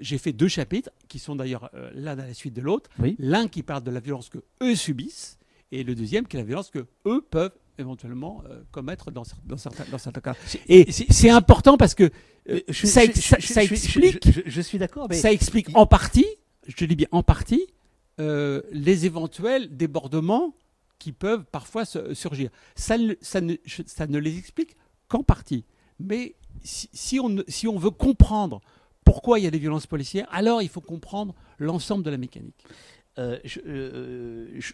j'ai 0.00 0.18
fait 0.18 0.32
deux 0.32 0.48
chapitres 0.48 0.90
qui 1.08 1.18
sont 1.18 1.36
d'ailleurs 1.36 1.70
euh, 1.74 1.90
l'un 1.94 2.18
à 2.18 2.26
la 2.26 2.34
suite 2.34 2.54
de 2.54 2.60
l'autre. 2.60 2.90
Oui. 2.98 3.16
L'un 3.18 3.48
qui 3.48 3.62
parle 3.62 3.82
de 3.82 3.90
la 3.90 4.00
violence 4.00 4.28
que 4.28 4.38
eux 4.62 4.74
subissent 4.74 5.38
et 5.72 5.84
le 5.84 5.94
deuxième 5.94 6.26
qui 6.26 6.36
est 6.36 6.40
la 6.40 6.46
violence 6.46 6.70
que 6.70 6.86
eux 7.06 7.24
peuvent 7.30 7.52
éventuellement 7.78 8.42
euh, 8.50 8.60
commettre 8.72 9.10
dans, 9.10 9.22
cer- 9.22 9.36
dans 9.46 9.56
certains, 9.56 9.84
dans 9.90 9.98
certains 9.98 10.20
cas. 10.20 10.34
Et 10.68 10.90
c'est- 10.92 11.30
important 11.30 11.76
parce 11.78 11.94
que 11.94 12.10
euh, 12.50 12.60
je- 12.68 12.86
ça, 12.86 13.04
je- 13.04 13.10
ex- 13.10 13.20
ça- 13.20 13.36
je- 13.38 13.46
ça 13.46 13.62
je- 13.62 13.68
je- 13.68 13.72
explique 13.74 14.28
Je, 14.46 14.60
suis 14.60 14.76
d'accord, 14.78 15.06
mais 15.08 15.16
ça 15.16 15.32
explique 15.32 15.68
en 15.74 15.86
partie, 15.86 16.26
je 16.66 16.84
dis 16.84 16.96
bien 16.96 17.06
en 17.10 17.22
partie, 17.22 17.66
euh, 18.20 18.60
les 18.72 19.06
éventuels 19.06 19.74
débordements 19.74 20.54
qui 20.98 21.12
peuvent 21.12 21.44
parfois 21.50 21.84
surgir. 21.86 22.50
Ça 22.74 22.98
ne, 22.98 23.14
ça, 23.22 23.40
ne, 23.40 23.54
je- 23.64 23.82
ça 23.86 24.06
ne 24.06 24.18
les 24.18 24.36
explique 24.36 24.76
qu'en 25.08 25.22
partie. 25.22 25.64
Mais 25.98 26.34
si, 26.62 26.90
si 26.92 27.18
on, 27.20 27.30
ne- 27.30 27.42
si 27.48 27.66
on 27.66 27.78
veut 27.78 27.90
comprendre 27.90 28.60
pourquoi 29.04 29.38
il 29.38 29.44
y 29.44 29.46
a 29.46 29.50
des 29.50 29.58
violences 29.58 29.86
policières, 29.86 30.26
alors 30.30 30.62
il 30.62 30.68
faut 30.68 30.80
comprendre 30.80 31.34
l'ensemble 31.58 32.04
de 32.04 32.10
la 32.10 32.18
mécanique. 32.18 32.64
euh, 33.18 33.38
je, 33.44 33.58
euh, 33.66 34.48
je- 34.60 34.72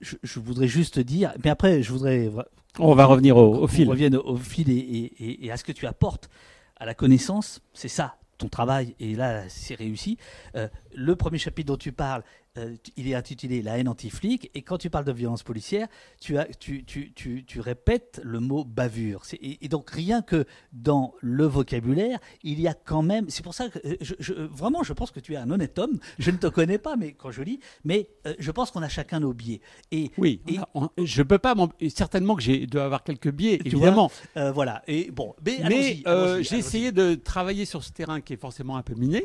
je- 0.00 0.16
je 0.22 0.40
voudrais 0.40 0.66
juste 0.68 0.98
dire, 0.98 1.32
mais 1.44 1.50
après, 1.50 1.82
je 1.82 1.92
voudrais 1.92 2.30
On 2.78 2.94
va 2.94 3.04
revenir 3.06 3.36
au, 3.36 3.66
fil. 3.68 3.88
revienne 3.88 4.16
au, 4.16 4.22
au 4.32 4.36
fil 4.36 4.68
et, 4.70 4.74
et- 4.76 5.24
et- 5.24 5.46
et 5.46 5.50
à 5.52 5.56
ce 5.56 5.64
que 5.64 5.72
tu 5.72 5.86
apportes 5.86 6.28
à 6.76 6.84
la 6.84 6.94
connaissance. 6.94 7.60
C'est 7.74 7.88
ça, 7.88 8.16
ton 8.38 8.48
travail, 8.48 8.94
et 9.00 9.14
là, 9.14 9.48
c'est 9.48 9.74
réussi. 9.76 10.18
Euh, 10.56 10.68
le 10.94 11.14
premier 11.16 11.38
chapitre 11.38 11.68
dont 11.68 11.76
tu 11.78 11.92
parles, 11.92 12.22
euh, 12.56 12.74
il 12.96 13.06
est 13.08 13.14
intitulé 13.14 13.62
La 13.62 13.78
haine 13.78 13.88
anti-flic, 13.88 14.50
et 14.54 14.62
quand 14.62 14.78
tu 14.78 14.90
parles 14.90 15.04
de 15.04 15.12
violence 15.12 15.42
policière, 15.42 15.86
tu, 16.20 16.38
as, 16.38 16.46
tu, 16.46 16.84
tu, 16.84 17.12
tu, 17.12 17.44
tu 17.44 17.60
répètes 17.60 18.20
le 18.24 18.40
mot 18.40 18.64
bavure. 18.64 19.22
Et, 19.40 19.64
et 19.64 19.68
donc 19.68 19.90
rien 19.90 20.22
que 20.22 20.44
dans 20.72 21.14
le 21.20 21.44
vocabulaire, 21.46 22.18
il 22.42 22.60
y 22.60 22.66
a 22.68 22.74
quand 22.74 23.02
même. 23.02 23.26
C'est 23.28 23.42
pour 23.42 23.54
ça 23.54 23.68
que 23.68 23.78
euh, 23.86 23.96
je, 24.00 24.14
je- 24.18 24.32
vraiment, 24.32 24.82
je 24.82 24.92
pense 24.92 25.10
que 25.10 25.20
tu 25.20 25.34
es 25.34 25.36
un 25.36 25.50
honnête 25.50 25.78
homme. 25.78 25.98
Je 26.18 26.30
ne 26.30 26.36
te 26.36 26.46
connais 26.46 26.78
pas, 26.78 26.96
mais 26.96 27.12
quand 27.12 27.30
je 27.30 27.42
lis, 27.42 27.60
mais 27.84 28.08
euh, 28.26 28.34
je 28.38 28.50
pense 28.50 28.70
qu'on 28.70 28.82
a 28.82 28.88
chacun 28.88 29.20
nos 29.20 29.34
biais. 29.34 29.60
Et 29.90 30.10
Oui, 30.18 30.40
Et- 30.48 30.58
on 30.74 30.88
je 31.02 31.22
peux 31.22 31.38
pas. 31.38 31.54
Certainement 31.94 32.34
que 32.36 32.42
j'ai 32.42 32.66
dois 32.66 32.84
avoir 32.84 33.04
quelques 33.04 33.30
biais, 33.30 33.58
évidemment. 33.64 34.10
euh, 34.36 34.52
voilà. 34.52 34.82
Et 34.86 35.10
bon, 35.10 35.34
mais, 35.44 36.02
j'ai 36.42 36.56
essayé 36.58 36.92
de 36.92 37.14
travailler 37.14 37.64
sur 37.64 37.84
ce 37.84 37.92
terrain 37.92 38.20
qui 38.20 38.32
est 38.32 38.40
forcément 38.40 38.76
un 38.76 38.82
peu 38.82 38.94
miné, 38.94 39.24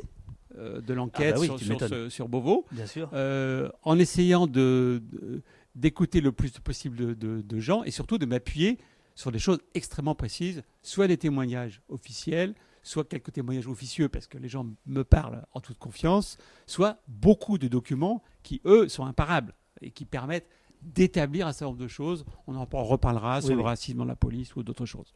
de 0.57 0.93
l'enquête 0.93 1.31
Ah 1.31 1.35
bah 1.35 1.39
oui, 1.41 1.45
sur, 1.47 1.55
tu 1.57 1.65
sur, 1.65 1.73
m'étonnes. 1.73 1.89
ce- 1.89 2.09
sur 2.09 2.27
Beauvau, 2.29 2.65
Bien 2.71 2.85
sûr. 2.85 3.09
euh, 3.13 3.69
en 3.83 3.97
essayant 3.99 4.47
de- 4.47 5.01
de- 5.11 5.41
d'écouter 5.75 6.21
le 6.21 6.31
plus 6.31 6.51
possible 6.59 6.95
de, 6.95 7.13
de- 7.13 7.41
de 7.41 7.59
gens 7.59 7.83
et 7.83 7.91
surtout 7.91 8.17
de 8.17 8.25
m'appuyer 8.25 8.77
sur 9.15 9.31
des 9.31 9.39
choses 9.39 9.59
extrêmement 9.73 10.15
précises, 10.15 10.63
soit 10.81 11.07
des 11.07 11.17
témoignages 11.17 11.81
officiels, 11.89 12.53
soit 12.83 13.07
quelques 13.07 13.31
témoignages 13.31 13.67
officieux 13.67 14.09
parce 14.09 14.27
que 14.27 14.37
les 14.37 14.49
gens 14.49 14.67
me 14.85 15.03
parlent 15.03 15.45
en 15.53 15.61
toute 15.61 15.77
confiance, 15.79 16.37
soit 16.67 16.97
beaucoup 17.07 17.57
de 17.57 17.67
documents 17.67 18.21
qui, 18.43 18.61
eux, 18.65 18.87
sont 18.89 19.05
imparables 19.05 19.53
et 19.81 19.89
qui 19.91 20.05
permettent 20.05 20.47
d'établir 20.81 21.47
un 21.47 21.53
certain 21.53 21.67
nombre 21.71 21.77
de 21.81 21.87
choses. 21.87 22.25
On 22.45 22.55
en 22.55 22.65
reparlera 22.65 23.39
sur 23.41 23.51
Oui, 23.51 23.55
le 23.55 23.61
racisme 23.61 23.97
dans 23.99 24.05
la 24.05 24.15
police 24.17 24.55
ou 24.55 24.63
d'autres 24.63 24.85
choses. 24.85 25.13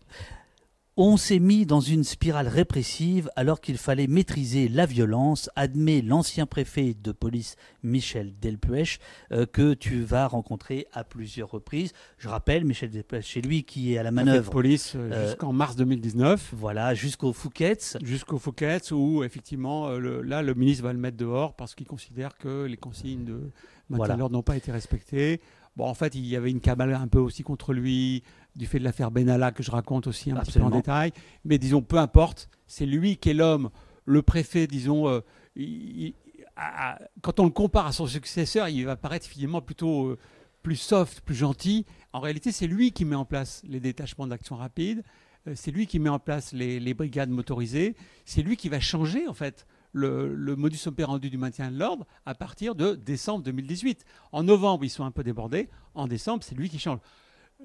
On 1.00 1.16
s'est 1.16 1.38
mis 1.38 1.68
dans 1.68 1.80
une 1.80 2.04
spirale 2.04 2.48
répressive 2.48 3.30
alors 3.36 3.62
qu'il 3.62 3.78
fallait 3.78 4.08
maîtriser 4.08 4.68
la 4.68 4.88
violence, 4.88 5.48
admet 5.56 6.02
l'ancien 6.02 6.48
préfet 6.48 6.95
de 7.04 7.12
police 7.12 7.56
Michel 7.84 8.34
Delpech, 8.41 8.98
euh, 9.32 9.45
que 9.45 9.76
tu 9.76 10.02
vas 10.02 10.26
rencontrer 10.28 10.88
à 10.93 11.04
plusieurs 11.04 11.52
reprises. 11.52 11.91
Je 12.18 12.28
rappelle, 12.28 12.66
Michel 12.66 12.89
Delpech, 12.89 13.30
c'est 13.32 13.41
lui 13.41 13.64
qui 13.64 13.93
est 13.93 14.00
à 14.00 14.04
la 14.04 14.10
Préfet 14.12 14.26
de 14.26 14.30
manœuvre, 14.32 14.50
police 14.52 14.93
euh, 14.95 15.12
Euh, 15.12 15.28
jusqu'en 15.28 15.54
mars 15.54 15.76
2019. 15.76 16.52
voilà, 16.58 16.95
jusqu'au 16.95 17.32
Fouquet's. 17.32 17.95
Jusqu'au 18.02 18.39
Fouquet's 18.39 18.89
où 18.91 19.24
effectivement 19.24 19.89
euh, 19.89 20.00
le- 20.00 20.22
là 20.24 20.41
le 20.41 20.56
ministre 20.56 20.84
va 20.84 20.93
le 20.93 21.00
mettre 21.00 21.18
dehors 21.18 21.56
parce 21.56 21.76
qu'il 21.76 21.86
considère 21.86 22.39
que 22.39 22.64
les 22.66 22.78
consignes 22.78 23.24
de 23.24 23.34
maintien 23.34 23.52
Voilà. 23.98 24.14
de 24.16 24.20
l'ordre 24.20 24.36
n'ont 24.36 24.41
pas 24.41 24.58
été 24.58 24.72
respectées. 24.72 25.41
Bon 25.78 25.86
en 25.88 25.93
fait 25.93 26.15
il 26.15 26.25
y 26.25 26.36
avait 26.36 26.49
une 26.51 26.59
cabale 26.59 26.93
un 26.93 27.07
peu 27.07 27.19
aussi 27.19 27.43
contre 27.43 27.71
lui 27.71 28.23
du 28.55 28.65
fait 28.65 28.80
de 28.80 28.84
l'affaire 28.84 29.11
Benalla 29.11 29.51
que 29.51 29.61
je 29.63 29.69
raconte 29.71 30.07
aussi 30.07 30.32
un 30.32 30.36
petit 30.38 30.53
peu 30.59 30.65
en 30.65 30.69
détail. 30.78 31.11
Mais 31.45 31.57
disons 31.59 31.82
peu 31.84 31.97
importe, 31.97 32.49
c'est 32.65 32.88
lui 32.88 33.17
qui 33.17 33.30
est 33.30 33.34
l'homme, 33.36 33.69
le 34.05 34.21
préfet 34.23 34.65
disons. 34.67 35.07
euh, 35.07 35.21
il- 35.55 36.13
à- 36.55 36.97
quand 37.21 37.39
on 37.39 37.45
le 37.45 37.51
compare 37.51 37.86
à 37.86 37.91
son 37.91 38.07
successeur, 38.07 38.67
il 38.69 38.84
va 38.86 38.95
paraître 38.95 39.28
finalement 39.28 39.61
plutôt 39.61 40.07
euh, 40.07 40.17
plus 40.63 40.75
soft, 40.75 41.21
plus 41.21 41.36
gentil. 41.36 41.86
En 42.13 42.19
réalité, 42.19 42.51
c'est 42.51 42.65
lui 42.65 42.91
qui 42.91 43.05
met 43.05 43.15
en 43.15 43.25
place 43.25 43.61
les 43.69 43.80
détachements 43.80 44.25
d'action 44.25 44.55
rapide. 44.55 45.03
Euh, 45.47 45.53
C'est 45.55 45.69
lui 45.69 45.86
qui 45.86 45.99
met 45.99 46.09
en 46.09 46.17
place 46.17 46.53
les, 46.53 46.80
les 46.80 46.95
brigades 46.95 47.30
motorisées. 47.30 47.95
C'est 48.25 48.41
lui 48.41 48.57
qui 48.57 48.69
va 48.69 48.80
changer 48.80 49.28
en 49.28 49.36
fait 49.36 49.67
le, 49.93 50.55
modus 50.55 50.85
operandi 50.88 51.29
du 51.29 51.38
maintien 51.38 51.71
de 51.71 51.77
l'ordre 51.77 52.05
à 52.25 52.35
partir 52.35 52.75
de 52.75 52.95
décembre 52.95 53.43
2018. 53.43 54.05
En 54.31 54.43
novembre, 54.43 54.85
ils 54.85 54.89
sont 54.89 55.05
un 55.05 55.11
peu 55.11 55.23
débordés. 55.23 55.69
En 55.95 56.07
décembre, 56.07 56.43
c'est 56.43 56.55
lui 56.55 56.69
qui 56.69 56.79
change. 56.79 56.99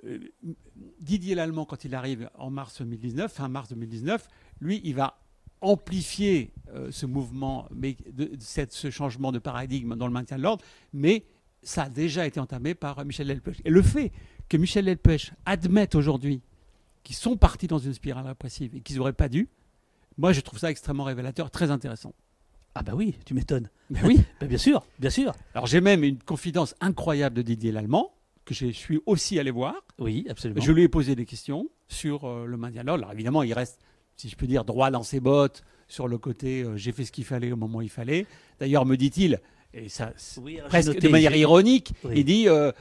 Euh, 0.04 0.18
Didier 1.00 1.34
Lallemand, 1.34 1.64
quand 1.66 1.84
il 1.84 1.94
arrive 1.94 2.30
en 2.34 2.50
mars 2.50 2.80
2019, 2.80 3.32
fin 3.32 3.48
mars 3.48 3.68
2019, 3.68 4.26
lui, 4.60 4.80
il 4.84 4.94
va 4.94 5.18
amplifier 5.60 6.52
euh, 6.74 6.90
ce 6.90 7.06
mouvement, 7.06 7.68
mais 7.74 7.96
cette- 8.40 8.72
ce 8.72 8.90
changement 8.90 9.30
de 9.32 9.38
paradigme 9.38 9.94
dans 9.96 10.06
le 10.06 10.12
maintien 10.12 10.36
de 10.36 10.42
l'ordre, 10.42 10.64
mais 10.92 11.24
ça 11.62 11.84
a 11.84 11.88
déjà 11.88 12.26
été 12.26 12.40
entamé 12.40 12.74
par 12.74 13.04
Michel 13.04 13.28
Delpech. 13.28 13.60
Et 13.64 13.70
le 13.70 13.82
fait 13.82 14.10
que 14.48 14.56
Michel 14.56 14.84
Delpech 14.86 15.32
admette 15.46 15.94
aujourd'hui 15.94 16.42
qu'ils 17.04 17.14
sont 17.16 17.36
partis 17.36 17.66
dans 17.68 17.78
une 17.78 17.94
spirale 17.94 18.26
répressive 18.26 18.74
et 18.74 18.80
qu'ils 18.80 18.96
n'auraient 18.96 19.12
pas 19.12 19.28
dû, 19.28 19.48
moi 20.18 20.32
je 20.32 20.40
trouve 20.40 20.58
ça 20.58 20.70
extrêmement 20.70 21.04
révélateur, 21.04 21.50
très 21.50 21.70
intéressant. 21.70 22.14
Ah 22.74 22.82
bah 22.82 22.92
oui, 22.94 23.14
tu 23.26 23.34
m'étonnes. 23.34 23.68
Ben 23.90 24.00
oui. 24.04 24.20
Bah, 24.40 24.46
bien 24.46 24.58
sûr, 24.58 24.82
bien 24.98 25.10
sûr. 25.10 25.34
Alors 25.54 25.66
j'ai 25.66 25.80
même 25.80 26.04
une 26.04 26.18
confidence 26.18 26.74
incroyable 26.80 27.36
de 27.36 27.42
Didier 27.42 27.70
Lallemand, 27.72 28.12
que 28.44 28.54
je 28.54 28.66
suis 28.68 29.00
aussi 29.06 29.38
allé 29.38 29.50
voir. 29.50 29.74
Oui, 29.98 30.26
absolument. 30.28 30.60
Je 30.60 30.72
lui 30.72 30.82
ai 30.82 30.88
posé 30.88 31.14
des 31.14 31.26
questions 31.26 31.68
sur 31.88 32.24
euh, 32.24 32.46
le 32.46 32.56
maintien. 32.56 32.80
Alors 32.86 33.12
évidemment, 33.12 33.42
il 33.42 33.52
reste, 33.52 33.78
si 34.16 34.28
je 34.28 34.36
peux 34.36 34.46
dire, 34.46 34.64
droit 34.64 34.90
dans 34.90 35.02
ses 35.02 35.20
bottes 35.20 35.62
sur 35.88 36.08
le 36.08 36.16
côté 36.16 36.62
euh, 36.62 36.76
j'ai 36.76 36.92
fait 36.92 37.04
ce 37.04 37.12
qu'il 37.12 37.24
fallait 37.24 37.52
au 37.52 37.56
moment 37.56 37.78
où 37.78 37.82
il 37.82 37.90
fallait. 37.90 38.26
D'ailleurs, 38.58 38.86
me 38.86 38.96
dit-il, 38.96 39.38
et 39.74 39.88
ça 39.88 40.12
Oui, 40.38 40.58
presque 40.68 40.88
noté, 40.88 41.00
de 41.00 41.08
manière 41.08 41.36
ironique, 41.36 41.92
Oui. 42.04 42.14
il 42.16 42.24
dit 42.24 42.48
euh, 42.48 42.72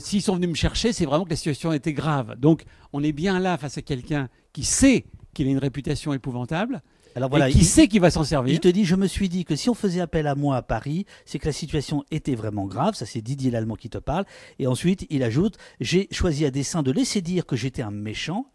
s'ils 0.00 0.22
sont 0.22 0.36
venus 0.36 0.50
me 0.50 0.54
chercher, 0.54 0.92
c'est 0.92 1.04
vraiment 1.04 1.24
que 1.24 1.30
la 1.30 1.36
situation 1.36 1.72
était 1.72 1.92
grave. 1.92 2.36
Donc 2.38 2.62
on 2.92 3.02
est 3.02 3.12
bien 3.12 3.38
là 3.40 3.58
face 3.58 3.78
à 3.78 3.82
quelqu'un 3.82 4.28
qui 4.52 4.64
sait 4.64 5.04
qu'il 5.34 5.46
a 5.48 5.50
une 5.50 5.58
réputation 5.58 6.12
épouvantable 6.12 6.82
Alors 7.14 7.28
voilà, 7.30 7.48
et 7.48 7.52
qui 7.52 7.58
il- 7.58 7.64
sait 7.64 7.88
qu'il 7.88 8.00
va 8.00 8.10
s'en 8.10 8.24
servir. 8.24 8.52
Il 8.52 8.60
te 8.60 8.68
dit, 8.68 8.84
je 8.84 8.94
me 8.96 9.06
suis 9.06 9.28
dit 9.28 9.44
que 9.44 9.56
si 9.56 9.68
on 9.70 9.74
faisait 9.74 10.00
appel 10.00 10.26
à 10.26 10.34
moi 10.34 10.56
à 10.56 10.62
Paris, 10.62 11.06
c'est 11.24 11.38
que 11.38 11.46
la 11.46 11.52
situation 11.52 12.04
était 12.10 12.34
vraiment 12.34 12.66
grave. 12.66 12.94
Ça, 12.94 13.06
c'est 13.06 13.20
Didier 13.20 13.50
Lallemand 13.50 13.76
qui 13.76 13.90
te 13.90 13.98
parle. 13.98 14.24
Et 14.58 14.66
ensuite, 14.66 15.06
il 15.10 15.22
ajoute, 15.22 15.56
j'ai 15.80 16.08
choisi 16.10 16.44
à 16.44 16.50
dessein 16.50 16.82
de 16.82 16.90
laisser 16.90 17.20
dire 17.20 17.46
que 17.46 17.56
j'étais 17.56 17.82
un 17.82 17.90
méchant. 17.90 18.46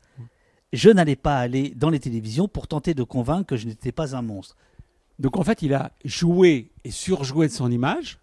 Je 0.73 0.89
n'allais 0.89 1.15
pas 1.15 1.37
aller 1.39 1.73
dans 1.75 1.89
les 1.89 1.99
télévisions 1.99 2.47
pour 2.47 2.67
tenter 2.67 2.93
de 2.93 3.03
convaincre 3.03 3.45
que 3.45 3.57
je 3.57 3.67
n'étais 3.67 3.91
pas 3.93 4.15
un 4.15 4.21
monstre. 4.21 4.55
Donc 5.17 5.37
en 5.37 5.43
fait, 5.43 5.61
il 5.61 5.73
a 5.73 5.91
joué 6.05 6.71
et 6.83 6.91
surjoué 6.91 7.47
de 7.47 7.53
son 7.53 7.71
image, 7.71 8.19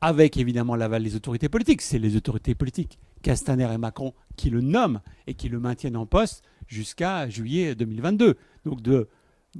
avec 0.00 0.36
évidemment 0.36 0.74
l'aval 0.76 1.02
des 1.04 1.14
autorités 1.14 1.48
politiques. 1.48 1.80
C'est 1.80 1.98
les 1.98 2.16
autorités 2.16 2.54
politiques, 2.54 2.98
Castaner 3.22 3.72
et 3.72 3.78
Macron, 3.78 4.12
qui 4.36 4.50
le 4.50 4.60
nomment 4.60 5.00
et 5.26 5.34
qui 5.34 5.48
le 5.48 5.58
maintiennent 5.60 5.96
en 5.96 6.06
poste 6.06 6.42
jusqu'à 6.66 7.28
juillet 7.28 7.74
2022. 7.74 8.36
Donc 8.64 8.82
de 8.82 9.08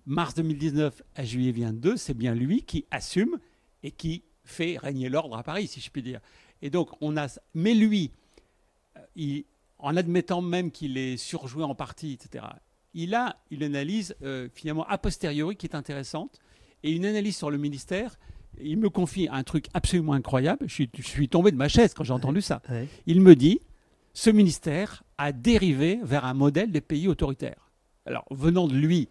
mars 0.05 0.35
2019 0.35 1.03
à 1.15 1.25
juillet 1.25 1.53
2022, 1.53 1.97
c'est 1.97 2.15
bien 2.15 2.35
lui 2.35 2.63
qui 2.63 2.85
assume 2.91 3.39
et 3.83 3.91
qui 3.91 4.23
fait 4.45 4.77
régner 4.79 5.09
l'ordre 5.09 5.37
à 5.37 5.43
Paris, 5.43 5.67
si 5.67 5.81
je 5.81 5.91
puis 5.91 6.03
dire. 6.03 6.21
Et 6.63 6.71
donc 6.71 6.91
on 7.01 7.17
a, 7.17 7.27
mais 7.55 7.75
lui, 7.75 8.11
euh, 8.97 9.01
il- 9.17 9.45
en 9.79 9.95
admettant 9.97 10.41
même 10.41 10.71
qu'il 10.71 10.97
est 10.97 11.17
surjoué 11.19 11.63
en 11.63 11.75
partie, 11.75 12.13
etc. 12.15 12.47
Il 12.95 13.15
a 13.15 13.37
une 13.51 13.63
analyse 13.63 14.17
euh, 14.23 14.49
finalement 14.55 14.87
a 14.87 14.97
posteriori 14.97 15.55
qui 15.57 15.67
est 15.67 15.75
intéressante 15.75 16.41
et 16.83 16.93
une 16.93 17.05
analyse 17.05 17.37
sur 17.37 17.51
le 17.51 17.59
ministère. 17.59 18.19
Il 18.59 18.79
me 18.79 18.89
confie 18.89 19.29
un 19.31 19.43
truc 19.45 19.67
absolument 19.75 20.15
incroyable. 20.15 20.65
Je 20.67 20.73
suis, 20.73 20.91
je 20.97 21.03
suis 21.03 21.29
tombé 21.29 21.51
de 21.51 21.57
ma 21.57 21.69
chaise 21.69 21.93
quand 21.93 22.05
j'ai 22.05 22.15
entendu 22.15 22.41
ça. 22.41 22.63
Il 23.07 23.21
me 23.21 23.37
dit 23.37 23.61
ce 24.15 24.31
ministère 24.31 25.03
a 25.19 25.33
dérivé 25.33 25.99
vers 26.03 26.25
un 26.25 26.35
modèle 26.35 26.71
des 26.71 26.81
pays 26.81 27.09
autoritaires. 27.09 27.71
Alors, 28.05 28.25
venant 28.31 28.69
de 28.69 28.77
lui, 28.77 29.09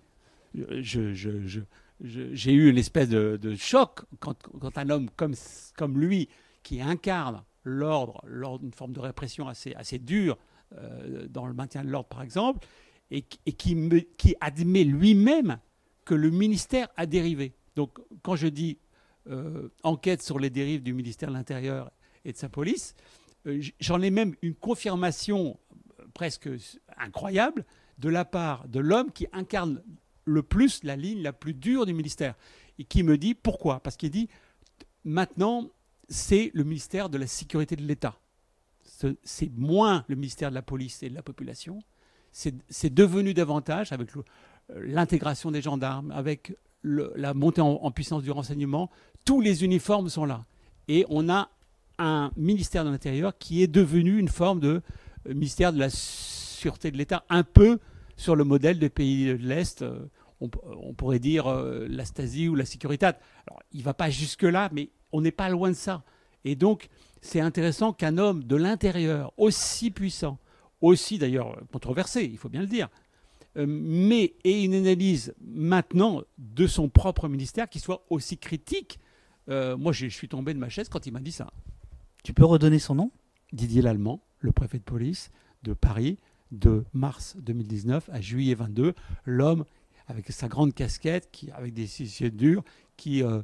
j'ai 0.53 2.53
eu 2.53 2.69
une 2.69 2.77
espèce 2.77 3.09
de, 3.09 3.37
de 3.41 3.55
choc 3.55 4.01
quand, 4.19 4.77
un 4.77 4.89
homme 4.89 5.09
comme, 5.15 5.99
lui, 5.99 6.29
qui 6.63 6.81
incarne 6.81 7.43
l'ordre, 7.63 8.23
une 8.63 8.73
forme 8.73 8.93
de 8.93 8.99
répression 8.99 9.47
assez, 9.47 9.99
dure 9.99 10.37
euh, 10.77 11.27
dans 11.27 11.47
le 11.47 11.53
maintien 11.53 11.83
de 11.83 11.89
l'ordre, 11.89 12.09
par 12.09 12.21
exemple, 12.21 12.65
et, 13.11 13.21
qui- 13.21 13.39
et 13.45 13.53
qui, 13.53 13.75
me- 13.75 13.99
qui 13.99 14.35
admet 14.39 14.83
lui-même 14.83 15.59
que 16.05 16.15
le 16.15 16.29
ministère 16.29 16.87
a 16.97 17.05
dérivé. 17.05 17.53
Donc, 17.75 17.97
quand 18.21 18.35
je 18.35 18.47
dis 18.47 18.77
euh, 19.29 19.69
enquête 19.83 20.21
sur 20.21 20.39
les 20.39 20.49
dérives 20.49 20.83
du 20.83 20.93
ministère 20.93 21.29
de 21.29 21.33
l'Intérieur 21.33 21.91
et 22.23 22.31
de 22.31 22.37
sa 22.37 22.49
police, 22.49 22.95
euh, 23.47 23.61
j'en 23.79 24.01
ai 24.01 24.11
même 24.11 24.35
une 24.41 24.55
confirmation 24.55 25.59
presque 26.15 26.49
incroyable 26.97 27.63
de 27.99 28.09
la 28.09 28.25
part 28.25 28.67
de 28.67 28.79
l'homme 28.79 29.11
qui 29.11 29.27
incarne 29.33 29.83
le 30.25 30.41
plus 30.41 30.83
la 30.83 30.95
ligne 30.95 31.21
la 31.21 31.33
plus 31.33 31.53
dure 31.53 31.85
du 31.85 31.93
ministère 31.93 32.33
et 32.79 32.83
qui 32.83 33.03
me 33.03 33.17
dit 33.19 33.35
pourquoi 33.35 33.79
Parce 33.81 33.95
qu'il 33.97 34.09
dit 34.09 34.27
maintenant 35.03 35.69
c'est 36.09 36.49
le 36.53 36.63
ministère 36.63 37.09
de 37.09 37.17
la 37.17 37.27
sécurité 37.27 37.75
de 37.75 37.83
l'État. 37.83 38.15
Ce- 38.83 39.15
C'est 39.23 39.51
moins 39.55 40.03
le 40.07 40.15
ministère 40.15 40.49
de 40.49 40.55
la 40.55 40.61
police 40.61 41.01
et 41.03 41.09
de 41.09 41.15
la 41.15 41.23
population. 41.23 41.79
C'est 42.31 42.93
devenu 42.93 43.33
davantage 43.33 43.91
avec 43.91 44.09
l'intégration 44.75 45.51
des 45.51 45.61
gendarmes, 45.61 46.11
avec 46.11 46.55
la 46.83 47.33
montée 47.33 47.61
en, 47.61 47.89
puissance 47.91 48.21
du 48.23 48.29
renseignement. 48.31 48.91
Tous 49.23 49.41
les 49.41 49.63
uniformes 49.63 50.09
sont 50.09 50.25
là. 50.25 50.45
Et 50.87 51.05
on 51.09 51.29
a 51.29 51.49
un 51.97 52.29
ministère 52.35 52.83
de 52.85 52.89
l'Intérieur 52.89 53.37
qui 53.37 53.63
est 53.63 53.67
devenu 53.67 54.19
une 54.19 54.27
forme 54.27 54.59
de 54.59 54.81
ministère 55.33 55.73
de 55.73 55.79
la 55.79 55.89
sûreté 55.89 56.91
de 56.91 56.97
l'État, 56.97 57.23
un 57.29 57.43
peu 57.43 57.79
sur 58.17 58.35
le 58.35 58.43
modèle 58.43 58.79
des 58.79 58.89
pays 58.89 59.25
de 59.25 59.47
l'Est. 59.47 59.81
euh, 59.81 60.07
on, 60.41 60.49
on 60.63 60.93
pourrait 60.93 61.19
dire 61.19 61.47
euh, 61.47 61.87
la 61.89 62.05
Stasi 62.05 62.47
ou 62.49 62.55
la 62.55 62.65
Securitate. 62.65 63.21
Alors, 63.47 63.61
il 63.71 63.79
ne 63.79 63.83
va 63.85 63.93
pas 63.93 64.09
jusque-là, 64.09 64.69
mais 64.71 64.89
on 65.11 65.21
n'est 65.21 65.31
pas 65.31 65.49
loin 65.49 65.69
de 65.69 65.75
ça. 65.75 66.03
Et 66.43 66.55
donc, 66.55 66.89
c'est 67.21 67.39
intéressant 67.39 67.93
qu'un 67.93 68.17
homme 68.17 68.43
de 68.43 68.55
l'intérieur, 68.55 69.33
aussi 69.37 69.91
puissant, 69.91 70.37
aussi 70.81 71.17
d'ailleurs 71.17 71.57
controversé, 71.71 72.23
il 72.25 72.37
faut 72.37 72.49
bien 72.49 72.61
le 72.61 72.67
dire, 72.67 72.89
euh, 73.57 73.65
mais 73.67 74.35
ait 74.43 74.63
une 74.63 74.75
analyse 74.75 75.33
maintenant 75.41 76.21
de 76.37 76.67
son 76.67 76.89
propre 76.89 77.27
ministère 77.27 77.69
qui 77.69 77.79
soit 77.79 78.05
aussi 78.09 78.37
critique 78.37 78.99
Euh, 79.47 79.77
moi, 79.77 79.91
je 79.93 80.09
je 80.09 80.15
suis 80.15 80.27
tombé 80.27 80.55
de 80.55 80.59
ma 80.59 80.69
chaise 80.69 80.89
quand 80.89 81.05
il 81.05 81.13
m'a 81.13 81.19
dit 81.19 81.31
ça. 81.31 81.53
Tu 82.23 82.33
peux 82.33 82.45
redonner 82.45 82.79
son 82.79 82.95
nom? 82.95 83.11
Didier 83.53 83.83
Lallemand, 83.83 84.19
le 84.39 84.51
préfet 84.51 84.79
de 84.79 84.83
police 84.83 85.31
de 85.63 85.73
Paris, 85.73 86.17
de 86.51 86.85
mars 86.93 87.35
2019 87.39 88.09
à 88.11 88.21
juillet 88.21 88.55
22, 88.55 88.93
l'homme 89.25 89.65
avec 90.07 90.31
sa 90.31 90.47
grande 90.47 90.73
casquette, 90.73 91.29
qui, 91.31 91.49
avec 91.51 91.73
des 91.73 92.01
yeux 92.01 92.29
durs, 92.29 92.63
qui, 92.95 93.23
euh, 93.23 93.41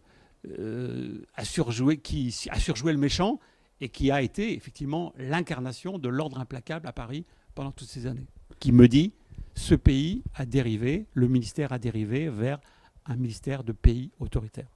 euh, 0.47 1.23
a 1.35 1.45
surjoué, 1.45 1.97
qui 1.97 2.35
a 2.49 2.59
surjoué 2.59 2.91
le 2.91 2.97
méchant 2.97 3.39
et 3.79 3.89
qui 3.89 4.11
a 4.11 4.21
été 4.21 4.55
effectivement 4.55 5.13
l'incarnation 5.17 5.97
de 5.97 6.09
l'ordre 6.09 6.39
implacable 6.39 6.87
à 6.87 6.93
Paris 6.93 7.25
pendant 7.55 7.71
toutes 7.71 7.89
ces 7.89 8.05
années. 8.05 8.27
Qui 8.59 8.71
me 8.71 8.87
dit, 8.87 9.13
ce 9.55 9.75
pays 9.75 10.23
a 10.35 10.45
dérivé, 10.45 11.07
le 11.13 11.27
ministère 11.27 11.73
a 11.73 11.79
dérivé 11.79 12.29
vers 12.29 12.59
un 13.05 13.15
ministère 13.15 13.63
de 13.63 13.71
pays 13.71 14.11
autoritaire. 14.19 14.69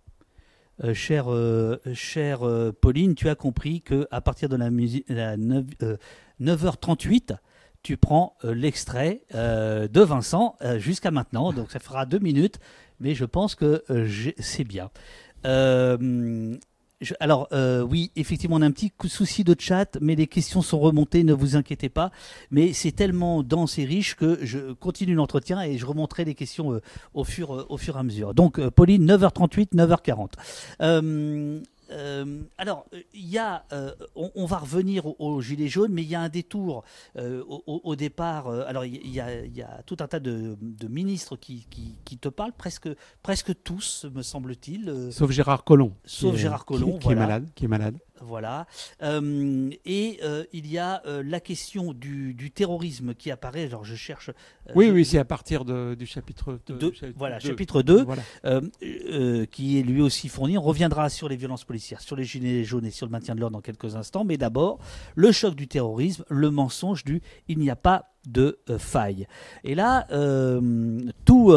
Euh, 0.84 0.94
chère 0.94 1.34
euh, 1.34 1.80
euh, 1.86 2.72
Pauline, 2.74 3.16
tu 3.16 3.30
as 3.30 3.36
compris 3.36 3.82
que 3.82 4.08
à 4.12 4.20
partir 4.22 4.50
de 4.50 4.56
la, 4.58 4.70
musi- 4.70 5.06
la 5.08 5.38
9, 5.38 5.64
euh, 5.84 5.98
9h38, 6.42 7.38
tu 7.82 7.98
prends 7.98 8.36
euh, 8.44 8.54
l'extrait 8.54 9.22
de 9.32 10.02
Vincent 10.02 10.56
jusqu'à 10.78 11.12
maintenant. 11.12 11.54
Donc 11.54 11.72
ça 11.72 11.80
fera 11.80 12.06
deux 12.06 12.20
minutes, 12.20 12.60
mais 13.00 13.16
je 13.16 13.26
pense 13.26 13.56
que 13.56 13.84
c'est 14.40 14.64
bien. 14.66 14.90
Alors 17.20 17.50
euh, 17.52 17.82
oui, 17.82 18.12
effectivement, 18.16 18.56
on 18.56 18.62
a 18.62 18.66
un 18.66 18.72
petit 18.72 18.92
souci 19.08 19.44
de 19.44 19.56
chat, 19.58 19.98
mais 20.02 20.16
les 20.16 20.28
questions 20.28 20.62
sont 20.62 20.80
remontées, 20.80 21.24
ne 21.24 21.34
vous 21.34 21.58
inquiétez 21.58 21.90
pas. 21.90 22.12
Mais 22.52 22.72
c'est 22.74 22.94
tellement 22.94 23.44
dense 23.44 23.78
et 23.78 23.86
riche 23.86 24.16
que 24.16 24.40
je 24.44 24.72
continue 24.74 25.14
l'entretien 25.14 25.62
et 25.62 25.78
je 25.78 25.86
remonterai 25.86 26.24
les 26.24 26.36
questions 26.36 26.74
euh, 26.74 26.82
au, 27.14 27.26
fur, 27.26 27.54
euh, 27.54 27.66
au 27.70 27.78
fur 27.78 27.98
et 27.98 28.00
à 28.00 28.04
mesure. 28.04 28.34
Donc 28.34 28.66
Pauline, 28.70 29.06
9h38, 29.06 29.74
9h40. 29.76 31.64
Euh, 31.92 32.42
alors, 32.58 32.86
euh, 32.94 33.02
il 33.14 33.28
y 33.30 33.38
a, 33.38 33.66
euh, 33.74 33.94
on, 34.16 34.32
on 34.36 34.46
va 34.46 34.58
revenir 34.58 35.06
au, 35.06 35.16
au 35.20 35.42
gilet 35.42 35.68
jaune, 35.68 35.92
mais 35.92 36.04
il 36.04 36.10
y 36.10 36.16
a 36.16 36.22
un 36.22 36.30
détour 36.30 36.84
euh, 37.18 37.44
au, 37.48 37.96
départ. 37.96 38.48
alors, 38.50 38.86
il 38.86 39.08
y, 39.10 39.20
a, 39.20 39.44
il 39.46 39.56
y 39.56 39.62
a 39.62 39.82
tout 39.86 39.98
un 40.00 40.08
tas 40.08 40.20
de, 40.20 40.58
de 40.62 40.88
ministres 40.88 41.36
qui, 41.36 41.66
qui- 41.70 41.96
qui 42.04 42.18
te 42.18 42.30
parlent, 42.30 42.54
presque, 42.54 42.90
presque 43.24 43.54
tous, 43.64 44.06
me 44.14 44.22
semble-t-il. 44.22 45.10
Sauf 45.12 45.32
Gérard 45.32 45.64
Collomb. 45.64 45.94
Sauf 46.06 46.36
Gérard 46.36 46.66
Collomb, 46.66 46.94
qui, 46.94 47.00
qui 47.00 47.04
voilà. 47.06 47.22
est 47.22 47.26
malade. 47.28 47.50
Qui 47.56 47.66
est 47.66 47.68
malade. 47.68 47.98
Voilà. 48.22 48.66
Euh, 49.04 49.70
et 49.86 50.20
euh, 50.24 50.44
il 50.54 50.68
y 50.72 50.78
a 50.78 51.02
euh, 51.06 51.22
la 51.26 51.40
question 51.40 51.94
du, 51.94 52.34
du 52.34 52.52
terrorisme 52.52 53.14
qui 53.14 53.32
apparaît. 53.32 53.66
Alors, 53.66 53.84
je 53.86 53.96
cherche. 53.96 54.32
Oui, 54.76 54.88
je- 54.88 54.92
oui, 54.92 55.06
c'est 55.06 55.18
à 55.18 55.26
partir 55.26 55.66
de- 55.66 55.96
du 55.98 56.06
chapitre 56.06 56.60
2. 56.68 56.76
Deux, 56.78 56.94
voilà, 57.16 57.40
chapitre 57.40 57.82
2. 57.82 58.04
Voilà. 58.04 58.22
euh, 58.46 58.62
euh, 58.84 59.46
qui 59.46 59.80
est 59.80 59.84
lui 59.84 60.02
aussi 60.02 60.30
fourni. 60.30 60.58
On 60.58 60.62
reviendra 60.62 61.10
sur 61.10 61.28
les 61.30 61.36
violences 61.36 61.66
policières, 61.66 62.02
sur 62.02 62.16
les 62.16 62.24
gilets 62.24 62.64
jaunes 62.64 62.86
et 62.86 62.92
sur 62.92 63.06
le 63.06 63.12
maintien 63.12 63.36
de 63.36 63.40
l'ordre 63.42 63.58
dans 63.58 63.62
quelques 63.62 63.96
instants. 63.96 64.24
Mais 64.24 64.38
d'abord, 64.38 64.80
le 65.16 65.32
choc 65.32 65.56
du 65.56 65.68
terrorisme, 65.68 66.24
le 66.30 66.50
mensonge 66.52 67.04
du 67.04 67.22
il 67.48 67.60
n'y 67.60 67.70
a 67.70 67.76
pas 67.76 68.12
de 68.28 68.58
faille. 68.80 69.28
Et 69.64 69.76
là, 69.76 70.08
tout 71.26 71.54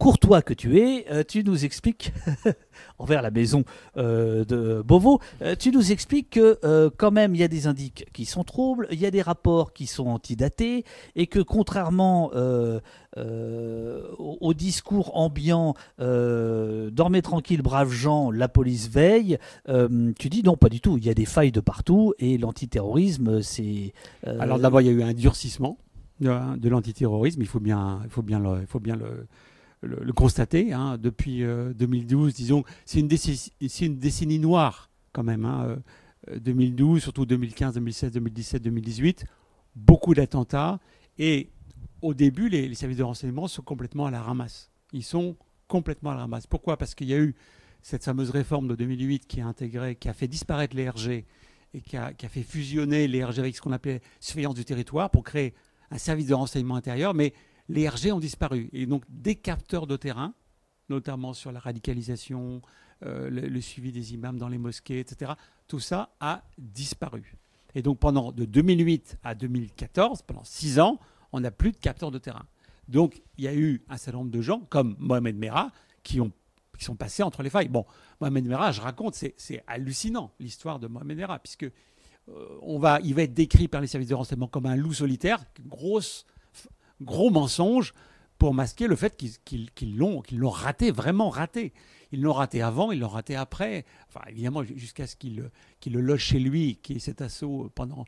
courtois 0.00 0.40
que 0.40 0.54
tu 0.54 0.78
es, 0.78 1.04
euh, 1.10 1.22
tu 1.28 1.44
nous 1.44 1.66
expliques, 1.66 2.14
envers 2.98 3.20
la 3.20 3.30
maison 3.30 3.64
euh, 3.98 4.46
de 4.46 4.80
Beauvau, 4.80 5.20
euh, 5.42 5.54
tu 5.54 5.70
nous 5.70 5.92
expliques 5.92 6.30
que 6.30 6.88
quand 6.96 7.10
même 7.10 7.34
il 7.34 7.40
y 7.40 7.44
a 7.44 7.48
des 7.48 7.66
indices 7.66 7.92
qui 8.14 8.24
sont 8.24 8.42
troubles, 8.42 8.88
il 8.90 8.98
y 8.98 9.04
a 9.04 9.10
des 9.10 9.20
rapports 9.20 9.74
qui 9.74 9.86
sont 9.86 10.06
antidatés, 10.06 10.84
et 11.16 11.26
que 11.26 11.40
contrairement 11.40 12.30
au, 14.18 14.54
discours 14.54 15.16
ambiant 15.16 15.74
dormez 15.98 17.20
tranquille, 17.20 17.60
braves 17.60 17.92
gens, 17.92 18.30
la 18.30 18.48
police 18.48 18.88
veille, 18.88 19.36
tu 20.18 20.28
dis 20.30 20.42
non, 20.42 20.56
pas 20.56 20.70
du 20.70 20.80
tout, 20.80 20.96
il 20.96 21.04
y 21.04 21.10
a 21.10 21.14
des 21.14 21.26
failles 21.26 21.52
de 21.52 21.60
partout, 21.60 22.14
et 22.18 22.38
l'antiterrorisme, 22.38 23.42
c'est... 23.42 23.92
Alors 24.24 24.58
d'abord, 24.58 24.80
il 24.80 24.86
y 24.86 24.90
a 24.90 24.92
eu 24.92 25.02
un 25.02 25.12
durcissement 25.12 25.76
de, 26.20 26.68
l'antiterrorisme. 26.68 27.42
Il 27.42 27.48
faut 27.48 27.60
bien, 27.60 28.00
il 28.04 28.10
faut 28.10 28.22
bien 28.22 28.40
il 28.60 28.66
faut 28.66 28.80
bien 28.80 28.96
le, 28.96 29.26
le- 29.82 30.12
constater. 30.12 30.72
hein. 30.72 30.98
Depuis 30.98 31.42
euh, 31.42 31.72
2012, 31.74 32.34
disons, 32.34 32.64
c'est 32.84 33.00
une, 33.00 33.08
décennie- 33.08 34.38
noire 34.38 34.90
quand 35.12 35.22
même. 35.22 35.44
hein. 35.44 35.78
Euh, 36.28 36.38
2012, 36.38 37.02
surtout 37.02 37.24
2015, 37.24 37.74
2016, 37.74 38.12
2017, 38.12 38.62
2018, 38.62 39.24
beaucoup 39.74 40.12
d'attentats. 40.14 40.78
Et 41.18 41.48
au 42.02 42.12
début, 42.14 42.48
les, 42.48 42.68
les 42.68 42.74
services 42.74 42.98
de 42.98 43.02
renseignement 43.02 43.48
sont 43.48 43.62
complètement 43.62 44.06
à 44.06 44.10
la 44.10 44.20
ramasse. 44.22 44.70
Ils 44.92 45.02
sont 45.02 45.36
complètement 45.66 46.10
à 46.10 46.14
la 46.14 46.20
ramasse. 46.20 46.46
Pourquoi? 46.46 46.76
Parce 46.76 46.94
qu'il 46.94 47.08
y 47.08 47.14
a 47.14 47.18
eu 47.18 47.34
cette 47.82 48.04
fameuse 48.04 48.30
réforme 48.30 48.68
de 48.68 48.74
2008 48.74 49.26
qui 49.26 49.40
a 49.40 49.46
intégré, 49.46 49.96
qui 49.96 50.08
a 50.10 50.12
fait 50.12 50.28
disparaître 50.28 50.76
les 50.76 50.90
RG 50.90 51.24
et 51.72 51.80
qui 51.80 51.96
a, 51.96 52.12
qui 52.12 52.26
a 52.26 52.28
fait 52.28 52.42
fusionner 52.42 53.08
les 53.08 53.24
RG 53.24 53.38
avec 53.38 53.56
ce 53.56 53.62
qu'on 53.62 53.72
appelait 53.72 54.02
surveillance 54.20 54.54
du 54.54 54.64
territoire 54.66 55.10
pour 55.10 55.22
créer 55.24 55.54
un 55.90 55.98
service 55.98 56.26
de 56.26 56.34
renseignement 56.34 56.76
intérieur, 56.76 57.14
mais 57.14 57.32
les 57.70 57.88
RG 57.88 58.12
ont 58.12 58.20
disparu. 58.20 58.68
Et 58.72 58.86
donc 58.86 59.04
des 59.08 59.36
capteurs 59.36 59.86
de 59.86 59.96
terrain, 59.96 60.34
notamment 60.88 61.32
sur 61.32 61.52
la 61.52 61.60
radicalisation, 61.60 62.60
euh, 63.04 63.30
le, 63.30 63.60
suivi 63.60 63.92
des 63.92 64.12
imams 64.14 64.38
dans 64.38 64.48
les 64.48 64.58
mosquées, 64.58 65.00
etc., 65.00 65.32
tout 65.68 65.80
ça 65.80 66.10
a 66.20 66.42
disparu. 66.58 67.36
Et 67.74 67.82
donc 67.82 67.98
pendant 67.98 68.32
de 68.32 68.44
2008 68.44 69.18
à 69.22 69.34
2014, 69.34 70.22
pendant 70.22 70.44
six 70.44 70.80
ans, 70.80 70.98
on 71.32 71.40
n'a 71.40 71.50
plus 71.50 71.70
de 71.70 71.76
capteurs 71.76 72.10
de 72.10 72.18
terrain. 72.18 72.44
Donc 72.88 73.22
il 73.38 73.44
y 73.44 73.48
a 73.48 73.54
eu 73.54 73.84
un 73.88 73.96
certain 73.96 74.18
nombre 74.18 74.32
de 74.32 74.40
gens, 74.42 74.60
comme 74.68 74.96
Mohamed 74.98 75.36
Merah, 75.36 75.70
qui 76.02 76.20
ont 76.20 76.32
qui 76.76 76.86
sont 76.86 76.96
passés 76.96 77.22
entre 77.22 77.42
les 77.42 77.50
failles. 77.50 77.68
Bon, 77.68 77.84
Mohamed 78.22 78.46
Merah, 78.46 78.72
je 78.72 78.80
raconte, 78.80 79.14
c'est 79.14 79.62
hallucinant 79.66 80.32
l'histoire 80.40 80.78
de 80.78 80.86
Mohamed 80.86 81.14
Merah, 81.14 81.38
puisque 81.38 81.64
euh, 81.64 82.58
on 82.62 82.78
va, 82.78 83.00
va 83.00 83.22
être 83.22 83.34
décrit 83.34 83.68
par 83.68 83.82
les 83.82 83.86
services 83.86 84.08
de 84.08 84.14
renseignement 84.14 84.48
comme 84.48 84.64
un 84.64 84.76
loup 84.76 84.94
solitaire, 84.94 85.44
grosse, 85.66 86.24
gros 87.00 87.30
mensonge 87.30 87.92
pour 88.38 88.54
masquer 88.54 88.86
le 88.86 88.96
fait 88.96 89.16
qu'ils 89.16 89.96
l'ont 89.98 90.22
raté, 90.50 90.90
vraiment 90.90 91.28
raté. 91.28 91.72
Ils 92.12 92.22
l'ont 92.22 92.32
raté 92.32 92.62
avant, 92.62 92.90
ils 92.90 92.98
l'ont 92.98 93.08
raté 93.08 93.36
après. 93.36 93.84
Enfin, 94.08 94.20
évidemment, 94.28 94.64
ju- 94.64 94.76
jusqu'à 94.78 95.06
ce 95.06 95.14
qu'il 95.14 95.36
le- 95.36 96.00
loge 96.00 96.20
chez 96.22 96.38
lui, 96.40 96.76
qu'il 96.82 96.94
y 96.94 96.96
ait 96.96 97.00
cet 97.00 97.20
assaut 97.20 97.70
pendant, 97.74 98.04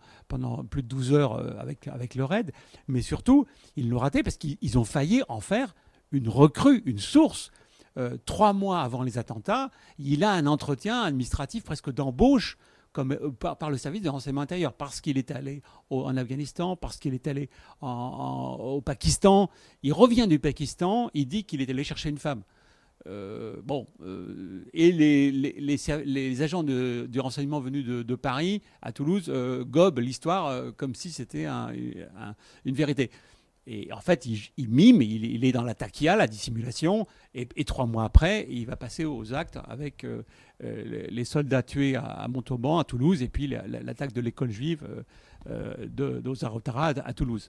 plus 0.64 0.82
de 0.82 0.88
12 0.88 1.12
heures 1.12 1.34
euh, 1.34 1.55
avec, 1.59 1.86
avec 1.86 2.14
le 2.14 2.24
raid. 2.24 2.51
Mais 2.88 3.03
surtout, 3.03 3.47
ils 3.76 3.88
l'ont 3.90 3.99
raté 3.99 4.22
parce 4.22 4.36
qu'ils 4.38 4.57
ils 4.62 4.78
ont 4.78 4.84
failli 4.84 5.22
en 5.28 5.40
faire 5.40 5.74
une 6.12 6.28
recrue, 6.28 6.82
une 6.86 6.99
source. 6.99 7.51
Euh, 7.99 8.16
trois 8.24 8.55
mois 8.55 8.80
avant 8.80 9.03
les 9.03 9.18
attentats, 9.18 9.70
il 9.99 10.24
a 10.24 10.32
un 10.32 10.47
entretien 10.47 11.03
administratif 11.03 11.62
presque 11.62 11.93
d'embauche 11.93 12.57
comme, 12.93 13.12
euh, 13.12 13.30
par, 13.30 13.70
le 13.70 13.76
service 13.78 14.03
de 14.03 14.09
renseignement 14.09 14.43
intérieur, 14.43 14.72
parce 14.72 15.01
qu'il 15.01 15.18
est 15.18 15.30
allé 15.30 15.62
en 15.90 16.16
Afghanistan, 16.16 16.76
parce 16.76 16.99
qu'il 16.99 17.14
est 17.14 17.26
allé 17.26 17.49
au 17.80 18.80
Pakistan. 18.84 19.51
Il 19.82 19.93
revient 19.93 20.26
du 20.28 20.38
Pakistan, 20.38 21.11
il 21.14 21.26
dit 21.26 21.45
qu'il 21.45 21.61
est 21.61 21.70
allé 21.70 21.84
chercher 21.84 22.11
une 22.11 22.18
femme. 22.18 22.43
Euh, 23.09 23.57
bon, 23.64 23.88
euh, 24.05 24.64
et 24.72 24.93
les, 24.93 26.43
agents 26.43 26.62
de, 26.62 27.07
du 27.11 27.18
renseignement 27.18 27.59
venus 27.59 27.84
de, 27.84 28.14
Paris 28.14 28.62
à 28.80 28.93
Toulouse 28.93 29.28
gobent 29.66 29.99
l'histoire 29.99 30.72
comme 30.76 30.95
si 30.95 31.11
c'était 31.11 31.47
un- 31.47 31.72
un- 32.16 32.34
une 32.64 32.74
vérité. 32.74 33.11
Et 33.66 33.92
en 33.92 34.00
fait, 34.00 34.26
il, 34.26 34.68
mime, 34.68 35.02
il, 35.02 35.44
est 35.44 35.52
dans 35.52 35.62
la 35.62 35.74
taquilla, 35.74 36.16
la 36.16 36.26
dissimulation, 36.26 37.06
et, 37.34 37.46
trois 37.64 37.86
mois 37.86 38.04
après, 38.04 38.46
il 38.50 38.66
va 38.66 38.74
passer 38.74 39.04
aux 39.04 39.34
actes 39.34 39.58
avec 39.68 40.02
euh, 40.02 40.22
euh, 40.64 41.06
les- 41.08 41.24
soldats 41.24 41.62
tués 41.62 41.94
à, 41.94 42.26
Montauban, 42.28 42.78
à 42.80 42.84
Toulouse, 42.84 43.22
et 43.22 43.28
puis 43.28 43.46
la- 43.46 43.66
la- 43.68 43.80
l'attaque 43.80 44.12
de 44.12 44.20
l'école 44.20 44.50
juive 44.50 44.84
euh, 45.48 45.86
euh, 45.88 46.20
d'Ozarotara 46.20 46.88
à, 46.88 47.12
Toulouse. 47.12 47.48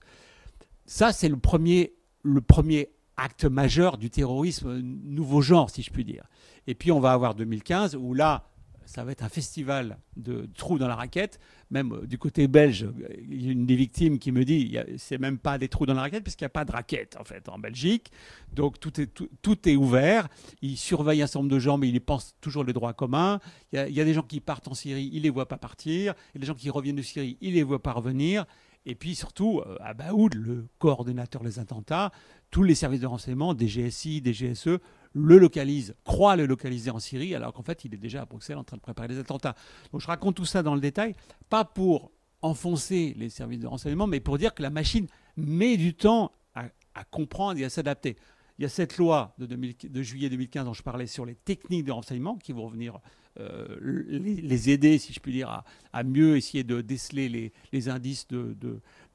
Ça, 0.86 1.12
c'est 1.12 1.28
le 1.28 1.36
premier, 1.36 1.94
le 2.22 2.40
premier 2.40 2.90
acte 3.16 3.44
majeur 3.44 3.98
du 3.98 4.08
terrorisme 4.10 4.78
nouveau 4.80 5.40
genre, 5.40 5.68
si 5.70 5.82
je 5.82 5.90
puis 5.90 6.04
dire. 6.04 6.24
Et 6.68 6.74
puis 6.74 6.92
on 6.92 7.00
va 7.00 7.12
avoir 7.12 7.34
2015, 7.34 7.96
où 7.96 8.14
là, 8.14 8.48
ça 8.86 9.02
va 9.04 9.12
être 9.12 9.24
un 9.24 9.28
festival 9.28 9.98
de 10.16 10.48
trous 10.56 10.78
dans 10.78 10.88
la 10.88 10.94
raquette. 10.94 11.40
Même 11.74 11.92
euh, 11.92 12.06
du 12.06 12.18
côté 12.18 12.46
belge, 12.46 12.84
euh, 12.84 13.08
une 13.28 13.66
des 13.66 13.74
victimes 13.74 14.20
qui 14.20 14.30
me 14.30 14.44
dit, 14.44 14.78
c'est 14.96 15.18
même 15.18 15.38
pas 15.38 15.58
des 15.58 15.68
trous 15.68 15.86
dans 15.86 15.94
la 15.94 16.02
raquette, 16.02 16.22
puisqu'il 16.22 16.44
n'y 16.44 16.46
a 16.46 16.50
pas 16.50 16.64
de 16.64 16.70
raquette 16.70 17.16
en 17.20 17.24
fait 17.24 17.48
en 17.48 17.58
Belgique. 17.58 18.12
Donc 18.52 18.78
tout 18.78 19.68
est, 19.68 19.76
ouvert. 19.76 20.28
Il 20.62 20.76
surveille 20.76 21.20
un 21.20 21.26
certain 21.26 21.40
nombre 21.40 21.50
de 21.50 21.58
gens, 21.58 21.76
mais 21.76 21.88
il 21.88 22.00
pense 22.00 22.36
toujours 22.40 22.62
les 22.62 22.72
droits 22.72 22.92
communs. 22.92 23.40
Il 23.72 23.90
y, 23.90 24.00
a, 24.00 24.04
des 24.04 24.14
gens 24.14 24.22
qui 24.22 24.40
partent 24.40 24.68
en 24.68 24.74
Syrie, 24.74 25.10
il 25.12 25.22
les 25.22 25.30
voit 25.30 25.48
pas 25.48 25.58
partir. 25.58 26.14
Il 26.32 26.36
y 26.36 26.38
a 26.38 26.40
des 26.42 26.46
gens 26.46 26.54
qui 26.54 26.70
reviennent 26.70 26.96
de 26.96 27.02
Syrie, 27.02 27.36
il 27.40 27.54
les 27.54 27.64
voit 27.64 27.82
pas 27.82 27.92
revenir. 27.92 28.46
Et 28.86 28.94
puis 28.94 29.14
surtout, 29.14 29.60
euh, 29.66 29.76
à 29.80 29.94
Baoud, 29.94 30.34
le 30.34 30.68
coordonnateur 30.78 31.42
des 31.42 31.58
attentats, 31.58 32.12
tous 32.50 32.62
les 32.62 32.74
services 32.74 33.00
de 33.00 33.06
renseignement, 33.06 33.54
des 33.54 33.66
GSI, 33.66 34.20
des 34.20 34.32
GSE, 34.32 34.78
le 35.14 35.38
localisent, 35.38 35.94
croient 36.04 36.36
le 36.36 36.44
localiser 36.44 36.90
en 36.90 36.98
Syrie, 36.98 37.34
alors 37.34 37.52
qu'en 37.52 37.62
fait, 37.62 37.84
il 37.84 37.94
est 37.94 37.98
déjà 37.98 38.22
à 38.22 38.24
Bruxelles 38.26 38.58
en 38.58 38.64
train 38.64 38.76
de 38.76 38.82
préparer 38.82 39.08
des 39.08 39.18
attentats. 39.18 39.54
Donc 39.92 40.00
je 40.00 40.06
raconte 40.06 40.34
tout 40.34 40.44
ça 40.44 40.62
dans 40.62 40.74
le 40.74 40.80
détail, 40.80 41.14
pas 41.48 41.64
pour 41.64 42.10
enfoncer 42.42 43.14
les 43.16 43.30
services 43.30 43.60
de 43.60 43.66
renseignement, 43.66 44.06
mais 44.06 44.20
pour 44.20 44.36
dire 44.36 44.54
que 44.54 44.62
la 44.62 44.70
machine 44.70 45.06
met 45.36 45.76
du 45.76 45.94
temps 45.94 46.32
à, 46.54 47.04
comprendre 47.10 47.58
et 47.58 47.64
à 47.64 47.70
s'adapter. 47.70 48.16
il 48.58 48.62
y 48.62 48.64
a 48.64 48.68
cette 48.68 48.98
loi 48.98 49.34
de, 49.38 49.46
2000 49.46 49.74
de, 49.90 50.02
juillet 50.02 50.28
2015 50.28 50.64
dont 50.64 50.74
je 50.74 50.82
parlais 50.82 51.08
sur 51.08 51.26
les 51.26 51.34
techniques 51.34 51.84
de 51.84 51.90
renseignement 51.90 52.36
qui 52.36 52.52
vont 52.52 52.68
venir 52.68 53.00
euh, 53.40 53.66
les, 53.80 54.70
aider, 54.70 54.98
si 54.98 55.12
je 55.12 55.18
puis 55.18 55.32
dire, 55.32 55.64
à, 55.92 56.04
mieux 56.04 56.36
essayer 56.36 56.62
de 56.62 56.80
déceler 56.80 57.52
les, 57.72 57.88
indices 57.88 58.28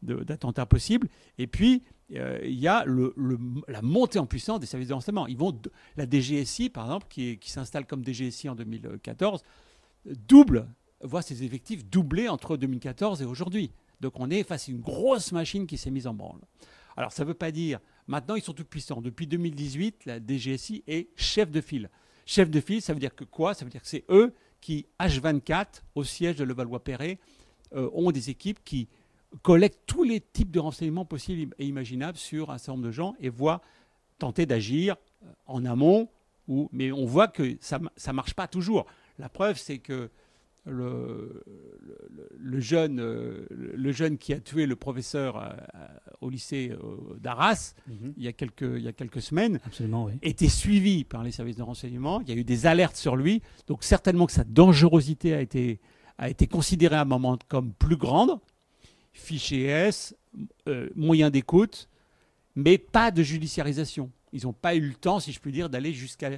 d'attentats 0.02 0.66
de, 0.66 0.68
possibles. 0.68 1.08
Et 1.38 1.48
puis, 1.48 1.84
il 2.10 2.60
y 2.60 2.68
a 2.68 2.86
la 3.68 3.82
montée 3.82 4.20
en 4.20 4.26
puissance 4.26 4.60
des 4.60 4.66
services 4.66 4.90
de 4.90 4.94
renseignement. 4.94 5.28
Ils 5.28 5.38
vont, 5.38 5.56
la 5.96 6.10
DGSI, 6.10 6.70
par 6.70 6.86
exemple, 6.86 7.08
qui, 7.10 7.38
qui 7.38 7.52
s'installe 7.52 7.86
comme 7.86 8.04
DGSI 8.04 8.50
en 8.50 8.56
2014, 8.56 9.44
double, 10.06 10.68
voit 11.02 11.22
ses 11.22 11.44
effectifs 11.44 11.86
doubler 11.86 12.28
entre 12.28 12.58
2014 12.58 13.22
et 13.22 13.26
aujourd'hui. 13.26 13.72
Donc 14.02 14.20
on 14.20 14.30
est 14.30 14.44
face 14.44 14.70
à 14.70 14.72
une 14.72 14.82
grosse 14.82 15.32
machine 15.32 15.68
qui 15.68 15.78
s'est 15.78 15.92
mise 15.92 16.08
en 16.08 16.14
branle. 16.14 16.42
Alors 16.98 17.12
ça 17.12 17.24
ne 17.24 17.28
veut 17.30 17.34
pas 17.34 17.52
dire, 17.52 17.80
maintenant 18.08 18.36
ils 18.36 18.42
sont 18.42 18.54
tout 18.54 18.66
puissants. 18.66 19.02
Depuis 19.02 19.28
2018, 19.28 20.06
la 20.06 20.20
DGSI 20.20 20.84
est 20.88 21.10
chef 21.16 21.52
de 21.52 21.62
file. 21.62 21.90
Chef 22.26 22.50
de 22.50 22.60
file, 22.60 22.82
ça 22.82 22.94
veut 22.94 23.00
dire 23.00 23.16
que 23.16 23.24
quoi? 23.24 23.54
Ça 23.54 23.66
veut 23.66 23.72
dire 23.72 23.82
que 23.82 23.88
c'est 23.88 24.06
eux 24.10 24.34
qui, 24.62 24.88
H24, 25.00 25.82
au 25.96 26.04
siège 26.04 26.36
de 26.36 26.44
Levallois-Perret, 26.44 27.18
euh, 27.74 27.90
ont 27.94 28.12
des 28.12 28.30
équipes 28.30 28.60
qui 28.64 28.88
collectent 29.42 29.82
tous 29.86 30.04
les 30.04 30.20
types 30.20 30.52
de 30.52 30.60
renseignements 30.60 31.06
possibles 31.06 31.54
et 31.60 31.66
imaginables 31.66 32.18
sur 32.18 32.52
un 32.52 32.58
certain 32.58 32.74
nombre 32.74 32.86
de 32.86 32.92
gens 32.92 33.16
et 33.20 33.30
voient 33.30 33.62
tenter 34.18 34.46
d'agir 34.46 34.96
euh, 35.24 35.28
en 35.46 35.66
amont. 35.66 36.10
Ou, 36.48 36.68
mais 36.72 36.92
on 36.92 37.06
voit 37.06 37.28
que 37.28 37.58
ça 37.62 37.80
ne 37.80 38.12
marche 38.14 38.34
pas 38.34 38.48
toujours. 38.48 38.86
La 39.20 39.30
preuve, 39.30 39.58
c'est 39.58 39.78
que 39.78 40.10
le, 40.66 41.44
le, 42.10 42.30
le, 42.38 42.60
jeune, 42.60 43.00
euh, 43.00 43.46
le 43.50 43.92
jeune 43.92 44.18
qui 44.18 44.34
a 44.34 44.40
tué 44.40 44.66
le 44.66 44.76
professeur 44.76 45.38
euh, 45.38 45.50
au 46.22 46.30
lycée 46.30 46.72
d'Arras 47.20 47.76
mm 47.88 47.92
-hmm. 47.94 48.14
il, 48.18 48.24
y 48.24 48.28
a 48.28 48.34
quelques, 48.34 48.62
il 48.78 48.82
y 48.84 48.88
a 48.88 48.94
quelques 48.94 49.22
semaines 49.22 49.60
oui. 49.80 50.14
était 50.22 50.50
suivi 50.50 51.04
par 51.04 51.24
les 51.24 51.32
services 51.32 51.56
de 51.58 51.64
renseignement. 51.64 52.22
Il 52.22 52.30
y 52.30 52.32
a 52.32 52.36
eu 52.36 52.44
des 52.44 52.66
alertes 52.66 52.98
sur 52.98 53.16
lui. 53.16 53.42
Donc 53.68 53.84
certainement 53.84 54.26
que 54.26 54.34
sa 54.34 54.44
dangerosité 54.44 55.34
a 55.34 55.42
été, 55.42 55.80
a 56.18 56.30
été 56.30 56.48
considérée 56.48 56.96
à 56.98 57.02
un 57.02 57.06
moment 57.06 57.38
comme 57.48 57.74
plus 57.74 57.98
grande. 57.98 58.40
Fichier 59.20 59.68
S, 59.68 60.16
euh, 60.68 60.90
moyen 60.96 61.30
d'écoute, 61.30 61.90
mais 62.56 62.78
pas 62.78 63.12
de 63.12 63.24
judiciarisation. 63.24 64.12
Ils 64.34 64.44
n'ont 64.44 64.54
pas 64.54 64.76
eu 64.76 64.82
le 64.82 64.96
temps, 64.96 65.20
si 65.20 65.32
je 65.32 65.40
puis 65.40 65.52
dire, 65.52 65.70
d'aller 65.70 65.94
jusqu'à 65.94 66.30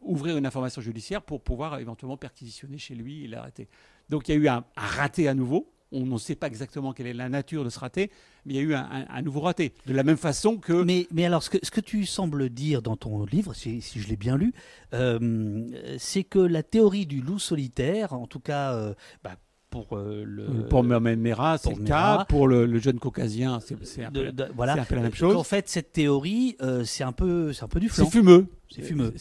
ouvrir 0.00 0.36
une 0.36 0.46
information 0.46 0.80
judiciaire 0.80 1.22
pour 1.22 1.40
pouvoir 1.40 1.78
éventuellement 1.78 2.16
perquisitionner 2.16 2.78
chez 2.78 2.94
lui 2.94 3.24
et 3.24 3.28
l'arrêter. 3.28 3.68
Donc 4.08 4.28
il 4.28 4.32
y 4.32 4.34
a 4.34 4.38
eu 4.38 4.48
un, 4.48 4.64
raté 4.76 5.28
à 5.28 5.34
nouveau. 5.34 5.68
On 5.94 6.06
ne 6.06 6.18
sait 6.18 6.36
pas 6.36 6.46
exactement 6.46 6.94
quelle 6.94 7.06
est 7.06 7.12
la 7.12 7.28
nature 7.28 7.64
de 7.64 7.68
ce 7.68 7.78
raté, 7.78 8.10
mais 8.46 8.54
il 8.54 8.56
y 8.56 8.60
a 8.60 8.62
eu 8.62 8.74
un, 8.74 9.20
nouveau 9.20 9.40
raté. 9.40 9.74
De 9.84 9.92
la 9.92 10.02
même 10.04 10.16
façon 10.16 10.56
que. 10.56 10.72
Mais, 10.72 11.24
alors, 11.26 11.42
ce 11.42 11.50
que, 11.50 11.80
tu 11.82 12.06
sembles 12.06 12.48
dire 12.48 12.80
dans 12.80 12.96
ton 12.96 13.26
livre, 13.26 13.52
si, 13.52 13.82
je 13.82 14.08
l'ai 14.08 14.16
bien 14.16 14.38
lu, 14.38 14.54
euh, 14.94 15.68
c'est 15.98 16.24
que 16.24 16.38
la 16.38 16.62
théorie 16.62 17.04
du 17.04 17.20
loup 17.20 17.38
solitaire, 17.38 18.14
en 18.14 18.26
tout 18.26 18.40
cas, 18.40 18.72
euh, 18.72 18.94
bah, 19.22 19.36
pour 19.72 19.96
euh, 19.96 20.22
le 20.24 20.68
pour 20.68 20.84
Merah, 20.84 21.58
c'est 21.58 21.74
le 21.74 21.82
cas. 21.82 22.26
Pour 22.28 22.46
le, 22.46 22.66
le 22.66 22.78
jeune 22.78 22.98
caucasien, 22.98 23.58
c'est 23.60 24.04
un, 24.04 24.12
voilà. 24.54 24.74
un, 24.74 24.84
peu 24.84 24.94
la 24.94 25.02
même 25.02 25.14
chose. 25.14 25.34
En 25.34 25.42
fait, 25.42 25.68
cette 25.68 25.92
théorie, 25.92 26.56
euh, 26.60 26.84
c'est 26.84 27.02
un 27.02 27.12
peu, 27.12 27.52
c'est 27.52 27.64
un 27.64 27.68
peu 27.68 27.80
du 27.80 27.88
flan. 27.88 28.04
C'est 28.04 28.10
fumeux. 28.10 28.46
C'est 28.70 28.82
fumeux. 28.82 29.14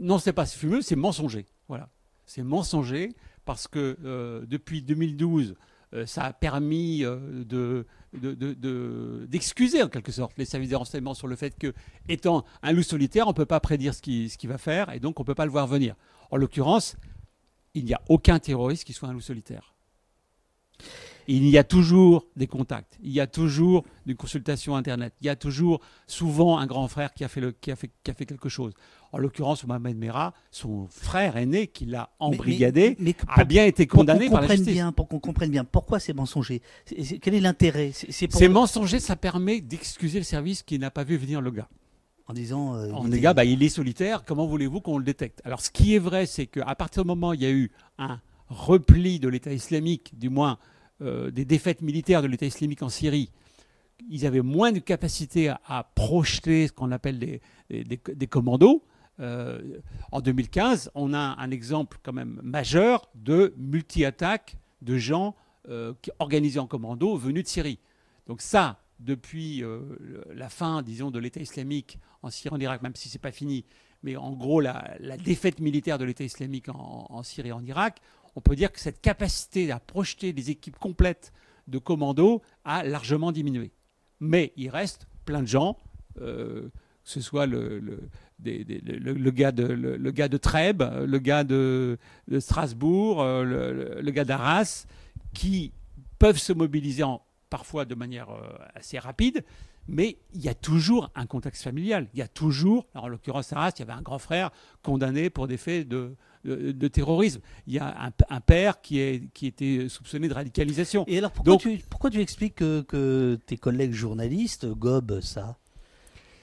Non, 0.00 0.18
c'est 0.18 0.32
pas 0.32 0.46
fumeux, 0.46 0.80
c'est 0.80 0.96
mensonger. 0.96 1.46
Voilà, 1.68 1.88
c'est 2.24 2.42
mensonger 2.42 3.14
parce 3.44 3.66
que 3.66 3.98
euh, 4.04 4.46
depuis 4.46 4.82
2012, 4.82 5.56
euh, 5.94 6.06
ça 6.06 6.24
a 6.24 6.32
permis 6.32 7.04
euh, 7.04 7.44
de 7.44 7.86
d'excuser 9.28 9.78
de, 9.78 9.82
de, 9.82 9.86
en 9.86 9.90
quelque 9.90 10.12
sorte 10.12 10.32
les 10.38 10.46
services 10.46 10.70
de 10.70 10.76
renseignement 10.76 11.12
sur 11.12 11.26
le 11.26 11.36
fait 11.36 11.58
que, 11.58 11.74
étant 12.08 12.44
un 12.62 12.72
loup 12.72 12.82
solitaire, 12.82 13.26
on 13.26 13.30
ne 13.30 13.34
peut 13.34 13.44
pas 13.44 13.60
prédire 13.60 13.94
ce 13.94 14.00
qu'il 14.00 14.30
ce 14.30 14.46
va 14.46 14.56
faire 14.56 14.90
et 14.92 15.00
donc 15.00 15.20
on 15.20 15.22
ne 15.22 15.26
peut 15.26 15.34
pas 15.34 15.44
le 15.44 15.50
voir 15.50 15.66
venir. 15.66 15.94
En 16.30 16.36
l'occurrence, 16.36 16.96
il 17.74 17.84
n'y 17.84 17.92
a 17.92 18.00
aucun 18.08 18.38
terroriste 18.38 18.84
qui 18.84 18.94
soit 18.94 19.08
un 19.08 19.12
loup 19.12 19.20
solitaire 19.20 19.75
il 21.28 21.48
y 21.48 21.58
a 21.58 21.64
toujours 21.64 22.26
des 22.36 22.46
contacts, 22.46 22.98
il 23.02 23.10
y 23.10 23.20
a 23.20 23.26
toujours 23.26 23.84
des 24.06 24.14
consultations 24.14 24.76
Internet, 24.76 25.14
il 25.20 25.26
y 25.26 25.30
a 25.30 25.36
toujours 25.36 25.80
souvent 26.06 26.58
un 26.58 26.66
grand 26.66 26.88
frère 26.88 27.12
qui 27.12 27.24
a 27.24 27.28
fait, 27.28 27.40
le, 27.40 27.52
qui 27.52 27.70
a 27.70 27.76
fait, 27.76 27.90
qui 28.04 28.10
a 28.10 28.14
fait 28.14 28.26
quelque 28.26 28.48
chose. 28.48 28.72
En 29.12 29.18
l'occurrence, 29.18 29.64
Mohamed 29.66 29.96
Merah, 29.96 30.34
son 30.50 30.86
frère 30.88 31.36
aîné 31.36 31.68
qui 31.68 31.86
l'a 31.86 32.10
embrigadé, 32.18 32.96
mais, 32.98 33.06
mais, 33.06 33.16
mais, 33.26 33.32
a 33.42 33.44
bien 33.44 33.64
été 33.64 33.86
condamné 33.86 34.28
par 34.28 34.42
la 34.42 34.48
justice. 34.48 34.74
Bien, 34.74 34.92
pour 34.92 35.08
qu'on 35.08 35.20
comprenne 35.20 35.50
bien 35.50 35.64
pourquoi 35.64 36.00
c'est 36.00 36.12
mensonger. 36.12 36.60
C 36.84 36.94
est, 36.96 37.04
c 37.04 37.14
est, 37.14 37.18
quel 37.18 37.34
est 37.34 37.40
l'intérêt? 37.40 37.92
C'est 37.92 38.28
pour... 38.28 38.40
mensonger, 38.50 39.00
ça 39.00 39.16
permet 39.16 39.60
d'excuser 39.60 40.18
le 40.18 40.24
service 40.24 40.62
qui 40.62 40.78
n'a 40.78 40.90
pas 40.90 41.04
vu 41.04 41.16
venir 41.16 41.40
le 41.40 41.50
gars. 41.50 41.68
En 42.28 42.34
disant. 42.34 42.74
Euh, 42.74 42.90
en 42.90 43.04
disant, 43.04 43.32
bah, 43.34 43.44
il 43.44 43.62
est 43.62 43.68
solitaire, 43.68 44.24
comment 44.24 44.46
voulez-vous 44.46 44.80
qu'on 44.80 44.98
le 44.98 45.04
détecte? 45.04 45.40
Alors, 45.44 45.60
ce 45.60 45.70
qui 45.70 45.94
est 45.94 46.00
vrai, 46.00 46.26
c'est 46.26 46.46
qu'à 46.46 46.74
partir 46.74 47.02
du 47.04 47.06
moment 47.06 47.30
où 47.30 47.34
il 47.34 47.42
y 47.42 47.46
a 47.46 47.50
eu 47.50 47.70
un 47.98 48.20
repli 48.48 49.20
de 49.20 49.28
l'État 49.28 49.52
islamique, 49.52 50.18
du 50.18 50.28
moins 50.28 50.58
euh, 51.02 51.30
des 51.30 51.44
défaites 51.44 51.82
militaires 51.82 52.22
de 52.22 52.26
l'État 52.26 52.46
islamique 52.46 52.82
en 52.82 52.88
Syrie, 52.88 53.30
ils 54.08 54.24
avaient 54.24 54.40
moins 54.40 54.72
de 54.72 54.78
capacité 54.78 55.52
à, 55.66 55.90
projeter 55.94 56.68
ce 56.68 56.72
qu'on 56.72 56.90
appelle 56.90 57.18
des, 57.18 58.26
commandos. 58.26 58.82
Euh, 59.20 59.78
en 60.10 60.20
2015, 60.22 60.90
on 60.94 61.12
a 61.12 61.36
un 61.38 61.50
exemple 61.50 61.98
quand 62.02 62.14
même 62.14 62.40
majeur 62.42 63.08
de 63.14 63.52
multi-attaques 63.58 64.56
de 64.80 64.96
gens 64.96 65.34
euh, 65.68 65.92
organisés 66.18 66.60
en 66.60 66.66
commando 66.66 67.16
venus 67.16 67.44
de 67.44 67.48
Syrie. 67.48 67.78
Donc 68.26 68.40
ça, 68.40 68.80
depuis 68.98 69.62
la 70.34 70.48
fin, 70.48 70.80
disons, 70.80 71.10
de 71.10 71.18
l'État 71.18 71.40
islamique 71.40 71.98
en 72.22 72.30
Syrie, 72.30 72.54
en 72.54 72.60
Irak, 72.60 72.82
même 72.82 72.96
si 72.96 73.10
c'est 73.10 73.18
pas 73.18 73.32
fini, 73.32 73.66
mais 74.02 74.16
en 74.16 74.32
gros 74.32 74.60
la, 74.60 74.96
défaite 75.22 75.60
militaire 75.60 75.98
de 75.98 76.04
l'État 76.04 76.24
islamique 76.24 76.70
en, 76.70 77.06
en, 77.10 77.22
Syrie 77.22 77.50
et 77.50 77.52
en 77.52 77.64
Irak, 77.64 78.00
on 78.36 78.40
peut 78.40 78.54
dire 78.54 78.70
que 78.70 78.78
cette 78.78 79.00
capacité 79.00 79.72
à 79.72 79.80
projeter 79.80 80.32
des 80.32 80.50
équipes 80.50 80.78
complètes 80.78 81.32
de 81.66 81.78
commandos 81.78 82.42
a 82.64 82.84
largement 82.84 83.32
diminué. 83.32 83.72
Mais 84.20 84.52
il 84.56 84.68
reste 84.68 85.08
plein 85.24 85.40
de 85.40 85.48
gens, 85.48 85.78
euh, 86.20 86.68
que 86.68 87.10
ce 87.10 87.20
soit 87.20 87.46
le, 87.46 87.80
gars, 88.38 89.52
de, 89.52 90.36
Trèbes, 90.36 90.84
le 91.06 91.18
gars 91.18 91.44
de, 91.44 91.98
Strasbourg, 92.38 93.22
euh, 93.22 94.00
le, 94.00 94.10
gars 94.10 94.24
d'Arras, 94.24 94.86
qui 95.34 95.72
peuvent 96.18 96.38
se 96.38 96.52
mobiliser 96.52 97.02
en, 97.02 97.22
parfois 97.50 97.84
de 97.84 97.94
manière 97.94 98.30
euh, 98.30 98.56
assez 98.74 98.98
rapide, 98.98 99.44
mais 99.88 100.18
il 100.34 100.40
y 100.40 100.48
a 100.48 100.54
toujours 100.54 101.10
un 101.14 101.26
contexte 101.26 101.62
familial. 101.62 102.08
Il 102.12 102.18
y 102.18 102.22
a 102.22 102.28
toujours, 102.28 102.86
en 102.94 103.08
l'occurrence 103.08 103.52
Arras, 103.52 103.72
il 103.76 103.80
y 103.80 103.82
avait 103.82 103.92
un 103.92 104.02
grand 104.02 104.18
frère 104.18 104.50
condamné 104.82 105.30
pour 105.30 105.46
des 105.46 105.56
faits 105.56 105.88
de, 105.88 106.16
de, 106.46 106.72
de 106.72 106.88
terrorisme. 106.88 107.40
Il 107.66 107.74
y 107.74 107.78
a 107.78 107.94
un, 108.06 108.12
un, 108.28 108.40
père 108.40 108.80
qui, 108.80 109.00
est, 109.00 109.22
qui 109.34 109.46
était 109.46 109.88
soupçonné 109.88 110.28
de 110.28 110.34
radicalisation. 110.34 111.04
Et 111.06 111.18
alors 111.18 111.30
pourquoi, 111.32 111.52
Donc, 111.54 111.62
tu, 111.62 111.80
pourquoi 111.90 112.10
tu 112.10 112.20
expliques 112.20 112.56
que, 112.56 112.82
que 112.82 113.38
tes 113.46 113.56
collègues 113.56 113.92
journalistes 113.92 114.66
gobent 114.66 115.20
ça? 115.20 115.58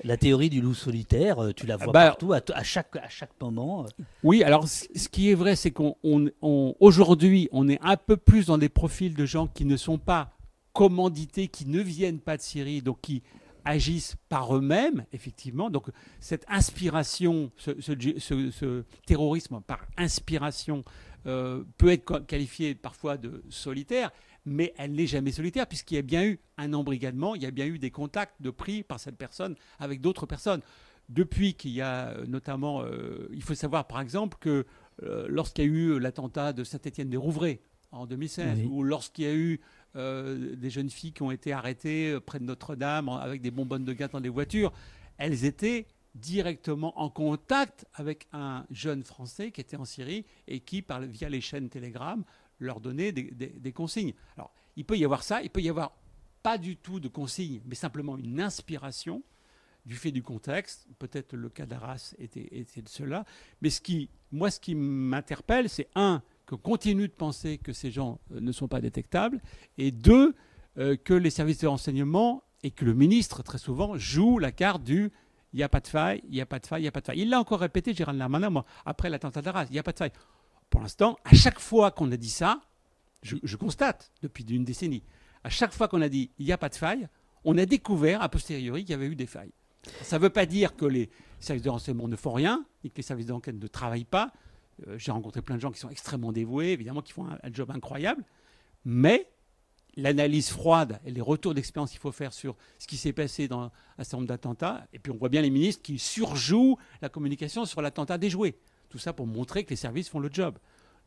La 0.06 0.18
théorie 0.18 0.50
du 0.50 0.60
loup 0.60 0.74
solitaire, 0.74 1.42
euh, 1.42 1.54
tu 1.54 1.66
la 1.66 1.78
vois 1.78 1.94
bah, 1.94 2.08
partout, 2.08 2.34
à, 2.34 2.42
à, 2.54 2.64
chaque, 2.64 2.94
à 2.98 3.08
chaque 3.08 3.32
moment. 3.40 3.86
euh. 3.86 4.04
Oui, 4.24 4.44
alors 4.44 4.68
ce 4.68 5.08
qui 5.08 5.32
est 5.32 5.34
vrai, 5.34 5.56
c'est 5.56 5.72
qu'on 5.72 5.96
on, 6.04 6.30
on 6.42 7.70
est 7.70 7.80
un 7.82 7.96
peu 7.96 8.18
plus 8.18 8.48
dans 8.48 8.58
des 8.58 8.68
profils 8.68 9.14
de 9.14 9.26
gens 9.26 9.48
qui 9.48 9.64
ne 9.64 9.78
sont 9.78 9.98
pas 9.98 10.32
commandités, 10.74 11.48
qui 11.48 11.68
ne 11.68 11.80
viennent 11.80 12.20
pas 12.20 12.36
de 12.36 12.42
Syrie, 12.42 12.82
donc 12.82 13.00
qui 13.02 13.22
agissent 13.66 14.16
par 14.30 14.56
eux-mêmes, 14.56 15.06
effectivement. 15.12 15.70
Donc 15.70 15.88
cette 16.20 16.46
inspiration, 16.48 17.52
ce, 17.58 17.80
ce, 17.82 17.94
ce, 18.20 18.52
ce 18.52 18.84
terrorisme 19.06 19.62
par 19.62 19.86
inspiration 19.98 20.84
euh, 21.26 21.64
peut 21.78 21.90
être 21.90 22.20
qualifié 22.20 22.76
parfois 22.76 23.18
de 23.18 23.44
solitaire, 23.50 24.12
mais 24.46 24.74
elle 24.78 24.92
n'est 24.94 25.08
jamais 25.08 25.32
solitaire 25.32 25.68
puisqu'il 25.68 25.96
y 25.96 26.00
a 26.00 26.02
bien 26.02 26.26
eu 26.26 26.40
un 26.58 26.74
embrigadement, 26.74 27.36
il 27.36 27.44
y 27.44 27.46
a 27.46 27.52
bien 27.52 27.66
eu 27.66 27.80
des 27.80 27.92
contacts 27.92 28.42
de 28.42 28.50
pris 28.50 28.84
par 28.84 29.00
cette 29.00 29.18
personne 29.18 29.56
avec 29.80 30.02
d'autres 30.02 30.26
personnes. 30.26 30.62
Depuis 31.10 31.54
qu'il 31.54 31.72
y 31.72 31.82
a 31.82 32.10
euh, 32.10 32.26
notamment, 32.26 32.82
euh, 32.82 33.28
il 33.34 33.44
faut 33.44 33.56
savoir 33.56 33.88
par 33.88 34.00
exemple 34.00 34.38
que 34.40 34.66
euh, 35.04 35.26
lorsqu'il 35.30 35.66
y 35.66 35.68
a 35.68 35.70
eu 35.70 36.00
l'attentat 36.00 36.54
de 36.54 36.64
Saint-Étienne-des-Rouvray 36.64 37.60
en 37.92 38.06
2016, 38.06 38.60
oui. 38.60 38.70
ou 38.72 38.84
lorsqu'il 38.84 39.26
y 39.26 39.28
a 39.28 39.34
eu 39.34 39.60
euh, 39.96 40.56
des 40.56 40.70
jeunes 40.70 40.90
filles 40.90 41.14
qui 41.14 41.24
ont 41.24 41.32
été 41.32 41.54
arrêtées 41.54 42.20
près 42.26 42.40
de 42.40 42.46
Notre-Dame 42.46 43.10
avec 43.10 43.42
des 43.42 43.52
bonbonnes 43.52 43.86
de 43.86 43.94
gaz 43.94 44.12
dans 44.12 44.22
des 44.22 44.30
voitures, 44.30 44.74
elles 45.18 45.46
étaient 45.46 45.88
directement 46.16 47.00
en 47.00 47.10
contact 47.10 47.86
avec 47.94 48.28
un 48.34 48.66
jeune 48.70 49.04
Français 49.04 49.52
qui 49.52 49.62
était 49.62 49.78
en 49.78 49.86
Syrie 49.86 50.26
et 50.48 50.60
qui, 50.60 50.82
par, 50.82 51.02
via 51.02 51.30
les 51.30 51.42
chaînes 51.42 51.70
Telegram, 51.70 52.24
leur 52.60 52.80
des, 52.80 53.12
des, 53.12 53.74
consignes. 53.74 54.14
Alors, 54.38 54.54
il 54.76 54.86
peut 54.86 54.98
y 54.98 55.06
avoir 55.06 55.24
ça, 55.24 55.42
il 55.42 55.50
peut 55.50 55.62
y 55.62 55.70
avoir 55.70 55.94
pas 56.44 56.58
du 56.58 56.78
tout 56.78 57.00
de 57.00 57.08
consignes, 57.08 57.62
mais 57.66 57.76
simplement 57.76 58.18
une 58.18 58.40
inspiration 58.42 59.24
du 59.86 59.96
fait 59.96 60.12
du 60.12 60.22
contexte. 60.22 60.88
Peut-être 61.00 61.36
le 61.36 61.50
cas 61.50 61.66
d'Arras 61.66 62.14
était, 62.20 62.48
était, 62.52 62.82
de 62.82 62.90
cela. 62.90 63.26
Mais 63.62 63.70
ce 63.70 63.82
qui, 63.82 64.10
moi, 64.32 64.52
ce 64.52 64.60
qui 64.60 64.76
m'interpelle, 64.76 65.70
c'est 65.70 65.90
un, 65.96 66.22
qu'on 66.46 66.58
continue 66.58 67.08
de 67.08 67.14
penser 67.14 67.58
que 67.58 67.74
ces 67.74 67.92
gens 67.92 68.20
euh, 68.32 68.40
ne 68.40 68.52
sont 68.52 68.68
pas 68.68 68.82
détectables, 68.82 69.42
et 69.78 69.92
deux, 69.92 70.36
euh, 70.78 70.96
que 70.96 71.14
les 71.14 71.30
services 71.30 71.60
de 71.60 71.68
renseignement 71.68 72.44
et 72.64 72.72
que 72.72 72.86
le 72.86 72.94
ministre, 72.94 73.44
très 73.44 73.58
souvent, 73.58 73.98
joue 73.98 74.40
la 74.40 74.52
carte 74.52 74.84
du 74.84 75.12
il 75.54 75.58
n'y 75.58 75.64
a 75.64 75.70
pas 75.70 75.82
de 75.82 75.88
faille, 75.88 76.22
il 76.24 76.32
n'y 76.32 76.42
a 76.42 76.48
pas 76.48 76.58
de 76.58 76.66
faille, 76.66 76.82
il 76.82 76.86
n'y 76.86 76.88
a 76.88 76.92
pas 76.92 77.02
de 77.02 77.06
faille. 77.06 77.20
Il 77.20 77.30
l'a 77.30 77.40
encore 77.40 77.60
répété, 77.60 77.94
Gérald 77.94 78.18
Darmanin, 78.18 78.64
après 78.86 79.10
l'attentat 79.10 79.44
d'Arras, 79.44 79.66
il 79.70 79.74
n'y 79.74 79.80
a 79.80 79.84
pas 79.84 79.92
de 79.92 80.00
faille. 80.00 80.12
Pour 80.72 80.82
l'instant, 80.82 81.18
à 81.26 81.36
chaque 81.36 81.60
fois 81.60 81.92
qu'on 81.92 82.12
a 82.12 82.18
dit 82.18 82.30
ça, 82.30 82.62
je, 83.22 83.36
je 83.44 83.56
constate 83.56 84.12
depuis 84.24 84.44
une 84.44 84.64
décennie, 84.64 85.04
à 85.44 85.50
chaque 85.50 85.72
fois 85.72 85.88
qu'on 85.88 86.02
a 86.02 86.10
dit 86.10 86.32
il 86.40 86.46
n'y 86.48 86.52
a 86.52 86.58
pas 86.58 86.70
de 86.70 86.76
faille, 86.76 87.08
on 87.44 87.58
a 87.58 87.66
découvert 87.66 88.22
a 88.22 88.30
posteriori 88.30 88.84
qu'il 88.84 88.92
y 88.92 88.94
avait 88.96 89.06
eu 89.06 89.16
des 89.16 89.28
failles. 89.28 89.54
Ça 90.02 90.18
ne 90.18 90.24
veut 90.24 90.30
pas 90.30 90.46
dire 90.46 90.76
que 90.76 90.86
les 90.86 91.10
services 91.40 91.64
de 91.64 91.70
renseignement 91.70 92.08
ne 92.08 92.16
font 92.16 92.34
rien 92.34 92.66
et 92.84 92.90
que 92.90 92.98
les 92.98 93.04
services 93.04 93.28
d'enquête 93.28 93.62
ne 93.62 93.68
travaillent 93.68 94.06
pas. 94.06 94.32
Euh, 94.88 94.98
J'ai 94.98 95.12
rencontré 95.12 95.42
plein 95.42 95.56
de 95.56 95.62
gens 95.62 95.72
qui 95.72 95.80
sont 95.80 95.90
extrêmement 95.90 96.32
dévoués, 96.32 96.72
évidemment, 96.72 97.02
qui 97.02 97.14
font 97.14 97.26
un, 97.26 97.54
job 97.54 97.72
incroyable. 97.72 98.24
Mais 98.86 99.28
l'analyse 99.96 100.50
froide 100.50 101.00
et 101.06 101.12
les 101.12 101.22
retours 101.22 101.54
d'expérience 101.54 101.92
qu'il 101.92 102.00
faut 102.00 102.12
faire 102.12 102.34
sur 102.34 102.56
ce 102.80 102.88
qui 102.88 102.98
s'est 102.98 103.14
passé 103.14 103.48
dans 103.48 103.64
un 103.64 103.72
certain 103.98 104.18
nombre 104.18 104.28
d'attentats, 104.28 104.88
et 104.92 105.00
puis 105.00 105.12
on 105.12 105.18
voit 105.18 105.30
bien 105.30 105.42
les 105.42 105.52
ministres 105.52 105.84
qui 105.84 106.00
surjouent 106.00 106.78
la 107.02 107.10
communication 107.10 107.66
sur 107.66 107.82
l'attentat 107.82 108.18
déjoué. 108.18 108.58
Tout 108.90 108.98
ça 108.98 109.14
pour 109.14 109.28
montrer 109.28 109.64
que 109.64 109.70
les 109.70 109.76
services 109.76 110.10
font 110.10 110.20
le 110.20 110.30
job. 110.32 110.58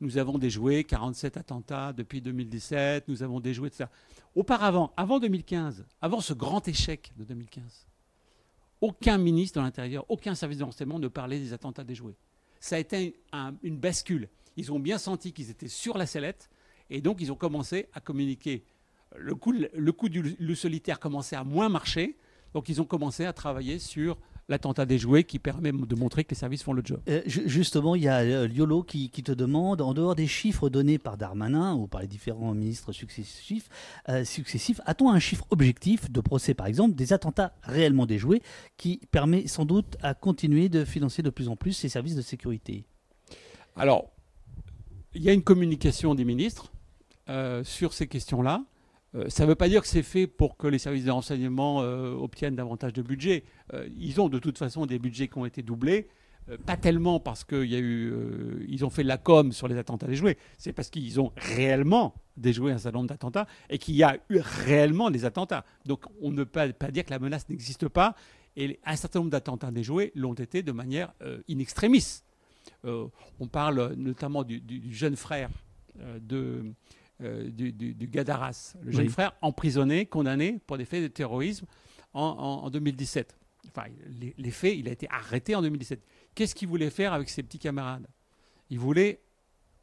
Nous 0.00 0.18
avons 0.18 0.38
déjoué 0.38 0.84
47 0.84 1.36
attentats 1.36 1.92
depuis 1.92 2.20
2017, 2.20 3.08
nous 3.08 3.22
avons 3.22 3.40
déjoué, 3.40 3.68
etc. 3.68 3.86
Auparavant, 4.34 4.92
avant 4.96 5.18
2015, 5.18 5.86
avant 6.02 6.20
ce 6.20 6.34
grand 6.34 6.66
échec 6.68 7.12
de 7.16 7.24
2015, 7.24 7.86
aucun 8.80 9.18
ministre 9.18 9.58
de 9.58 9.64
l'Intérieur, 9.64 10.04
aucun 10.08 10.34
service 10.34 10.58
de 10.58 10.64
renseignement 10.64 10.98
ne 10.98 11.08
parlait 11.08 11.38
des 11.40 11.52
attentats 11.52 11.84
déjoués. 11.84 12.16
Ça 12.60 12.76
a 12.76 12.78
été 12.78 13.20
un- 13.32 13.54
une 13.62 13.76
bascule. 13.78 14.28
Ils 14.56 14.72
ont 14.72 14.78
bien 14.80 14.98
senti 14.98 15.32
qu'ils 15.32 15.50
étaient 15.50 15.68
sur 15.68 15.98
la 15.98 16.06
sellette 16.06 16.48
et 16.90 17.00
donc 17.00 17.20
ils 17.20 17.30
ont 17.30 17.36
commencé 17.36 17.88
à 17.92 18.00
communiquer. 18.00 18.64
Le 19.16 19.34
coup, 19.34 19.52
le 19.52 19.92
coup 19.92 20.08
du 20.08 20.36
le 20.38 20.54
solitaire 20.54 20.98
commençait 20.98 21.36
à 21.36 21.44
moins 21.44 21.68
marcher, 21.68 22.16
donc 22.54 22.68
ils 22.68 22.80
ont 22.80 22.84
commencé 22.84 23.24
à 23.24 23.32
travailler 23.32 23.78
sur 23.78 24.18
l'attentat 24.48 24.86
déjoué 24.86 25.24
qui 25.24 25.38
permet 25.38 25.72
de 25.72 25.94
montrer 25.96 26.24
que 26.24 26.30
les 26.30 26.36
services 26.36 26.62
font 26.62 26.72
le 26.72 26.82
job. 26.84 27.00
Euh, 27.08 27.22
ju- 27.26 27.48
justement, 27.48 27.94
il 27.96 28.02
y 28.02 28.08
a 28.08 28.18
euh, 28.18 28.46
Liolo 28.46 28.82
qui, 28.82 29.10
qui 29.10 29.22
te 29.22 29.32
demande, 29.32 29.80
en 29.80 29.92
dehors 29.92 30.14
des 30.14 30.28
chiffres 30.28 30.68
donnés 30.68 30.98
par 30.98 31.16
Darmanin 31.16 31.74
ou 31.74 31.88
par 31.88 32.00
les 32.00 32.06
différents 32.06 32.54
ministres 32.54 32.92
successifs, 32.92 33.68
euh, 34.08 34.24
successifs 34.24 34.80
a-t-on 34.86 35.10
un 35.10 35.18
chiffre 35.18 35.46
objectif 35.50 36.10
de 36.10 36.20
procès, 36.20 36.54
par 36.54 36.66
exemple, 36.68 36.94
des 36.94 37.12
attentats 37.12 37.54
réellement 37.62 38.06
déjoués, 38.06 38.40
qui 38.76 39.00
permet 39.10 39.48
sans 39.48 39.64
doute 39.64 39.96
à 40.00 40.14
continuer 40.14 40.68
de 40.68 40.84
financer 40.84 41.22
de 41.22 41.30
plus 41.30 41.48
en 41.48 41.56
plus 41.56 41.72
ces 41.72 41.88
services 41.88 42.14
de 42.14 42.22
sécurité? 42.22 42.84
Alors, 43.74 44.10
il 45.14 45.22
y 45.22 45.28
a 45.28 45.32
une 45.32 45.42
communication 45.42 46.14
des 46.14 46.24
ministres 46.24 46.70
euh, 47.28 47.64
sur 47.64 47.92
ces 47.92 48.06
questions-là. 48.06 48.64
Euh, 49.16 49.28
ça 49.28 49.44
ne 49.44 49.48
veut 49.48 49.54
pas 49.54 49.68
dire 49.68 49.82
que 49.82 49.88
c'est 49.88 50.02
fait 50.02 50.26
pour 50.26 50.56
que 50.56 50.66
les 50.66 50.78
services 50.78 51.04
de 51.04 51.10
renseignement 51.10 51.82
euh, 51.82 52.12
obtiennent 52.12 52.56
davantage 52.56 52.92
de 52.92 53.02
budget. 53.02 53.44
Euh, 53.72 53.88
ils 53.96 54.20
ont 54.20 54.28
de 54.28 54.38
toute 54.38 54.58
façon 54.58 54.86
des 54.86 54.98
budgets 54.98 55.28
qui 55.28 55.38
ont 55.38 55.46
été 55.46 55.62
doublés. 55.62 56.08
Pas 56.64 56.76
tellement 56.76 57.18
parce 57.18 57.42
qu'ils 57.42 57.64
y 57.64 57.74
a 57.74 57.80
eu, 57.80 58.14
ont 58.82 58.90
fait 58.90 59.02
de 59.02 59.08
la 59.08 59.18
com 59.18 59.50
sur 59.50 59.66
les 59.66 59.76
attentats 59.76 60.06
déjoués. 60.06 60.38
C'est 60.58 60.72
parce 60.72 60.90
qu'ils 60.90 61.20
ont 61.20 61.32
réellement 61.36 62.14
déjoué 62.36 62.70
un 62.70 62.78
certain 62.78 62.98
nombre 62.98 63.08
d'attentats 63.08 63.48
et 63.68 63.78
qu'il 63.78 63.96
y 63.96 64.04
a 64.04 64.16
eu 64.30 64.38
réellement 64.38 65.10
des 65.10 65.24
attentats. 65.24 65.64
Donc 65.86 66.04
on 66.22 66.30
ne 66.30 66.44
peut 66.44 66.72
pas 66.72 66.92
dire 66.92 67.04
que 67.04 67.10
la 67.10 67.18
menace 67.18 67.48
n'existe 67.48 67.88
pas. 67.88 68.14
Et 68.54 68.78
un 68.84 68.94
certain 68.94 69.18
nombre 69.18 69.32
d'attentats 69.32 69.72
déjoués 69.72 70.12
l'ont 70.14 70.34
été 70.34 70.62
de 70.62 70.70
manière 70.70 71.12
euh, 71.22 71.40
in 71.50 71.58
extremis. 71.58 72.22
On 72.84 73.48
parle 73.50 73.94
notamment 73.96 74.44
du, 74.44 74.62
jeune 74.92 75.16
frère 75.16 75.50
de, 76.20 76.72
du, 77.20 77.72
du, 77.72 77.94
du 77.94 78.06
gars 78.08 78.24
d'Arras, 78.24 78.76
le 78.82 78.90
jeune 78.92 79.06
Oui. 79.06 79.08
frère 79.08 79.32
emprisonné, 79.42 80.06
condamné 80.06 80.60
pour 80.66 80.76
des 80.78 80.84
faits 80.84 81.02
de 81.02 81.08
terrorisme 81.08 81.66
en, 82.12 82.22
en- 82.22 82.64
en 82.64 82.70
2017. 82.70 83.36
Enfin, 83.68 83.88
les, 84.20 84.34
les 84.36 84.50
faits, 84.50 84.76
il 84.76 84.88
a 84.88 84.92
été 84.92 85.06
arrêté 85.10 85.54
en 85.54 85.62
2017. 85.62 86.00
Qu'est-ce 86.34 86.54
qu'il 86.54 86.68
voulait 86.68 86.90
faire 86.90 87.12
avec 87.12 87.28
ses 87.28 87.42
petits 87.42 87.58
camarades? 87.58 88.06
Il 88.70 88.78
voulait 88.78 89.20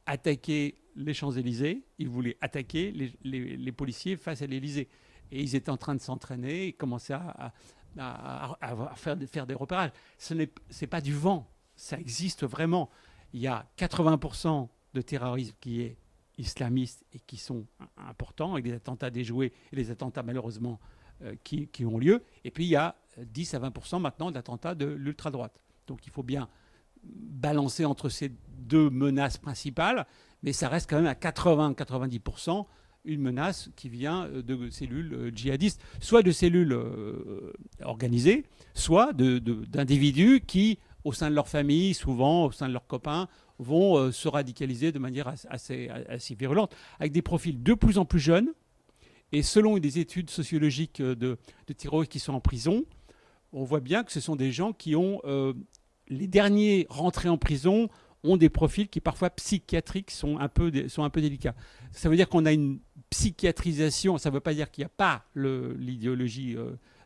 attaquer 0.06 0.76
les 0.96 1.14
Champs-Élysées, 1.14 1.84
il 1.98 2.10
voulait 2.10 2.38
attaquer 2.42 2.92
les, 2.92 3.12
les- 3.24 3.58
les 3.58 3.72
policiers 3.72 4.16
face 4.18 4.42
à 4.42 4.46
l'Élysée. 4.48 4.88
Et 5.32 5.42
ils 5.42 5.56
étaient 5.56 5.72
en 5.72 5.78
train 5.78 5.96
de 5.96 6.02
s'entraîner 6.02 6.68
et 6.68 6.74
commençaient 6.74 7.14
à, 7.14 7.20
à- 7.30 7.54
à- 7.98 8.58
à- 8.62 8.92
à 8.92 8.96
faire, 8.96 9.18
des- 9.18 9.28
faire 9.28 9.48
des 9.48 9.54
repérages. 9.56 9.92
Ce 10.18 10.34
n'est 10.34 10.48
pas 10.90 11.02
du 11.02 11.14
vent, 11.14 11.50
ça 11.76 12.00
existe 12.00 12.46
vraiment. 12.46 12.90
Il 13.34 13.40
y 13.42 13.48
a 13.48 13.66
80% 13.78 14.68
de 14.94 15.02
terrorisme 15.02 15.56
qui 15.60 15.82
est 15.82 15.98
islamiste 16.38 17.06
et 17.14 17.20
qui 17.20 17.38
sont 17.38 17.66
im- 17.80 17.88
importants, 18.10 18.54
avec 18.54 18.64
des 18.66 18.74
attentats 18.74 19.10
déjoués 19.10 19.54
et 19.72 19.76
les 19.76 19.92
attentats 19.92 20.24
malheureusement 20.24 20.80
euh, 21.24 21.36
qui, 21.44 21.70
ont 21.86 21.98
lieu. 21.98 22.24
Et 22.44 22.52
puis 22.52 22.66
il 22.66 22.70
y 22.70 22.76
a 22.76 22.96
euh, 23.20 23.24
10 23.26 23.54
à 23.54 23.60
20% 23.60 24.02
maintenant 24.02 24.32
d'attentats 24.32 24.76
de 24.76 24.86
l'ultra-droite. 24.86 25.60
Donc 25.88 26.06
il 26.08 26.12
faut 26.12 26.24
bien 26.24 26.50
balancer 27.04 27.86
entre 27.86 28.10
ces 28.10 28.32
deux 28.58 28.90
menaces 28.90 29.38
principales, 29.38 30.06
mais 30.42 30.54
ça 30.54 30.70
reste 30.70 30.90
quand 30.90 30.96
même 30.98 31.06
à 31.08 31.14
80-90% 31.16 32.66
une 33.06 33.22
menace 33.22 33.70
qui 33.76 33.90
vient 33.90 34.26
euh, 34.28 34.42
de 34.42 34.70
cellules 34.70 35.14
euh, 35.14 35.32
djihadistes, 35.36 35.82
soit 36.00 36.24
de 36.24 36.32
cellules 36.32 36.72
euh, 36.72 37.52
organisées, 37.84 38.46
soit 38.74 39.12
de- 39.12 39.40
de- 39.40 39.66
d'individus 39.66 40.42
qui, 40.48 40.80
au 41.04 41.12
sein 41.12 41.30
de 41.30 41.36
leur 41.36 41.50
famille, 41.50 41.94
souvent 41.94 42.46
au 42.46 42.52
sein 42.54 42.68
de 42.70 42.74
leurs 42.74 42.88
copains, 42.88 43.28
vont 43.64 43.98
euh, 43.98 44.12
se 44.12 44.28
radicaliser 44.28 44.92
de 44.92 45.00
manière 45.00 45.28
as- 45.28 45.48
assez, 45.50 45.90
assez 45.90 46.36
virulente, 46.36 46.76
avec 47.00 47.12
des 47.12 47.24
profils 47.24 47.64
de 47.64 47.74
plus 47.74 47.98
en 47.98 48.06
plus 48.06 48.20
jeunes. 48.20 48.50
Et 49.32 49.42
selon 49.42 49.80
des 49.80 49.98
études 49.98 50.30
sociologiques 50.30 51.00
euh, 51.00 51.16
de, 51.16 51.38
de 51.68 52.06
qui 52.06 52.20
sont 52.20 52.34
en 52.34 52.40
prison, 52.40 52.86
on 53.52 53.64
voit 53.64 53.80
bien 53.80 54.04
que 54.04 54.12
ce 54.12 54.20
sont 54.20 54.36
des 54.36 54.52
gens 54.52 54.74
qui 54.74 54.96
ont 54.96 55.22
euh, 55.26 55.54
les 56.08 56.28
derniers 56.28 56.86
rentrés 56.90 57.30
en 57.30 57.38
prison 57.38 57.90
ont 58.24 58.38
des 58.38 58.50
profils 58.50 58.88
qui 58.88 59.02
parfois 59.02 59.30
psychiatriques 59.32 60.12
sont 60.12 60.38
un 60.40 60.50
peu, 60.50 60.72
sont 60.88 61.04
un 61.04 61.10
peu 61.10 61.22
délicats. 61.22 61.56
Ça 61.92 62.10
veut 62.10 62.16
dire 62.16 62.30
qu'on 62.30 62.46
a 62.46 62.54
une 62.54 62.80
psychiatrisation, 63.10 64.18
ça 64.18 64.30
ne 64.30 64.36
veut 64.36 64.40
pas 64.40 64.54
dire 64.54 64.72
qu'il 64.72 64.84
n'y 64.84 64.86
a 64.86 64.96
pas 64.96 65.26
l'idéologie 65.36 66.56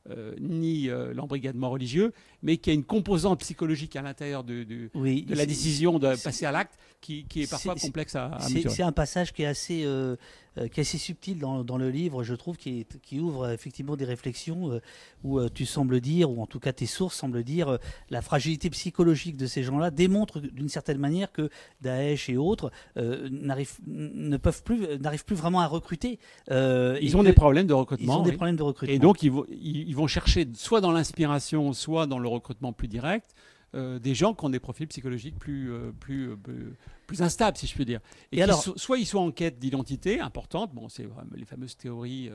euh, 0.10 0.34
ni 0.40 0.90
euh, 0.90 1.14
l'embrigadement 1.14 1.70
religieux, 1.70 2.14
mais 2.44 2.58
qu'il 2.58 2.72
y 2.72 2.76
a 2.76 2.80
une 2.80 2.84
composante 2.86 3.40
psychologique 3.42 3.96
à 3.96 4.02
l'intérieur 4.02 4.44
de, 4.44 4.64
de- 4.64 4.90
Oui, 4.94 5.24
de 5.24 5.36
la 5.36 5.46
décision 5.46 6.00
de 6.00 6.16
passer 6.24 6.46
à 6.46 6.52
l'acte 6.52 6.78
qui, 7.00 7.26
qui 7.26 7.44
est 7.44 7.50
parfois 7.50 7.76
complexe 7.76 8.16
à, 8.16 8.26
à 8.34 8.40
C'est 8.70 8.84
un 8.84 8.92
passage 8.92 9.32
qui 9.32 9.44
est 9.44 9.46
assez, 9.46 9.84
euh, 9.86 10.16
euh, 10.58 10.68
qui 10.68 10.80
est 10.80 10.82
assez 10.82 10.98
subtil 10.98 11.38
dans, 11.40 11.64
dans 11.64 11.78
le 11.78 11.90
livre, 11.92 12.24
je 12.24 12.34
trouve, 12.34 12.58
qui, 12.58 12.80
est- 12.82 13.00
qui 13.02 13.20
ouvre 13.20 13.50
effectivement 13.52 13.96
des 13.96 14.04
réflexions 14.06 14.72
euh, 14.72 14.80
où 15.24 15.38
euh, 15.40 15.48
tu 15.54 15.66
sembles 15.66 16.02
dire, 16.02 16.30
ou 16.32 16.42
en 16.42 16.48
tout 16.48 16.60
cas 16.60 16.74
tes 16.74 16.88
sources 16.88 17.16
semblent 17.16 17.44
dire, 17.44 17.78
la 18.10 18.22
fragilité 18.22 18.70
psychologique 18.72 19.38
de 19.38 19.46
ces 19.46 19.62
gens-là 19.64 19.92
démontre 19.92 20.40
d'une 20.40 20.70
certaine 20.70 20.98
manière 20.98 21.32
que 21.32 21.50
Daesh 21.82 22.30
et 22.30 22.38
autres 22.38 22.72
n'arrivent, 22.96 23.78
ne 23.86 24.38
peuvent 24.38 24.64
plus, 24.64 24.98
n'arrivent 25.00 25.26
plus 25.26 25.36
vraiment 25.36 25.62
à 25.62 25.68
recruter. 25.68 26.20
Ils 26.50 27.16
ont 27.16 27.22
que- 27.22 27.28
des 27.28 27.34
problèmes 27.34 27.68
de 27.68 27.74
ils 27.74 27.78
recrutement. 27.78 28.20
ont 28.22 28.24
des 28.24 28.32
problèmes 28.34 28.56
de 28.58 28.64
recrutement. 28.64 28.96
Et 28.96 29.00
donc, 29.00 29.24
ils 29.24 29.32
vont, 29.32 29.46
ils, 29.50 29.88
ils 29.88 29.96
vont 29.96 30.08
chercher 30.08 30.48
soit 30.56 30.82
dans 30.82 30.92
l'inspiration, 30.92 31.74
soit 31.74 32.08
dans 32.08 32.20
le 32.20 32.28
recrutement 32.28 32.74
plus 32.74 32.88
direct, 32.88 33.36
euh, 33.76 34.00
des 34.00 34.16
gens 34.16 34.34
qui 34.34 34.46
ont 34.46 34.50
des 34.50 34.60
profils 34.60 34.88
psychologiques 34.88 35.38
plus, 35.38 35.72
euh, 35.72 35.92
plus, 36.00 36.30
euh, 36.32 36.36
plus, 36.38 36.74
plus 37.06 37.22
instables, 37.22 37.58
si 37.58 37.68
je 37.68 37.74
puis 37.76 37.86
dire. 37.86 38.00
Et, 38.32 38.38
Et 38.38 38.42
alors- 38.44 38.62
so- 38.62 38.78
soit 38.78 38.98
ils 38.98 39.06
sont 39.06 39.20
en 39.20 39.32
quête 39.32 39.60
d'identité 39.60 40.20
importante, 40.20 40.74
bon, 40.74 40.88
c'est 40.90 41.04
vraiment 41.04 41.32
les 41.36 41.46
fameuses 41.46 41.76
théories 41.78 42.30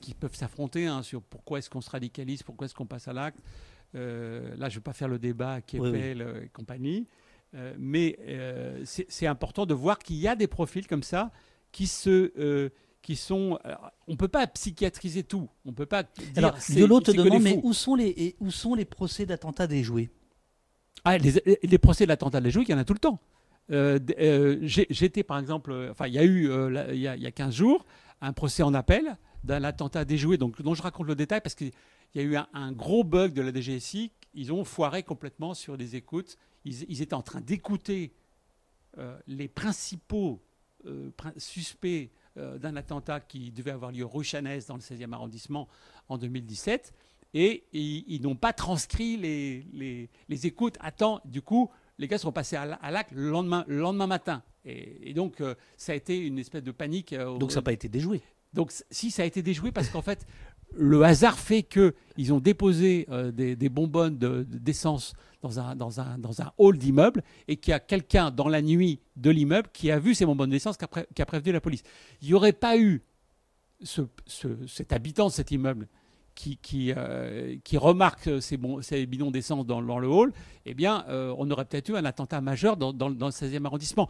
qui 0.00 0.14
peuvent 0.14 0.34
s'affronter 0.34 0.86
hein, 0.86 1.02
sur 1.02 1.22
pourquoi 1.22 1.58
est-ce 1.58 1.70
qu'on 1.70 1.80
se 1.80 1.90
radicalise, 1.90 2.42
pourquoi 2.42 2.66
est-ce 2.66 2.74
qu'on 2.74 2.86
passe 2.86 3.08
à 3.08 3.12
l'acte. 3.12 3.40
Là, 3.94 4.00
je 4.00 4.64
ne 4.64 4.70
vais 4.74 4.80
pas 4.80 4.92
faire 4.92 5.08
le 5.08 5.18
débat 5.18 5.60
qui 5.60 5.78
Oui, 5.80 5.90
oui. 5.90 5.98
et 6.44 6.48
compagnie. 6.52 7.06
Euh, 7.54 7.74
mais 7.78 8.16
euh, 8.20 8.80
c'est 8.84 9.06
c'est 9.10 9.26
important 9.26 9.66
de 9.66 9.74
voir 9.74 9.98
qu'il 9.98 10.14
y 10.16 10.28
a 10.28 10.36
des 10.36 10.46
profils 10.46 10.86
comme 10.86 11.02
ça 11.02 11.32
qui 11.72 11.88
se, 11.88 12.30
euh, 12.38 12.68
qui 13.02 13.16
sont. 13.16 13.58
alors, 13.64 13.90
on 14.06 14.12
ne 14.12 14.16
peut 14.16 14.28
pas 14.28 14.46
psychiatriser 14.46 15.22
tout. 15.22 15.48
On 15.64 15.72
peut 15.72 15.86
pas. 15.86 16.02
Dire 16.02 16.22
Alors, 16.36 16.56
Yolo 16.70 17.00
te 17.00 17.10
demande, 17.10 17.42
mais 17.42 17.60
où 17.62 17.72
sont 17.72 17.94
les, 17.94 18.08
et 18.08 18.36
où 18.40 18.50
sont 18.50 18.74
les 18.74 18.84
procès 18.84 19.26
d'attentats 19.26 19.66
déjoués 19.66 20.10
Ah, 21.04 21.18
les, 21.18 21.58
les 21.62 21.78
procès 21.78 22.06
la 22.06 22.16
Jouy, 22.50 22.64
il 22.64 22.70
y 22.70 22.74
en 22.74 22.78
a 22.78 22.84
tout 22.84 22.92
le 22.92 22.98
temps. 22.98 23.20
Euh, 23.70 23.98
euh, 24.18 24.58
J'étais 24.62 25.22
par 25.22 25.38
exemple, 25.38 25.70
euh, 25.70 25.90
enfin 25.92 26.08
il 26.08 26.14
y 26.14 26.18
a 26.18 26.24
eu 26.24 26.50
euh, 26.50 26.88
il 26.92 26.98
y, 27.00 27.06
a, 27.06 27.14
il 27.16 27.22
y 27.22 27.26
a 27.26 27.30
15 27.30 27.54
jours 27.54 27.86
un 28.20 28.32
procès 28.32 28.64
en 28.64 28.74
appel 28.74 29.16
d'un 29.44 29.62
attentat 29.64 30.04
déjoué, 30.04 30.36
donc, 30.36 30.60
dont 30.60 30.74
je 30.74 30.82
raconte 30.82 31.06
le 31.06 31.14
détail 31.14 31.40
parce 31.40 31.54
qu'il 31.54 31.70
y 32.14 32.18
a 32.18 32.22
eu 32.22 32.36
un, 32.36 32.48
un 32.52 32.72
gros 32.72 33.04
bug 33.04 33.32
de 33.32 33.40
la 33.42 33.52
DGSI. 33.52 34.12
Ils 34.34 34.52
ont 34.52 34.64
foiré 34.64 35.02
complètement 35.02 35.54
sur 35.54 35.78
des 35.78 35.96
écoutes. 35.96 36.36
Ils, 36.64 36.82
ils 36.90 37.00
étaient 37.00 37.14
en 37.14 37.22
train 37.22 37.40
d'écouter 37.40 38.12
euh, 38.98 39.16
les 39.26 39.48
principaux 39.48 40.42
euh, 40.86 41.10
prin- 41.16 41.32
suspects 41.36 42.10
euh, 42.36 42.58
d'un 42.58 42.76
attentat 42.76 43.20
qui 43.20 43.50
devait 43.50 43.70
avoir 43.72 43.92
lieu 43.92 44.04
rue 44.04 44.24
Chanès 44.24 44.66
dans 44.66 44.74
le 44.76 44.80
16e 44.80 45.12
arrondissement 45.12 45.68
en 46.08 46.18
2017 46.18 46.92
et 47.34 47.64
ils, 47.72 48.04
ils 48.08 48.22
n'ont 48.22 48.34
pas 48.36 48.52
transcrit 48.52 49.16
les, 49.16 49.66
les, 49.72 50.08
les 50.28 50.46
écoutes 50.46 50.76
à 50.80 50.90
temps. 50.92 51.20
Du 51.24 51.42
coup, 51.42 51.70
les 51.98 52.08
gars 52.08 52.18
sont 52.18 52.32
passés 52.32 52.56
à, 52.56 52.66
la- 52.66 52.74
à 52.76 52.90
l'acte 52.90 53.12
le 53.12 53.30
lendemain, 53.30 53.64
le 53.68 53.78
lendemain 53.78 54.06
matin. 54.06 54.42
Et, 54.64 55.10
et 55.10 55.14
donc, 55.14 55.40
euh, 55.40 55.54
ça 55.76 55.92
a 55.92 55.94
été 55.94 56.18
une 56.18 56.38
espèce 56.38 56.62
de 56.62 56.72
panique. 56.72 57.12
euh, 57.12 57.38
Donc 57.38 57.52
ça 57.52 57.58
n'a 57.60 57.62
pas 57.62 57.72
été 57.72 57.88
déjoué. 57.88 58.20
donc, 58.52 58.72
si 58.90 59.10
ça 59.12 59.22
a 59.22 59.26
été 59.26 59.42
déjoué, 59.42 59.70
parce 59.70 59.88
qu'en 59.90 60.02
fait, 60.02 60.26
le 60.76 61.02
hasard 61.02 61.38
fait 61.38 61.62
qu'ils 61.62 62.32
ont 62.32 62.40
déposé 62.40 63.06
euh, 63.10 63.30
des, 63.32 63.56
des, 63.56 63.68
bonbonnes 63.68 64.16
d'essence 64.16 65.14
dans, 65.42 65.58
un, 65.58 65.74
dans, 65.74 66.00
un, 66.00 66.18
dans 66.18 66.40
un 66.42 66.52
hall 66.58 66.78
d'immeuble 66.78 67.22
et 67.48 67.56
qu'il 67.56 67.72
y 67.72 67.74
a 67.74 67.80
quelqu'un 67.80 68.30
dans 68.30 68.48
la 68.48 68.62
nuit 68.62 69.00
de 69.16 69.30
l'immeuble 69.30 69.68
qui 69.72 69.90
a 69.90 69.98
vu 69.98 70.14
ces 70.14 70.26
bonbonnes 70.26 70.50
d'essence, 70.50 70.76
qui, 70.76 70.84
qui, 71.14 71.22
a 71.22 71.26
prévenu 71.26 71.52
la 71.52 71.60
police. 71.60 71.82
Il 72.22 72.28
n'y 72.28 72.34
aurait 72.34 72.52
pas 72.52 72.78
eu 72.78 73.02
ce, 73.82 74.02
cet 74.66 74.92
habitant 74.92 75.28
de 75.28 75.32
cet 75.32 75.50
immeuble 75.50 75.88
qui, 76.34 76.92
euh, 76.96 77.56
remarque 77.74 78.30
ces, 78.40 78.56
bidons 79.06 79.30
d'essence 79.30 79.66
dans, 79.66 79.80
le 79.80 80.08
hall, 80.08 80.32
eh 80.64 80.72
bien, 80.72 81.04
euh, 81.08 81.34
on 81.36 81.50
aurait 81.50 81.66
peut-être 81.66 81.90
eu 81.90 81.96
un 81.96 82.04
attentat 82.06 82.40
majeur 82.40 82.78
dans, 82.78 82.94
dans 82.94 83.08
le 83.08 83.14
16e 83.14 83.66
arrondissement. 83.66 84.08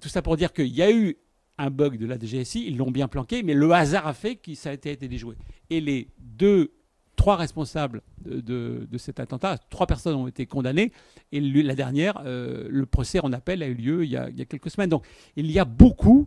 tout 0.00 0.08
ça 0.08 0.22
pour 0.22 0.36
dire 0.36 0.52
qu'il 0.52 0.68
y 0.68 0.82
a 0.82 0.92
eu 0.92 1.16
un 1.60 1.70
bug 1.70 1.98
de 1.98 2.06
la 2.06 2.18
DGSI, 2.18 2.66
ils 2.66 2.76
l'ont 2.76 2.90
bien 2.90 3.08
planqué, 3.08 3.42
mais 3.42 3.54
le 3.54 3.70
hasard 3.72 4.06
a 4.06 4.14
fait 4.14 4.36
que 4.36 4.54
ça 4.54 4.70
a 4.70 4.72
été, 4.72 4.96
déjoué. 4.96 5.36
Et 5.68 5.80
les 5.80 6.08
deux, 6.18 6.72
trois 7.16 7.36
responsables 7.36 8.02
de, 8.24 8.86
cet 8.96 9.20
attentat, 9.20 9.58
trois 9.68 9.86
personnes 9.86 10.16
ont 10.16 10.26
été 10.26 10.46
condamnées, 10.46 10.90
et 11.32 11.40
la 11.40 11.74
dernière, 11.74 12.20
euh, 12.24 12.66
le 12.70 12.86
procès 12.86 13.20
en 13.20 13.32
appel 13.32 13.62
a 13.62 13.66
eu 13.66 13.74
lieu 13.74 14.04
il 14.04 14.10
y 14.10 14.16
a, 14.16 14.30
quelques 14.30 14.70
semaines. 14.70 14.90
Donc 14.90 15.06
il 15.36 15.50
y 15.50 15.58
a 15.58 15.64
beaucoup 15.66 16.26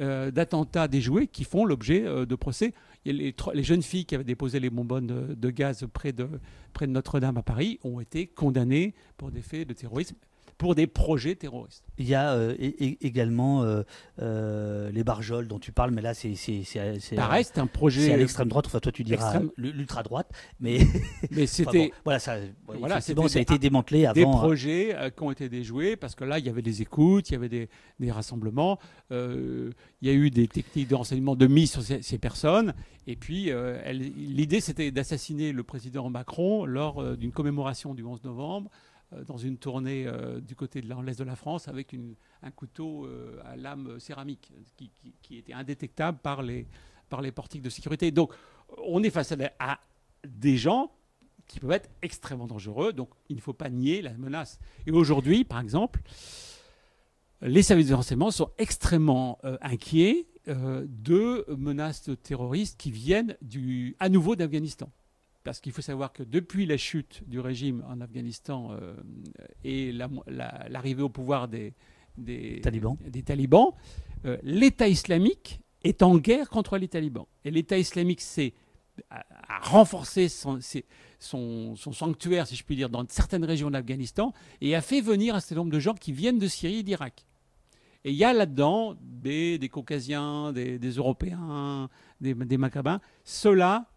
euh, 0.00 0.30
d'attentats 0.30 0.88
déjoués 0.88 1.26
qui 1.26 1.44
font 1.44 1.66
l'objet 1.66 2.06
euh, 2.06 2.24
de 2.24 2.34
procès. 2.34 2.72
Les, 3.04 3.34
jeunes 3.56 3.82
filles 3.82 4.06
qui 4.06 4.14
avaient 4.14 4.24
déposé 4.24 4.58
les 4.58 4.70
bonbonnes 4.70 5.34
de, 5.34 5.50
gaz 5.50 5.86
près 5.92 6.12
de 6.12 6.28
Notre-Dame 6.86 7.36
à 7.36 7.42
Paris 7.42 7.78
ont 7.82 8.00
été 8.00 8.26
condamnées 8.26 8.94
pour 9.16 9.30
des 9.32 9.42
faits 9.42 9.68
de 9.68 9.74
terrorisme 9.74 10.16
pour 10.58 10.74
des 10.74 10.86
projets 10.86 11.34
terroristes. 11.34 11.84
Il 11.98 12.08
y 12.08 12.14
a 12.14 12.32
euh, 12.32 12.54
également 13.00 13.62
euh, 13.62 13.82
euh, 14.20 14.90
les 14.90 15.04
barjols 15.04 15.48
dont 15.48 15.58
tu 15.58 15.72
parles, 15.72 15.90
mais 15.90 16.02
là 16.02 16.14
c'est 16.14 16.34
pareil, 17.14 17.44
c'est 17.44 17.58
un 17.58 17.66
projet 17.66 18.02
c'est 18.02 18.12
à 18.12 18.16
l'extrême 18.16 18.48
droite. 18.48 18.66
Enfin, 18.66 18.80
toi 18.80 18.92
tu 18.92 19.04
diras 19.04 19.40
l'ultra 19.56 20.02
droite, 20.02 20.30
mais 20.60 20.78
mais 21.30 21.46
c'était 21.46 21.88
bon, 21.88 21.94
voilà 22.04 22.18
ça 22.18 22.36
voilà 22.66 23.00
bon, 23.14 23.28
ça 23.28 23.38
a 23.38 23.42
été 23.42 23.58
démantelé 23.58 24.06
avant. 24.06 24.14
Des 24.14 24.24
projets 24.24 24.96
qui 25.16 25.22
ont 25.22 25.30
été 25.30 25.48
déjoués 25.48 25.96
parce 25.96 26.14
que 26.14 26.24
là 26.24 26.38
il 26.38 26.46
y 26.46 26.48
avait 26.48 26.62
des 26.62 26.82
écoutes, 26.82 27.30
il 27.30 27.32
y 27.34 27.36
avait 27.36 27.48
des, 27.48 27.68
des 28.00 28.10
rassemblements, 28.10 28.78
il 29.10 29.72
y 30.02 30.08
a 30.08 30.12
eu 30.12 30.30
des 30.30 30.48
techniques 30.48 30.88
de 30.88 30.94
renseignement 30.94 31.36
de 31.36 31.46
mise 31.46 31.72
sur 31.72 31.82
ces, 31.82 32.02
ces 32.02 32.18
personnes, 32.18 32.74
et 33.06 33.16
puis 33.16 33.50
l'idée 33.92 34.60
c'était 34.60 34.90
d'assassiner 34.90 35.52
le 35.52 35.62
président 35.62 36.08
Macron 36.10 36.64
lors 36.64 37.16
d'une 37.16 37.32
commémoration 37.32 37.94
du 37.94 38.04
11 38.04 38.24
novembre. 38.24 38.70
Euh, 39.14 39.24
dans 39.24 39.36
une 39.36 39.56
tournée 39.58 40.06
euh, 40.06 40.40
du 40.40 40.54
côté 40.54 40.80
de 40.80 40.88
l'est 40.88 41.18
de 41.18 41.24
la 41.24 41.36
France 41.36 41.68
avec 41.68 41.94
un 42.42 42.50
couteau 42.50 43.06
euh, 43.06 43.40
à 43.44 43.56
lame 43.56 43.98
céramique 43.98 44.52
qui, 44.76 45.36
était 45.36 45.52
indétectable 45.52 46.18
par 46.22 46.42
les, 46.42 46.66
portiques 47.34 47.62
de 47.62 47.70
sécurité. 47.70 48.10
Donc 48.10 48.32
on 48.86 49.02
est 49.02 49.10
face 49.10 49.32
à, 49.58 49.80
des 50.26 50.56
gens 50.56 50.92
qui 51.46 51.60
peuvent 51.60 51.72
être 51.72 51.90
extrêmement 52.00 52.46
dangereux, 52.46 52.92
donc 52.92 53.10
il 53.28 53.36
ne 53.36 53.40
faut 53.40 53.52
pas 53.52 53.70
nier 53.70 54.02
la 54.02 54.12
menace. 54.14 54.58
Et 54.86 54.92
aujourd'hui, 54.92 55.44
par 55.44 55.60
exemple, 55.60 56.00
les 57.40 57.62
services 57.62 57.88
de 57.88 57.94
renseignement 57.94 58.30
sont 58.30 58.50
extrêmement 58.58 59.38
inquiets 59.60 60.26
de 60.46 61.44
menaces 61.56 62.08
terroristes 62.22 62.78
qui 62.78 62.90
viennent 62.90 63.36
à 63.98 64.08
nouveau 64.08 64.36
d'Afghanistan 64.36 64.90
parce 65.44 65.60
qu'il 65.60 65.72
faut 65.72 65.82
savoir 65.82 66.12
que 66.12 66.22
depuis 66.22 66.66
la 66.66 66.76
chute 66.76 67.22
du 67.26 67.40
régime 67.40 67.84
en 67.88 68.00
Afghanistan 68.00 68.70
euh, 68.72 68.94
et 69.64 69.92
l'arrivée 69.92 71.00
la, 71.00 71.04
au 71.04 71.08
pouvoir 71.08 71.48
des, 71.48 71.74
des 72.16 72.60
talibans, 72.60 72.96
des 73.06 73.22
talibans 73.22 73.72
euh, 74.24 74.38
l'État 74.42 74.88
islamique 74.88 75.60
est 75.84 76.02
en 76.02 76.16
guerre 76.16 76.48
contre 76.48 76.78
les 76.78 76.88
talibans. 76.88 77.26
Et 77.44 77.50
l'État 77.50 77.76
islamique 77.76 78.20
s'est 78.20 78.54
a, 79.10 79.24
renforcé 79.62 80.28
son, 80.28 80.60
son, 81.18 81.74
son, 81.76 81.92
sanctuaire, 81.92 82.46
si 82.46 82.56
je 82.56 82.64
puis 82.64 82.76
dire, 82.76 82.88
dans 82.88 83.04
certaines 83.08 83.44
régions 83.44 83.70
d'Afghanistan 83.70 84.32
et 84.60 84.74
a 84.74 84.80
fait 84.80 85.00
venir 85.00 85.34
un 85.34 85.40
certain 85.40 85.56
nombre 85.56 85.72
de 85.72 85.80
gens 85.80 85.94
qui 85.94 86.12
viennent 86.12 86.38
de 86.38 86.46
Syrie 86.46 86.78
et 86.78 86.82
d'Irak. 86.82 87.26
Et 88.04 88.10
il 88.10 88.16
y 88.16 88.24
a 88.24 88.32
là-dedans 88.32 88.96
des, 89.00 89.58
des, 89.58 89.68
Caucasiens, 89.68 90.52
des, 90.52 90.78
des 90.78 90.90
Européens, 90.90 91.88
des, 92.20 92.34
des 92.34 92.58
Macabins. 92.58 93.00
Ceux-là 93.24 93.91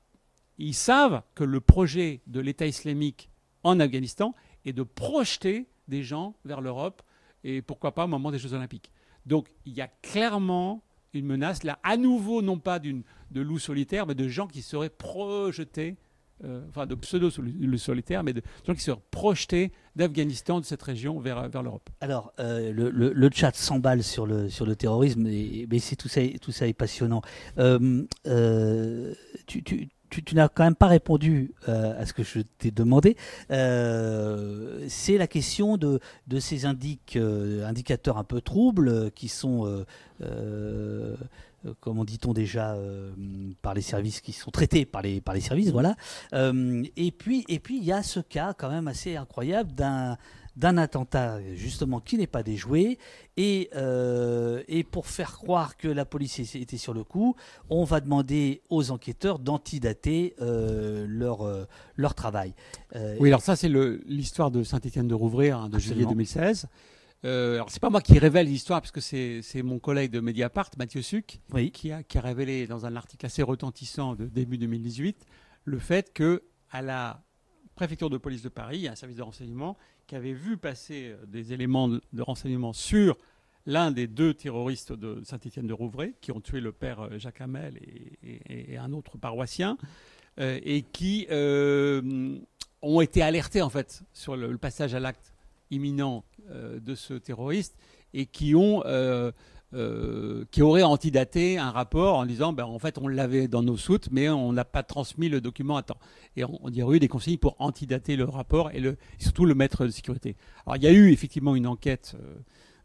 ils 0.57 0.73
savent 0.73 1.21
que 1.35 1.43
le 1.43 1.59
projet 1.59 2.21
de 2.27 2.39
l'État 2.39 2.65
islamique 2.65 3.29
en 3.63 3.79
Afghanistan 3.79 4.35
est 4.65 4.73
de 4.73 4.83
projeter 4.83 5.67
des 5.87 6.03
gens 6.03 6.35
vers 6.45 6.61
l'Europe 6.61 7.01
et 7.43 7.61
pourquoi 7.61 7.93
pas 7.93 8.05
au 8.05 8.07
moment 8.07 8.31
des 8.31 8.39
Jeux 8.39 8.53
Olympiques. 8.53 8.91
Donc 9.25 9.47
il 9.65 9.73
y 9.73 9.81
a 9.81 9.87
clairement 9.87 10.83
une 11.13 11.25
menace 11.25 11.63
là, 11.63 11.79
à 11.83 11.97
nouveau 11.97 12.41
non 12.41 12.59
pas 12.59 12.79
d'une 12.79 13.03
de 13.31 13.41
loups 13.41 13.59
solitaires, 13.59 14.05
mais 14.05 14.15
de 14.15 14.27
gens 14.27 14.47
qui 14.47 14.61
seraient 14.61 14.89
projetés, 14.89 15.95
euh, 16.43 16.61
enfin 16.69 16.85
de 16.85 16.95
pseudo 16.95 17.29
solitaires, 17.29 18.23
mais 18.23 18.33
de 18.33 18.41
gens 18.65 18.73
qui 18.73 18.81
seraient 18.81 18.99
projetés 19.11 19.71
d'Afghanistan, 19.95 20.59
de 20.59 20.65
cette 20.65 20.81
région, 20.81 21.19
vers, 21.19 21.47
vers 21.49 21.63
l'Europe. 21.63 21.89
Alors 22.01 22.33
euh, 22.39 22.71
le, 22.73 23.29
chat 23.33 23.55
s'emballe 23.55 24.03
sur 24.03 24.25
le, 24.25 24.49
sur 24.49 24.65
le 24.65 24.75
terrorisme, 24.75 25.23
mais 25.23 25.79
c'est 25.79 25.95
tout 25.95 26.09
ça, 26.09 26.21
tout 26.41 26.51
ça 26.51 26.67
est 26.67 26.73
passionnant. 26.73 27.21
Euh 27.57 28.05
tu, 29.47 29.89
tu, 30.21 30.35
n'as 30.35 30.47
quand 30.47 30.63
même 30.63 30.75
pas 30.75 30.87
répondu 30.87 31.53
euh, 31.67 31.99
à 31.99 32.05
ce 32.05 32.13
que 32.13 32.23
je 32.23 32.39
t'ai 32.57 32.71
demandé. 32.71 33.15
Euh, 33.51 34.85
c'est 34.87 35.17
la 35.17 35.27
question 35.27 35.77
de, 35.77 35.99
de 36.27 36.39
ces 36.39 36.65
euh, 36.65 37.65
indicateurs 37.65 38.17
un 38.17 38.23
peu 38.23 38.41
troubles 38.41 39.11
qui 39.11 39.27
sont, 39.27 39.85
comment 41.79 42.05
dit-on 42.05 42.33
déjà, 42.33 42.77
par 43.61 43.73
les 43.73 43.81
services 43.81 44.21
qui 44.21 44.31
sont 44.31 44.51
traités 44.51 44.85
par 44.85 45.01
les, 45.01 45.21
par 45.21 45.33
les 45.33 45.41
services, 45.41 45.71
voilà. 45.71 45.95
et 46.33 47.11
puis, 47.11 47.45
et 47.47 47.59
puis 47.59 47.77
il 47.77 47.83
y 47.83 47.91
a 47.91 48.03
ce 48.03 48.19
cas 48.19 48.53
quand 48.53 48.69
même 48.69 48.87
assez 48.87 49.15
incroyable 49.15 49.73
d'un 49.73 50.17
d'un 50.55 50.77
attentat 50.77 51.39
justement 51.53 51.99
qui 51.99 52.17
n'est 52.17 52.27
pas 52.27 52.43
déjoué 52.43 52.97
et, 53.37 53.69
euh, 53.75 54.63
et 54.67 54.83
pour 54.83 55.07
faire 55.07 55.33
croire 55.33 55.77
que 55.77 55.87
la 55.87 56.05
police 56.05 56.39
était 56.55 56.77
sur 56.77 56.93
le 56.93 57.03
coup, 57.03 57.35
on 57.69 57.83
va 57.83 57.99
demander 57.99 58.61
aux 58.69 58.91
enquêteurs 58.91 59.39
d'antidater 59.39 60.35
euh, 60.41 61.05
leur, 61.07 61.41
euh, 61.41 61.65
leur 61.95 62.15
travail. 62.15 62.53
Oui, 63.19 63.29
alors 63.29 63.41
ça 63.41 63.55
c'est 63.55 63.69
l'histoire 63.69 64.51
de 64.51 64.63
Saint-Étienne 64.63 65.07
de 65.07 65.15
Rouvray 65.15 65.51
hein, 65.51 65.69
de 65.69 65.79
juillet 65.79 66.05
2016. 66.05 66.67
Euh, 67.25 67.55
alors 67.55 67.71
c'est 67.71 67.79
pas 67.79 67.89
moi 67.89 68.01
qui 68.01 68.19
révèle 68.19 68.47
l'histoire, 68.47 68.81
puisque 68.81 69.01
c'est 69.01 69.63
mon 69.63 69.79
collègue 69.79 70.11
de 70.11 70.19
Mediapart, 70.19 70.69
Mathieu 70.77 71.01
Suc, 71.01 71.39
oui. 71.53 71.71
qui, 71.71 71.91
a, 71.91 72.03
qui 72.03 72.17
a 72.17 72.21
révélé 72.21 72.67
dans 72.67 72.85
un 72.85 72.95
article 72.95 73.25
assez 73.25 73.41
retentissant 73.41 74.15
de 74.15 74.25
début 74.25 74.57
2018 74.57 75.25
le 75.63 75.79
fait 75.79 76.13
que 76.13 76.43
à 76.71 76.81
la 76.81 77.24
préfecture 77.75 78.09
de 78.09 78.17
police 78.17 78.41
de 78.41 78.49
Paris, 78.49 78.87
un 78.87 78.95
service 78.95 79.17
de 79.17 79.21
renseignement 79.21 79.77
qui 80.07 80.15
avait 80.15 80.33
vu 80.33 80.57
passer 80.57 81.09
euh, 81.09 81.25
des 81.27 81.53
éléments 81.53 81.89
de, 81.89 82.01
renseignement 82.21 82.73
sur 82.73 83.17
l'un 83.65 83.91
des 83.91 84.07
deux 84.07 84.33
terroristes 84.33 84.93
de 84.93 85.21
Saint-Étienne 85.23 85.67
de 85.67 85.73
Rouvray, 85.73 86.13
qui 86.21 86.31
ont 86.31 86.39
tué 86.39 86.61
le 86.61 86.71
père 86.71 87.01
euh, 87.01 87.17
Jacques 87.17 87.41
Hamel 87.41 87.77
et, 88.23 88.77
un 88.77 88.93
autre 88.93 89.17
paroissien, 89.17 89.77
euh, 90.39 90.59
et 90.63 90.83
qui 90.83 91.27
ont 91.29 93.01
été 93.01 93.21
alertés 93.21 93.61
en 93.61 93.69
fait 93.69 94.03
sur 94.13 94.35
le, 94.35 94.57
passage 94.57 94.93
à 94.93 94.99
l'acte 94.99 95.33
imminent 95.71 96.23
de 96.49 96.95
ce 96.95 97.15
terroriste, 97.15 97.75
et 98.13 98.27
qui 98.27 98.53
ont 98.53 98.83
euh, 99.73 100.45
qui 100.51 100.61
aurait 100.61 100.83
antidaté 100.83 101.57
un 101.57 101.71
rapport 101.71 102.17
en 102.17 102.25
disant 102.25 102.53
ben, 102.53 102.65
en 102.65 102.79
fait 102.79 102.97
on 102.97 103.07
l'avait 103.07 103.47
dans 103.47 103.63
nos 103.63 103.77
soutes 103.77 104.09
mais 104.11 104.29
on 104.29 104.53
n'a 104.53 104.63
pas 104.63 104.83
transmis 104.83 105.27
le 105.27 105.41
document 105.41 105.75
à 105.75 105.83
temps. 105.83 105.97
Et 106.37 106.43
on, 106.43 106.59
on 106.61 106.71
y 106.71 106.81
aurait 106.81 106.97
eu 106.97 106.99
des 106.99 107.07
consignes 107.07 107.37
pour 107.37 107.55
antidater 107.59 108.15
le 108.15 108.25
rapport 108.25 108.71
et, 108.71 108.79
le, 108.79 108.97
surtout 109.17 109.45
le 109.45 109.55
mettre 109.55 109.85
de 109.85 109.91
sécurité. 109.91 110.35
Alors 110.65 110.77
il 110.77 110.83
y 110.83 110.87
a 110.87 110.91
eu 110.91 111.11
effectivement 111.11 111.55
une 111.55 111.67
enquête 111.67 112.15
euh, 112.15 112.35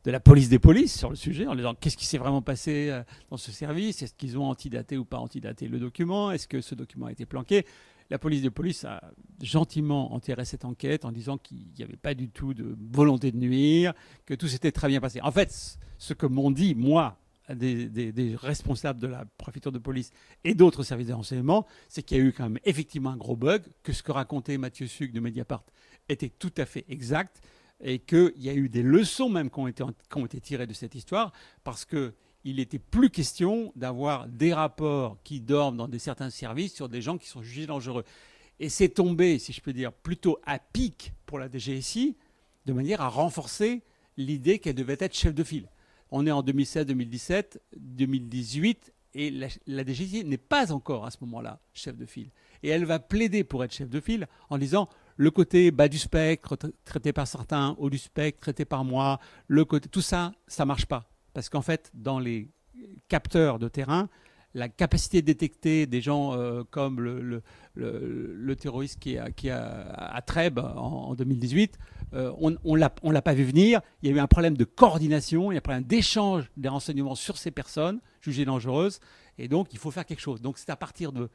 de 0.04 0.10
la 0.10 0.20
police 0.20 0.48
des 0.48 0.58
polices 0.58 0.98
sur 0.98 1.10
le 1.10 1.16
sujet 1.16 1.46
en 1.46 1.54
disant 1.54 1.74
qu'est-ce 1.74 1.96
qui 1.96 2.06
s'est 2.06 2.18
vraiment 2.18 2.42
passé 2.42 2.88
euh, 2.90 3.02
dans 3.30 3.36
ce 3.36 3.52
service? 3.52 4.02
Est-ce 4.02 4.14
qu'ils 4.14 4.38
ont 4.38 4.48
antidaté 4.48 4.96
ou 4.96 5.04
pas 5.04 5.18
antidaté 5.18 5.68
le 5.68 5.78
document? 5.78 6.30
Est-ce 6.30 6.48
que 6.48 6.60
ce 6.60 6.74
document 6.74 7.06
a 7.06 7.12
été 7.12 7.26
planqué? 7.26 7.66
La 8.08 8.18
police 8.18 8.42
de 8.42 8.48
police 8.48 8.84
a 8.84 9.12
gentiment 9.40 10.12
enterré 10.12 10.44
cette 10.44 10.64
enquête 10.64 11.04
en 11.04 11.12
disant 11.12 11.38
qu'il 11.38 11.68
n'y 11.78 11.84
avait 11.84 11.96
pas 11.96 12.14
du 12.14 12.28
tout 12.28 12.54
de 12.54 12.76
volonté 12.92 13.30
de 13.30 13.36
nuire, 13.36 13.94
que 14.26 14.34
tout 14.34 14.48
s'était 14.48 14.72
très 14.72 14.88
bien 14.88 15.00
passé. 15.00 15.20
En 15.20 15.30
fait, 15.30 15.78
ce 16.00 16.14
que 16.14 16.24
m'ont 16.24 16.50
dit, 16.50 16.74
moi, 16.74 17.18
des, 17.54 18.34
responsables 18.40 18.98
de 18.98 19.06
la 19.06 19.26
préfecture 19.36 19.70
de 19.70 19.78
police 19.78 20.10
et 20.44 20.54
d'autres 20.54 20.82
services 20.82 21.08
de 21.08 21.12
renseignement, 21.12 21.66
c'est 21.88 22.02
qu'il 22.02 22.16
y 22.16 22.20
a 22.20 22.24
eu 22.24 22.32
quand 22.32 22.44
même 22.44 22.58
effectivement 22.64 23.10
un 23.10 23.18
gros 23.18 23.36
bug, 23.36 23.62
que 23.82 23.92
ce 23.92 24.02
que 24.02 24.10
racontait 24.10 24.56
Mathieu 24.56 24.86
Suc 24.86 25.12
de 25.12 25.20
Mediapart 25.20 25.62
était 26.08 26.30
tout 26.30 26.52
à 26.56 26.64
fait 26.64 26.86
exact, 26.88 27.42
et 27.82 27.98
qu'il 27.98 28.32
y 28.38 28.48
a 28.48 28.54
eu 28.54 28.70
des 28.70 28.82
leçons 28.82 29.28
même 29.28 29.50
qui 29.50 29.58
ont 29.58 29.68
été, 29.68 29.84
qui 29.84 30.18
ont 30.18 30.24
été 30.24 30.40
tirées 30.40 30.66
de 30.66 30.72
cette 30.72 30.94
histoire, 30.94 31.32
parce 31.64 31.84
que 31.84 32.14
il 32.44 32.56
n'était 32.56 32.78
plus 32.78 33.10
question 33.10 33.70
d'avoir 33.76 34.26
des 34.26 34.54
rapports 34.54 35.18
qui 35.22 35.42
dorment 35.42 35.76
dans 35.76 35.88
des 35.88 35.98
certains 35.98 36.30
services 36.30 36.74
sur 36.74 36.88
des 36.88 37.02
gens 37.02 37.18
qui 37.18 37.28
sont 37.28 37.42
jugés 37.42 37.66
dangereux. 37.66 38.04
Et 38.58 38.70
c'est 38.70 38.88
tombé, 38.88 39.38
si 39.38 39.52
je 39.52 39.60
peux 39.60 39.74
dire, 39.74 39.92
plutôt 39.92 40.38
à 40.46 40.58
pic 40.58 41.12
pour 41.26 41.38
la 41.38 41.50
DGSI, 41.50 42.16
de 42.64 42.72
manière 42.72 43.02
à 43.02 43.08
renforcer 43.08 43.82
l'idée 44.16 44.58
qu'elle 44.58 44.74
devait 44.74 44.96
être 44.98 45.14
chef 45.14 45.34
de 45.34 45.44
file. 45.44 45.68
On 46.10 46.26
est 46.26 46.30
en 46.30 46.42
2016, 46.42 46.86
2017, 46.86 47.60
2018, 47.76 48.92
Et 49.14 49.30
la, 49.30 49.48
la 49.66 49.84
DGSI 49.84 50.24
n'est 50.24 50.38
pas 50.38 50.72
encore 50.72 51.04
à 51.04 51.10
ce 51.10 51.18
moment-là 51.22 51.60
chef 51.72 51.96
de 51.96 52.06
file. 52.06 52.30
Et 52.62 52.68
elle 52.68 52.84
va 52.84 52.98
plaider 52.98 53.44
pour 53.44 53.64
être 53.64 53.72
chef 53.72 53.88
de 53.88 54.00
file 54.00 54.26
en 54.48 54.58
disant 54.58 54.88
le 55.16 55.30
côté 55.30 55.70
bas 55.70 55.88
du 55.88 55.98
spectre 55.98 56.56
traité 56.84 57.12
par 57.12 57.26
certains, 57.26 57.76
haut 57.78 57.90
du 57.90 57.98
spectre 57.98 58.40
traité 58.40 58.64
par 58.64 58.84
moi, 58.84 59.20
le 59.48 59.64
côté, 59.64 59.88
tout 59.88 60.00
ça, 60.00 60.32
ça 60.46 60.64
marche 60.64 60.86
pas. 60.86 61.10
Parce 61.34 61.48
qu'en 61.48 61.60
fait, 61.60 61.90
dans 61.92 62.18
les 62.18 62.48
capteurs 63.08 63.58
de 63.58 63.68
terrain, 63.68 64.08
la 64.54 64.68
capacité 64.68 65.20
de 65.20 65.26
détecter 65.26 65.86
des 65.86 66.00
gens 66.00 66.34
euh, 66.34 66.62
comme 66.70 67.00
le, 67.00 68.56
terroriste 68.56 68.98
qui 68.98 69.14
est, 69.14 69.32
qui 69.34 69.50
à 69.50 70.22
Trèbes 70.26 70.58
en, 70.58 71.14
2018, 71.14 71.78
euh, 72.14 72.32
on 72.38 72.50
ne 72.50 72.78
l'a 73.12 73.22
pas 73.22 73.34
vu 73.34 73.44
venir. 73.44 73.80
Il 74.02 74.10
y 74.10 74.12
a 74.12 74.16
eu 74.16 74.20
un 74.20 74.26
problème 74.26 74.56
de 74.56 74.64
coordination, 74.64 75.52
il 75.52 75.54
y 75.54 75.58
a 75.58 75.58
un 75.58 75.62
problème 75.62 75.84
d'échange 75.84 76.50
des 76.56 76.68
renseignements 76.68 77.14
sur 77.14 77.36
ces 77.36 77.50
personnes 77.50 78.00
jugées 78.20 78.44
dangereuses. 78.44 79.00
Et 79.38 79.48
donc, 79.48 79.68
il 79.72 79.78
faut 79.78 79.90
faire 79.90 80.04
quelque 80.04 80.20
chose. 80.20 80.40
Donc, 80.42 80.58
c'est 80.58 80.70
à 80.70 80.76
partir 80.76 81.12
de 81.12 81.28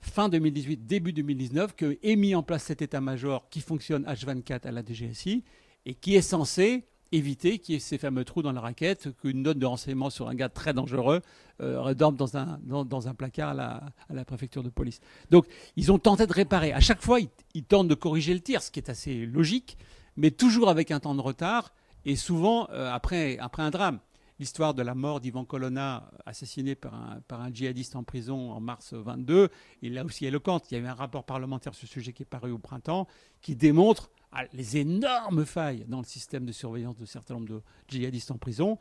fin 0.00 0.28
2018, 0.28 0.86
début 0.86 1.12
2019, 1.12 1.74
que 1.74 1.98
est 2.02 2.16
mis 2.16 2.34
en 2.34 2.42
place 2.42 2.64
cet 2.64 2.82
état-major 2.82 3.48
qui 3.48 3.60
fonctionne 3.60 4.04
H24 4.04 4.66
à 4.66 4.72
la 4.72 4.82
DGSI 4.84 5.44
et 5.86 5.94
qui 5.94 6.14
est 6.14 6.22
censé 6.22 6.84
éviter 7.12 7.58
qu'il 7.58 7.74
y 7.74 7.76
ait 7.76 7.80
ces 7.80 7.98
fameux 7.98 8.24
trous 8.24 8.42
dans 8.42 8.52
la 8.52 8.60
raquette, 8.60 9.08
qu'une 9.20 9.42
note 9.42 9.58
de 9.58 9.66
renseignement 9.66 10.10
sur 10.10 10.28
un 10.28 10.34
gars 10.34 10.48
très 10.48 10.72
dangereux 10.72 11.20
euh, 11.60 11.94
dans 11.94 12.36
un, 12.36 13.14
placard 13.14 13.50
à 13.50 13.54
la, 13.54 13.82
à 14.08 14.14
la, 14.14 14.24
préfecture 14.24 14.62
de 14.62 14.68
police. 14.68 15.00
Donc 15.30 15.46
ils 15.76 15.92
ont 15.92 15.98
tenté 15.98 16.26
de 16.26 16.32
réparer. 16.32 16.72
À 16.72 16.80
chaque 16.80 17.02
fois, 17.02 17.18
ils, 17.54 17.64
tentent 17.64 17.88
de 17.88 17.94
corriger 17.94 18.34
le 18.34 18.40
tir, 18.40 18.62
ce 18.62 18.70
qui 18.70 18.80
est 18.80 18.90
assez 18.90 19.26
logique, 19.26 19.78
mais 20.16 20.30
toujours 20.30 20.68
avec 20.68 20.90
un 20.90 21.00
temps 21.00 21.14
de 21.14 21.20
retard 21.20 21.72
et 22.04 22.16
souvent 22.16 22.68
euh, 22.70 22.90
après, 22.92 23.38
après 23.38 23.62
un 23.62 23.70
drame. 23.70 24.00
L'histoire 24.40 24.74
de 24.74 24.82
la 24.82 24.96
mort 24.96 25.20
d'Ivan 25.20 25.44
Colonna, 25.44 26.10
assassiné 26.26 26.74
par 26.74 26.94
un, 26.94 27.20
par 27.28 27.40
un 27.40 27.52
djihadiste 27.52 27.94
en 27.94 28.02
prison 28.02 28.50
en 28.50 28.60
mars 28.60 28.92
22, 28.92 29.48
est 29.82 29.88
là 29.88 30.04
aussi 30.04 30.26
éloquente. 30.26 30.70
Il 30.70 30.74
y 30.74 30.80
a 30.80 30.80
eu 30.80 30.86
un 30.86 30.94
rapport 30.94 31.24
parlementaire 31.24 31.72
sur 31.74 31.86
ce 31.86 31.92
sujet 31.92 32.12
qui 32.12 32.24
est 32.24 32.26
paru 32.26 32.50
au 32.50 32.58
printemps, 32.58 33.06
qui 33.40 33.54
démontre 33.54 34.10
les 34.52 34.76
énormes 34.76 35.44
failles 35.44 35.84
dans 35.86 35.98
le 35.98 36.04
système 36.04 36.44
de 36.44 36.52
surveillance 36.52 36.96
de 36.96 37.06
certains 37.06 37.34
nombre 37.34 37.48
de 37.48 37.62
djihadistes 37.88 38.32
en 38.32 38.38
prison 38.38 38.78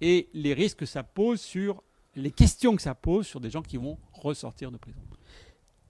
et 0.00 0.28
les 0.34 0.54
risques 0.54 0.80
que 0.80 0.86
ça 0.86 1.04
pose 1.04 1.40
sur 1.40 1.82
les 2.16 2.30
questions 2.30 2.74
que 2.74 2.82
ça 2.82 2.94
pose 2.94 3.26
sur 3.26 3.40
des 3.40 3.50
gens 3.50 3.62
qui 3.62 3.76
vont 3.76 3.98
ressortir 4.12 4.72
de 4.72 4.78
prison. 4.78 5.00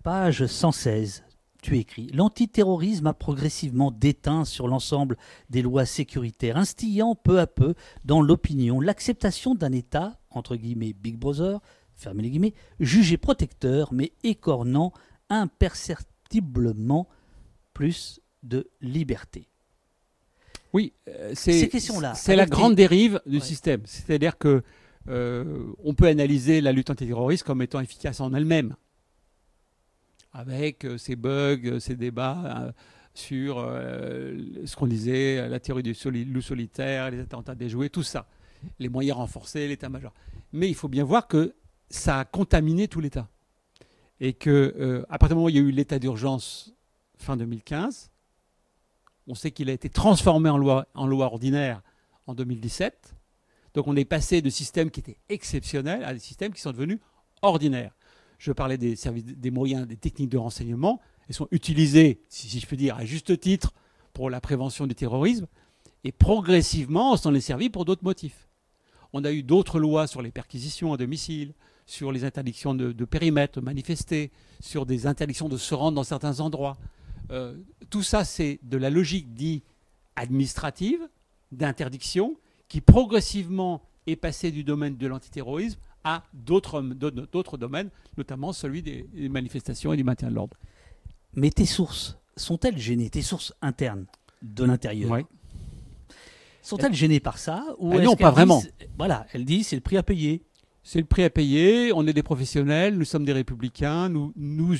Page 0.03 0.47
116. 0.47 1.25
Tu 1.67 1.79
écris 1.79 2.07
L'antiterrorisme 2.15 3.09
a 3.09 3.13
progressivement 3.13 3.91
déteint 3.91 4.45
sur 4.45 4.69
l'ensemble 4.69 5.17
des 5.51 5.63
lois 5.63 5.85
sécuritaires, 5.85 6.57
instillant 6.57 7.17
peu 7.17 7.41
à 7.41 7.49
peu 7.49 7.75
dans 8.05 8.23
l'opinion 8.23 8.81
l'acceptation 8.81 9.57
d'un 9.57 9.73
État, 9.73 10.21
entre 10.31 10.55
guillemets 10.55 10.93
Big 10.93 11.17
Brother, 11.17 11.59
fermez 11.97 12.23
les 12.23 12.31
guillemets, 12.31 12.55
jugé 12.79 13.17
protecteur, 13.17 13.93
mais 13.93 14.13
écornant 14.23 14.93
imperceptiblement 15.29 17.09
plus 17.75 18.21
de 18.45 18.71
liberté. 18.81 19.49
Oui, 20.73 20.93
euh, 21.09 21.33
c'est 21.35 21.69
C'est 22.15 22.37
la 22.37 22.47
grande 22.47 22.77
dérive 22.77 23.21
du 23.27 23.41
système. 23.41 23.81
C'est-à-dire 23.87 24.39
que 24.39 24.63
euh, 25.09 25.65
on 25.83 25.95
peut 25.95 26.07
analyser 26.07 26.61
la 26.61 26.71
lutte 26.71 26.91
antiterroriste 26.91 27.43
comme 27.43 27.61
étant 27.61 27.81
efficace 27.81 28.21
en 28.21 28.33
elle-même, 28.35 28.77
avec 30.37 30.85
euh, 30.85 30.99
ses 30.99 31.17
bugs, 31.17 31.79
ses 31.81 31.97
débats 31.97 32.73
sur 33.15 33.57
ce 33.57 34.77
qu'on 34.77 34.87
disait, 34.87 35.49
la 35.49 35.59
théorie 35.59 35.83
du 35.83 35.95
loup 36.27 36.43
solitaire, 36.43 37.11
les 37.11 37.21
attentats 37.21 37.55
déjoués, 37.55 37.89
tout 37.89 38.03
ça, 38.03 38.29
les 38.79 38.91
moyens 38.91 39.17
renforcés, 39.17 39.67
l'état-major. 39.67 40.13
Mais 40.53 40.69
il 40.69 40.75
faut 40.75 40.89
bien 40.89 41.03
voir 41.03 41.27
que 41.27 41.55
ça 41.89 42.19
a 42.19 42.25
contaminé 42.27 42.89
tout 42.89 43.01
l'État. 43.01 43.31
Et 44.21 44.35
que, 44.35 45.07
à 45.09 45.19
partir 45.19 45.35
du 45.35 45.35
moment 45.37 45.47
où 45.47 45.49
il 45.49 45.57
y 45.57 45.59
a 45.59 45.63
eu 45.63 45.71
l'état 45.71 45.99
d'urgence 45.99 46.75
fin 47.17 47.39
2015, 47.39 48.11
on 49.29 49.35
sait 49.35 49.51
qu'il 49.51 49.71
a 49.71 49.73
été 49.73 49.89
transformé 49.89 50.51
en 50.51 50.59
loi, 50.59 50.87
en 50.95 51.07
loi 51.07 51.27
ordinaire 51.27 51.83
en 52.27 52.35
2017. 52.35 53.15
Donc 53.75 53.87
on 53.89 53.97
est 53.97 54.05
passé 54.05 54.43
de 54.43 54.51
systèmes 54.51 54.91
qui 54.91 55.01
étaient 55.01 55.19
exceptionnels 55.29 56.05
à 56.05 56.13
des 56.13 56.21
systèmes 56.21 56.53
qui 56.53 56.61
sont 56.61 56.73
devenus 56.73 56.99
ordinaires. 57.43 57.95
Je 58.39 58.53
parlais 58.53 58.79
des, 58.79 59.51
moyens, 59.51 59.87
des 59.87 59.97
techniques 59.97 60.31
de 60.31 60.39
renseignement. 60.39 61.01
Elles 61.29 61.35
sont 61.35 61.49
utilisées, 61.51 62.21
si 62.29 62.61
je 62.61 62.67
peux 62.67 62.77
dire, 62.77 62.97
à 62.97 63.05
juste 63.05 63.39
titre 63.41 63.73
pour 64.13 64.31
la 64.31 64.41
prévention 64.41 64.87
du 64.87 64.95
terrorisme. 64.95 65.47
Et 66.05 66.13
progressivement, 66.13 67.13
on 67.13 67.17
s'en 67.17 67.35
est 67.35 67.41
servi 67.41 67.71
pour 67.71 67.85
d'autres 67.85 68.05
motifs. 68.05 68.49
On 69.13 69.25
a 69.25 69.33
eu 69.33 69.43
d'autres 69.43 69.81
lois 69.81 70.07
sur 70.07 70.23
les 70.23 70.31
perquisitions 70.31 70.93
à 70.93 70.97
domicile, 70.97 71.55
sur 71.87 72.13
les 72.13 72.25
interdictions 72.25 72.75
de, 72.75 72.93
de 72.93 73.05
périmètre, 73.05 73.61
de 73.61 73.65
manifester, 73.65 74.31
sur 74.61 74.87
des 74.87 75.07
interdictions 75.07 75.49
de 75.49 75.57
se 75.57 75.75
rendre 75.75 75.97
dans 75.97 76.05
certains 76.05 76.41
endroits. 76.41 76.77
Euh, 77.31 77.57
tout 77.91 78.03
ça, 78.03 78.25
c'est 78.25 78.59
de 78.63 78.77
la 78.77 78.91
logique 78.91 79.33
dite 79.35 79.65
administrative, 80.17 81.01
d'interdiction, 81.53 82.37
qui 82.69 82.81
progressivement 82.81 83.83
est 84.07 84.17
passée 84.17 84.51
du 84.51 84.65
domaine 84.65 84.97
de 84.97 85.07
l'antiterrorisme 85.07 85.79
à 86.07 86.23
d'autres 86.33 87.57
domaines, 87.59 87.91
notamment 88.17 88.53
celui 88.53 88.81
des, 88.81 89.09
manifestations 89.29 89.93
et 89.93 89.97
du 89.97 90.05
maintien 90.05 90.31
de 90.31 90.35
l'ordre. 90.35 90.57
Mais 91.35 91.51
tes 91.51 91.67
sources, 91.67 92.17
sont-elles 92.37 92.79
gênées 92.79 93.11
Tes 93.11 93.23
sources 93.23 93.53
internes 93.61 94.07
de 94.41 94.65
l'intérieur 94.65 95.11
oui. 95.11 95.23
Sont-elles 96.63 96.95
gênées 96.95 97.21
par 97.21 97.39
ça 97.39 97.65
ou 97.79 97.93
ah 97.93 98.01
Non, 98.01 98.17
pas 98.17 98.31
vraiment. 98.31 98.63
voilà, 98.97 99.27
elle 99.33 99.45
dit 99.45 99.65
c'est 99.65 99.77
le 99.77 99.83
prix 99.83 99.97
à 99.97 100.03
payer. 100.03 100.43
C'est 100.85 101.01
le 101.01 101.05
prix 101.05 101.25
à 101.25 101.31
payer, 101.31 101.93
on 101.93 102.07
est 102.07 102.13
des 102.13 102.23
professionnels, 102.23 102.97
nous 102.97 103.05
sommes 103.05 103.25
des 103.25 103.33
républicains, 103.33 104.09
nous 104.09 104.33
nous, 104.37 104.77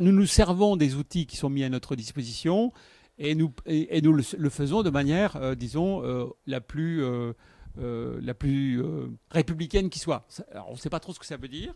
nous, 0.00 0.26
servons 0.26 0.76
des 0.76 0.94
outils 0.96 1.24
qui 1.24 1.38
sont 1.38 1.48
mis 1.48 1.64
à 1.64 1.70
notre 1.70 1.96
disposition 1.96 2.72
et 3.18 3.34
nous, 3.34 3.50
et, 3.64 4.02
nous 4.02 4.12
le, 4.12 4.50
faisons 4.50 4.82
de 4.82 4.90
manière, 4.90 5.36
euh, 5.36 5.54
disons, 5.54 6.04
euh, 6.04 6.26
la 6.46 6.60
plus, 6.60 7.02
euh, 7.02 7.32
la 7.78 8.34
plus 8.34 8.82
républicaine 9.30 9.90
qui 9.90 9.98
soit. 9.98 10.26
on 10.68 10.72
ne 10.72 10.78
sait 10.78 10.90
pas 10.90 11.00
trop 11.00 11.12
ce 11.12 11.18
que 11.18 11.26
ça 11.26 11.36
veut 11.36 11.48
dire, 11.48 11.74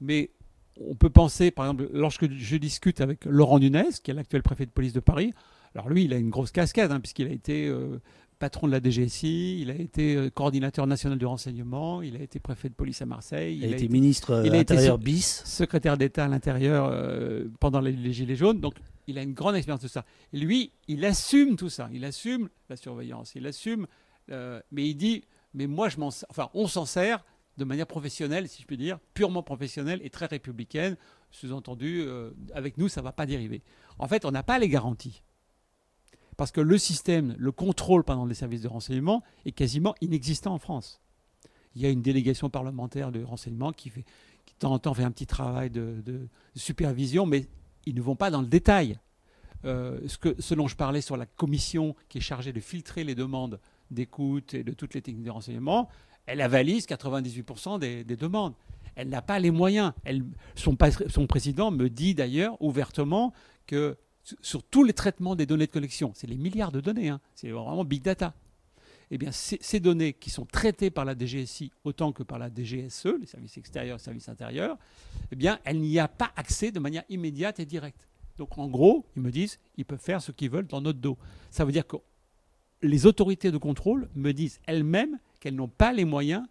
mais 0.00 0.30
on 0.80 0.94
peut 0.94 1.10
penser, 1.10 1.50
par 1.50 1.66
exemple, 1.66 1.88
lorsque 1.92 2.30
je 2.30 2.56
discute 2.56 3.00
avec 3.00 3.24
Laurent 3.24 3.58
Nunez, 3.58 3.90
qui 4.02 4.10
est 4.10 4.14
l'actuel 4.14 4.42
préfet 4.42 4.66
de 4.66 4.70
police 4.70 4.92
de 4.92 5.00
Paris, 5.00 5.32
alors 5.74 5.88
lui, 5.88 6.04
il 6.04 6.12
a 6.12 6.16
une 6.16 6.30
grosse 6.30 6.52
cascade, 6.52 6.90
hein, 6.92 7.00
puisqu'il 7.00 7.26
a 7.26 7.32
été 7.32 7.70
patron 8.38 8.66
de 8.66 8.72
la 8.72 8.80
DGSI, 8.80 9.60
il 9.60 9.70
a 9.70 9.74
été 9.74 10.14
euh, 10.14 10.30
coordinateur 10.30 10.86
national 10.86 11.18
du 11.18 11.26
renseignement, 11.26 12.02
il 12.02 12.16
a 12.16 12.20
été 12.20 12.38
préfet 12.38 12.68
de 12.68 12.74
police 12.74 13.00
à 13.02 13.06
Marseille. 13.06 13.58
Il, 13.62 13.72
a, 13.72 13.76
été 13.76 13.88
ministre 13.88 14.42
il 14.44 14.54
a 14.54 14.58
été 14.58 14.76
bis. 14.98 15.42
Secrétaire 15.44 15.96
d'État 15.96 16.24
à 16.24 16.28
l'intérieur 16.28 16.88
euh, 16.90 17.44
pendant 17.60 17.80
les, 17.80 18.12
Gilets 18.12 18.36
jaunes. 18.36 18.60
Donc 18.60 18.74
il 19.06 19.18
a 19.18 19.22
une 19.22 19.34
grande 19.34 19.56
expérience 19.56 19.82
de 19.82 19.88
ça. 19.88 20.04
Et 20.32 20.38
lui, 20.38 20.72
il 20.88 21.04
assume 21.04 21.56
tout 21.56 21.70
ça. 21.70 21.88
Il 21.92 22.04
assume 22.04 22.48
la 22.68 22.76
surveillance. 22.76 23.32
Il 23.34 23.46
assume. 23.46 23.86
Euh, 24.30 24.60
mais 24.70 24.88
il 24.88 24.94
dit 24.94 25.24
Mais 25.54 25.66
moi, 25.66 25.88
je 25.88 25.98
m'en 25.98 26.08
enfin, 26.30 26.50
on 26.54 26.66
s'en 26.66 26.84
sert 26.84 27.24
de 27.56 27.64
manière 27.64 27.86
professionnelle, 27.86 28.48
si 28.48 28.62
je 28.62 28.66
puis 28.66 28.76
dire, 28.76 28.98
purement 29.14 29.42
professionnelle 29.42 30.00
et 30.02 30.10
très 30.10 30.26
républicaine. 30.26 30.96
Sous-entendu, 31.30 32.06
avec 32.54 32.78
nous, 32.78 32.88
ça 32.88 33.00
ne 33.00 33.04
va 33.04 33.12
pas 33.12 33.26
dériver. 33.26 33.62
En 33.98 34.08
fait, 34.08 34.24
on 34.24 34.30
n'a 34.30 34.42
pas 34.42 34.58
les 34.58 34.68
garanties. 34.68 35.22
Parce 36.36 36.52
que 36.52 36.60
le 36.60 36.76
système, 36.78 37.34
le 37.38 37.52
contrôle 37.52 38.04
pendant 38.04 38.26
les 38.26 38.34
services 38.34 38.62
de 38.62 38.68
renseignement 38.68 39.22
est 39.44 39.52
quasiment 39.52 39.94
inexistant 40.00 40.54
en 40.54 40.58
France. 40.58 41.00
Il 41.74 41.82
y 41.82 41.86
a 41.86 41.90
une 41.90 42.02
délégation 42.02 42.50
parlementaire 42.50 43.10
de 43.10 43.22
renseignement 43.22 43.72
qui, 43.72 43.90
fait, 43.90 44.00
de 44.00 44.58
temps 44.58 44.72
en 44.72 44.78
temps 44.78 44.94
fait 44.94 45.02
un 45.02 45.10
petit 45.10 45.26
travail 45.26 45.70
de, 45.70 46.28
supervision, 46.54 47.26
mais 47.26 47.46
ils 47.86 47.94
ne 47.94 48.02
vont 48.02 48.16
pas 48.16 48.30
dans 48.30 48.40
le 48.40 48.46
détail. 48.46 48.98
Euh, 49.64 50.00
ce, 50.06 50.18
que, 50.18 50.40
ce 50.40 50.54
dont 50.54 50.68
je 50.68 50.76
parlais 50.76 51.00
sur 51.00 51.16
la 51.16 51.26
commission 51.26 51.96
qui 52.08 52.18
est 52.18 52.22
chargée 52.22 52.52
de 52.52 52.60
filtrer 52.60 53.04
les 53.04 53.14
demandes 53.14 53.58
d'écoute 53.90 54.54
et 54.54 54.64
de 54.64 54.72
toutes 54.72 54.94
les 54.94 55.02
techniques 55.02 55.24
de 55.24 55.30
renseignement, 55.30 55.88
elle 56.26 56.40
avalise 56.40 56.86
98% 56.86 57.78
des, 57.78 58.04
demandes. 58.04 58.54
Elle 58.94 59.08
n'a 59.08 59.22
pas 59.22 59.38
les 59.38 59.50
moyens. 59.50 59.92
Son, 60.54 60.76
président 61.26 61.70
me 61.70 61.88
dit 61.88 62.14
d'ailleurs 62.14 62.60
ouvertement 62.60 63.32
que 63.66 63.96
sur 64.40 64.62
tous 64.62 64.82
les 64.82 64.92
traitements 64.92 65.36
des 65.36 65.46
données 65.46 65.66
de 65.66 65.72
collection. 65.72 66.12
C'est 66.14 66.26
les 66.26 66.36
milliards 66.36 66.72
de 66.72 66.80
données, 66.80 67.10
hein. 67.10 67.20
c'est 67.34 67.50
vraiment 67.50 67.84
big 67.84 68.02
data. 68.02 68.34
Eh 69.12 69.18
bien, 69.18 69.30
ces 69.30 69.78
données 69.78 70.14
qui 70.14 70.30
sont 70.30 70.46
traitées 70.46 70.90
par 70.90 71.04
la 71.04 71.16
DGSI 71.16 71.70
autant 71.84 72.10
que 72.10 72.24
par 72.24 72.40
la 72.40 72.50
DGSE, 72.50 73.06
les 73.20 73.26
services 73.26 73.56
extérieurs 73.56 73.98
les 73.98 74.02
services 74.02 74.28
intérieurs, 74.28 74.76
eh 75.30 75.36
bien, 75.36 75.60
elle 75.64 75.80
n'y 75.80 76.00
a 76.00 76.08
pas 76.08 76.32
accès 76.34 76.72
de 76.72 76.80
manière 76.80 77.04
immédiate 77.08 77.60
et 77.60 77.66
directe. 77.66 78.08
Donc, 78.36 78.58
en 78.58 78.66
gros, 78.66 79.06
ils 79.14 79.22
me 79.22 79.30
disent, 79.30 79.60
ils 79.76 79.84
peuvent 79.84 80.00
faire 80.00 80.20
ce 80.20 80.32
qu'ils 80.32 80.50
veulent 80.50 80.66
dans 80.66 80.80
notre 80.80 80.98
dos. 80.98 81.16
Ça 81.50 81.64
veut 81.64 81.70
dire 81.70 81.86
que 81.86 81.96
les 82.86 83.06
autorités 83.06 83.50
de 83.50 83.58
contrôle 83.58 84.08
me 84.14 84.32
disent 84.32 84.60
elles-mêmes 84.66 85.18
qu'elles 85.40 85.54
n'ont 85.54 85.68
pas 85.68 85.92
les 85.92 86.04
moyens 86.04 86.44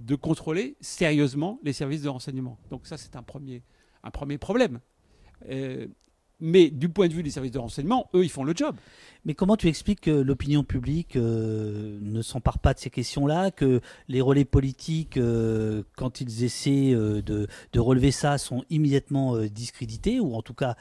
de 0.00 0.14
contrôler 0.14 0.76
sérieusement 0.80 1.58
les 1.62 1.72
services 1.72 2.02
de 2.02 2.08
renseignement. 2.08 2.58
Donc 2.70 2.86
ça, 2.86 2.96
c'est 2.96 3.16
un 3.16 3.22
premier, 3.22 3.62
un 4.02 4.10
premier 4.10 4.38
problème. 4.38 4.80
Euh, 5.50 5.86
Mais 6.40 6.70
du 6.70 6.88
point 6.88 7.08
de 7.08 7.14
vue 7.14 7.24
des 7.24 7.32
services 7.32 7.50
de 7.50 7.58
renseignement, 7.58 8.08
eux, 8.14 8.22
ils 8.22 8.30
font 8.30 8.44
le 8.44 8.54
job. 8.54 8.76
Mais 9.24 9.34
comment 9.34 9.56
tu 9.56 9.66
expliques 9.66 10.02
que 10.02 10.10
l'opinion 10.12 10.62
publique 10.62 11.16
euh, 11.16 11.98
ne 12.00 12.22
s'empare 12.22 12.60
pas 12.60 12.74
de 12.74 12.78
ces 12.78 12.90
questions-là, 12.90 13.50
que 13.50 13.80
les 14.06 14.20
relais 14.20 14.44
politiques, 14.44 15.16
euh, 15.16 15.82
quand 15.96 16.20
ils 16.20 16.44
essaient 16.44 16.92
de, 16.94 17.48
de 17.72 17.80
relever 17.80 18.12
ça, 18.12 18.38
sont 18.38 18.62
immédiatement 18.70 19.36
discrédités, 19.46 20.20
ou 20.20 20.34
en 20.34 20.42
tout 20.42 20.54
cas 20.54 20.76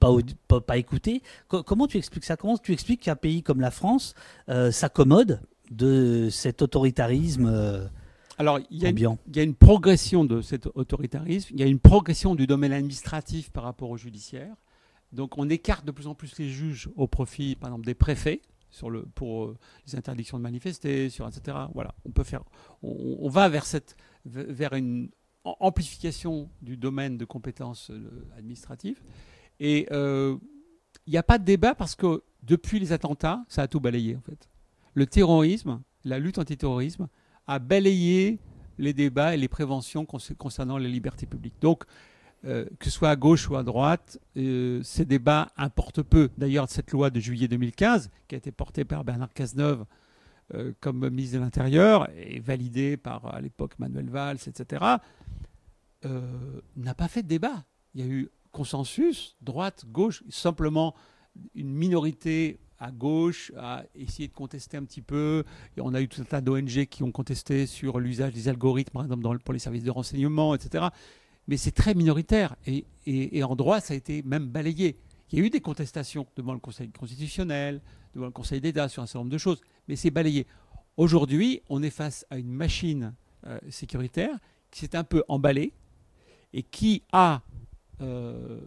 pas, 0.00 0.10
pas, 0.46 0.60
pas 0.60 0.76
écoutés 0.78 1.22
Co- 1.48 1.62
Comment 1.62 1.86
tu 1.86 1.96
expliques 1.96 2.24
ça? 2.24 2.36
Comment 2.36 2.56
tu 2.58 2.72
expliques 2.72 3.02
qu'un 3.02 3.16
pays 3.16 3.42
comme 3.42 3.60
la 3.60 3.70
France 3.70 4.14
euh, 4.48 4.70
s'accommode 4.70 5.40
de 5.70 6.28
cet 6.30 6.62
autoritarisme 6.62 7.46
euh, 7.46 7.86
Alors, 8.38 8.58
il 8.70 8.78
y, 8.82 8.86
a 8.86 8.88
une, 8.88 8.94
ambiant? 8.94 9.18
il 9.28 9.36
y 9.36 9.40
a 9.40 9.42
une 9.42 9.54
progression 9.54 10.24
de 10.24 10.40
cet 10.40 10.66
autoritarisme, 10.74 11.48
il 11.54 11.60
y 11.60 11.62
a 11.62 11.66
une 11.66 11.78
progression 11.80 12.34
du 12.34 12.46
domaine 12.46 12.72
administratif 12.72 13.50
par 13.50 13.64
rapport 13.64 13.90
au 13.90 13.96
judiciaire. 13.96 14.54
Donc, 15.12 15.38
on 15.38 15.48
écarte 15.48 15.84
de 15.84 15.90
plus 15.90 16.06
en 16.06 16.14
plus 16.14 16.38
les 16.38 16.48
juges 16.48 16.88
au 16.96 17.06
profit, 17.06 17.56
par 17.56 17.70
exemple, 17.70 17.86
des 17.86 17.94
préfets 17.94 18.40
sur 18.70 18.90
le, 18.90 19.02
pour 19.14 19.44
euh, 19.46 19.56
les 19.86 19.96
interdictions 19.96 20.36
de 20.38 20.42
manifester, 20.42 21.08
sur 21.08 21.26
etc. 21.26 21.56
Voilà, 21.74 21.94
on 22.04 22.10
peut 22.10 22.24
faire, 22.24 22.42
on, 22.82 23.16
on 23.20 23.28
va 23.30 23.48
vers 23.48 23.64
cette, 23.64 23.96
vers 24.26 24.74
une 24.74 25.08
am- 25.46 25.54
amplification 25.60 26.50
du 26.60 26.76
domaine 26.76 27.16
de 27.16 27.24
compétences 27.24 27.90
euh, 27.90 28.26
administratives. 28.36 29.00
Et 29.60 29.86
euh, 29.92 30.36
il 31.06 31.10
n'y 31.12 31.18
a 31.18 31.22
pas 31.22 31.38
de 31.38 31.44
débat 31.44 31.74
parce 31.74 31.94
que 31.94 32.22
depuis 32.42 32.78
les 32.78 32.92
attentats, 32.92 33.44
ça 33.48 33.62
a 33.62 33.68
tout 33.68 33.80
balayé 33.80 34.16
en 34.16 34.20
fait. 34.20 34.48
Le 34.94 35.06
terrorisme, 35.06 35.80
la 36.04 36.18
lutte 36.18 36.38
antiterrorisme 36.38 37.08
a 37.46 37.58
balayé 37.58 38.38
les 38.78 38.92
débats 38.92 39.34
et 39.34 39.36
les 39.36 39.48
préventions 39.48 40.04
conce- 40.04 40.34
concernant 40.36 40.78
les 40.78 40.88
libertés 40.88 41.26
publiques. 41.26 41.60
Donc, 41.60 41.84
euh, 42.44 42.66
que 42.78 42.84
ce 42.84 42.90
soit 42.92 43.10
à 43.10 43.16
gauche 43.16 43.50
ou 43.50 43.56
à 43.56 43.64
droite, 43.64 44.20
euh, 44.36 44.80
ces 44.84 45.04
débats 45.04 45.48
importent 45.56 46.02
peu. 46.02 46.30
D'ailleurs, 46.38 46.68
cette 46.68 46.92
loi 46.92 47.10
de 47.10 47.18
juillet 47.18 47.48
2015, 47.48 48.10
qui 48.28 48.36
a 48.36 48.38
été 48.38 48.52
portée 48.52 48.84
par 48.84 49.02
Bernard 49.02 49.32
Cazeneuve 49.32 49.84
euh, 50.54 50.72
comme 50.80 51.08
ministre 51.10 51.36
de 51.38 51.42
l'Intérieur 51.42 52.08
et 52.16 52.38
validée 52.38 52.96
par, 52.96 53.34
à 53.34 53.40
l'époque, 53.40 53.76
Manuel 53.80 54.08
Valls, 54.08 54.38
etc., 54.46 54.84
euh, 56.04 56.60
n'a 56.76 56.94
pas 56.94 57.08
fait 57.08 57.22
de 57.24 57.28
débat. 57.28 57.64
Il 57.94 58.00
y 58.00 58.04
a 58.04 58.06
eu 58.06 58.28
consensus, 58.52 59.36
droite, 59.40 59.84
gauche, 59.86 60.22
simplement 60.28 60.94
une 61.54 61.72
minorité 61.72 62.58
à 62.78 62.90
gauche 62.90 63.52
a 63.56 63.84
essayé 63.94 64.28
de 64.28 64.32
contester 64.32 64.76
un 64.76 64.84
petit 64.84 65.02
peu. 65.02 65.44
On 65.78 65.94
a 65.94 66.00
eu 66.00 66.08
tout 66.08 66.20
un 66.20 66.24
tas 66.24 66.40
d'ONG 66.40 66.86
qui 66.86 67.02
ont 67.02 67.10
contesté 67.10 67.66
sur 67.66 67.98
l'usage 67.98 68.32
des 68.32 68.48
algorithmes, 68.48 68.92
par 68.92 69.02
exemple, 69.02 69.38
pour 69.38 69.52
les 69.52 69.58
services 69.58 69.84
de 69.84 69.90
renseignement, 69.90 70.54
etc. 70.54 70.86
Mais 71.48 71.56
c'est 71.56 71.72
très 71.72 71.94
minoritaire. 71.94 72.56
Et 72.66 73.42
en 73.42 73.56
droit, 73.56 73.80
ça 73.80 73.94
a 73.94 73.96
été 73.96 74.22
même 74.22 74.46
balayé. 74.46 74.96
Il 75.30 75.38
y 75.38 75.42
a 75.42 75.44
eu 75.44 75.50
des 75.50 75.60
contestations 75.60 76.26
devant 76.36 76.54
le 76.54 76.58
Conseil 76.58 76.90
constitutionnel, 76.90 77.82
devant 78.14 78.26
le 78.26 78.32
Conseil 78.32 78.60
d'État 78.60 78.88
sur 78.88 79.02
un 79.02 79.06
certain 79.06 79.20
nombre 79.20 79.30
de 79.30 79.38
choses, 79.38 79.60
mais 79.86 79.96
c'est 79.96 80.10
balayé. 80.10 80.46
Aujourd'hui, 80.96 81.62
on 81.68 81.82
est 81.82 81.90
face 81.90 82.26
à 82.30 82.38
une 82.38 82.50
machine 82.50 83.14
euh, 83.46 83.58
sécuritaire 83.68 84.36
qui 84.70 84.80
s'est 84.80 84.96
un 84.96 85.04
peu 85.04 85.22
emballée 85.28 85.72
et 86.52 86.62
qui 86.62 87.02
a 87.12 87.42
euh, 88.00 88.60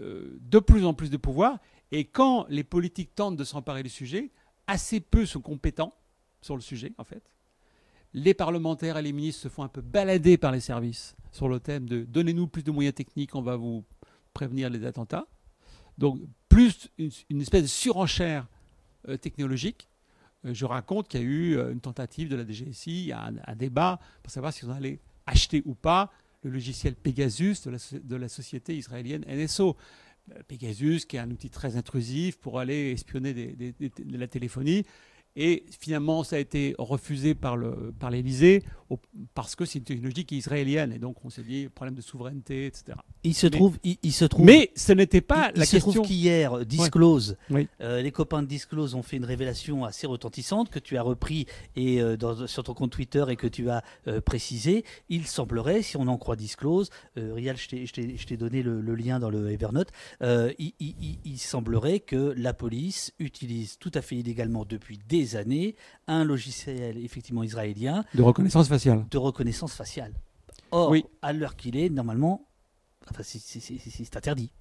euh, 0.00 0.38
de 0.40 0.58
plus 0.58 0.84
en 0.84 0.94
plus 0.94 1.10
de 1.10 1.16
pouvoir. 1.16 1.58
Et 1.92 2.04
quand 2.04 2.46
les 2.48 2.64
politiques 2.64 3.14
tentent 3.14 3.36
de 3.36 3.44
s'emparer 3.44 3.82
du 3.82 3.88
sujet, 3.88 4.30
assez 4.66 5.00
peu 5.00 5.26
sont 5.26 5.40
compétents 5.40 5.94
sur 6.40 6.54
le 6.54 6.62
sujet, 6.62 6.92
en 6.96 7.04
fait. 7.04 7.22
Les 8.14 8.34
parlementaires 8.34 8.96
et 8.96 9.02
les 9.02 9.12
ministres 9.12 9.42
se 9.42 9.48
font 9.48 9.62
un 9.62 9.68
peu 9.68 9.82
balader 9.82 10.38
par 10.38 10.52
les 10.52 10.60
services 10.60 11.14
sur 11.32 11.48
le 11.48 11.60
thème 11.60 11.88
de 11.88 12.02
donnez-nous 12.04 12.48
plus 12.48 12.62
de 12.62 12.70
moyens 12.70 12.94
techniques, 12.94 13.34
on 13.34 13.42
va 13.42 13.56
vous 13.56 13.84
prévenir 14.32 14.70
des 14.70 14.84
attentats. 14.84 15.26
Donc, 15.98 16.20
plus 16.48 16.88
une, 16.98 17.40
espèce 17.40 17.62
de 17.62 17.68
surenchère 17.68 18.46
euh, 19.08 19.16
technologique. 19.16 19.88
Je 20.44 20.64
raconte 20.64 21.08
qu'il 21.08 21.20
y 21.20 21.22
a 21.22 21.26
eu 21.26 21.70
une 21.70 21.80
tentative 21.80 22.30
de 22.30 22.36
la 22.36 22.46
DGSI, 22.46 23.12
un, 23.12 23.34
un 23.46 23.56
débat 23.56 24.00
pour 24.22 24.32
savoir 24.32 24.52
si 24.52 24.64
on 24.64 24.70
allait 24.70 24.98
acheter 25.26 25.62
ou 25.66 25.74
pas 25.74 26.10
le 26.42 26.50
logiciel 26.50 26.94
Pegasus 26.94 27.66
de 27.66 28.16
la, 28.16 28.28
société 28.28 28.76
israélienne 28.76 29.24
NSO. 29.28 29.76
Euh, 30.32 30.42
Pegasus, 30.48 31.06
qui 31.06 31.16
est 31.16 31.20
un 31.20 31.30
outil 31.30 31.50
très 31.50 31.76
intrusif 31.76 32.38
pour 32.38 32.58
aller 32.58 32.92
espionner 32.92 33.34
de 33.34 34.18
la 34.18 34.28
téléphonie. 34.28 34.84
Et 35.36 35.64
finalement, 35.78 36.24
ça 36.24 36.36
a 36.36 36.38
été 36.38 36.74
refusé 36.78 37.34
par 37.34 37.56
par 37.98 38.10
l'Élysée 38.10 38.62
au- 38.90 38.98
parce 39.34 39.54
que 39.54 39.64
c'est 39.64 39.78
une 39.78 39.84
technologie 39.84 40.24
qui 40.24 40.34
est 40.34 40.38
israélienne. 40.38 40.92
Et 40.92 40.98
donc, 40.98 41.24
on 41.24 41.30
s'est 41.30 41.42
dit 41.44 41.68
problème 41.68 41.94
de 41.94 42.00
souveraineté, 42.00 42.66
etc. 42.66 42.98
Il 43.22 43.34
se 43.34 43.46
Mais- 43.46 43.50
trouve, 43.50 43.78
il, 43.84 43.96
il 44.02 44.12
se 44.12 44.24
trouve, 44.24 44.44
Mais 44.44 44.72
ce 44.74 44.92
n'était 44.92 45.20
pas 45.20 45.52
il, 45.54 45.58
la 45.58 45.64
il 45.64 45.66
se 45.68 45.76
trouve 45.76 45.94
question. 45.94 46.02
qu'hier, 46.02 46.66
Disclose, 46.66 47.36
euh, 47.80 48.02
les 48.02 48.10
copains 48.10 48.42
de 48.42 48.48
Disclose 48.48 48.94
ont 48.94 49.02
fait 49.04 49.18
une 49.18 49.24
révélation 49.24 49.84
assez 49.84 50.06
retentissante 50.08 50.70
que 50.70 50.78
tu 50.80 50.96
as 50.96 51.02
repris 51.02 51.46
et 51.76 52.00
euh, 52.02 52.16
dans- 52.16 52.46
sur 52.48 52.64
ton 52.64 52.74
compte 52.74 52.90
Twitter 52.90 53.24
et 53.28 53.36
que 53.36 53.46
tu 53.46 53.70
as 53.70 53.84
euh, 54.08 54.20
précisé. 54.20 54.84
Il 55.08 55.26
semblerait, 55.26 55.82
si 55.82 55.96
on 55.96 56.08
en 56.08 56.18
croit 56.18 56.34
Disclose, 56.36 56.90
euh, 57.18 57.32
Rial, 57.34 57.56
je 57.56 57.68
t'ai- 57.68 58.36
donné 58.36 58.62
le, 58.62 58.80
le 58.80 58.94
lien 58.96 59.20
dans 59.20 59.30
le 59.30 59.50
Evernote, 59.50 59.88
il 60.20 61.38
semblerait 61.38 62.00
que 62.00 62.34
la 62.36 62.54
police 62.54 63.12
utilise 63.18 63.76
tout 63.78 63.90
à 63.94 64.02
fait 64.02 64.16
illégalement 64.16 64.64
depuis 64.64 64.98
des 65.08 65.29
années 65.36 65.74
un 66.06 66.24
logiciel 66.24 66.96
effectivement 66.98 67.42
israélien 67.42 68.04
De 68.14 68.22
reconnaissance 68.22 68.68
faciale. 68.68 69.04
de 69.10 69.18
reconnaissance 69.18 69.72
faciale. 69.74 70.12
Or, 70.72 70.90
Oui. 70.90 71.04
à 71.22 71.32
l'heure 71.32 71.56
qu'il 71.56 71.76
est, 71.76 71.88
normalement, 71.88 72.46
enfin, 73.10 73.22
c'est- 73.24 74.16
interdit. 74.16 74.52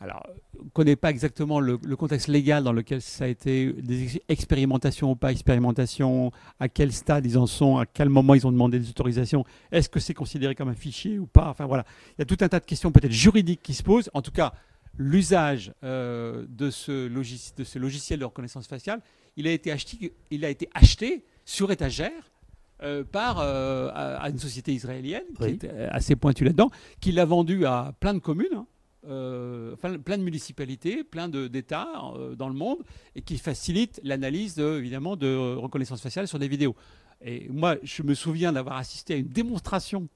Alors, 0.00 0.26
on 0.60 0.64
ne 0.64 0.68
connaît 0.70 0.96
pas 0.96 1.10
exactement 1.10 1.60
le, 1.60 1.78
le 1.84 1.96
contexte 1.96 2.26
légal 2.26 2.64
dans 2.64 2.72
lequel 2.72 3.00
ça 3.00 3.24
a 3.24 3.28
été, 3.28 3.72
des 3.72 4.02
ex- 4.02 4.18
expérimentations 4.28 5.12
ou 5.12 5.16
pas 5.16 5.30
expérimentations, 5.30 6.32
à 6.58 6.68
quel 6.68 6.92
stade 6.92 7.24
ils 7.24 7.38
en 7.38 7.46
sont, 7.46 7.78
à 7.78 7.86
quel 7.86 8.08
moment 8.08 8.34
ils 8.34 8.44
ont 8.44 8.50
demandé 8.50 8.80
des 8.80 8.88
autorisations, 8.90 9.44
est-ce 9.70 9.88
que 9.88 10.00
c'est 10.00 10.12
considéré 10.14 10.56
comme 10.56 10.68
un 10.68 10.74
fichier 10.74 11.20
ou 11.20 11.26
pas 11.26 11.48
Enfin 11.48 11.66
voilà, 11.66 11.84
il 12.10 12.14
y 12.18 12.22
a 12.22 12.24
tout 12.24 12.36
un 12.40 12.48
tas 12.48 12.58
de 12.58 12.64
questions 12.64 12.90
peut-être 12.90 13.12
juridiques 13.12 13.62
qui 13.62 13.74
se 13.74 13.82
posent. 13.84 14.10
En 14.12 14.22
tout 14.22 14.32
cas, 14.32 14.52
l'usage 14.98 15.72
euh, 15.84 16.44
de, 16.48 16.70
ce 16.70 17.08
logis- 17.08 17.54
de 17.56 17.64
ce 17.64 17.78
logiciel 17.78 18.20
de 18.20 18.24
reconnaissance 18.24 18.66
faciale, 18.66 19.00
il 19.36 19.46
a 19.46 19.52
été 19.52 19.72
acheté, 19.72 20.12
il 20.30 20.44
a 20.44 20.50
été 20.50 20.68
acheté 20.74 21.24
sur 21.44 21.70
étagère 21.70 22.30
euh, 22.82 23.04
par 23.04 23.40
euh, 23.40 23.88
à, 23.94 24.22
à 24.22 24.30
une 24.30 24.38
société 24.38 24.72
israélienne 24.72 25.24
qui 25.36 25.44
est 25.44 25.64
assez 25.90 26.16
pointue 26.16 26.44
là-dedans, 26.44 26.70
qui 27.00 27.12
l'a 27.12 27.24
vendu 27.24 27.64
à 27.66 27.94
plein 27.98 28.14
de 28.14 28.18
communes. 28.18 28.54
hein, 28.54 28.66
enfin, 29.72 29.98
plein 29.98 30.16
de 30.18 30.22
municipalités, 30.22 31.02
plein 31.02 31.28
d'États 31.28 31.88
dans 32.36 32.48
le 32.48 32.54
monde, 32.54 32.78
et 33.16 33.22
qui 33.22 33.36
facilite 33.38 34.00
l'analyse 34.04 34.54
de, 34.54 34.78
évidemment 34.78 35.16
de 35.16 35.56
reconnaissance 35.56 36.00
faciale 36.00 36.28
sur 36.28 36.38
des 36.38 36.48
vidéos. 36.48 36.76
Et 37.20 37.48
moi, 37.48 37.76
je 37.82 38.02
me 38.02 38.14
souviens 38.14 38.52
d'avoir 38.52 38.76
assisté 38.76 39.14
à 39.14 39.16
une 39.16 39.28
démonstration, 39.28 40.08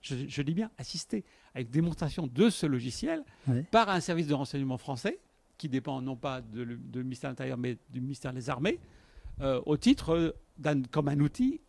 je, 0.00 0.16
je 0.28 0.42
dis 0.42 0.54
bien 0.54 0.70
assisté 0.78 1.24
à 1.54 1.60
une 1.60 1.68
démonstration 1.68 2.26
de 2.26 2.50
ce 2.50 2.66
logiciel 2.66 3.24
par 3.70 3.88
un 3.88 4.00
service 4.00 4.26
de 4.26 4.34
renseignement 4.34 4.78
français, 4.78 5.18
qui 5.58 5.68
dépend 5.68 6.00
non 6.02 6.16
pas 6.16 6.40
de, 6.42 6.64
de 6.64 7.02
ministère 7.02 7.30
de 7.30 7.32
l'Intérieur, 7.32 7.58
mais 7.58 7.78
du 7.90 8.00
ministère 8.00 8.32
des 8.32 8.50
Armées, 8.50 8.78
euh, 9.40 9.60
au 9.66 9.76
titre 9.76 10.36
d'un 10.58 10.82
comme 10.82 11.08
un 11.08 11.20
outil 11.20 11.60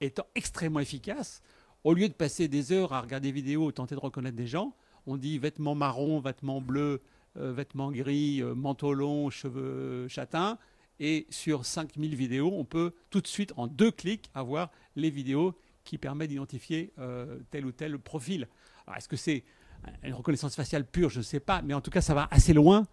étant 0.00 0.26
extrêmement 0.34 0.80
efficace. 0.80 1.42
Au 1.84 1.94
lieu 1.94 2.08
de 2.08 2.14
passer 2.14 2.48
des 2.48 2.72
heures 2.72 2.92
à 2.92 3.00
regarder 3.00 3.28
des 3.28 3.32
vidéos, 3.32 3.70
tenter 3.72 3.94
de 3.94 4.00
reconnaître 4.00 4.36
des 4.36 4.46
gens, 4.46 4.74
on 5.06 5.16
dit 5.16 5.38
vêtements 5.38 5.74
marron, 5.74 6.20
vêtements 6.20 6.60
bleus, 6.60 7.00
euh, 7.36 7.52
vêtements 7.52 7.90
gris, 7.90 8.42
euh, 8.42 8.54
manteau 8.54 8.92
long, 8.92 9.30
cheveux 9.30 10.06
châtains. 10.08 10.58
Et 11.00 11.26
sur 11.30 11.64
5000 11.64 12.16
vidéos, 12.16 12.52
on 12.52 12.64
peut 12.64 12.92
tout 13.10 13.20
de 13.20 13.26
suite, 13.28 13.52
en 13.56 13.68
deux 13.68 13.92
clics, 13.92 14.30
avoir 14.34 14.70
les 14.96 15.10
vidéos 15.10 15.54
qui 15.88 15.96
permettent 15.96 16.28
d'identifier 16.28 16.92
euh, 16.98 17.38
tel 17.50 17.64
ou 17.64 17.72
tel 17.72 17.98
profil. 17.98 18.46
Est-ce 18.94 19.08
que 19.08 19.16
c'est 19.16 19.42
une 20.02 20.12
reconnaissance 20.12 20.54
faciale 20.54 20.84
pure? 20.84 21.08
Je 21.08 21.18
ne 21.18 21.24
sais 21.24 21.40
pas. 21.40 21.62
Mais 21.62 21.72
en 21.72 21.80
tout 21.80 21.90
cas, 21.90 22.02
ça 22.02 22.12
va 22.12 22.28
assez 22.30 22.52
loin 22.52 22.86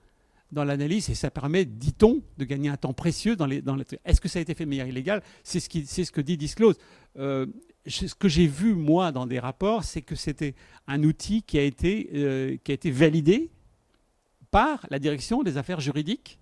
dans 0.53 0.63
l'analyse 0.63 1.09
et 1.09 1.15
ça 1.15 1.29
permet, 1.29 1.65
dit-on, 1.65 2.21
de 2.37 2.45
gagner 2.45 2.69
un 2.69 2.77
temps 2.77 2.93
précieux 2.93 3.35
dans 3.35 3.47
les. 3.47 3.61
Dans 3.61 3.75
les... 3.75 3.83
Est-ce 4.05 4.21
que 4.21 4.29
ça 4.29 4.39
a 4.39 4.41
été 4.41 4.53
fait 4.53 4.63
de 4.63 4.69
manière 4.69 4.87
illégale? 4.87 5.21
C'est 5.43 5.59
ce, 5.59 6.03
ce 6.05 6.11
que 6.11 6.21
dit 6.21 6.37
Disclose. 6.37 6.77
Euh, 7.17 7.47
ce 7.85 8.15
que 8.15 8.29
j'ai 8.29 8.47
vu, 8.47 8.73
moi, 8.73 9.11
dans 9.11 9.27
des 9.27 9.39
rapports, 9.39 9.83
c'est 9.83 10.01
que 10.01 10.15
c'était 10.15 10.55
un 10.87 11.03
outil 11.03 11.43
qui 11.43 11.59
a 11.59 11.63
été, 11.63 12.09
euh, 12.13 12.57
qui 12.63 12.71
a 12.71 12.75
été 12.75 12.91
validé 12.91 13.51
par 14.51 14.87
la 14.89 14.99
direction 14.99 15.43
des 15.43 15.57
affaires 15.57 15.81
juridiques 15.81 16.39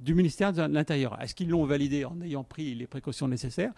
du 0.00 0.14
ministère 0.14 0.52
de 0.52 0.62
l'Intérieur. 0.62 1.16
Est-ce 1.22 1.34
qu'ils 1.34 1.48
l'ont 1.48 1.64
validé 1.64 2.04
en 2.04 2.20
ayant 2.20 2.42
pris 2.42 2.74
les 2.74 2.88
précautions 2.88 3.28
nécessaires? 3.28 3.72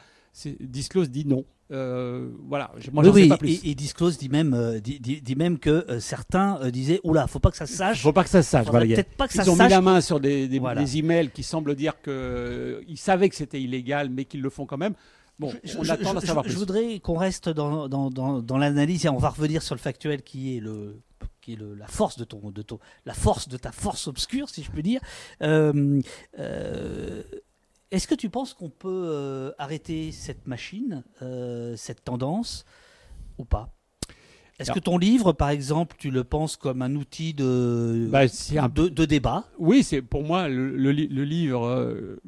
Disclose 0.60 1.10
dit 1.10 1.24
non. 1.26 1.44
Euh, 1.70 2.30
voilà, 2.48 2.72
je- 2.78 2.90
moi, 2.90 3.06
oui, 3.06 3.24
sais 3.24 3.28
pas 3.28 3.36
plus. 3.36 3.50
et, 3.62 3.70
et 3.70 3.74
Disclose 3.74 4.16
dit 4.16 4.30
même, 4.30 4.54
euh, 4.54 4.80
dit, 4.80 5.00
dit- 5.00 5.20
dit 5.20 5.36
même 5.36 5.58
que 5.58 5.84
euh, 5.90 6.00
certains 6.00 6.58
disaient 6.70 6.98
Oula, 7.04 7.26
faut 7.26 7.40
pas 7.40 7.50
que 7.50 7.58
ça 7.58 7.66
se 7.66 7.72
Il 7.72 7.76
sache. 7.76 8.02
faut 8.02 8.12
pas 8.12 8.24
que 8.24 8.30
ça 8.30 8.42
se 8.42 8.48
sache. 8.48 8.66
Voilà, 8.68 8.86
peut-être 8.86 9.14
pas 9.16 9.28
que 9.28 9.34
Ils 9.34 9.50
ont 9.50 9.56
mis 9.56 9.68
la 9.68 9.80
main 9.82 10.00
sur 10.00 10.18
des, 10.18 10.48
des, 10.48 10.58
Voilà. 10.60 10.80
des 10.82 10.96
emails 10.96 11.30
qui 11.30 11.42
semblent 11.42 11.74
dire 11.74 12.00
qu'ils 12.00 12.96
savaient 12.98 13.28
que 13.28 13.34
c'était 13.36 13.60
illégal, 13.60 14.08
mais 14.08 14.24
qu'ils 14.24 14.40
le 14.40 14.48
font 14.48 14.64
quand 14.64 14.78
même. 14.78 14.94
Bon, 15.38 15.52
Je- 15.62 15.76
on 15.78 15.82
je- 15.84 15.92
attend 15.92 16.18
je- 16.18 16.26
savoir 16.26 16.44
je 16.46 16.50
plus. 16.50 16.58
voudrais 16.58 16.98
qu'on 17.00 17.16
reste 17.18 17.48
dans, 17.50 17.86
dans, 17.88 18.10
dans, 18.10 18.40
dans 18.40 18.56
l'analyse 18.58 19.04
et 19.04 19.08
on 19.10 19.18
va 19.18 19.28
revenir 19.28 19.62
sur 19.62 19.74
le 19.74 19.80
factuel 19.80 20.22
qui 20.22 20.56
est 20.56 20.60
le 20.60 21.00
qui 21.42 21.52
est 21.52 21.56
le- 21.56 21.74
la 21.74 21.86
force 21.86 22.18
de 22.18 22.24
ton, 22.24 22.50
de 22.50 22.62
ton, 22.62 22.78
la 23.06 23.14
force 23.14 23.48
de 23.48 23.56
ta 23.56 23.72
force 23.72 24.06
obscure, 24.08 24.48
si 24.48 24.62
je 24.62 24.70
peux 24.70 24.82
dire. 24.82 25.00
Euh, 25.42 26.00
euh, 26.38 27.22
Est-ce 27.90 28.06
que 28.06 28.14
tu 28.14 28.28
penses 28.28 28.54
qu'on 28.54 28.70
peut 28.70 28.88
euh, 29.06 29.52
arrêter 29.58 30.12
cette 30.12 30.46
machine, 30.46 31.04
euh, 31.22 31.74
cette 31.76 32.04
tendance, 32.04 32.64
ou 33.38 33.44
pas? 33.44 33.72
Est-ce 34.58 34.72
que 34.72 34.80
ton 34.80 34.98
livre, 34.98 35.32
par 35.32 35.50
exemple, 35.50 35.96
tu 35.98 36.10
le 36.10 36.24
penses 36.24 36.56
comme 36.56 36.82
un 36.82 36.94
outil 36.96 37.32
de, 37.32 38.08
Bah, 38.10 38.26
c'est 38.28 38.58
un 38.58 38.68
de, 38.68 38.88
de 38.88 39.04
débat? 39.04 39.44
Oui, 39.58 39.82
c'est 39.84 40.02
pour 40.02 40.24
moi 40.24 40.48
le, 40.48 40.76
le 40.76 40.90
li- 40.90 41.08
le 41.08 41.24
livre. 41.24 41.64
euh, 41.64 42.20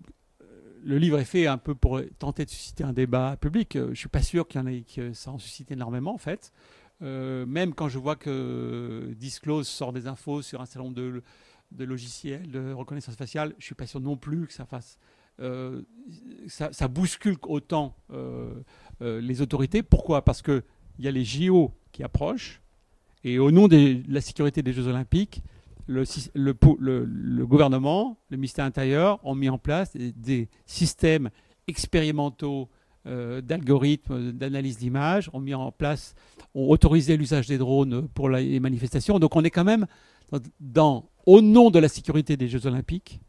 le 0.82 0.96
livre 0.96 1.18
est 1.18 1.24
fait 1.26 1.46
un 1.46 1.58
peu 1.58 1.74
pour 1.74 2.00
tenter 2.18 2.44
de 2.46 2.50
susciter 2.50 2.84
un 2.84 2.92
débat 2.94 3.36
public. 3.36 3.76
Je 3.76 3.94
suis 3.94 4.08
pas 4.08 4.22
sûr 4.22 4.48
qu'il 4.48 4.60
y 4.60 4.64
en 4.64 4.66
ait 4.66 4.82
que 4.82 5.12
ça 5.12 5.30
en 5.30 5.38
suscite 5.38 5.70
énormément 5.72 6.14
en 6.14 6.18
fait. 6.18 6.52
Euh, 7.02 7.44
même 7.46 7.74
quand 7.74 7.88
je 7.88 7.98
vois 7.98 8.16
que 8.16 9.12
Disclose 9.18 9.68
sort 9.68 9.92
des 9.92 10.06
infos 10.06 10.40
sur 10.40 10.60
un 10.60 10.66
salon 10.66 10.90
de, 10.90 11.22
de 11.72 11.84
logiciels 11.84 12.50
de 12.50 12.72
reconnaissance 12.72 13.16
faciale, 13.16 13.54
je 13.58 13.64
suis 13.66 13.74
pas 13.74 13.86
sûr 13.86 14.00
non 14.00 14.16
plus 14.16 14.46
que 14.46 14.52
ça 14.54 14.64
fasse. 14.64 14.98
Euh, 15.40 15.82
ça, 16.48 16.88
bouscule 16.88 17.36
autant 17.46 17.94
euh, 18.12 18.52
euh, 19.00 19.20
les 19.20 19.40
autorités. 19.40 19.82
Pourquoi? 19.82 20.22
Parce 20.24 20.42
que 20.42 20.62
il 20.98 21.04
y 21.04 21.08
a 21.08 21.10
les 21.10 21.24
JO 21.24 21.72
qui 21.92 22.02
approchent 22.02 22.60
et 23.24 23.38
au 23.38 23.50
nom 23.50 23.68
de 23.68 24.02
la 24.08 24.20
sécurité 24.20 24.62
des 24.62 24.72
Jeux 24.72 24.86
Olympiques, 24.86 25.42
le, 25.86 27.44
gouvernement, 27.44 28.18
le 28.28 28.36
ministère 28.36 28.64
intérieur 28.64 29.18
ont 29.24 29.34
mis 29.34 29.48
en 29.48 29.58
place 29.58 29.96
des, 29.96 30.48
systèmes 30.66 31.30
expérimentaux 31.66 32.68
d'algorithmes, 33.04 34.32
d'analyse 34.32 34.78
d'images, 34.78 35.30
ont 35.32 35.40
mis 35.40 35.54
en 35.54 35.72
place, 35.72 36.14
ont 36.54 36.68
autorisé 36.68 37.16
l'usage 37.16 37.46
des 37.46 37.58
drones 37.58 38.08
pour 38.08 38.28
les 38.28 38.60
manifestations. 38.60 39.18
Donc 39.18 39.36
on 39.36 39.42
est 39.42 39.50
quand 39.50 39.64
même 39.64 39.86
dans- 40.60 41.08
au 41.26 41.40
nom 41.40 41.70
de 41.70 41.78
la 41.78 41.88
sécurité 41.88 42.36
des 42.36 42.48
Jeux 42.48 42.66
Olympiques, 42.66 43.20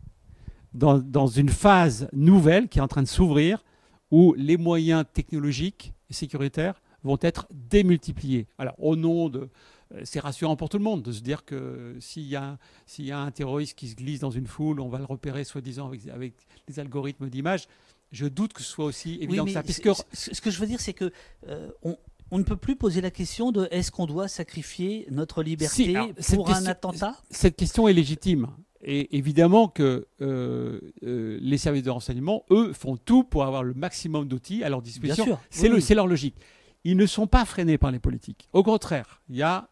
dans, 0.73 0.97
dans 0.99 1.27
une 1.27 1.49
phase 1.49 2.07
nouvelle 2.13 2.67
qui 2.69 2.79
est 2.79 2.81
en 2.81 2.87
train 2.87 3.03
de 3.03 3.07
s'ouvrir 3.07 3.63
où 4.11 4.33
les 4.37 4.57
moyens 4.57 5.05
technologiques 5.13 5.93
et 6.09 6.13
sécuritaires 6.13 6.81
vont 7.03 7.17
être 7.21 7.47
démultipliés. 7.51 8.47
Alors 8.57 8.75
au 8.77 8.95
nom 8.95 9.29
de 9.29 9.49
euh, 9.93 10.01
c'est 10.05 10.19
rassurant 10.19 10.55
pour 10.55 10.69
tout 10.69 10.77
le 10.77 10.83
monde 10.83 11.01
de 11.01 11.11
se 11.11 11.21
dire 11.21 11.43
que 11.45 11.95
s'il 11.99 12.23
y, 12.27 12.35
a- 12.35 12.57
s'il 12.85 13.05
y 13.05 13.11
a 13.11 13.19
un 13.19 13.31
terroriste 13.31 13.77
qui 13.77 13.87
se 13.89 13.95
glisse 13.95 14.19
dans 14.19 14.29
une 14.31 14.47
foule, 14.47 14.79
on 14.79 14.87
va 14.89 14.99
le 14.99 15.05
repérer 15.05 15.43
soi-disant 15.43 15.87
avec, 15.87 16.07
avec 16.07 16.33
des 16.67 16.79
algorithmes 16.79 17.27
d'image. 17.29 17.67
Je 18.11 18.25
doute 18.27 18.53
que 18.53 18.61
ce 18.61 18.69
soit 18.69 18.85
aussi 18.85 19.15
évident 19.21 19.43
Oui, 19.43 19.49
que 19.51 19.53
ça. 19.53 19.63
Puisque 19.63 19.89
ce 20.13 20.41
que 20.41 20.51
je 20.51 20.59
veux 20.59 20.67
dire, 20.67 20.79
c'est 20.81 20.93
que 20.93 21.11
euh, 21.47 21.69
on, 21.83 21.97
on 22.29 22.37
ne 22.37 22.43
peut 22.43 22.55
plus 22.57 22.75
poser 22.77 23.01
la 23.01 23.11
question 23.11 23.51
de 23.51 23.67
est-ce 23.71 23.91
qu'on 23.91 24.05
doit 24.05 24.27
sacrifier 24.27 25.07
notre 25.11 25.43
liberté 25.43 25.75
Si, 25.85 25.95
alors, 25.95 26.09
cette 26.19 26.35
pour 26.35 26.49
un 26.49 26.53
question- 26.53 26.71
attentat? 26.71 27.15
cette 27.29 27.55
question 27.57 27.87
est 27.87 27.93
légitime. 27.93 28.47
Et 28.83 29.15
évidemment 29.17 29.67
que 29.67 30.07
euh, 30.21 30.79
euh, 31.03 31.37
les 31.41 31.57
services 31.57 31.83
de 31.83 31.89
renseignement, 31.91 32.43
eux, 32.49 32.73
font 32.73 32.97
tout 32.97 33.23
pour 33.23 33.43
avoir 33.45 33.63
le 33.63 33.73
maximum 33.73 34.27
d'outils 34.27 34.63
à 34.63 34.69
leur 34.69 34.81
disposition. 34.81 35.25
C'est 35.49 35.69
oui, 35.69 35.83
le- 35.89 35.95
leur 35.95 36.07
logique. 36.07 36.35
Ils 36.83 36.97
ne 36.97 37.05
sont 37.05 37.27
pas 37.27 37.45
freinés 37.45 37.77
par 37.77 37.91
les 37.91 37.99
politiques. 37.99 38.47
Au 38.53 38.63
contraire, 38.63 39.21
il 39.29 39.35
y 39.35 39.43
a 39.43 39.69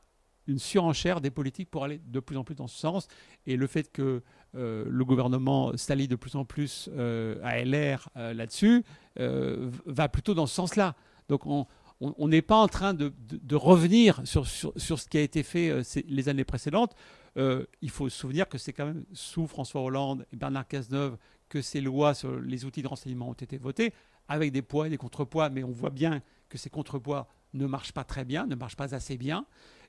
une 0.48 0.60
surenchère 0.60 1.22
des 1.22 1.31
politiques 1.31 1.69
pour 1.69 1.84
aller 1.84 1.99
de 2.07 2.19
plus 2.19 2.38
en 2.38 2.44
plus 2.44 2.56
dans 2.56 2.68
ce 2.68 2.77
sens. 2.77 3.07
Et 3.48 3.56
le 3.56 3.65
fait 3.68 3.91
que 3.91 4.22
euh, 4.56 4.86
le 4.88 5.06
gouvernement 5.06 5.76
s'allie 5.77 6.07
de 6.07 6.15
plus 6.15 6.36
en 6.36 6.45
plus 6.45 6.90
à 7.44 7.64
LR 7.64 8.10
là-dessus 8.15 8.84
va 9.18 10.10
plutôt 10.10 10.34
dans 10.34 10.45
ce 10.45 10.56
sens-là. 10.56 10.95
Donc 11.30 11.45
on 11.45 11.65
on- 12.02 12.15
on 12.18 12.30
n'est 12.30 12.41
pas 12.41 12.56
en 12.56 12.69
train 12.69 12.94
de, 12.94 13.11
de- 13.27 13.40
de 13.44 13.56
revenir 13.57 14.22
sur, 14.23 14.48
sur, 14.48 14.72
sur 14.77 14.98
ce 14.99 15.10
qui 15.10 15.18
a 15.18 15.22
été 15.22 15.44
fait 15.44 15.69
euh, 15.69 15.84
ces- 15.84 16.06
les 16.07 16.30
années 16.30 16.45
précédentes. 16.45 16.95
Euh, 17.38 17.65
il 17.81 17.89
faut 17.89 18.10
se 18.10 18.18
souvenir 18.18 18.47
que 18.47 18.57
c'est 18.57 18.73
quand 18.73 18.85
même 18.85 19.03
sous 19.14 19.47
François 19.47 19.81
Hollande 19.81 20.26
et 20.34 20.35
Bernard 20.35 20.68
Cazeneuve 20.68 21.18
que 21.47 21.61
ces 21.61 21.81
lois 21.81 22.14
sur 22.14 22.39
les 22.39 22.65
outils 22.65 22.81
de 22.81 22.88
renseignement 22.88 23.30
ont 23.30 23.34
été 23.34 23.57
votées, 23.57 23.93
avec 24.27 24.51
des 24.51 24.61
poids 24.61 24.88
et 24.88 24.89
des 24.89 24.97
contrepoids, 24.97 25.49
mais 25.49 25.64
on 25.64 25.72
voit 25.72 25.89
bien 25.89 26.22
que 26.47 26.57
ces 26.57 26.69
contrepoids 26.69 27.27
ne 27.53 27.65
marchent 27.65 27.91
pas 27.91 28.03
très 28.03 28.26
bien, 28.26 28.45
ne 28.45 28.56
marchent 28.56 28.76
pas 28.76 28.93
assez 28.93 29.18
bien. 29.18 29.45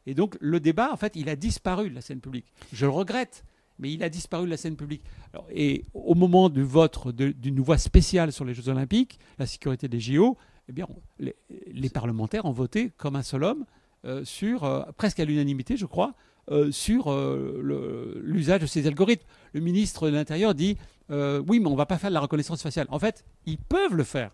Et 0.06 0.14
donc 0.14 0.36
le 0.40 0.60
débat, 0.60 0.90
en 0.92 0.96
fait, 0.96 1.14
il 1.16 1.28
a 1.28 1.36
disparu 1.36 1.90
de 1.90 1.94
la 1.94 2.00
scène 2.00 2.20
publique. 2.20 2.46
Je 2.72 2.86
le 2.86 2.92
regrette, 2.92 3.44
mais 3.78 3.92
il 3.92 4.02
a 4.02 4.08
disparu 4.08 4.46
de 4.46 4.50
la 4.50 4.56
scène 4.56 4.76
publique. 4.76 5.02
Et 5.50 5.84
au 5.92 6.14
moment 6.14 6.48
du 6.48 6.62
vote 6.62 7.08
d'une 7.14 7.56
loi 7.56 7.76
spéciale 7.76 8.32
sur 8.32 8.44
les 8.44 8.54
Jeux 8.54 8.68
Olympiques, 8.68 9.18
la 9.38 9.46
sécurité 9.46 9.88
des 9.88 10.00
JO, 10.00 10.38
eh 10.68 10.72
bien, 10.72 10.86
les 11.18 11.90
parlementaires 11.90 12.46
ont 12.46 12.52
voté 12.52 12.90
comme 12.96 13.16
un 13.16 13.22
seul 13.22 13.44
homme 13.44 13.66
euh, 14.06 14.24
sur, 14.24 14.64
euh, 14.64 14.82
presque 14.96 15.20
à 15.20 15.26
l'unanimité, 15.26 15.76
je 15.76 15.84
crois, 15.84 16.14
euh, 16.50 16.72
sur 16.72 17.12
euh, 17.12 18.20
l'usage 18.24 18.60
de 18.60 18.66
ces 18.66 18.86
algorithmes. 18.86 19.26
Le 19.52 19.60
ministre 19.60 20.10
de 20.10 20.14
l'Intérieur 20.14 20.54
dit 20.54 20.76
euh, 21.10 21.42
oui, 21.46 21.60
mais 21.60 21.66
on 21.66 21.72
ne 21.72 21.76
va 21.76 21.86
pas 21.86 21.98
faire 21.98 22.10
de 22.10 22.14
la 22.14 22.20
reconnaissance 22.20 22.62
faciale. 22.62 22.86
En 22.90 22.98
fait, 22.98 23.24
ils 23.46 23.58
peuvent 23.58 23.94
le 23.94 24.04
faire. 24.04 24.30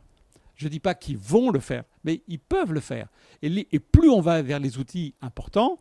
Je 0.55 0.65
ne 0.65 0.71
dis 0.71 0.81
pas 0.81 0.95
qu'ils 0.95 1.19
vont 1.19 1.51
le 1.51 1.61
faire, 1.61 1.85
mais 2.05 2.23
ils 2.29 2.39
peuvent 2.39 2.73
le 2.73 2.81
faire. 2.81 3.09
Et 3.43 3.79
plus 3.79 4.09
on 4.09 4.21
va 4.21 4.41
vers 4.41 4.59
les 4.59 4.79
outils 4.79 5.15
importants, 5.21 5.79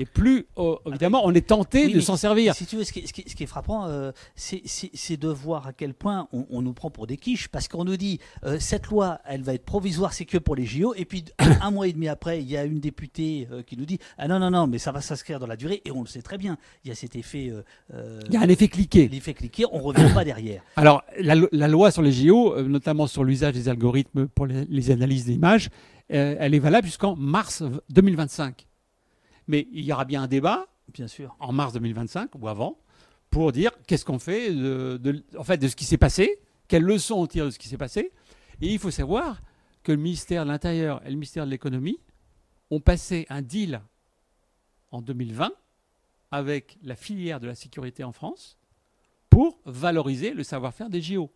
et 0.00 0.06
plus, 0.06 0.46
euh, 0.58 0.76
évidemment, 0.86 1.20
on 1.24 1.32
est 1.34 1.46
tenté 1.46 1.84
Oui, 1.86 1.92
de 1.92 2.00
s'en 2.00 2.16
servir. 2.16 2.54
Si 2.54 2.64
tu 2.64 2.76
veux, 2.76 2.84
ce 2.84 2.92
qui, 2.92 3.06
ce 3.06 3.12
qui- 3.12 3.28
ce 3.28 3.34
qui 3.36 3.42
est 3.42 3.46
frappant, 3.46 3.84
euh, 3.86 4.12
c'est- 4.34 5.16
de 5.16 5.28
voir 5.28 5.66
à 5.66 5.72
quel 5.74 5.92
point 5.92 6.26
on, 6.32 6.46
on 6.50 6.62
nous 6.62 6.72
prend 6.72 6.88
pour 6.90 7.06
des 7.06 7.16
quiches, 7.18 7.48
parce 7.48 7.68
qu'on 7.68 7.84
nous 7.84 7.96
dit 7.98 8.18
euh, 8.44 8.56
cette 8.58 8.86
loi, 8.86 9.20
elle 9.26 9.42
va 9.42 9.52
être 9.54 9.64
provisoire, 9.64 10.12
c'est 10.14 10.24
que 10.24 10.38
pour 10.38 10.56
les 10.56 10.64
JO, 10.64 10.94
et 10.96 11.04
puis 11.04 11.24
un, 11.38 11.70
mois 11.70 11.86
et 11.86 11.92
demi 11.92 12.08
après, 12.08 12.40
il 12.40 12.48
y 12.50 12.56
a 12.56 12.64
une 12.64 12.80
députée 12.80 13.46
euh, 13.52 13.62
qui 13.62 13.76
nous 13.76 13.84
dit 13.84 13.98
ah 14.16 14.26
non 14.28 14.38
non 14.38 14.50
non, 14.50 14.66
mais 14.66 14.78
ça 14.78 14.90
va 14.92 15.00
s'inscrire 15.02 15.38
dans 15.38 15.46
la 15.46 15.56
durée, 15.56 15.82
et 15.84 15.90
on 15.90 16.00
le 16.00 16.06
sait 16.08 16.22
très 16.22 16.38
bien, 16.38 16.56
il 16.84 16.88
y 16.88 16.90
a 16.90 16.94
cet 16.94 17.14
effet, 17.16 17.52
Il 17.92 18.32
y 18.32 18.36
a 18.36 18.40
un 18.40 18.48
effet 18.48 18.68
cliqué. 18.68 19.06
l'effet 19.08 19.34
cliquer, 19.34 19.64
on 19.70 19.80
revient 19.80 20.08
pas 20.14 20.24
derrière. 20.24 20.62
Alors, 20.76 21.02
la, 21.18 21.34
lo- 21.34 21.48
la 21.52 21.68
loi 21.68 21.90
sur 21.90 22.00
les 22.02 22.12
JO, 22.12 22.62
notamment 22.62 23.06
sur 23.06 23.22
l'usage 23.24 23.52
des 23.54 23.68
algorithmes 23.68 24.28
pour 24.28 24.46
les, 24.46 24.64
les 24.64 24.90
analyses 24.90 25.26
d'images, 25.26 25.68
elle 26.08 26.54
est 26.54 26.58
valable 26.58 26.86
jusqu'en 26.86 27.14
mars 27.16 27.62
2025. 27.90 28.66
Mais 29.50 29.66
il 29.72 29.84
y 29.84 29.92
aura 29.92 30.04
bien 30.04 30.22
un 30.22 30.28
débat 30.28 30.68
Bien 30.92 31.08
sûr. 31.08 31.34
en 31.40 31.52
mars 31.52 31.72
2025 31.72 32.30
ou 32.36 32.46
avant 32.46 32.78
pour 33.30 33.50
dire 33.50 33.72
qu'est-ce 33.88 34.04
qu'on 34.04 34.20
fait 34.20 34.54
de, 34.54 34.96
de- 35.02 35.24
en 35.36 35.42
fait, 35.42 35.58
de 35.58 35.66
ce 35.66 35.74
qui 35.74 35.84
s'est 35.84 35.98
passé, 35.98 36.38
quelles 36.68 36.84
leçons 36.84 37.16
on 37.16 37.26
tire 37.26 37.46
de 37.46 37.50
ce 37.50 37.58
qui 37.58 37.66
s'est 37.68 37.76
passé. 37.76 38.12
Et 38.60 38.68
il 38.72 38.78
faut 38.78 38.90
savoir 38.92 39.40
que 39.82 39.90
le 39.90 39.98
ministère 39.98 40.44
de 40.44 40.50
l'Intérieur 40.50 41.00
et 41.04 41.08
le 41.08 41.14
ministère 41.14 41.46
de 41.46 41.50
l'Économie 41.50 41.98
ont 42.70 42.78
passé 42.80 43.26
un 43.28 43.42
deal 43.42 43.80
en 44.92 45.02
2020 45.02 45.50
avec 46.30 46.78
la 46.84 46.94
filière 46.94 47.40
de 47.40 47.48
la 47.48 47.56
sécurité 47.56 48.04
en 48.04 48.12
France 48.12 48.56
pour 49.30 49.58
valoriser 49.64 50.32
le 50.32 50.44
savoir-faire 50.44 50.90
des 50.90 51.00
JO 51.02 51.28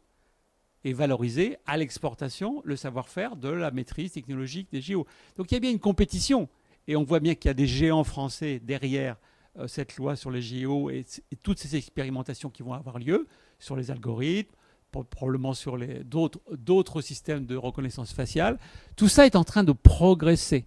et 0.85 0.93
valoriser 0.93 1.57
à 1.67 1.77
l'exportation 1.77 2.61
le 2.65 2.77
savoir-faire 2.77 3.35
de 3.37 3.49
la 3.49 3.71
maîtrise 3.73 4.13
technologique 4.13 4.69
des 4.71 4.81
JO. 4.81 5.05
Donc 5.37 5.51
il 5.51 5.55
y 5.55 5.57
a 5.57 5.61
bien 5.61 5.71
une 5.71 5.81
compétition 5.81 6.49
et 6.87 6.97
on 6.97 7.05
voit 7.05 7.21
bien 7.21 7.35
qu'il 7.35 7.49
y 7.49 7.51
a 7.51 7.55
des 7.55 7.67
géants 7.67 8.05
français 8.05 8.61
derrière 8.63 9.17
euh, 9.59 9.67
cette 9.69 9.97
loi 9.97 10.17
sur 10.17 10.31
les 10.31 10.43
JO 10.43 10.91
et, 10.91 11.05
toutes 11.43 11.59
ces 11.59 11.77
expérimentations 11.77 12.51
qui 12.51 12.63
vont 12.63 12.73
avoir 12.73 12.99
lieu 12.99 13.27
sur 13.59 13.77
les 13.77 13.91
algorithmes, 13.91 14.55
pro- 14.91 15.05
probablement 15.05 15.55
sur 15.55 15.79
d'autres 16.55 17.01
systèmes 17.01 17.47
de 17.47 17.57
reconnaissance 17.57 18.13
faciale. 18.13 18.59
Tout 18.97 19.09
ça 19.09 19.27
est 19.27 19.37
en 19.37 19.45
train 19.45 19.65
de 19.65 19.73
progresser. 19.73 20.67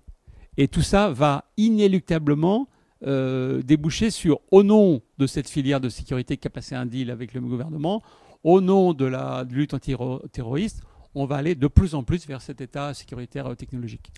Et 0.57 0.67
tout 0.67 0.81
ça 0.81 1.11
va 1.11 1.45
inéluctablement 1.57 2.67
euh, 3.05 3.61
déboucher 3.61 4.09
sur, 4.09 4.39
au 4.49 4.63
nom 4.63 5.01
de 5.19 5.27
cette 5.27 5.47
filière 5.47 5.79
de 5.79 5.89
sécurité 5.89 6.37
qui 6.37 6.47
a 6.47 6.49
passé 6.49 6.73
un 6.73 6.87
deal 6.87 7.11
avec 7.11 7.33
le 7.33 7.41
gouvernement, 7.41 8.01
au 8.43 8.59
nom 8.61 8.93
de 8.93 9.05
la 9.05 9.45
lutte 9.49 9.73
antiterroriste, 9.75 10.81
on 11.19 11.25
va 11.25 11.35
aller 11.37 11.55
de 11.55 11.67
plus 11.67 11.95
en 11.95 12.03
plus 12.03 12.27
vers 12.27 12.41
cet 12.41 12.61
état 12.61 12.93
sécuritaire 12.93 13.47
euh, 13.47 13.55
technologique. 13.55 14.11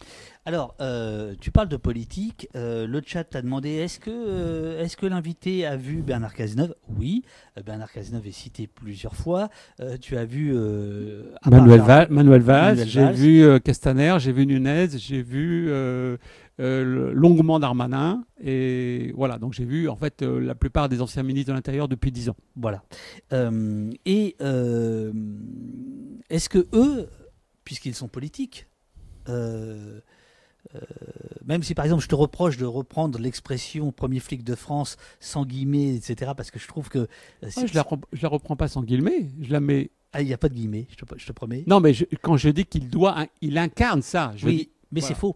Alors, 0.46 0.76
euh, 0.82 1.34
tu 1.40 1.52
parles 1.52 1.70
de 1.70 1.78
politique. 1.78 2.48
euh, 2.56 2.88
le 2.88 3.02
chat 3.06 3.24
t'a 3.24 3.42
demandé 3.42 3.70
est-ce 3.70 4.00
que, 4.00 4.10
euh, 4.12 4.84
est-ce 4.84 4.98
que 4.98 5.06
l'invité 5.06 5.66
a 5.66 5.76
vu 5.78 6.02
Bernard 6.02 6.34
Cazeneuve? 6.34 6.76
Oui, 6.98 7.24
Bernard 7.66 7.92
Cazeneuve 7.92 8.28
est 8.28 8.32
cité 8.32 8.68
plusieurs 8.68 9.16
fois. 9.16 9.50
Tu 10.02 10.18
as 10.18 10.26
vu 10.26 10.54
part 10.54 11.52
Manuel, 11.52 11.78
Bar- 11.80 11.88
Val- 11.88 12.08
Manuel 12.10 12.42
Valls, 12.42 12.70
Manuel 12.78 12.88
j'ai 12.88 13.02
Valls. 13.02 13.16
vu 13.16 13.60
Castaner, 13.62 14.16
j'ai 14.20 14.32
vu 14.32 14.46
Nunez, 14.46 14.88
j'ai 14.98 15.22
vu 15.22 15.70
euh, 16.60 17.11
longuement 17.14 17.60
Darmanin. 17.60 18.23
Et 18.44 19.11
voilà, 19.15 19.38
donc 19.38 19.53
j'ai 19.53 19.65
vu 19.65 19.88
en 19.90 19.95
fait 19.95 20.22
euh, 20.22 20.40
la 20.40 20.56
plupart 20.56 20.90
des 20.90 21.02
anciens 21.02 21.23
ministres 21.23 21.49
de 21.52 21.56
l'Intérieur 21.56 21.88
depuis 21.88 22.11
10 22.11 22.30
ans. 22.30 22.36
Voilà. 22.56 22.84
Euh, 23.34 23.90
et 24.06 24.36
est-ce 26.30 26.49
que 26.49 26.68
eux, 26.73 27.07
puisqu'ils 27.64 27.95
sont 27.95 28.07
politiques, 28.07 28.68
même 31.45 31.64
si 31.64 31.73
par 31.73 31.86
exemple 31.86 32.03
je 32.03 32.07
te 32.07 32.15
reproche 32.15 32.57
de 32.57 32.65
reprendre 32.65 33.18
l'expression 33.19 33.91
premier 33.91 34.19
flic 34.19 34.44
de 34.44 34.56
France 34.56 34.98
sans 35.19 35.45
guillemets, 35.45 35.95
etc., 35.95 36.31
parce 36.36 36.52
que 36.52 36.60
je 36.60 36.68
trouve 36.68 36.90
que. 36.90 37.07
c'est- 37.48 37.61
Ah, 37.64 37.65
je 37.65 37.73
la, 37.76 37.86
je 38.14 38.22
la 38.23 38.30
reprends 38.30 38.56
pas 38.56 38.68
sans 38.68 38.84
guillemets, 38.84 39.27
je 39.41 39.52
la 39.52 39.60
mets. 39.60 39.91
Ah, 40.11 40.22
il 40.22 40.27
n'y 40.27 40.34
a 40.34 40.38
pas 40.38 40.49
de 40.49 40.56
guillemets, 40.56 40.88
je 40.90 40.95
te, 40.95 41.06
je 41.18 41.26
te 41.26 41.31
promets. 41.31 41.64
Non, 41.68 41.80
mais 41.80 41.94
je- 41.94 42.06
quand 42.22 42.36
je 42.38 42.49
dis 42.49 42.65
qu'il 42.65 42.90
doit, 42.90 43.27
il 43.41 43.57
incarne 43.57 44.02
ça. 44.02 44.34
Je 44.36 44.48
oui, 44.48 44.56
dis- 44.57 44.69
mais 44.91 44.99
voilà. 45.02 45.15
c'est 45.15 45.19
faux. 45.19 45.36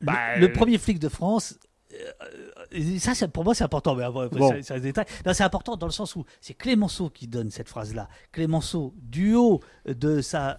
Le- 0.00 0.06
Bah, 0.06 0.36
le, 0.38 0.46
euh, 0.46 0.52
premier 0.52 0.78
flic 0.78 0.98
de 0.98 1.08
France, 1.08 1.58
euh, 1.92 2.98
ça, 2.98 3.28
pour 3.28 3.44
moi, 3.44 3.54
c'est 3.54 3.64
important, 3.64 3.94
mais 3.94 4.62
c'est 4.62 4.74
un 4.74 4.78
détail. 4.80 5.06
C'est 5.32 5.42
important 5.44 5.76
dans 5.76 5.86
le 5.86 5.92
sens 5.92 6.16
où 6.16 6.24
c'est 6.40 6.54
Clémenceau 6.54 7.10
qui 7.10 7.26
donne 7.26 7.50
cette 7.50 7.68
phrase-là. 7.68 8.08
Clémenceau, 8.32 8.94
du 8.96 9.34
haut 9.34 9.60
de 9.86 10.20
sa 10.20 10.58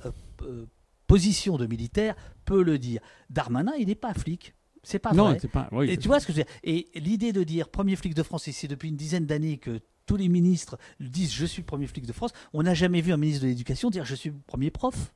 position 1.07 1.57
de 1.57 1.65
militaire, 1.65 2.15
peut 2.45 2.63
le 2.63 2.77
dire. 2.79 3.01
Darmanin, 3.29 3.73
il 3.79 3.87
n'est 3.87 3.95
pas 3.95 4.13
flic. 4.13 4.53
C'est 4.83 4.99
pas 4.99 5.13
non, 5.13 5.25
vrai. 5.33 5.39
Pas, 5.51 5.69
et 5.83 5.97
tu 5.97 6.07
vois 6.07 6.19
ce 6.19 6.25
que 6.25 6.33
je 6.33 6.37
veux 6.39 6.43
dire? 6.43 6.53
Et 6.63 6.87
l'idée 6.95 7.33
de 7.33 7.43
dire 7.43 7.69
premier 7.69 7.95
flic 7.95 8.15
de 8.15 8.23
France, 8.23 8.47
et 8.47 8.51
c'est 8.51 8.67
depuis 8.67 8.89
une 8.89 8.95
dizaine 8.95 9.27
d'années 9.27 9.57
que 9.59 9.79
tous 10.07 10.15
les 10.15 10.27
ministres 10.27 10.77
disent 10.99 11.31
je 11.31 11.45
suis 11.45 11.61
premier 11.61 11.85
flic 11.85 12.05
de 12.07 12.13
France, 12.13 12.31
on 12.53 12.63
n'a 12.63 12.73
jamais 12.73 12.99
vu 13.01 13.13
un 13.13 13.17
ministre 13.17 13.43
de 13.43 13.47
l'Éducation 13.47 13.91
dire 13.91 14.05
je 14.05 14.15
suis 14.15 14.31
premier 14.31 14.71
prof. 14.71 15.13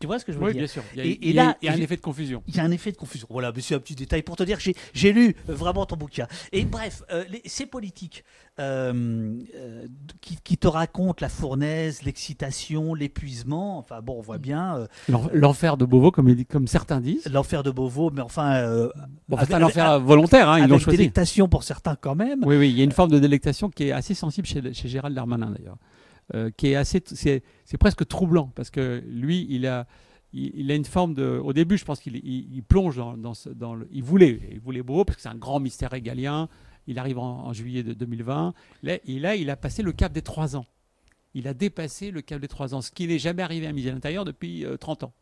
Tu 0.00 0.06
vois 0.06 0.18
ce 0.18 0.24
que 0.24 0.32
je 0.32 0.38
veux 0.38 0.46
oui, 0.46 0.52
dire 0.52 0.60
bien 0.60 0.66
sûr. 0.66 0.82
Il 0.96 0.98
y 0.98 1.02
a, 1.02 1.16
et, 1.20 1.32
là, 1.34 1.58
il 1.60 1.66
y 1.66 1.68
a 1.68 1.74
un 1.74 1.76
effet 1.76 1.96
de 1.96 2.00
confusion. 2.00 2.42
Il 2.48 2.56
y 2.56 2.60
a 2.60 2.64
un 2.64 2.70
effet 2.70 2.90
de 2.90 2.96
confusion. 2.96 3.26
Voilà, 3.28 3.52
mais 3.54 3.60
c'est 3.60 3.74
un 3.74 3.80
petit 3.80 3.94
détail 3.94 4.22
pour 4.22 4.34
te 4.34 4.42
dire 4.42 4.56
que 4.56 4.70
j'ai 4.94 5.12
lu 5.12 5.36
euh, 5.50 5.54
vraiment 5.54 5.84
ton 5.84 5.96
bouquin. 5.96 6.26
Et 6.52 6.64
bref, 6.64 7.02
euh, 7.12 7.24
ces 7.44 7.66
politiques 7.66 8.24
euh, 8.58 9.38
qui, 10.22 10.56
te 10.56 10.66
racontent 10.66 11.18
la 11.20 11.28
fournaise, 11.28 12.02
l'excitation, 12.02 12.94
l'épuisement, 12.94 13.76
enfin 13.76 14.00
bon, 14.00 14.16
on 14.16 14.22
voit 14.22 14.38
bien. 14.38 14.86
l'enfer 15.34 15.76
de 15.76 15.84
Beauvau, 15.84 16.10
comme, 16.10 16.34
comme 16.46 16.66
certains 16.66 17.00
disent. 17.00 17.28
L'enfer 17.30 17.62
de 17.62 17.70
Beauvau, 17.70 18.10
mais 18.10 18.22
enfin. 18.22 18.88
bon, 19.28 19.36
c'est 19.38 19.52
un 19.52 19.62
enfer 19.62 20.00
volontaire, 20.00 20.48
hein, 20.48 20.60
ils 20.60 20.66
l'ont 20.66 20.78
choisi. 20.78 20.96
délectation 20.96 21.46
pour 21.46 21.62
certains 21.62 21.94
quand 21.94 22.14
même. 22.14 22.42
Oui, 22.46 22.56
oui, 22.56 22.70
il 22.70 22.78
y 22.78 22.80
a 22.80 22.84
une 22.84 22.92
forme 22.92 23.10
de 23.10 23.18
délectation 23.18 23.68
qui 23.68 23.88
est 23.88 23.92
assez 23.92 24.14
sensible 24.14 24.46
chez, 24.46 24.72
chez 24.72 24.88
Gérald 24.88 25.14
Darmanin 25.14 25.50
d'ailleurs. 25.50 25.76
Euh, 26.32 26.50
qui 26.56 26.68
est 26.68 26.76
assez, 26.76 27.02
c'est, 27.06 27.42
presque 27.80 28.06
troublant 28.06 28.52
parce 28.54 28.70
que 28.70 29.02
lui, 29.08 29.48
il 29.50 29.66
a, 29.66 29.88
il, 30.32 30.70
a 30.70 30.76
une 30.76 30.84
forme 30.84 31.12
de. 31.12 31.40
Au 31.42 31.52
début, 31.52 31.76
je 31.76 31.84
pense 31.84 31.98
qu'il 31.98 32.14
il, 32.16 32.62
plonge 32.62 32.98
dans, 32.98 33.16
dans, 33.16 33.74
le. 33.74 33.88
Il 33.90 34.04
voulait, 34.04 34.40
il 34.52 34.60
voulait 34.60 34.82
beau 34.82 35.04
parce 35.04 35.16
que 35.16 35.22
c'est 35.22 35.28
un 35.28 35.34
grand 35.34 35.58
mystère 35.58 35.90
régalien. 35.90 36.48
Il 36.86 37.00
arrive 37.00 37.18
en, 37.18 37.52
juillet 37.52 37.82
de 37.82 37.94
2020. 37.94 38.54
Là, 38.84 38.98
et 39.04 39.18
là, 39.18 39.34
il 39.34 39.50
a 39.50 39.56
passé 39.56 39.82
le 39.82 39.90
cap 39.90 40.12
des 40.12 40.22
trois 40.22 40.54
ans. 40.54 40.66
Il 41.34 41.48
a 41.48 41.54
dépassé 41.54 42.12
le 42.12 42.22
cap 42.22 42.40
des 42.40 42.48
trois 42.48 42.74
ans, 42.76 42.80
ce 42.80 42.92
qui 42.92 43.08
n'est 43.08 43.18
jamais 43.18 43.42
arrivé 43.42 43.66
à 43.66 43.70
ministre 43.70 43.90
de 43.90 43.96
l'Intérieur 43.96 44.24
depuis 44.24 44.64
30 44.78 45.02
euh, 45.02 45.06
ans. 45.06 45.12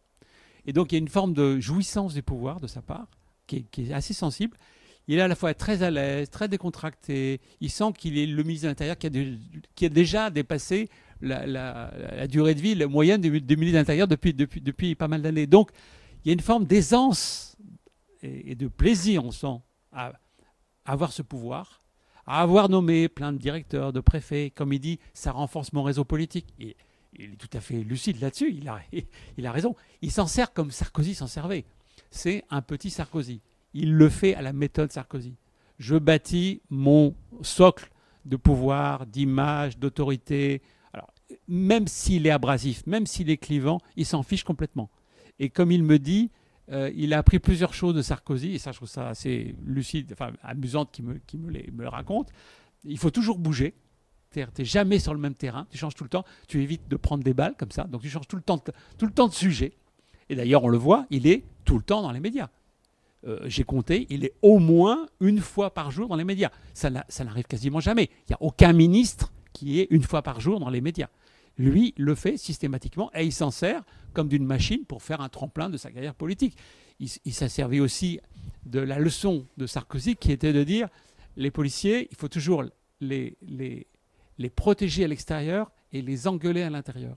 Et 0.67 0.75
donc, 0.75 0.93
il 0.93 0.97
y 0.97 0.99
a 0.99 1.01
une 1.01 1.09
forme 1.09 1.33
de 1.33 1.59
jouissance 1.59 2.13
du 2.13 2.23
pouvoir 2.23 2.61
de 2.61 2.67
sa 2.67 2.83
part 2.83 3.07
qui 3.47 3.57
est, 3.57 3.63
qui 3.71 3.85
est 3.85 3.93
assez 3.95 4.13
sensible 4.13 4.59
il 5.09 5.19
est 5.19 5.23
à 5.23 5.29
la 5.29 5.35
fois 5.35 5.55
très 5.55 5.83
à 5.83 5.91
l'aise, 5.91 6.29
très 6.29 6.49
décontracté. 6.49 7.41
Il 7.63 7.71
sent 7.71 7.93
qu'il 7.97 8.19
est 8.19 8.27
le 8.27 8.43
ministre 8.43 8.65
de 8.65 8.69
l'Intérieur 8.69 8.99
qui, 8.99 9.87
a 9.87 9.89
déjà 9.89 10.29
dépassé 10.29 10.91
la, 11.23 12.27
durée 12.29 12.55
de 12.55 12.61
vie 12.61 12.75
la 12.75 12.87
moyenne 12.87 13.23
du, 13.23 13.31
ministre 13.31 13.57
de 13.57 13.77
l'Intérieur 13.79 14.07
depuis, 14.07 14.95
pas 14.95 15.09
mal 15.09 15.23
d'années. 15.23 15.47
Donc, 15.47 15.71
il 16.23 16.29
y 16.29 16.31
a 16.31 16.35
une 16.35 16.41
forme 16.41 16.67
d'aisance 16.67 17.57
et, 18.23 18.55
de 18.55 18.69
plaisir, 18.69 19.25
on 19.25 19.31
sent, 19.31 19.63
à, 19.93 20.13
avoir 20.85 21.13
ce 21.13 21.23
pouvoir, 21.23 21.83
à 22.27 22.43
avoir 22.43 22.69
nommé 22.69 23.09
plein 23.09 23.33
de 23.33 23.39
directeurs, 23.39 23.95
de 23.95 24.01
préfets. 24.01 24.51
Comme 24.51 24.75
il 24.75 24.81
dit, 24.81 24.99
ça 25.15 25.33
renforce 25.33 25.73
mon 25.73 25.83
réseau 25.83 26.05
politique. 26.05 26.53
Et, 26.61 26.77
il 27.15 27.33
est 27.33 27.37
tout 27.37 27.49
à 27.55 27.61
fait 27.61 27.83
lucide 27.83 28.21
là-dessus, 28.21 28.61
il 29.39 29.47
a 29.47 29.53
raison. 29.53 29.75
Il 30.03 30.13
s'en 30.13 30.27
sert 30.27 30.53
comme 30.53 30.71
Sarkozy 30.71 31.15
s'en 31.15 31.27
servait. 31.27 31.65
C'est 32.11 32.45
un 32.51 32.61
petit 32.61 32.91
Sarkozy 32.91 33.41
il 33.75 33.95
le 33.95 34.09
fait 34.09 34.35
à 34.35 34.43
la 34.43 34.53
méthode 34.53 34.93
Sarkozy. 34.93 35.35
Je 35.79 35.97
bâtis 35.97 36.63
mon 36.71 37.15
socle 37.43 37.91
de 38.25 38.37
pouvoir, 38.37 39.07
d'image, 39.07 39.79
d'autorité. 39.79 40.63
Alors, 40.93 41.13
même 41.47 41.87
s'il 41.87 42.27
est 42.27 42.31
abrasif, 42.31 42.87
même 42.87 43.07
s'il 43.07 43.31
est 43.31 43.37
clivant, 43.37 43.81
il 43.97 44.07
s'en 44.07 44.23
fiche 44.23 44.45
complètement. 44.45 44.91
Et 45.39 45.51
comme 45.51 45.71
il 45.71 45.83
me 45.83 45.99
dit, 45.99 46.31
euh, 46.71 46.91
il 46.95 47.15
a 47.15 47.19
appris 47.19 47.39
plusieurs 47.39 47.73
choses 47.73 47.95
de 47.95 48.03
Sarkozy, 48.03 48.55
et 48.55 48.59
ça, 48.59 48.73
je 48.73 48.77
trouve 48.77 48.89
ça 48.89 49.09
assez 49.09 49.55
lucide, 49.65 50.11
enfin 50.13 50.33
amusante 50.43 50.91
qu'il 50.91 51.05
me, 51.05 51.21
me, 51.35 51.51
les, 51.51 51.71
me 51.73 51.83
le 51.83 51.89
raconte. 51.89 52.31
Il 52.85 52.99
faut 52.99 53.11
toujours 53.11 53.39
bouger. 53.39 53.75
Tu 54.31 54.41
n'es 54.41 54.65
jamais 54.65 54.99
sur 54.99 55.15
le 55.15 55.21
même 55.21 55.35
terrain, 55.35 55.67
tu 55.71 55.79
changes 55.79 55.95
tout 55.95 56.05
le 56.05 56.11
temps, 56.11 56.25
tu 56.49 56.63
évites 56.63 56.87
de 56.87 56.97
prendre 56.97 57.25
des 57.25 57.33
balles 57.33 57.55
comme 57.57 57.71
ça, 57.71 57.85
donc 57.85 58.03
tu 58.03 58.11
changes 58.11 58.29
tout 58.29 58.37
le 58.37 58.43
temps, 58.43 58.59
tout 58.59 59.07
le 59.07 59.13
temps 59.13 59.27
de 59.27 59.33
sujet. 59.33 59.73
Et 60.29 60.37
d'ailleurs, 60.37 60.65
on 60.65 60.69
le 60.69 60.77
voit, 60.77 61.07
il 61.09 61.27
est 61.27 61.45
tout 61.65 61.77
le 61.79 61.83
temps 61.83 62.03
dans 62.03 62.13
les 62.13 62.21
médias. 62.21 62.51
Euh, 63.29 63.39
j'ai 63.45 63.65
compté, 63.65 64.07
il 64.11 64.25
est 64.25 64.33
au 64.43 64.59
moins 64.59 65.07
une 65.21 65.41
fois 65.41 65.75
par 65.75 65.91
jour 65.91 66.09
dans 66.09 66.17
les 66.17 66.25
médias. 66.25 66.51
Ça, 66.73 66.91
n'arrive 66.91 67.45
quasiment 67.45 67.81
jamais. 67.81 68.09
Il 68.23 68.31
n'y 68.31 68.35
a 68.35 68.43
aucun 68.43 68.73
ministre 68.73 69.33
qui 69.53 69.81
est 69.81 69.89
une 69.91 70.03
fois 70.03 70.23
par 70.23 70.41
jour 70.41 70.61
dans 70.61 70.71
les 70.71 70.81
médias. 70.81 71.09
Lui 71.59 71.93
le 71.97 72.15
fait 72.15 72.37
systématiquement 72.37 73.11
et 73.15 73.25
il 73.25 73.33
s'en 73.33 73.51
sert 73.51 73.83
comme 74.15 74.29
d'une 74.29 74.47
machine 74.47 74.85
pour 74.85 75.03
faire 75.03 75.21
un 75.21 75.29
tremplin 75.29 75.69
de 75.69 75.77
sa 75.77 75.91
carrière 75.91 76.15
politique. 76.15 76.57
Il, 77.01 77.33
s'est 77.33 77.49
servi 77.49 77.81
aussi 77.81 78.19
de 78.67 78.81
la 78.81 78.99
leçon 78.99 79.47
de 79.57 79.67
Sarkozy 79.67 80.17
qui 80.17 80.33
était 80.33 80.53
de 80.53 80.65
dire 80.65 80.89
les 81.37 81.51
policiers, 81.51 82.09
il 82.11 82.17
faut 82.17 82.29
toujours 82.29 82.65
les, 83.01 83.37
les, 83.43 83.87
les 84.39 84.51
protéger 84.51 85.05
à 85.05 85.09
l'extérieur 85.09 85.71
et 85.93 86.03
les 86.03 86.27
engueuler 86.27 86.63
à 86.63 86.71
l'intérieur. 86.71 87.17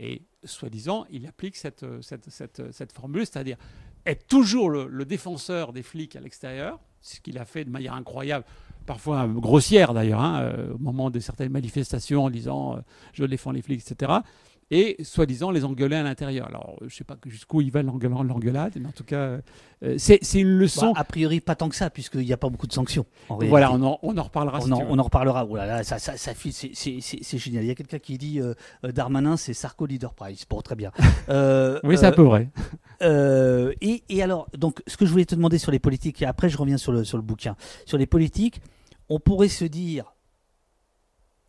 Et 0.00 0.22
soi-disant, 0.42 1.06
il 1.10 1.26
applique 1.26 1.56
cette, 1.56 1.84
cette, 2.02 2.28
cette, 2.30 2.72
cette 2.72 2.92
formule, 2.92 3.24
c'est-à-dire 3.26 3.56
être 4.06 4.26
toujours 4.26 4.70
le, 4.70 5.04
défenseur 5.04 5.72
des 5.72 5.82
flics 5.82 6.16
à 6.16 6.20
l'extérieur, 6.20 6.78
ce 7.00 7.20
qu'il 7.20 7.38
a 7.38 7.44
fait 7.44 7.64
de 7.64 7.70
manière 7.70 7.94
incroyable, 7.94 8.44
parfois 8.86 9.26
grossière 9.26 9.94
d'ailleurs, 9.94 10.20
hein, 10.20 10.42
euh, 10.42 10.74
au 10.74 10.78
moment 10.78 11.10
de 11.10 11.18
certaines 11.20 11.52
manifestations 11.52 12.24
en 12.24 12.30
disant 12.30 12.76
euh, 12.76 12.80
je 13.12 13.24
défends 13.24 13.52
les 13.52 13.62
flics, 13.62 13.80
etc 13.80 14.12
et 14.70 14.96
soi-disant 15.02 15.50
les 15.50 15.64
engueuler 15.64 15.96
à 15.96 16.02
l'intérieur. 16.02 16.46
Alors, 16.46 16.76
je 16.80 16.86
ne 16.86 16.90
sais 16.90 17.04
pas 17.04 17.16
jusqu'où 17.26 17.60
il 17.60 17.70
va 17.70 17.82
l'engueulade, 17.82 18.72
mais 18.80 18.88
en 18.88 18.92
tout 18.92 19.04
cas, 19.04 19.38
euh, 19.82 19.94
c'est 19.98 20.20
une 20.34 20.56
leçon. 20.56 20.92
Bah, 20.92 21.00
a 21.00 21.04
priori, 21.04 21.40
pas 21.40 21.54
tant 21.54 21.68
que 21.68 21.76
ça, 21.76 21.90
puisqu'il 21.90 22.24
n'y 22.24 22.32
a 22.32 22.36
pas 22.36 22.48
beaucoup 22.48 22.66
de 22.66 22.72
sanctions. 22.72 23.06
voilà, 23.28 23.72
on 23.72 23.82
en, 23.82 23.98
on 24.02 24.16
en, 24.16 24.22
reparlera. 24.22 24.60
On, 24.62 24.72
en, 24.72 24.86
on 24.88 24.98
en 24.98 25.02
reparlera. 25.02 25.46
Oh 25.48 25.56
là 25.56 25.66
là, 25.66 25.84
ça, 25.84 25.98
ça, 25.98 26.16
ça 26.16 26.32
c'est 26.34 27.38
génial. 27.38 27.64
Il 27.64 27.68
y 27.68 27.70
a 27.70 27.74
quelqu'un 27.74 27.98
qui 27.98 28.18
dit 28.18 28.40
euh, 28.40 28.54
euh, 28.84 28.92
Darmanin, 28.92 29.36
c'est 29.36 29.54
Sarko 29.54 29.86
Leader 29.86 30.14
Price. 30.14 30.46
Bon, 30.48 30.60
très 30.60 30.76
bien. 30.76 30.92
oui, 31.84 31.96
c'est 31.98 32.06
un 32.06 32.12
peu 32.12 32.22
vrai. 32.22 32.48
Et, 33.00 34.02
et, 34.08 34.22
alors, 34.22 34.48
donc, 34.56 34.82
ce 34.86 34.96
que 34.96 35.04
je 35.04 35.10
voulais 35.10 35.26
te 35.26 35.34
demander 35.34 35.58
sur 35.58 35.72
les 35.72 35.78
politiques, 35.78 36.22
et 36.22 36.26
après 36.26 36.48
je 36.48 36.56
reviens 36.56 36.78
sur 36.78 36.92
le, 36.92 37.04
sur 37.04 37.18
le 37.18 37.22
bouquin, 37.22 37.56
sur 37.84 37.98
les 37.98 38.06
politiques, 38.06 38.60
on 39.08 39.20
pourrait 39.20 39.48
se 39.48 39.64
dire 39.64 40.13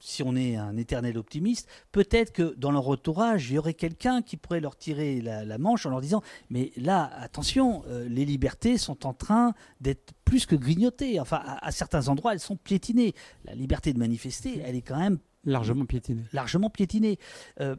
si 0.06 0.22
on 0.23 0.36
est 0.36 0.56
un 0.56 0.77
éternel 0.77 1.18
optimiste, 1.18 1.68
peut-être 1.91 2.32
que 2.32 2.53
dans 2.57 2.72
leur 2.72 2.88
entourage, 2.88 3.49
il 3.49 3.56
y 3.56 3.57
aurait 3.57 3.73
quelqu'un 3.73 4.22
qui 4.22 4.38
pourrait 4.38 4.60
leur 4.60 4.77
tirer 4.77 5.19
la, 5.22 5.57
manche 5.57 5.86
en 5.86 5.90
leur 5.90 6.02
disant 6.02 6.22
Mais 6.49 6.72
là, 6.77 7.10
attention, 7.19 7.84
euh, 7.88 8.07
les 8.07 8.23
libertés 8.23 8.77
sont 8.77 9.07
en 9.07 9.14
train 9.14 9.53
d'être 9.82 10.14
plus 10.23 10.45
que 10.45 10.56
grignotées. 10.56 11.19
Enfin, 11.19 11.41
à, 11.44 11.72
certains 11.72 12.07
endroits, 12.07 12.34
elles 12.34 12.40
sont 12.40 12.56
piétinées. 12.56 13.14
La 13.45 13.56
liberté 13.56 13.94
de 13.94 13.99
manifester, 13.99 14.61
elle 14.64 14.76
est 14.76 14.82
quand 14.82 14.99
même. 14.99 15.18
Largement 15.44 15.86
piétinée. 15.86 16.23
Largement 16.34 16.69
piétinée. 16.69 17.18
Euh, 17.60 17.76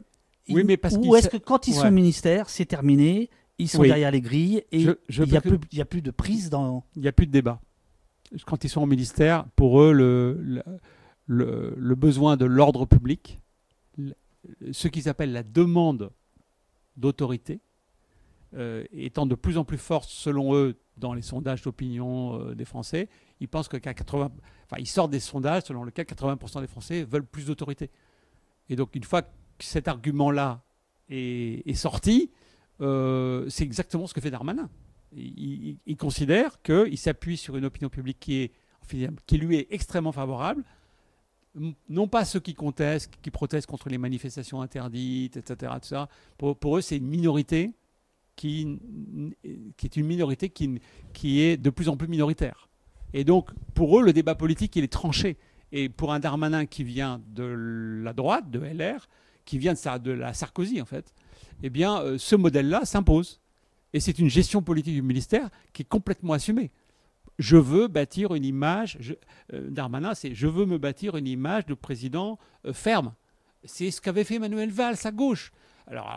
oui, 0.49 0.63
mais 0.63 0.77
parce 0.77 0.95
Ou 0.95 1.15
est-ce 1.15 1.29
que 1.29 1.37
quand 1.37 1.67
ils 1.67 1.73
sont 1.73 1.87
au 1.87 1.91
ministère, 1.91 2.49
c'est 2.49 2.65
terminé 2.65 3.29
ils 3.59 3.67
sont 3.67 3.81
derrière 3.81 4.11
les 4.11 4.21
grilles 4.21 4.63
et 4.71 4.81
il 4.81 4.95
n'y 5.09 5.35
a, 5.35 5.39
a, 5.39 5.85
plus 5.85 6.01
de 6.03 6.11
prise 6.11 6.51
dans. 6.51 6.83
Il 6.95 7.01
n'y 7.01 7.07
a 7.07 7.11
plus 7.11 7.25
de 7.25 7.31
débat. 7.31 7.59
Quand 8.45 8.63
ils 8.63 8.69
sont 8.69 8.81
au 8.81 8.85
ministère, 8.85 9.45
pour 9.55 9.81
eux, 9.81 9.91
le 9.93 10.37
le, 10.39 10.63
besoin 11.27 12.37
de 12.37 12.45
l'ordre 12.45 12.85
public, 12.85 13.39
ce 14.71 14.87
qu'ils 14.87 15.09
appellent 15.09 15.33
la 15.33 15.43
demande 15.43 16.11
d'autorité, 16.95 17.59
euh, 18.55 18.85
étant 18.93 19.25
de 19.25 19.35
plus 19.35 19.57
en 19.57 19.65
plus 19.65 19.77
forte 19.77 20.09
selon 20.09 20.55
eux 20.55 20.77
dans 20.95 21.13
les 21.13 21.21
sondages 21.21 21.61
d'opinion 21.61 22.39
euh, 22.39 22.55
des 22.55 22.63
Français, 22.63 23.09
ils 23.41 23.47
pensent 23.49 23.67
que 23.67 23.75
80, 23.75 24.31
enfin 24.65 24.77
ils 24.79 24.87
sortent 24.87 25.11
des 25.11 25.19
sondages 25.19 25.63
selon 25.63 25.83
lesquels 25.83 26.05
80% 26.05 26.61
des 26.61 26.67
Français 26.67 27.03
veulent 27.03 27.25
plus 27.25 27.45
d'autorité. 27.45 27.91
Et 28.69 28.77
donc 28.77 28.95
une 28.95 29.03
fois 29.03 29.21
que 29.21 29.29
cet 29.59 29.89
argument-là 29.89 30.63
est, 31.09 31.73
sorti, 31.75 32.31
euh, 32.81 33.47
c'est 33.49 33.63
exactement 33.63 34.07
ce 34.07 34.13
que 34.13 34.21
fait 34.21 34.31
Darmanin. 34.31 34.69
Il, 35.13 35.97
considère 35.97 36.61
qu'il 36.61 36.97
s'appuie 36.97 37.37
sur 37.37 37.57
une 37.57 37.65
opinion 37.65 37.89
publique 37.89 38.19
qui 38.19 39.37
lui 39.37 39.57
est 39.57 39.67
extrêmement 39.71 40.11
favorable, 40.11 40.63
non 41.89 42.07
pas 42.07 42.25
ceux 42.25 42.39
qui 42.39 42.53
contestent, 42.53 43.11
qui 43.21 43.31
protestent 43.31 43.67
contre 43.67 43.89
les 43.89 43.97
manifestations 43.97 44.61
interdites, 44.61 45.37
etc. 45.37 45.73
Pour, 46.37 46.77
eux, 46.77 46.81
c'est 46.81 46.97
une 46.97 47.07
minorité 47.07 47.73
qui, 48.35 48.79
est 49.83 49.97
minorité 49.97 50.49
qui, 50.49 51.57
de 51.57 51.69
plus 51.69 51.89
en 51.89 51.97
plus 51.97 52.07
minoritaire. 52.07 52.69
Et 53.13 53.23
donc, 53.23 53.51
pour 53.73 53.99
eux, 53.99 54.03
le 54.03 54.13
débat 54.13 54.35
politique, 54.35 54.75
il 54.75 54.83
est 54.83 54.91
tranché. 54.91 55.37
Et 55.71 55.89
pour 55.89 56.13
un 56.13 56.19
Darmanin 56.19 56.65
qui 56.65 56.83
vient 56.83 57.21
de 57.27 58.01
la 58.03 58.13
droite, 58.13 58.49
de 58.49 58.59
LR, 58.59 59.07
qui 59.45 59.57
vient 59.57 59.73
de, 59.73 59.97
de 59.97 60.11
la 60.11 60.33
Sarkozy, 60.33 60.81
en 60.81 60.85
fait, 60.85 61.13
eh 61.63 61.69
bien, 61.69 62.01
euh, 62.01 62.17
ce 62.17 62.35
modèle-là 62.35 62.85
s'impose. 62.85 63.41
Et 63.93 63.99
c'est 63.99 64.19
une 64.19 64.29
gestion 64.29 64.61
politique 64.61 64.93
du 64.93 65.01
ministère 65.01 65.49
qui 65.73 65.81
est 65.81 65.85
complètement 65.85 66.33
assumée 66.33 66.71
je 67.39 67.57
veux 67.57 67.87
bâtir 67.87 68.33
une 68.33 68.45
image, 68.45 68.97
je, 68.99 69.13
euh, 69.53 69.69
Darmanin, 69.69 70.13
c'est 70.13 70.33
je 70.33 70.47
veux 70.47 70.65
me 70.65 70.77
bâtir 70.77 71.15
une 71.15 71.27
image 71.27 71.65
de 71.65 71.73
président 71.73 72.37
euh, 72.65 72.73
ferme. 72.73 73.13
C'est 73.63 73.91
ce 73.91 74.01
qu'avait 74.01 74.23
fait 74.23 74.39
Manuel 74.39 74.71
Valls 74.71 74.97
à 75.03 75.11
gauche. 75.11 75.51
alors 75.87 76.07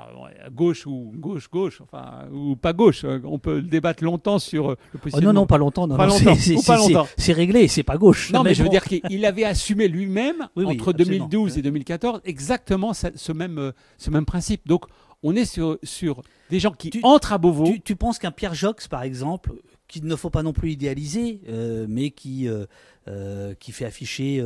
à 0.44 0.50
gauche 0.50 0.86
ou 0.86 1.12
gauche, 1.16 1.50
gauche, 1.50 1.80
enfin, 1.80 2.28
ou 2.32 2.54
pas 2.54 2.72
gauche. 2.72 3.04
On 3.24 3.38
peut 3.38 3.60
débattre 3.62 4.04
longtemps 4.04 4.38
sur 4.38 4.70
le 4.70 4.98
positionnement. 4.98 5.30
Oh 5.30 5.32
non, 5.32 5.40
non, 5.40 5.46
pas 5.46 5.58
longtemps. 5.58 5.86
Non, 5.86 5.96
pas 5.96 6.06
longtemps. 6.06 7.06
C'est 7.16 7.32
réglé, 7.32 7.66
c'est 7.66 7.82
pas 7.82 7.96
gauche. 7.96 8.32
Non, 8.32 8.42
mais, 8.42 8.54
je 8.54 8.62
veux 8.62 8.68
dire 8.68 8.84
qu'il 8.84 9.24
avait 9.26 9.44
assumé 9.44 9.88
lui-même, 9.88 10.48
entre 10.56 10.92
2012 10.92 11.58
et 11.58 11.62
2014, 11.62 12.20
exactement 12.24 12.92
ce 12.94 13.32
même, 13.32 13.72
ce 13.98 14.10
même 14.10 14.26
principe. 14.26 14.66
Donc, 14.66 14.84
on 15.22 15.34
est 15.36 15.44
sur, 15.44 15.78
sur 15.82 16.22
des 16.50 16.60
gens 16.60 16.72
qui 16.72 17.00
entrent 17.02 17.32
à 17.32 17.38
Beauvau. 17.38 17.66
Tu, 17.66 17.80
tu 17.80 17.96
penses 17.96 18.18
qu'un 18.18 18.30
Pierre 18.30 18.54
Jox, 18.54 18.88
par 18.88 19.02
exemple, 19.02 19.52
qu'il 19.90 20.06
ne 20.06 20.16
faut 20.16 20.30
pas 20.30 20.42
non 20.42 20.52
plus 20.52 20.70
idéaliser, 20.70 21.40
euh, 21.48 21.84
mais 21.88 22.10
qui, 22.12 22.48
euh, 22.48 22.64
euh, 23.08 23.54
qui 23.58 23.72
fait 23.72 23.84
afficher 23.84 24.42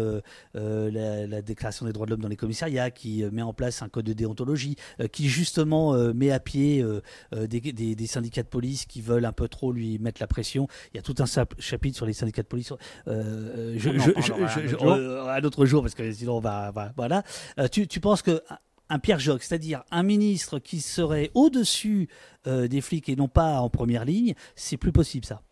la, 0.54 1.42
déclaration 1.42 1.84
des 1.84 1.92
droits 1.92 2.06
de 2.06 2.10
l'homme 2.10 2.22
dans 2.22 2.28
les 2.28 2.36
commissariats, 2.36 2.90
qui 2.90 3.22
met 3.30 3.42
en 3.42 3.52
place 3.52 3.82
un 3.82 3.88
code 3.88 4.06
de 4.06 4.14
déontologie, 4.14 4.76
qui 5.12 5.28
justement 5.28 5.92
met 6.14 6.30
à 6.30 6.40
pied 6.40 6.84
des, 7.32 8.06
syndicats 8.06 8.42
de 8.42 8.48
police 8.48 8.86
qui 8.86 9.02
veulent 9.02 9.26
un 9.26 9.32
peu 9.32 9.48
trop 9.48 9.70
lui 9.72 9.98
mettre 9.98 10.20
la 10.20 10.26
pression. 10.26 10.66
Il 10.92 10.96
y 10.96 11.00
a 11.00 11.02
tout 11.02 11.14
un 11.18 11.26
chapitre 11.58 11.96
sur 11.96 12.06
les 12.06 12.14
syndicats 12.14 12.42
de 12.42 12.48
police. 12.48 12.72
je, 13.06 13.76
je, 13.76 14.76
un, 14.82 15.44
autre 15.44 15.66
jour, 15.66 15.82
parce 15.82 15.94
que 15.94 16.10
sinon 16.12 16.38
on 16.38 16.40
va, 16.40 16.72
voilà. 16.96 17.22
tu, 17.70 17.86
tu 17.86 18.00
penses 18.00 18.22
que 18.22 18.40
un 18.88 18.98
Pierre 18.98 19.18
Joc, 19.18 19.42
c'est-à-dire 19.42 19.82
un 19.90 20.02
ministre 20.02 20.58
qui 20.58 20.80
serait 20.80 21.30
au-dessus 21.34 22.08
euh, 22.46 22.68
des 22.68 22.80
flics 22.80 23.08
et 23.08 23.16
non 23.16 23.28
pas 23.28 23.60
en 23.60 23.70
première 23.70 24.04
ligne, 24.04 24.34
c'est 24.54 24.76
plus 24.76 24.92
possible 24.92 25.24
ça. 25.24 25.42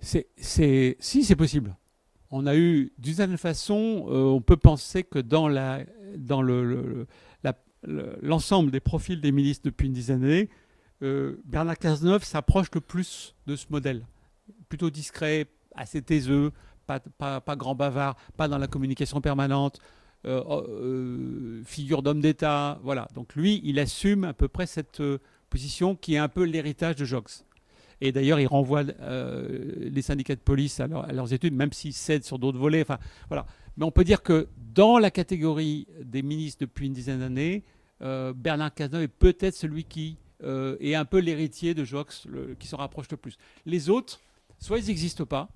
C'est, 0.00 0.28
si 1.00 1.24
c'est 1.24 1.36
possible. 1.36 1.76
On 2.30 2.46
a 2.46 2.54
eu 2.56 2.92
d'une 2.98 3.14
certaine 3.14 3.38
façon, 3.38 4.06
euh, 4.08 4.24
on 4.24 4.40
peut 4.40 4.56
penser 4.56 5.02
que 5.02 5.18
dans 5.18 5.48
la, 5.48 5.80
dans 6.16 6.42
le, 6.42 7.06
l'ensemble 8.22 8.70
des 8.70 8.80
profils 8.80 9.20
des 9.20 9.32
ministres 9.32 9.64
depuis 9.64 9.86
une 9.86 9.92
dizaine 9.92 10.20
d'années, 10.20 10.50
euh, 11.02 11.40
Bernard 11.44 11.78
Cazeneuve 11.78 12.24
s'approche 12.24 12.68
le 12.74 12.80
plus 12.80 13.34
de 13.46 13.56
ce 13.56 13.66
modèle, 13.70 14.04
plutôt 14.68 14.90
discret, 14.90 15.46
assez 15.74 16.02
taiseux, 16.02 16.52
pas, 16.86 17.00
pas 17.40 17.56
grand 17.56 17.74
bavard, 17.74 18.16
pas 18.36 18.48
dans 18.48 18.58
la 18.58 18.66
communication 18.66 19.20
permanente, 19.20 19.80
euh, 20.24 20.42
euh, 20.48 21.62
figure 21.64 22.02
d'homme 22.02 22.20
d'État. 22.20 22.80
Voilà. 22.82 23.08
Donc 23.14 23.36
lui, 23.36 23.60
il 23.64 23.78
assume 23.78 24.24
à 24.24 24.32
peu 24.32 24.48
près 24.48 24.66
cette 24.66 25.00
euh, 25.00 25.18
position 25.48 25.94
qui 25.94 26.14
est 26.14 26.18
un 26.18 26.28
peu 26.28 26.42
l'héritage 26.42 26.96
de 26.96 27.04
Jox. 27.04 27.44
Et 28.00 28.10
d'ailleurs, 28.10 28.38
il 28.38 28.46
renvoie 28.46 28.84
les 28.84 30.02
syndicats 30.02 30.36
de 30.36 30.40
police 30.40 30.78
à, 30.78 30.86
leurs 30.86 31.32
études, 31.32 31.54
même 31.54 31.72
s'ils 31.72 31.92
cèdent 31.92 32.24
sur 32.24 32.38
d'autres 32.38 32.58
volets. 32.58 32.82
Enfin, 32.82 32.98
voilà. 33.28 33.44
Mais 33.76 33.84
on 33.84 33.90
peut 33.90 34.04
dire 34.04 34.22
que 34.22 34.48
dans 34.72 34.98
la 34.98 35.10
catégorie 35.10 35.88
des 36.04 36.22
ministres 36.22 36.60
depuis 36.60 36.86
une 36.86 36.92
dizaine 36.92 37.18
d'années, 37.18 37.64
Bernard 38.00 38.72
Cazeneuve 38.72 39.02
est 39.02 39.08
peut-être 39.08 39.56
celui 39.56 39.82
qui 39.82 40.16
est 40.44 40.94
un 40.94 41.04
peu 41.04 41.18
l'héritier 41.18 41.74
de 41.74 41.82
Jox, 41.82 42.28
qui 42.60 42.68
se 42.68 42.76
rapproche 42.76 43.10
le 43.10 43.16
plus. 43.16 43.36
Les 43.66 43.90
autres, 43.90 44.20
soit 44.60 44.78
ils 44.78 44.86
n'existent 44.86 45.26
pas, 45.26 45.48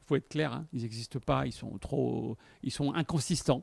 il 0.00 0.06
faut 0.06 0.16
être 0.16 0.28
clair, 0.30 0.54
hein, 0.54 0.66
ils 0.72 0.80
n'existent 0.80 1.20
pas, 1.20 1.44
ils 1.44 1.52
sont 1.52 1.76
trop, 1.76 2.38
ils 2.62 2.72
sont 2.72 2.94
inconsistants. 2.94 3.62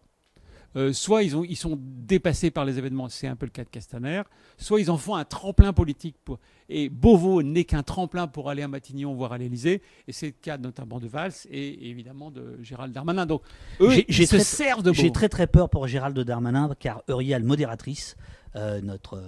Euh, 0.76 0.92
soit 0.92 1.24
ils, 1.24 1.36
ont, 1.38 1.44
ils, 1.44 1.56
sont 1.56 1.80
dépassés 1.80 2.52
par 2.52 2.66
les 2.66 2.78
événements, 2.78 3.08
c'est 3.08 3.28
un 3.28 3.36
peu 3.36 3.46
le 3.46 3.52
cas 3.52 3.64
de 3.64 3.70
Castaner, 3.70 4.24
soit 4.58 4.82
ils 4.82 4.92
en 4.92 4.98
font 4.98 5.16
un 5.16 5.24
tremplin 5.24 5.72
politique. 5.72 6.18
Pour, 6.26 6.40
et 6.68 6.90
Beauvau 6.90 7.44
n'est 7.44 7.64
qu'un 7.64 7.84
tremplin 7.84 8.28
pour 8.28 8.50
aller 8.50 8.62
à 8.62 8.68
Matignon, 8.68 9.14
voire 9.14 9.32
à 9.32 9.38
l'Élysée, 9.38 9.82
et 10.08 10.12
c'est 10.12 10.28
le 10.28 10.34
cas 10.34 10.58
notamment 10.58 11.00
de 11.00 11.08
Valls 11.08 11.34
et 11.50 11.90
évidemment 11.90 12.30
de 12.30 12.60
Gérald 12.62 12.94
Darmanin. 12.94 13.26
Donc 13.26 13.42
eux, 13.80 13.92
ils 14.08 14.28
se 14.28 14.40
servent 14.40 14.84
de 14.84 14.92
J'ai 14.92 15.12
très 15.12 15.30
très 15.30 15.48
peur 15.48 15.70
pour 15.70 15.88
Gérald 15.88 16.20
Darmanin, 16.20 16.70
car 16.78 17.04
Uriel, 17.08 17.44
modératrice, 17.44 18.18
euh, 18.56 18.82
notre 18.82 19.22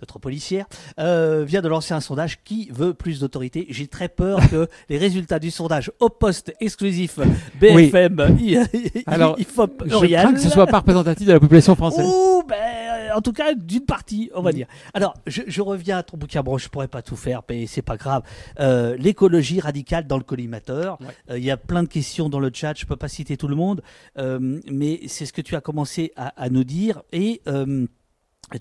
notre 0.00 0.18
policière, 0.18 0.66
euh, 0.98 1.44
vient 1.46 1.60
de 1.60 1.68
lancer 1.68 1.94
un 1.94 2.00
sondage 2.00 2.42
qui 2.44 2.68
veut 2.72 2.94
plus 2.94 3.20
d'autorité. 3.20 3.66
J'ai 3.70 3.86
très 3.86 4.08
peur 4.08 4.40
que 4.50 4.68
les 4.88 4.98
résultats 4.98 5.38
du 5.38 5.50
sondage 5.50 5.92
au 6.00 6.08
poste 6.08 6.52
exclusif 6.60 7.18
BFM, 7.60 8.36
oui. 8.38 8.58
Alors, 9.06 9.36
il, 9.38 9.44
faut 9.44 9.68
je 9.84 10.14
crains 10.14 10.32
que 10.32 10.40
ce 10.40 10.48
soit 10.48 10.66
pas 10.66 10.78
représentatif 10.78 11.26
de 11.26 11.32
la 11.32 11.40
population 11.40 11.74
française. 11.74 12.06
Ou, 12.06 12.42
ben, 12.48 12.56
euh, 12.56 13.08
en 13.14 13.20
tout 13.20 13.32
cas, 13.32 13.54
d'une 13.54 13.84
partie, 13.84 14.30
on 14.34 14.42
va 14.42 14.52
dire. 14.52 14.66
Alors, 14.94 15.14
je, 15.26 15.60
reviens 15.60 15.98
à 15.98 16.02
ton 16.02 16.16
bouquin. 16.16 16.42
Bon, 16.42 16.58
je 16.58 16.68
pourrais 16.68 16.88
pas 16.88 17.02
tout 17.02 17.16
faire, 17.16 17.42
mais 17.48 17.66
c'est 17.66 17.82
pas 17.82 17.96
grave. 17.96 18.22
Euh, 18.58 18.96
l'écologie 18.96 19.60
radicale 19.60 20.06
dans 20.06 20.16
le 20.16 20.24
collimateur. 20.24 20.98
Il 21.28 21.44
y 21.44 21.50
a 21.50 21.56
plein 21.56 21.82
de 21.82 21.88
questions 21.88 22.28
dans 22.28 22.40
le 22.40 22.50
chat. 22.52 22.74
Je 22.78 22.86
peux 22.86 22.96
pas 22.96 23.08
citer 23.08 23.36
tout 23.36 23.48
le 23.48 23.56
monde, 23.56 23.82
mais 24.16 25.00
c'est 25.06 25.26
ce 25.26 25.32
que 25.32 25.42
tu 25.42 25.54
as 25.56 25.60
commencé 25.60 26.12
à, 26.16 26.28
à 26.40 26.48
nous 26.48 26.64
dire 26.64 27.02
et 27.12 27.42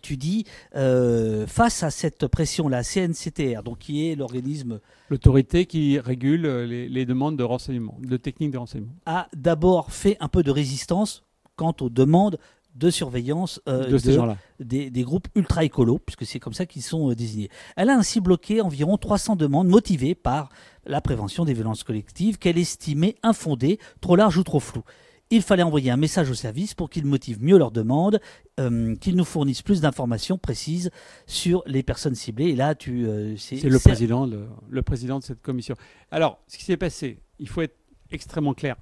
tu 0.02 0.18
dis, 0.18 0.46
euh, 0.76 1.48
face 1.48 1.84
à 1.84 1.90
cette 1.90 2.28
pression, 2.28 2.68
la 2.68 2.84
CNCTR, 2.84 3.64
donc 3.64 3.80
qui 3.80 4.08
est 4.08 4.16
l'organisme... 4.16 4.80
L'autorité 5.10 5.66
qui 5.66 6.00
régule 6.00 6.42
les, 6.42 7.06
demandes 7.06 7.38
de 7.38 7.44
renseignement, 7.44 7.98
de 8.02 8.18
techniques 8.18 8.52
de 8.52 8.58
renseignement. 8.58 8.94
A 9.06 9.28
d'abord 9.36 9.92
fait 9.92 10.18
un 10.20 10.28
peu 10.28 10.44
de 10.44 10.52
résistance 10.52 11.24
quant 11.56 11.76
aux 11.82 11.90
demandes 11.90 12.38
de 12.76 12.90
surveillance 12.92 13.60
euh, 13.68 13.88
de 13.88 13.98
ces 13.98 14.14
gens-là. 14.14 14.38
Des, 14.60 14.92
groupes 15.02 15.28
ultra-écolos, 15.36 16.00
puisque 16.00 16.26
c'est 16.26 16.40
comme 16.40 16.54
ça 16.54 16.66
qu'ils 16.66 16.84
sont 16.84 17.10
euh, 17.10 17.16
désignés. 17.16 17.50
Elle 17.76 17.90
a 17.90 17.98
ainsi 17.98 18.22
bloqué 18.22 18.62
environ 18.62 18.98
300 18.98 19.36
demandes 19.36 19.68
motivées 19.68 20.16
par 20.16 20.50
la 20.86 21.02
prévention 21.02 21.46
des 21.46 21.54
violences 21.54 21.84
collectives 21.84 22.38
qu'elle 22.38 22.58
estimait 22.58 23.16
infondées, 23.24 23.80
trop 24.02 24.16
larges 24.16 24.38
ou 24.38 24.44
trop 24.44 24.60
floues 24.60 24.84
il 25.32 25.42
fallait 25.42 25.64
envoyer 25.64 25.92
un 25.92 25.98
message 25.98 26.30
au 26.30 26.34
service 26.34 26.74
pour 26.74 26.90
qu'ils 26.90 27.06
motivent 27.06 27.44
mieux 27.44 27.58
leurs 27.58 27.72
demandes, 27.72 28.20
euh, 28.60 28.96
qu'ils 28.96 29.16
nous 29.16 29.26
fournissent 29.26 29.62
plus 29.62 29.82
d'informations 29.82 30.38
précises 30.38 30.90
sur 31.28 31.62
les 31.68 31.84
personnes 31.84 32.16
ciblées. 32.16 32.50
Et 32.50 32.56
là, 32.56 32.74
tu, 32.74 33.06
euh, 33.06 33.38
c'est 33.38 33.62
le 33.64 33.80
président, 33.80 34.28
le, 34.28 34.82
président 34.82 35.20
de 35.20 35.24
cette 35.24 35.42
commission. 35.42 35.76
Alors, 36.10 36.40
ce 36.48 36.58
qui 36.58 36.66
s'est 36.66 36.78
passé, 36.78 37.20
il 37.38 37.48
faut 37.48 37.62
être 37.62 37.78
extrêmement 38.12 38.54
clair. 38.54 38.76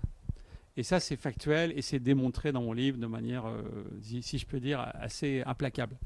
Et 0.77 0.83
ça, 0.83 0.99
c'est 0.99 1.17
factuel 1.17 1.73
et 1.75 1.81
c'est 1.81 1.99
démontré 1.99 2.51
dans 2.51 2.61
mon 2.61 2.71
livre 2.71 2.97
de 2.97 3.07
manière, 3.07 3.47
euh, 3.47 3.63
si 4.21 4.37
je 4.37 4.45
peux 4.45 4.59
dire, 4.59 4.79
assez 4.93 5.43
implacable. 5.45 5.97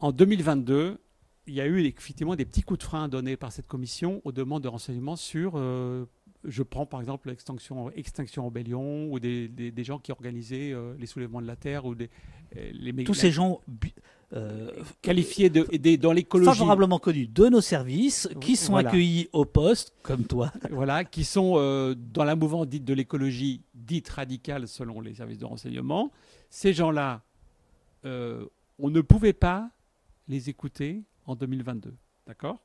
En 0.00 0.12
2022, 0.12 0.98
il 1.46 1.54
y 1.54 1.60
a 1.60 1.66
eu 1.66 1.80
effectivement 1.86 2.36
des 2.36 2.44
petits 2.44 2.62
coups 2.62 2.80
de 2.80 2.84
frein 2.84 3.08
donnés 3.08 3.36
par 3.36 3.52
cette 3.52 3.68
commission 3.68 4.20
aux 4.24 4.32
demandes 4.32 4.62
de 4.62 4.68
renseignements 4.68 5.16
sur 5.16 5.54
je 6.44 6.62
prends 6.62 6.86
par 6.86 7.00
exemple 7.00 7.28
l'extinction 7.28 7.90
Extinction 7.92 8.46
Rebellion 8.46 9.10
ou 9.10 9.20
des, 9.20 9.48
des, 9.48 9.84
gens 9.84 9.98
qui 9.98 10.12
organisaient 10.12 10.72
euh, 10.72 10.94
les 10.98 11.06
soulèvements 11.06 11.40
de 11.40 11.46
la 11.46 11.56
terre 11.56 11.84
ou 11.84 11.94
des, 11.94 12.10
euh, 12.56 12.70
les 12.72 13.04
Tous 13.04 13.14
ces 13.14 13.30
gens 13.30 13.60
euh, 14.32 14.70
qualifiés 15.02 15.50
de, 15.50 15.96
dans 15.96 16.12
l'écologie. 16.12 16.50
Favorablement 16.50 16.98
connus 16.98 17.28
de 17.28 17.48
nos 17.48 17.60
services, 17.60 18.28
qui 18.40 18.56
sont 18.56 18.76
accueillis 18.76 19.28
au 19.32 19.44
poste, 19.44 19.94
comme 20.02 20.24
toi. 20.24 20.52
Voilà, 20.70 21.04
qui 21.04 21.24
sont 21.24 21.54
dans 21.96 22.24
la 22.24 22.34
mouvance 22.34 22.66
dite 22.66 22.84
de 22.84 22.94
l'écologie, 22.94 23.62
dite 23.74 24.08
radicale 24.08 24.66
selon 24.66 25.00
les 25.00 25.14
services 25.14 25.38
de 25.38 25.44
renseignement. 25.44 26.10
Ces 26.50 26.72
gens-là, 26.72 27.22
on 28.04 28.90
ne 28.90 29.00
pouvait 29.00 29.32
pas 29.32 29.70
les 30.28 30.48
écouter 30.48 31.02
en 31.26 31.36
2022. 31.36 31.94
D'accord? 32.26 32.58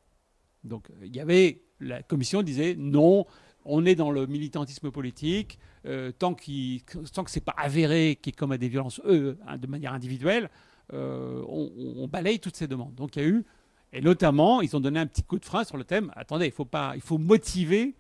Donc, 0.63 0.89
il 1.03 1.15
y 1.15 1.19
avait. 1.19 1.63
La 1.79 2.01
commission 2.01 2.41
disait 2.41 2.73
non, 2.75 3.27
on 3.67 3.85
est 3.85 3.95
dans 3.95 4.11
le 4.11 4.25
militantisme 4.25 4.89
politique. 4.91 5.59
Euh, 5.85 6.11
tant, 6.11 6.33
tant 6.33 7.23
que 7.23 7.31
ce 7.31 7.39
n'est 7.39 7.43
pas 7.43 7.55
avéré 7.57 8.17
qu'ils 8.21 8.35
commettent 8.35 8.61
des 8.61 8.69
violences, 8.69 9.01
eux, 9.05 9.37
hein, 9.45 9.57
de 9.57 9.67
manière 9.67 9.93
individuelle, 9.93 10.49
euh, 10.93 11.43
on, 11.47 12.07
balaye 12.07 12.39
toutes 12.39 12.55
ces 12.55 12.67
demandes. 12.67 12.95
Donc 12.95 13.15
il 13.15 13.21
y 13.21 13.25
a 13.25 13.27
eu, 13.27 13.45
et 13.93 14.01
notamment, 14.01 14.61
ils 14.61 14.75
ont 14.75 14.79
donné 14.79 14.99
un 14.99 15.05
petit 15.05 15.23
coup 15.23 15.37
de 15.37 15.45
frein 15.45 15.63
sur 15.63 15.77
le 15.77 15.83
thème 15.83 16.11
attendez, 16.15 16.45
il 16.45 16.51
faut, 16.51 16.65
pas, 16.65 16.93
il 16.95 17.01
faut 17.01 17.17
motiver, 17.17 17.95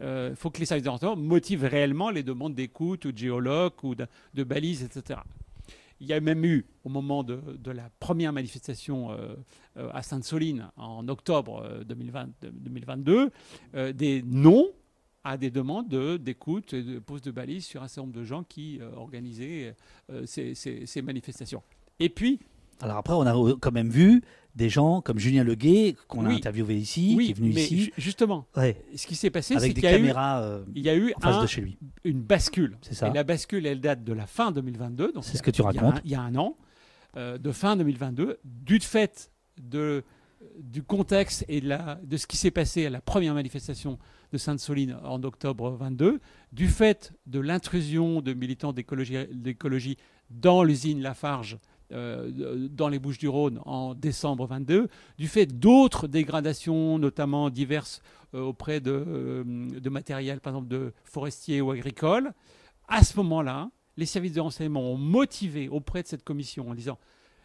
euh, 0.00 0.30
il 0.32 0.36
faut 0.36 0.50
que 0.50 0.58
les 0.58 0.66
services 0.66 0.84
de 0.84 1.14
motivent 1.14 1.64
réellement 1.64 2.10
les 2.10 2.22
demandes 2.22 2.54
d'écoute 2.54 3.04
ou 3.04 3.12
de 3.12 3.18
géologue 3.18 3.72
ou 3.82 3.94
de, 3.94 4.44
balises, 4.44 4.82
etc. 4.82 5.20
Il 6.00 6.06
y 6.06 6.12
a 6.12 6.20
même 6.20 6.44
eu, 6.44 6.66
au 6.82 6.88
moment 6.88 7.22
de, 7.22 7.40
la 7.70 7.88
première 8.00 8.32
manifestation 8.32 9.16
à 9.76 10.02
Sainte-Soline 10.02 10.70
en 10.76 11.06
octobre 11.08 11.82
2022, 11.86 13.30
des 13.92 14.22
noms 14.26 14.66
à 15.24 15.38
des 15.38 15.50
demandes 15.50 15.88
d'écoute 16.18 16.74
et 16.74 16.82
de 16.82 16.98
pose 16.98 17.22
de 17.22 17.30
balises 17.30 17.64
sur 17.64 17.82
un 17.82 17.88
certain 17.88 18.02
nombre 18.02 18.14
de 18.14 18.24
gens 18.24 18.44
qui 18.44 18.78
euh, 18.80 18.90
organisaient 18.94 19.74
euh, 20.10 20.24
ces, 20.26 21.02
manifestations. 21.02 21.62
Et 21.98 22.10
puis. 22.10 22.38
Alors 22.80 22.98
après, 22.98 23.14
on 23.14 23.22
a 23.22 23.56
quand 23.60 23.72
même 23.72 23.88
vu 23.88 24.22
des 24.54 24.68
gens 24.68 25.00
comme 25.00 25.18
Julien 25.18 25.44
Leguet, 25.44 25.96
qu'on 26.08 26.26
a 26.26 26.30
interviewé 26.30 26.76
ici, 26.76 27.16
qui 27.18 27.30
est 27.30 27.34
venu 27.34 27.52
mais 27.54 27.64
ici. 27.64 27.92
Justement, 27.96 28.46
ce 28.54 29.06
qui 29.06 29.14
s'est 29.14 29.30
passé, 29.30 29.58
c'est 29.58 29.72
qu'il 29.72 29.84
y, 29.84 29.86
euh, 29.86 30.62
y, 30.74 30.88
a 30.88 30.94
eu 30.94 31.12
en 31.16 31.20
face 31.20 31.42
de 31.42 31.46
chez 31.46 31.60
lui. 31.60 31.78
une 32.04 32.20
bascule. 32.20 32.76
C'est 32.82 32.94
ça. 32.94 33.08
Et 33.08 33.12
la 33.12 33.24
bascule, 33.24 33.66
elle 33.66 33.80
date 33.80 34.04
de 34.04 34.12
la 34.12 34.26
fin 34.26 34.52
2022. 34.52 35.14
C'est 35.22 35.36
ce 35.36 35.42
que 35.42 35.50
tu 35.50 35.62
racontes. 35.62 36.00
Il 36.04 36.10
y 36.10 36.14
a 36.14 36.20
un, 36.20 36.34
an, 36.36 36.56
de 37.16 37.52
fin 37.52 37.76
2022, 37.76 38.38
du 38.44 38.80
fait 38.80 39.30
de, 39.60 40.02
du 40.58 40.82
contexte 40.82 41.44
et 41.48 41.60
de, 41.60 41.68
la, 41.68 41.98
de 42.02 42.16
ce 42.16 42.26
qui 42.26 42.36
s'est 42.36 42.50
passé 42.50 42.86
à 42.86 42.90
la 42.90 43.00
première 43.00 43.34
manifestation 43.34 43.98
de 44.34 44.38
Sainte-Soline 44.38 44.98
en 45.04 45.22
octobre 45.22 45.70
22, 45.70 46.20
du 46.52 46.66
fait 46.66 47.12
de 47.26 47.38
l'intrusion 47.38 48.20
de 48.20 48.34
militants 48.34 48.72
d'écologie 48.72 49.96
dans 50.28 50.64
l'usine 50.64 51.00
Lafarge 51.00 51.56
euh, 51.92 52.68
dans 52.68 52.88
les 52.88 52.98
Bouches-du-Rhône 52.98 53.60
en 53.64 53.94
décembre 53.94 54.46
22, 54.46 54.88
du 55.18 55.28
fait 55.28 55.46
d'autres 55.46 56.08
dégradations, 56.08 56.98
notamment 56.98 57.48
diverses 57.48 58.02
euh, 58.34 58.40
auprès 58.40 58.80
de, 58.80 59.44
de, 59.46 59.88
matériel, 59.88 60.40
par 60.40 60.54
exemple 60.54 60.68
de 60.68 60.92
forestiers 61.04 61.60
ou 61.60 61.70
agricoles. 61.70 62.32
À 62.88 63.04
ce 63.04 63.16
moment-là, 63.18 63.70
les 63.96 64.06
services 64.06 64.32
de 64.32 64.40
renseignement 64.40 64.82
ont 64.82 64.98
motivé 64.98 65.68
auprès 65.68 66.02
de 66.02 66.08
cette 66.08 66.24
commission 66.24 66.70
en 66.70 66.74
disant 66.74 66.98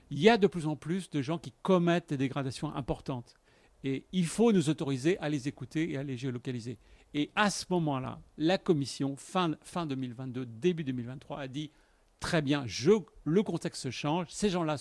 il 0.09 0.17
y 0.17 0.27
a 0.27 0.37
de 0.37 0.47
plus 0.47 0.65
en 0.65 0.75
plus 0.75 1.11
de 1.11 1.21
gens 1.21 1.37
qui 1.37 1.53
commettent 1.61 2.09
des 2.09 2.17
dégradations 2.17 2.73
importantes. 2.73 3.35
Et 3.83 4.05
il 4.11 4.25
faut 4.25 4.51
nous 4.51 4.69
autoriser 4.69 5.17
à 5.19 5.29
les 5.29 5.47
écouter 5.47 5.91
et 5.91 5.97
à 5.97 6.03
les 6.03 6.17
géolocaliser. 6.17 6.77
Et 7.13 7.31
à 7.35 7.49
ce 7.49 7.65
moment-là, 7.69 8.19
la 8.37 8.57
commission, 8.57 9.15
fin, 9.15 9.55
fin 9.61 9.85
2022, 9.85 10.45
début 10.45 10.83
2023, 10.83 11.39
a 11.39 11.47
dit 11.47 11.71
très 12.19 12.41
bien, 12.41 12.65
le 13.23 13.43
contexte 13.43 13.89
change, 13.89 14.27
ces 14.29 14.49
gens-là 14.49 14.75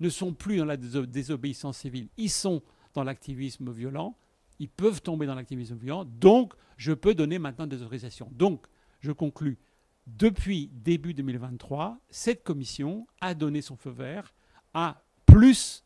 ne 0.00 0.08
sont 0.08 0.34
plus 0.34 0.58
dans 0.58 0.64
la 0.64 0.76
désobéissance 0.76 1.78
civile, 1.78 2.08
ils 2.16 2.30
sont 2.30 2.62
dans 2.94 3.04
l'activisme 3.04 3.70
violent, 3.70 4.16
ils 4.58 4.68
peuvent 4.68 5.00
tomber 5.00 5.26
dans 5.26 5.36
l'activisme 5.36 5.76
violent, 5.76 6.04
donc 6.04 6.52
je 6.76 6.92
peux 6.92 7.14
donner 7.14 7.38
maintenant 7.38 7.66
des 7.66 7.80
autorisations. 7.80 8.28
Donc, 8.32 8.66
je 9.00 9.12
conclus, 9.12 9.58
depuis 10.06 10.68
début 10.72 11.14
2023, 11.14 11.98
cette 12.10 12.42
commission 12.42 13.06
a 13.20 13.34
donné 13.34 13.62
son 13.62 13.76
feu 13.76 13.90
vert 13.90 14.34
à 14.74 15.02
plus 15.26 15.84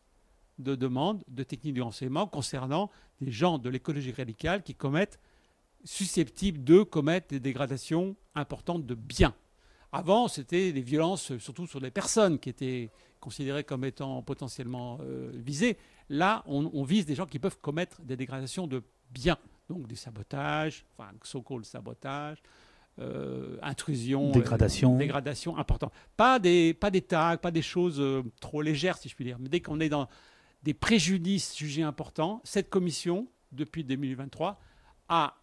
de 0.59 0.75
demandes 0.75 1.25
de 1.29 1.43
techniques 1.43 1.75
de 1.75 1.83
renseignement 1.83 2.27
concernant 2.27 2.91
des 3.21 3.31
gens 3.31 3.59
de 3.59 3.69
l'écologie 3.69 4.13
radicale 4.13 4.63
qui 4.63 4.75
commettent, 4.75 5.19
susceptibles 5.85 6.65
de 6.65 6.83
commettre 6.83 7.29
des 7.29 7.41
dégradations 7.41 8.17
importantes 8.35 8.87
de 8.87 8.95
biens. 8.95 9.35
Avant, 9.93 10.27
c'était 10.27 10.73
des 10.73 10.81
violences 10.81 11.37
surtout 11.39 11.67
sur 11.67 11.81
des 11.81 11.91
personnes 11.91 12.39
qui 12.39 12.49
étaient 12.49 12.91
considérées 13.21 13.65
comme 13.65 13.85
étant 13.85 14.23
potentiellement 14.23 14.99
euh, 15.03 15.31
visées. 15.35 15.79
Là, 16.09 16.43
on, 16.47 16.83
vise 16.83 17.07
des 17.07 17.15
gens 17.15 17.27
qui 17.27 17.39
peuvent 17.39 17.59
commettre 17.61 18.03
des 18.03 18.17
dégradations 18.17 18.67
de 18.67 18.83
biens, 19.11 19.39
donc 19.71 19.87
des 19.87 19.95
sabotages, 19.95 20.85
enfin, 20.99 21.11
so-called 21.23 21.65
sabotage, 21.65 22.39
euh, 22.99 23.57
intrusion, 23.63 24.31
dégradation, 24.33 24.97
euh, 24.97 24.99
dégradation 24.99 25.57
importante. 25.57 25.93
Pas 26.17 26.39
des, 26.39 26.75
pas 26.75 26.91
des 26.91 27.01
tags, 27.01 27.37
pas 27.39 27.51
des 27.51 27.63
choses 27.63 28.03
trop 28.41 28.63
légères, 28.63 28.99
si 28.99 29.09
je 29.09 29.15
puis 29.15 29.25
dire. 29.25 29.39
Mais 29.39 29.49
dès 29.49 29.61
qu'on 29.61 29.81
est 29.81 29.89
dans 29.89 30.09
des 30.65 30.75
préjudices 30.75 31.57
jugés 31.57 31.83
importants, 31.83 32.41
cette 32.43 32.71
commission, 32.71 33.29
depuis 33.53 33.85
2023, 33.85 34.59
a 35.11 35.35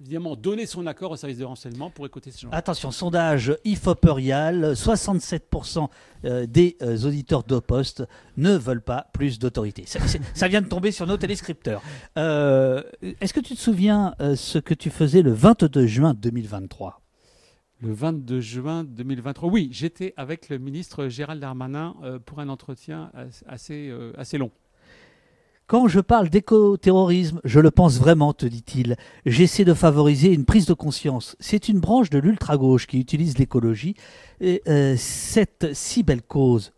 évidemment 0.00 0.34
donné 0.34 0.64
son 0.64 0.86
accord 0.86 1.12
au 1.12 1.16
service 1.16 1.38
de 1.38 1.44
renseignement 1.44 1.90
pour 1.90 2.06
écouter 2.06 2.30
ces 2.30 2.40
gens. 2.40 2.50
Attention, 2.50 2.90
sondage 2.90 3.54
IFOPerial, 3.64 4.72
67% 4.72 5.88
euh, 6.24 6.46
des 6.46 6.76
euh, 6.80 6.96
auditeurs 7.06 7.44
d'Opost 7.44 8.04
ne 8.38 8.56
veulent 8.56 8.82
pas 8.82 9.08
plus 9.12 9.38
d'autorité. 9.38 9.84
Ça, 9.86 10.48
vient 10.48 10.62
de 10.62 10.68
tomber 10.68 10.90
sur 10.90 11.06
nos 11.06 11.18
téléscripteurs. 11.18 11.82
Euh, 12.16 12.82
est-ce 13.20 13.34
que 13.34 13.40
tu 13.40 13.54
te 13.54 13.60
souviens 13.60 14.14
ce 14.34 14.58
que 14.58 14.74
tu 14.74 14.88
faisais 14.90 15.20
le 15.22 15.32
22 15.32 15.86
juin 15.86 16.14
2023 16.14 16.98
le 17.84 17.92
22 17.92 18.38
juin 18.38 18.84
2023. 18.84 19.50
Oui, 19.50 19.68
j'étais 19.72 20.14
avec 20.16 20.48
le 20.50 20.58
ministre 20.58 21.08
Gérald 21.08 21.40
Darmanin 21.40 21.96
pour 22.26 22.38
un 22.38 22.48
entretien 22.48 23.10
assez, 23.48 23.92
assez 24.16 24.38
long. 24.38 24.52
Quand 25.72 25.88
je 25.88 26.00
parle 26.00 26.28
d'éco-terrorisme, 26.28 27.40
je 27.44 27.58
le 27.58 27.70
pense 27.70 27.98
vraiment, 27.98 28.34
te 28.34 28.44
dit-il. 28.44 28.94
J'essaie 29.24 29.64
de 29.64 29.72
favoriser 29.72 30.30
une 30.30 30.44
prise 30.44 30.66
de 30.66 30.74
conscience. 30.74 31.34
C'est 31.40 31.66
une 31.70 31.80
branche 31.80 32.10
de 32.10 32.18
l'ultra-gauche 32.18 32.86
qui 32.86 33.00
utilise 33.00 33.38
l'écologie, 33.38 33.94
euh, 34.42 34.94
cette 34.98 35.72
si 35.72 36.02
belle 36.02 36.20
cause 36.20 36.74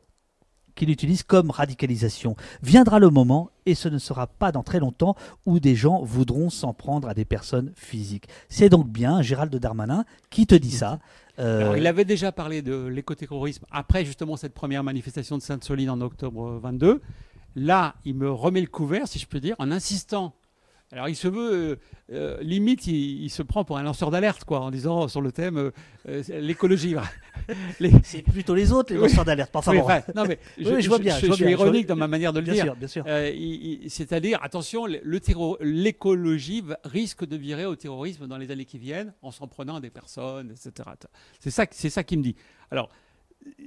qu'il 0.77 0.91
utilise 0.91 1.25
comme 1.25 1.51
radicalisation. 1.51 2.37
Viendra 2.62 3.01
le 3.01 3.11
moment, 3.11 3.51
et 3.66 3.75
ce 3.75 3.89
ne 3.89 3.99
sera 3.99 4.29
pas 4.29 4.53
dans 4.53 4.62
très 4.62 4.79
longtemps, 4.79 5.16
où 5.45 5.59
des 5.59 5.75
gens 5.75 6.05
voudront 6.05 6.49
s'en 6.49 6.73
prendre 6.73 7.09
à 7.09 7.15
des 7.15 7.25
personnes 7.25 7.73
physiques. 7.75 8.29
C'est 8.49 8.69
donc 8.69 8.89
bien 8.89 9.23
Gérald 9.23 9.53
Darmanin 9.57 10.05
qui 10.31 10.47
te 10.47 10.55
dit 10.55 10.71
ça. 10.71 11.01
Euh, 11.41 11.75
il 11.77 11.89
avait 11.89 12.05
déjà 12.05 12.31
parlé 12.31 12.62
de 12.62 12.87
l'écoterrorisme 12.87 13.65
après 13.73 14.05
justement 14.05 14.37
cette 14.37 14.55
première 14.55 14.85
manifestation 14.85 15.37
de 15.37 15.43
Sainte-Soline 15.43 15.91
en 15.91 16.01
octobre 16.01 16.61
22. 16.62 17.01
Là, 17.57 17.95
il 18.05 18.15
me 18.15 18.31
remet 18.31 18.61
le 18.61 18.67
couvert, 18.67 19.07
si 19.07 19.19
je 19.19 19.27
peux 19.27 19.41
dire, 19.41 19.57
en 19.59 19.71
insistant. 19.71 20.35
Alors, 20.95 21.09
il 21.09 21.17
se 21.17 21.27
veut, 21.27 21.53
euh, 21.53 21.77
euh, 22.13 22.41
limite, 22.41 22.87
il, 22.87 23.29
se 23.29 23.43
prend 23.43 23.65
pour 23.65 23.79
un 23.79 23.83
lanceur 23.83 24.13
d'alerte, 24.13 24.45
quoi, 24.45 24.61
en 24.61 24.71
disant 24.71 25.09
sur 25.09 25.21
le 25.21 25.33
thème 25.33 25.73
euh, 26.09 26.23
l'écologie. 26.29 26.95
C'est 28.05 28.23
plutôt 28.23 28.55
les 28.55 28.71
autres, 28.71 28.95
les 28.95 29.01
lanceurs 29.01 29.25
d'alerte, 29.25 29.51
pas 29.51 29.61
oui, 29.67 29.79
non, 30.15 30.25
mais 30.25 30.39
je, 30.59 30.89
vois 30.89 31.01
bien. 31.01 31.19
Je, 31.19 31.33
suis 31.33 31.47
ironique 31.47 31.87
dans 31.87 31.97
ma 31.97 32.07
manière 32.07 32.33
de 32.33 32.39
le 32.39 32.45
bien 32.45 32.55
dire. 32.55 32.77
bien 32.77 32.87
sûr. 32.87 33.05
C'est-à-dire, 33.89 34.39
attention, 34.43 34.87
l'écologie 34.87 36.63
risque 36.85 37.27
de 37.27 37.37
virer 37.37 37.67
au 37.67 37.75
terrorisme 37.75 38.29
dans 38.29 38.39
les 38.39 38.53
années 38.53 38.65
qui 38.65 38.79
viennent 38.79 39.15
en 39.21 39.33
s'en 39.33 39.49
prenant 39.49 39.77
à 39.77 39.81
des 39.81 39.91
personnes, 39.91 40.53
etc. 40.53 40.91
C'est 41.41 41.51
ça, 41.51 41.67
ça 41.73 42.05
qui 42.05 42.17
me 42.17 42.23
dit. 42.23 42.37
Alors, 42.71 42.89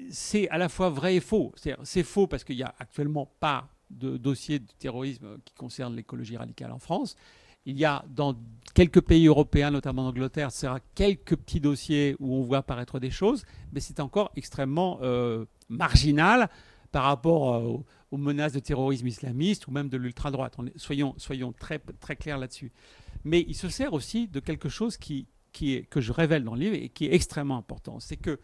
c'est 0.10 0.48
à 0.50 0.58
la 0.58 0.70
fois 0.70 0.90
vrai 0.90 1.16
et 1.16 1.20
faux. 1.20 1.54
C'est 1.84 2.04
faux 2.04 2.28
parce 2.28 2.46
qu'il 2.46 2.56
n'y 2.56 2.64
a 2.64 2.74
actuellement 2.80 3.30
pas 3.42 3.68
de 3.90 4.18
dossiers 4.18 4.60
de 4.60 4.68
terrorisme 4.80 5.38
qui 5.46 5.54
concernent 5.54 5.96
l'écologie 5.96 6.38
radicale 6.38 6.72
en 6.72 6.80
France. 6.80 7.16
Il 7.66 7.78
y 7.78 7.86
a 7.86 8.06
dans 8.10 8.36
quelques 8.74 9.02
pays 9.02 9.28
européens, 9.28 9.72
notamment 9.72 10.04
en 10.04 10.10
Angleterre, 10.10 10.50
quelques 10.96 11.36
petits 11.36 11.60
dossiers 11.60 12.16
où 12.20 12.34
on 12.36 12.42
voit 12.42 12.60
apparaître 12.60 13.00
des 13.00 13.12
choses, 13.12 13.44
mais 13.74 13.82
c'est 13.82 14.00
encore 14.00 14.32
extrêmement 14.38 15.00
euh, 15.02 15.46
marginal 15.68 16.50
par 16.92 17.04
rapport 17.04 17.56
euh, 17.56 17.84
aux, 18.12 18.18
menaces 18.18 18.54
de 18.54 18.60
terrorisme 18.60 19.08
islamiste 19.08 19.68
ou 19.68 19.72
même 19.72 19.90
de 19.90 19.98
l'ultra-droite. 19.98 20.56
Soyons, 20.78 21.14
soyons 21.18 21.52
très, 21.52 21.80
très 22.00 22.16
clairs 22.16 22.38
là-dessus. 22.38 22.72
Mais 23.26 23.44
il 23.48 23.56
se 23.56 23.68
sert 23.68 23.94
aussi 23.94 24.28
de 24.28 24.40
quelque 24.40 24.70
chose 24.70 24.96
qui, 24.96 25.28
qui 25.52 25.74
est, 25.74 25.84
que 25.90 26.00
je 26.00 26.14
révèle 26.14 26.44
dans 26.44 26.56
le 26.56 26.62
livre 26.62 26.76
et 26.76 26.88
qui 26.90 27.06
est 27.06 27.14
extrêmement 27.14 27.58
important. 27.58 28.00
C'est 28.00 28.16
que 28.16 28.40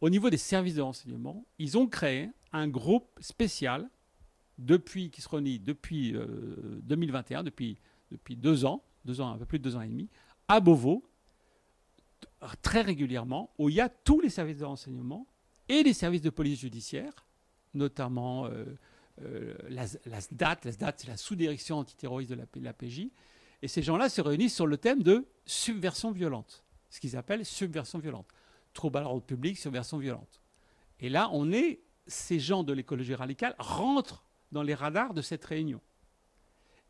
au 0.00 0.10
niveau 0.10 0.30
des 0.30 0.36
services 0.36 0.74
de 0.74 0.82
renseignement, 0.82 1.46
ils 1.58 1.78
ont 1.78 1.86
créé 1.86 2.30
un 2.52 2.68
groupe 2.68 3.08
spécial 3.20 3.88
depuis, 4.58 5.10
qui 5.10 5.22
se 5.22 5.28
réunit 5.28 5.58
depuis 5.58 6.14
2021, 6.82 7.40
euh, 7.40 7.42
depuis, 7.44 7.78
depuis 8.10 8.36
deux 8.36 8.64
ans, 8.64 8.82
deux 9.04 9.20
ans, 9.20 9.32
un 9.32 9.38
peu 9.38 9.46
plus 9.46 9.58
de 9.58 9.64
deux 9.64 9.76
ans 9.76 9.82
et 9.82 9.88
demi, 9.88 10.08
à 10.48 10.60
Beauvau, 10.60 11.04
très 12.62 12.82
régulièrement, 12.82 13.50
où 13.58 13.68
il 13.68 13.76
y 13.76 13.80
a 13.80 13.88
tous 13.88 14.20
les 14.20 14.30
services 14.30 14.58
de 14.58 14.64
renseignement 14.64 15.26
et 15.68 15.82
les 15.82 15.92
services 15.92 16.22
de 16.22 16.30
police 16.30 16.60
judiciaire, 16.60 17.26
notamment 17.74 18.46
euh, 18.46 18.64
euh, 19.22 19.54
la, 19.68 19.86
SDAT. 19.86 20.58
La 20.64 20.72
SDAT, 20.72 20.94
c'est 20.96 21.08
la 21.08 21.16
sous-direction 21.16 21.78
antiterroriste 21.78 22.30
de 22.30 22.36
la, 22.36 22.44
la 22.56 22.72
PJ. 22.72 23.08
Et 23.62 23.68
ces 23.68 23.82
gens-là 23.82 24.08
se 24.08 24.20
réunissent 24.20 24.54
sur 24.54 24.66
le 24.66 24.76
thème 24.76 25.02
de 25.02 25.26
subversion 25.44 26.12
violente, 26.12 26.64
ce 26.90 27.00
qu'ils 27.00 27.16
appellent 27.16 27.44
subversion 27.44 27.98
violente. 27.98 28.28
Trouble 28.72 28.98
à 28.98 29.02
l'ordre 29.02 29.22
public, 29.22 29.58
subversion 29.58 29.98
violente. 29.98 30.40
Et 31.00 31.08
là, 31.08 31.28
on 31.32 31.52
est, 31.52 31.80
ces 32.06 32.38
gens 32.38 32.62
de 32.62 32.72
l'écologie 32.72 33.14
radicale 33.14 33.54
rentrent 33.58 34.24
dans 34.52 34.62
les 34.62 34.74
radars 34.74 35.14
de 35.14 35.22
cette 35.22 35.44
réunion. 35.44 35.80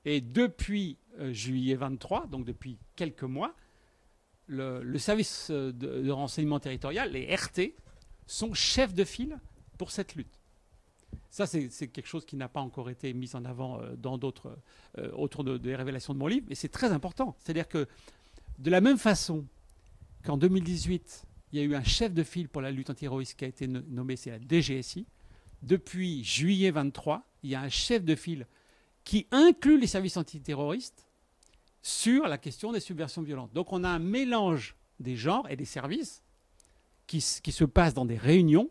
Et 0.04 0.20
depuis 0.20 0.96
euh, 1.18 1.32
juillet 1.32 1.74
23, 1.74 2.26
donc 2.26 2.44
depuis 2.44 2.78
quelques 2.96 3.24
mois, 3.24 3.54
le, 4.46 4.98
service 4.98 5.48
euh, 5.50 5.72
de, 5.72 6.10
renseignement 6.10 6.60
territorial, 6.60 7.12
les 7.12 7.34
RT, 7.34 7.74
sont 8.26 8.54
chefs 8.54 8.94
de 8.94 9.04
file 9.04 9.38
pour 9.76 9.90
cette 9.90 10.14
lutte. 10.14 10.40
Ça, 11.30 11.46
c'est 11.46 11.68
quelque 11.88 12.06
chose 12.06 12.24
qui 12.24 12.36
n'a 12.36 12.48
pas 12.48 12.60
encore 12.60 12.90
été 12.90 13.12
mis 13.12 13.34
en 13.34 13.44
avant 13.44 13.80
euh, 13.80 13.96
dans 13.96 14.18
d'autres, 14.18 14.58
autour 15.12 15.44
des 15.44 15.76
révélations 15.76 16.14
de 16.14 16.18
mon 16.18 16.26
livre, 16.26 16.46
mais 16.48 16.54
c'est 16.54 16.68
très 16.68 16.92
important. 16.92 17.36
C'est-à-dire 17.38 17.68
que 17.68 17.86
de 18.58 18.70
la 18.70 18.80
même 18.80 18.98
façon 18.98 19.44
qu'en 20.24 20.36
2018, 20.36 21.26
il 21.52 21.58
y 21.58 21.62
a 21.62 21.64
eu 21.64 21.74
un 21.74 21.82
chef 21.82 22.12
de 22.12 22.22
file 22.22 22.48
pour 22.48 22.60
la 22.60 22.70
lutte 22.70 22.90
antiterroriste 22.90 23.38
qui 23.38 23.44
a 23.44 23.48
été 23.48 23.66
nommé, 23.66 24.16
c'est 24.16 24.30
la 24.30 24.38
DGSI. 24.38 25.06
Depuis 25.62 26.22
juillet 26.24 26.70
23, 26.70 27.24
il 27.42 27.50
y 27.50 27.54
a 27.54 27.60
un 27.60 27.68
chef 27.68 28.04
de 28.04 28.14
file 28.14 28.46
qui 29.04 29.26
inclut 29.30 29.78
les 29.78 29.86
services 29.86 30.16
antiterroristes 30.16 31.06
sur 31.82 32.28
la 32.28 32.38
question 32.38 32.72
des 32.72 32.80
subversions 32.80 33.22
violentes. 33.22 33.52
Donc 33.54 33.72
on 33.72 33.84
a 33.84 33.88
un 33.88 33.98
mélange 33.98 34.76
des 35.00 35.16
genres 35.16 35.48
et 35.48 35.56
des 35.56 35.64
services 35.64 36.22
qui, 37.06 37.20
se 37.20 37.64
passent 37.64 37.94
dans 37.94 38.04
des 38.04 38.18
réunions. 38.18 38.68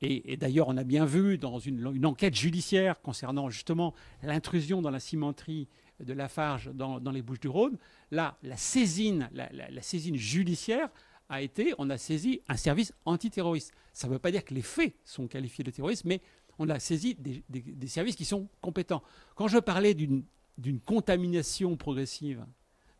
Et, 0.00 0.38
d'ailleurs, 0.38 0.68
on 0.68 0.78
a 0.78 0.84
bien 0.84 1.04
vu 1.04 1.36
dans 1.36 1.58
une, 1.58 2.06
enquête 2.06 2.34
judiciaire 2.34 3.02
concernant 3.02 3.50
justement 3.50 3.92
l'intrusion 4.22 4.80
dans 4.80 4.90
la 4.90 5.00
cimenterie 5.00 5.68
de 6.02 6.14
Lafarge 6.14 6.70
dans, 6.72 7.00
dans 7.00 7.10
les 7.10 7.20
Bouches-du-Rhône, 7.20 7.76
là, 8.10 8.38
la 8.42 8.56
saisine, 8.56 9.28
la 9.34 9.82
saisine 9.82 10.16
judiciaire 10.16 10.88
a 11.30 11.40
été, 11.40 11.72
on 11.78 11.88
a 11.88 11.96
saisi 11.96 12.42
un 12.48 12.56
service 12.56 12.92
antiterroriste. 13.06 13.72
Ça 13.92 14.08
ne 14.08 14.12
veut 14.12 14.18
pas 14.18 14.32
dire 14.32 14.44
que 14.44 14.52
les 14.52 14.62
faits 14.62 14.94
sont 15.04 15.28
qualifiés 15.28 15.64
de 15.64 15.70
terrorisme, 15.70 16.08
mais 16.08 16.20
on 16.58 16.68
a 16.68 16.78
saisi 16.78 17.14
des, 17.14 17.86
services 17.86 18.16
qui 18.16 18.26
sont 18.26 18.48
compétents. 18.60 19.02
Quand 19.36 19.48
je 19.48 19.58
parlais 19.58 19.94
d'une 19.94 20.24
contamination 20.84 21.76
progressive 21.76 22.44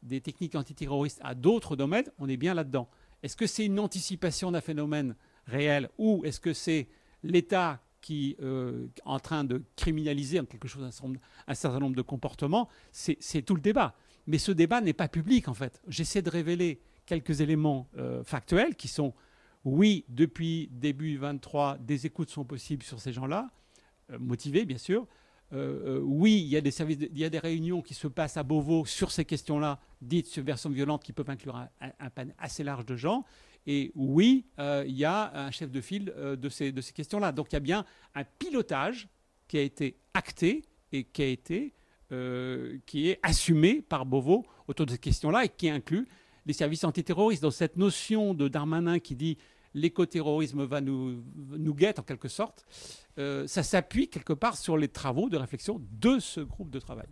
des 0.02 0.20
techniques 0.20 0.54
antiterroristes 0.54 1.20
à 1.22 1.34
d'autres 1.34 1.76
domaines, 1.76 2.06
on 2.18 2.28
est 2.28 2.38
bien 2.38 2.54
là-dedans. 2.54 2.88
Est-ce 3.22 3.36
que 3.36 3.46
c'est 3.46 3.66
une 3.66 3.78
anticipation 3.78 4.52
d'un 4.52 4.62
phénomène 4.62 5.14
réel 5.46 5.90
ou 5.98 6.24
est-ce 6.24 6.40
que 6.40 6.54
c'est 6.54 6.88
l'État 7.22 7.82
qui 8.00 8.36
euh, 8.40 8.86
en 9.04 9.18
train 9.18 9.44
de 9.44 9.62
criminaliser 9.76 10.40
quelque 10.46 10.68
chose 10.68 10.84
un 10.84 10.90
certain 10.90 11.08
nombre, 11.08 11.20
un 11.46 11.54
certain 11.54 11.78
nombre 11.80 11.96
de 11.96 12.02
comportements, 12.02 12.68
c'est 12.92 13.42
tout 13.42 13.54
le 13.54 13.60
débat. 13.60 13.94
Mais 14.26 14.38
ce 14.38 14.52
débat 14.52 14.80
n'est 14.80 14.94
pas 14.94 15.08
public 15.08 15.48
en 15.48 15.54
fait. 15.54 15.82
J'essaie 15.86 16.22
de 16.22 16.30
révéler 16.30 16.80
quelques 17.10 17.40
éléments 17.40 17.88
euh, 17.98 18.22
factuels 18.22 18.76
qui 18.76 18.86
sont 18.86 19.12
oui, 19.64 20.04
depuis 20.08 20.68
début 20.70 21.16
23, 21.16 21.78
des 21.78 22.06
écoutes 22.06 22.30
sont 22.30 22.44
possibles 22.44 22.84
sur 22.84 23.00
ces 23.00 23.12
gens-là, 23.12 23.50
euh, 24.12 24.18
motivés 24.20 24.64
bien 24.64 24.78
sûr. 24.78 25.08
Euh, 25.52 26.00
oui, 26.04 26.40
il 26.40 26.46
y, 26.46 26.56
a 26.56 26.60
des 26.60 26.70
services 26.70 26.98
y 27.12 27.24
a 27.24 27.28
des 27.28 27.40
réunions 27.40 27.82
qui 27.82 27.94
se 27.94 28.06
passent 28.06 28.36
à 28.36 28.44
Beauvau 28.44 28.86
sur 28.86 29.10
ces 29.10 29.24
questions-là, 29.24 29.80
dites 30.00 30.28
subversion 30.28 30.70
violente, 30.70 31.02
qui 31.02 31.12
peuvent 31.12 31.28
inclure 31.28 31.56
un, 31.56 31.68
un, 31.80 32.10
panel 32.10 32.32
assez 32.38 32.62
large 32.62 32.86
de 32.86 32.94
gens. 32.94 33.24
Et 33.66 33.90
oui, 33.96 34.46
il 34.58 34.96
y 34.96 35.04
a 35.04 35.32
un 35.34 35.50
chef 35.50 35.72
de 35.72 35.80
file 35.80 36.14
de 36.16 36.48
ces, 36.48 36.70
de 36.70 36.80
ces 36.80 36.92
questions-là. 36.92 37.32
Donc 37.32 37.48
il 37.50 37.54
y 37.54 37.56
a 37.56 37.60
bien 37.60 37.84
un 38.14 38.22
pilotage 38.22 39.08
qui 39.48 39.58
a 39.58 39.62
été 39.62 39.98
acté 40.14 40.62
et 40.92 41.02
qui 41.02 41.22
a 41.22 41.26
été 41.26 41.74
qui 42.86 43.08
est 43.08 43.18
assumé 43.24 43.82
par 43.82 44.06
Beauvau 44.06 44.46
autour 44.68 44.86
de 44.86 44.92
ces 44.92 44.98
questions-là 44.98 45.44
et 45.44 45.48
qui 45.48 45.68
inclut 45.68 46.06
les 46.50 46.54
services 46.54 46.82
antiterroristes. 46.82 47.42
Donc 47.42 47.52
cette 47.52 47.76
notion 47.76 48.34
de 48.34 48.48
Darmanin 48.48 48.98
qui 48.98 49.14
dit 49.14 49.38
l'écoterrorisme 49.72 50.64
va 50.64 50.80
nous, 50.80 51.22
nous 51.36 51.74
guette 51.74 52.00
en 52.00 52.02
quelque 52.02 52.26
sorte, 52.26 52.66
euh, 53.18 53.46
ça 53.46 53.62
s'appuie 53.62 54.08
quelque 54.08 54.32
part 54.32 54.56
sur 54.56 54.76
les 54.76 54.88
travaux 54.88 55.28
de 55.28 55.36
réflexion 55.36 55.80
de 55.92 56.18
ce 56.18 56.40
groupe 56.40 56.70
de 56.70 56.80
travail. 56.80 57.06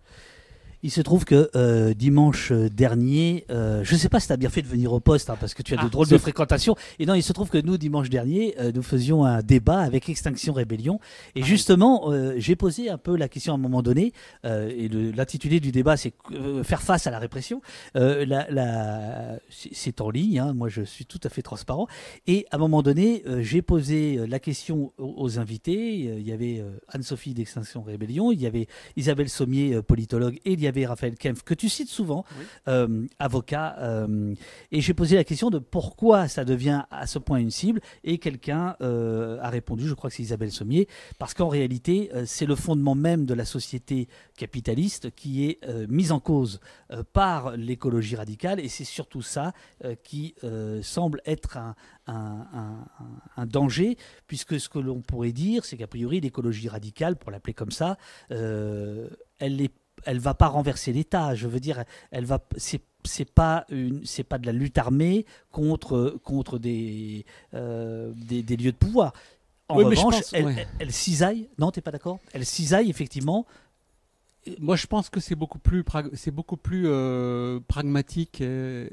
Il 0.84 0.90
se 0.92 1.00
trouve 1.00 1.24
que 1.24 1.50
euh, 1.56 1.92
dimanche 1.92 2.52
dernier, 2.52 3.44
euh, 3.50 3.82
je 3.82 3.94
ne 3.94 3.98
sais 3.98 4.08
pas 4.08 4.20
si 4.20 4.28
tu 4.28 4.32
as 4.32 4.36
bien 4.36 4.48
fait 4.48 4.62
de 4.62 4.68
venir 4.68 4.92
au 4.92 5.00
poste, 5.00 5.28
hein, 5.28 5.36
parce 5.40 5.52
que 5.54 5.62
tu 5.62 5.74
as 5.74 5.76
de 5.76 5.82
Ah, 5.86 5.88
drôles 5.88 6.06
de 6.08 6.18
fréquentations. 6.18 6.76
Et 7.00 7.06
non, 7.06 7.14
il 7.14 7.22
se 7.22 7.32
trouve 7.32 7.48
que 7.50 7.58
nous, 7.58 7.76
dimanche 7.78 8.08
dernier, 8.10 8.54
euh, 8.60 8.70
nous 8.72 8.82
faisions 8.82 9.24
un 9.24 9.42
débat 9.42 9.80
avec 9.80 10.08
Extinction 10.08 10.52
Rébellion. 10.52 11.00
Et 11.34 11.40
Ah 11.42 11.46
justement, 11.46 12.12
euh, 12.12 12.34
j'ai 12.36 12.54
posé 12.54 12.90
un 12.90 12.98
peu 12.98 13.16
la 13.16 13.28
question 13.28 13.52
à 13.52 13.56
un 13.56 13.58
moment 13.58 13.82
donné, 13.82 14.12
euh, 14.44 14.68
et 14.68 14.88
l'intitulé 14.88 15.58
du 15.58 15.72
débat, 15.72 15.96
c'est 15.96 16.12
euh, 16.32 16.62
faire 16.62 16.80
face 16.82 17.08
à 17.08 17.10
la 17.10 17.18
répression. 17.18 17.60
Euh, 17.96 18.24
la- 18.24 18.48
la- 18.50 19.40
c'est 19.50 20.00
en 20.00 20.10
ligne, 20.10 20.38
hein, 20.38 20.52
moi 20.52 20.68
je 20.68 20.82
suis 20.82 21.06
tout 21.06 21.20
à 21.24 21.28
fait 21.28 21.42
transparent. 21.42 21.88
Et 22.28 22.46
à 22.52 22.56
un 22.56 22.58
moment 22.60 22.82
donné, 22.82 23.24
euh, 23.26 23.42
j'ai 23.42 23.62
posé 23.62 24.18
euh, 24.18 24.26
la 24.28 24.38
question 24.38 24.92
aux, 24.98 25.14
aux 25.16 25.38
invités. 25.40 26.08
Euh, 26.08 26.18
Il 26.20 26.26
y 26.28 26.32
avait 26.32 26.60
euh, 26.60 26.70
Anne-Sophie 26.88 27.34
d'Extinction 27.34 27.82
Rébellion, 27.82 28.30
il 28.30 28.40
y 28.40 28.46
avait 28.46 28.68
Isabelle 28.96 29.28
Sommier, 29.28 29.74
euh, 29.74 29.82
politologue, 29.82 30.38
et 30.44 30.52
il 30.52 30.60
y 30.60 30.66
avait 30.68 30.86
Raphaël 30.86 31.16
Kempf, 31.16 31.42
que 31.42 31.54
tu 31.54 31.68
cites 31.68 31.88
souvent, 31.88 32.24
Oui. 32.38 32.44
euh, 32.68 33.06
avocat. 33.18 33.76
euh, 33.80 34.34
et 34.70 34.80
j'ai 34.80 34.94
posé 34.94 35.16
la 35.16 35.24
question 35.24 35.50
de 35.50 35.58
pourquoi 35.58 36.28
ça 36.28 36.44
devient 36.44 36.84
à 36.90 37.06
ce 37.06 37.18
point 37.18 37.38
une 37.38 37.50
cible. 37.50 37.80
Et 38.04 38.18
quelqu'un 38.18 38.76
euh, 38.80 39.38
a 39.42 39.50
répondu, 39.50 39.86
je 39.88 39.94
crois 39.94 40.10
que 40.10 40.16
c'est 40.16 40.22
Isabelle 40.22 40.52
Sommier, 40.52 40.86
parce 41.18 41.34
qu'en 41.34 41.48
réalité, 41.48 42.10
c'est 42.26 42.46
le 42.46 42.54
fondement 42.54 42.94
même 42.94 43.24
de 43.26 43.34
la 43.34 43.44
société 43.44 44.08
capitaliste 44.36 45.10
qui 45.14 45.46
est 45.46 45.58
mise 45.88 46.12
en 46.12 46.20
cause 46.20 46.60
par 47.12 47.56
l'écologie 47.56 48.16
radicale. 48.16 48.60
Et 48.60 48.68
c'est 48.68 48.84
surtout 48.84 49.22
ça 49.22 49.52
qui 50.02 50.34
semble 50.82 51.20
être 51.26 51.56
un, 51.56 51.74
un- 52.06 52.46
un- 52.52 52.86
un- 53.00 53.20
un 53.42 53.46
danger, 53.46 53.96
puisque 54.26 54.58
ce 54.60 54.68
que 54.68 54.78
l'on 54.78 55.00
pourrait 55.00 55.32
dire, 55.32 55.64
c'est 55.64 55.76
qu'a 55.76 55.86
priori, 55.86 56.20
l'écologie 56.20 56.68
radicale, 56.68 57.16
pour 57.16 57.30
l'appeler 57.30 57.54
comme 57.54 57.70
ça, 57.70 57.96
euh, 58.30 59.08
elle 59.38 59.60
est 59.60 59.72
elle 60.04 60.18
va 60.18 60.34
pas 60.34 60.48
renverser 60.48 60.92
l'État. 60.92 61.34
Je 61.34 61.46
veux 61.48 61.60
dire, 61.60 61.84
elle 62.10 62.24
va. 62.24 62.40
C'est 62.56 62.80
c'est 63.04 63.30
pas 63.30 63.64
une, 63.70 64.04
c'est 64.04 64.24
pas 64.24 64.38
de 64.38 64.46
la 64.46 64.52
lutte 64.52 64.76
armée 64.78 65.24
contre 65.52 66.18
contre 66.24 66.58
des 66.58 67.24
euh, 67.54 68.12
des, 68.16 68.42
des 68.42 68.56
lieux 68.56 68.72
de 68.72 68.76
pouvoir. 68.76 69.12
En 69.68 69.76
Oui, 69.76 69.84
revanche, 69.84 70.14
pense- 70.14 70.32
elle, 70.34 70.44
ouais. 70.46 70.54
elle, 70.58 70.66
elle 70.80 70.92
cisaille. 70.92 71.48
Non, 71.58 71.70
t'es 71.70 71.80
pas 71.80 71.90
d'accord? 71.90 72.18
Elle 72.32 72.44
cisaille 72.46 72.90
effectivement. 72.90 73.46
Moi, 74.60 74.76
je 74.76 74.86
pense 74.86 75.10
que 75.10 75.20
c'est 75.20 75.34
beaucoup 75.34 75.58
plus, 75.58 75.84
c'est 76.14 76.30
beaucoup 76.30 76.56
plus 76.56 76.84
euh, 76.86 77.60
pragmatique 77.68 78.40
et, 78.40 78.44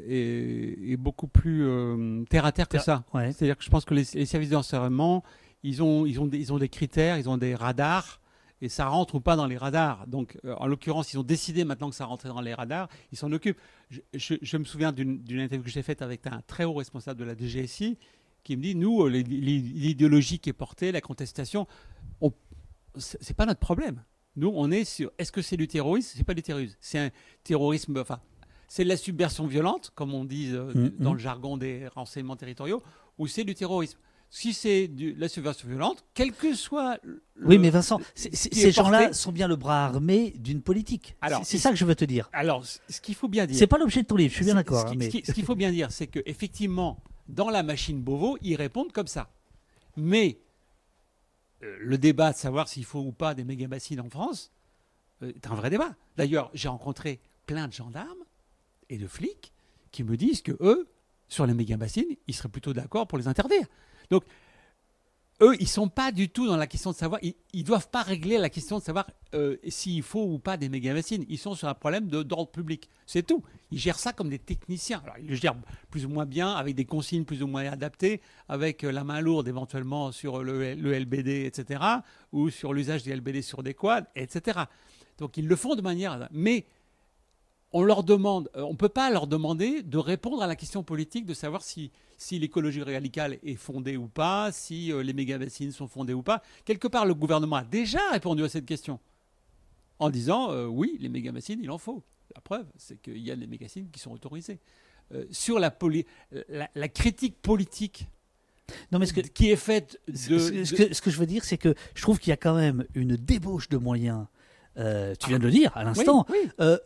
et- 0.07 0.91
et 0.91 0.97
beaucoup 0.97 1.27
plus 1.27 1.63
euh, 1.65 2.23
terre 2.29 2.43
à 2.45 2.51
terre 2.51 2.67
que 2.67 2.73
Terre- 2.73 2.83
ça. 2.83 3.03
Ouais. 3.13 3.31
C'est-à-dire 3.31 3.57
que 3.57 3.63
je 3.63 3.69
pense 3.69 3.85
que 3.85 3.93
les, 3.93 4.03
les 4.15 4.25
services 4.25 4.49
d'enseignement, 4.49 5.23
ils 5.63 5.81
ont, 5.81 6.05
ils, 6.05 6.19
ont 6.19 6.25
des, 6.25 6.39
ils 6.39 6.51
ont 6.51 6.57
des 6.57 6.67
critères, 6.67 7.17
ils 7.17 7.29
ont 7.29 7.37
des 7.37 7.55
radars, 7.55 8.19
et 8.61 8.69
ça 8.69 8.87
rentre 8.87 9.15
ou 9.15 9.19
pas 9.19 9.35
dans 9.35 9.45
les 9.47 9.57
radars. 9.57 10.07
Donc, 10.07 10.37
euh, 10.45 10.55
en 10.55 10.67
l'occurrence, 10.67 11.11
ils 11.13 11.17
ont 11.17 11.23
décidé 11.23 11.65
maintenant 11.65 11.89
que 11.89 11.95
ça 11.95 12.05
rentrait 12.05 12.29
dans 12.29 12.41
les 12.41 12.53
radars, 12.53 12.87
ils 13.11 13.17
s'en 13.17 13.31
occupent. 13.31 13.59
Je, 13.89 13.99
je- 14.13 14.35
je 14.41 14.57
me 14.57 14.63
souviens 14.63 14.91
d'une 14.91 15.21
interview 15.29 15.63
que 15.63 15.69
j'ai 15.69 15.83
faite 15.83 16.01
avec 16.01 16.25
un 16.27 16.41
très 16.47 16.63
haut 16.63 16.73
responsable 16.73 17.19
de 17.19 17.25
la 17.25 17.35
DGSI 17.35 17.97
qui 18.43 18.55
me 18.57 18.61
dit, 18.61 18.75
nous, 18.75 19.03
euh, 19.03 19.09
l'idéologie 19.09 20.39
qui 20.39 20.49
est 20.49 20.53
portée, 20.53 20.91
la 20.91 21.01
contestation, 21.01 21.67
on- 22.21 22.31
c'est 22.97 23.35
pas 23.35 23.45
notre 23.45 23.59
problème. 23.59 24.03
Nous, 24.37 24.51
on 24.53 24.71
est 24.71 24.83
sur, 24.85 25.11
est-ce 25.17 25.31
que 25.31 25.41
c'est 25.41 25.57
du 25.57 25.67
terrorisme? 25.67 26.13
C'est 26.17 26.23
pas 26.23 26.33
du 26.33 26.41
terrorisme. 26.43 26.75
C'est 26.79 26.99
un 26.99 27.09
terrorisme, 27.43 27.97
enfin, 27.99 28.19
c'est 28.67 28.83
de 28.83 28.89
la 28.89 28.97
subversion 28.97 29.47
violente, 29.47 29.91
comme 29.95 30.13
on 30.13 30.25
dit 30.25 30.49
euh, 30.51 30.71
Mhm. 30.73 30.91
dans 30.99 31.13
le 31.13 31.19
jargon 31.19 31.57
des 31.57 31.87
renseignements 31.87 32.35
territoriaux, 32.35 32.83
ou 33.17 33.27
c'est 33.27 33.43
du 33.43 33.53
terrorisme. 33.55 33.99
Si 34.37 34.51
c'est 34.53 34.89
de 34.89 35.13
la 35.17 35.29
subversion 35.29 35.65
violente, 35.69 36.03
quel 36.13 36.33
que 36.33 36.53
soit. 36.53 36.99
le- 37.03 37.23
Oui, 37.45 37.57
mais 37.57 37.69
Vincent, 37.69 38.01
ce 38.15 38.27
ces 38.33 38.69
gens-là 38.69 39.13
sont 39.13 39.31
bien 39.31 39.47
le 39.47 39.55
bras 39.55 39.85
armé 39.85 40.31
d'une 40.35 40.61
politique. 40.61 41.15
C'est- 41.45 41.57
ça 41.57 41.69
que 41.69 41.77
je 41.77 41.85
veux 41.85 41.95
te 41.95 42.03
dire. 42.03 42.29
Alors, 42.33 42.65
ce 42.65 42.99
qu'il 42.99 43.15
faut 43.15 43.29
bien 43.29 43.45
dire. 43.45 43.57
C'est 43.57 43.65
pas 43.65 43.77
l'objet 43.77 44.01
de 44.01 44.07
ton 44.07 44.17
livre. 44.17 44.31
Je 44.31 44.35
suis 44.35 44.43
bien 44.43 44.55
d'accord. 44.55 44.81
Ce 44.81 44.87
hein, 44.87 44.91
qui- 44.91 44.97
mais- 44.97 45.09
qu'il 45.33 45.45
faut 45.45 45.55
bien 45.55 45.71
dire, 45.71 45.89
c'est 45.89 46.07
que 46.07 46.19
effectivement, 46.25 47.01
dans 47.29 47.49
la 47.49 47.63
machine 47.63 48.01
Beauvau, 48.01 48.37
ils 48.41 48.57
répondent 48.57 48.91
comme 48.91 49.07
ça. 49.07 49.29
Mais 49.95 50.37
euh, 51.63 51.77
le 51.79 51.97
débat 51.97 52.33
de 52.33 52.37
savoir 52.37 52.67
s'il 52.67 52.83
faut 52.83 52.99
ou 52.99 53.13
pas 53.13 53.35
des 53.35 53.45
méga-bassines 53.45 54.01
en 54.01 54.09
France 54.09 54.51
euh, 55.23 55.31
est 55.33 55.47
un 55.47 55.55
vrai 55.55 55.69
débat. 55.69 55.95
D'ailleurs, 56.17 56.51
j'ai 56.53 56.67
rencontré 56.67 57.21
plein 57.45 57.69
de 57.69 57.73
gendarmes 57.73 58.25
et 58.89 58.97
de 58.97 59.07
flics 59.07 59.53
qui 59.91 60.03
me 60.03 60.17
disent 60.17 60.41
que 60.41 60.51
eux, 60.59 60.89
sur 61.29 61.45
les 61.45 61.53
méga-bassines, 61.53 62.17
ils 62.27 62.33
seraient 62.35 62.49
plutôt 62.49 62.73
d'accord 62.73 63.07
pour 63.07 63.17
les 63.17 63.29
interdire. 63.29 63.65
Donc, 64.09 64.23
eux, 65.41 65.55
ils 65.59 65.67
sont 65.67 65.89
pas 65.89 66.13
du 66.13 66.29
tout 66.29 66.47
dans 66.47 66.55
la 66.55 66.67
question 66.67 66.91
de 66.91 66.95
savoir. 66.95 67.19
Ils, 67.21 67.35
ils 67.51 67.65
doivent 67.65 67.89
pas 67.89 68.03
régler 68.03 68.37
la 68.37 68.49
question 68.49 68.79
de 68.79 68.83
savoir 68.83 69.05
euh, 69.33 69.57
s'il 69.67 70.01
faut 70.01 70.23
ou 70.23 70.39
pas 70.39 70.55
des 70.55 70.69
méga-bassines. 70.69 71.25
Ils 71.27 71.37
sont 71.37 71.55
sur 71.55 71.67
un 71.67 71.73
problème 71.73 72.07
d'ordre 72.07 72.51
public. 72.51 72.89
C'est 73.05 73.23
tout. 73.23 73.43
Ils 73.69 73.77
gèrent 73.77 73.99
ça 73.99 74.13
comme 74.13 74.29
des 74.29 74.39
techniciens. 74.39 75.03
Ils 75.19 75.27
le 75.27 75.35
gèrent 75.35 75.57
plus 75.89 76.05
ou 76.05 76.09
moins 76.09 76.25
bien, 76.25 76.53
avec 76.53 76.75
des 76.75 76.85
consignes 76.85 77.25
plus 77.25 77.43
ou 77.43 77.47
moins 77.47 77.65
adaptées, 77.65 78.21
avec 78.47 78.85
euh, 78.85 78.91
la 78.93 79.03
main 79.03 79.19
lourde 79.19 79.47
éventuellement 79.49 80.13
sur 80.13 80.41
le, 80.41 80.73
LBD, 80.73 81.45
etc., 81.45 81.83
ou 82.31 82.49
sur 82.49 82.73
l'usage 82.73 83.03
des 83.03 83.13
LBD 83.13 83.41
sur 83.41 83.61
des 83.61 83.73
quads, 83.73 84.07
etc. 84.15 84.59
Donc, 85.17 85.35
ils 85.35 85.47
le 85.47 85.55
font 85.57 85.75
de 85.75 85.81
manière. 85.81 86.29
Mais 86.31 86.65
on 87.73 87.83
leur 87.83 88.05
demande, 88.05 88.49
euh, 88.55 88.61
on 88.61 88.75
peut 88.77 88.87
pas 88.87 89.09
leur 89.09 89.27
demander 89.27 89.83
de 89.83 89.97
répondre 89.97 90.41
à 90.41 90.47
la 90.47 90.55
question 90.55 90.81
politique 90.81 91.25
de 91.25 91.33
savoir 91.33 91.61
si, 91.61 91.91
si 92.17 92.39
l'écologie 92.39 92.81
radicale 92.83 93.37
est 93.43 93.55
fondée 93.55 93.97
ou 93.97 94.07
pas, 94.07 94.51
si 94.51 94.91
euh, 94.91 95.03
les 95.03 95.13
méga-bassines 95.13 95.71
sont 95.71 95.87
fondées 95.87 96.13
ou 96.13 96.21
pas. 96.23 96.41
Quelque 96.63 96.87
part, 96.87 97.05
le 97.05 97.13
gouvernement 97.13 97.57
a 97.57 97.63
déjà 97.63 97.99
répondu 98.11 98.43
à 98.43 98.49
cette 98.49 98.65
question 98.65 98.99
en 99.99 100.09
disant 100.09 100.51
euh, 100.51 100.65
oui, 100.65 100.97
les 100.99 101.09
méga-bassines, 101.09 101.59
il 101.61 101.71
en 101.71 101.77
faut. 101.77 102.03
La 102.35 102.41
preuve, 102.41 102.65
c'est 102.77 103.01
qu'il 103.01 103.17
y 103.19 103.31
a 103.31 103.35
des 103.35 103.47
méga-bassines 103.47 103.89
qui 103.91 103.99
sont 103.99 104.11
autorisées. 104.11 104.59
Euh, 105.13 105.25
sur 105.29 105.59
la, 105.59 105.73
la, 106.49 106.69
la 106.73 106.87
critique 106.89 107.39
politique 107.41 108.07
Non, 108.91 108.97
mais 108.99 109.05
ce 109.05 109.13
que, 109.13 109.21
qui 109.21 109.51
est 109.51 109.55
faite 109.55 109.99
de, 110.07 110.15
ce, 110.39 110.73
que, 110.75 110.93
ce 110.93 111.01
que 111.01 111.11
je 111.11 111.17
veux 111.19 111.27
dire, 111.27 111.43
c'est 111.45 111.57
que 111.59 111.75
je 111.93 112.01
trouve 112.01 112.17
qu'il 112.19 112.31
y 112.31 112.33
a 112.33 112.37
quand 112.37 112.55
même 112.55 112.85
une 112.95 113.15
débauche 113.15 113.69
de 113.69 113.77
moyens. 113.77 114.25
euh, 114.77 115.13
tu 115.19 115.29
viens 115.29 115.37
de 115.39 115.43
le 115.45 115.51
dire 115.51 115.71
à 115.75 115.81
Oui, 115.81 115.85
l'instant. 115.85 116.25
oui. 116.29 116.37
euh, 116.59 116.77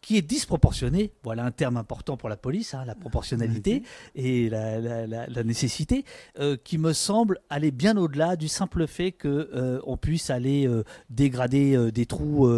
qui 0.00 0.16
est 0.16 0.22
disproportionnée, 0.22 1.12
voilà 1.22 1.44
un 1.44 1.50
terme 1.50 1.76
important 1.76 2.16
pour 2.16 2.28
la 2.30 2.36
police, 2.38 2.72
hein, 2.74 2.84
la 2.86 2.94
proportionnalité 2.94 3.82
et 4.14 4.48
la, 4.48 4.80
la- 4.80 5.06
la- 5.06 5.26
la 5.26 5.44
nécessité, 5.44 6.04
euh, 6.38 6.56
qui 6.62 6.78
me 6.78 6.92
semble 6.94 7.38
aller 7.50 7.70
bien 7.70 7.96
au-delà 7.98 8.36
du 8.36 8.48
simple 8.48 8.86
fait 8.86 9.12
que 9.12 9.28
euh, 9.54 9.78
on 9.84 9.96
puisse 9.98 10.30
aller 10.30 10.66
euh, 10.66 10.84
dégrader 11.10 11.90
des 11.92 12.06
trous 12.06 12.48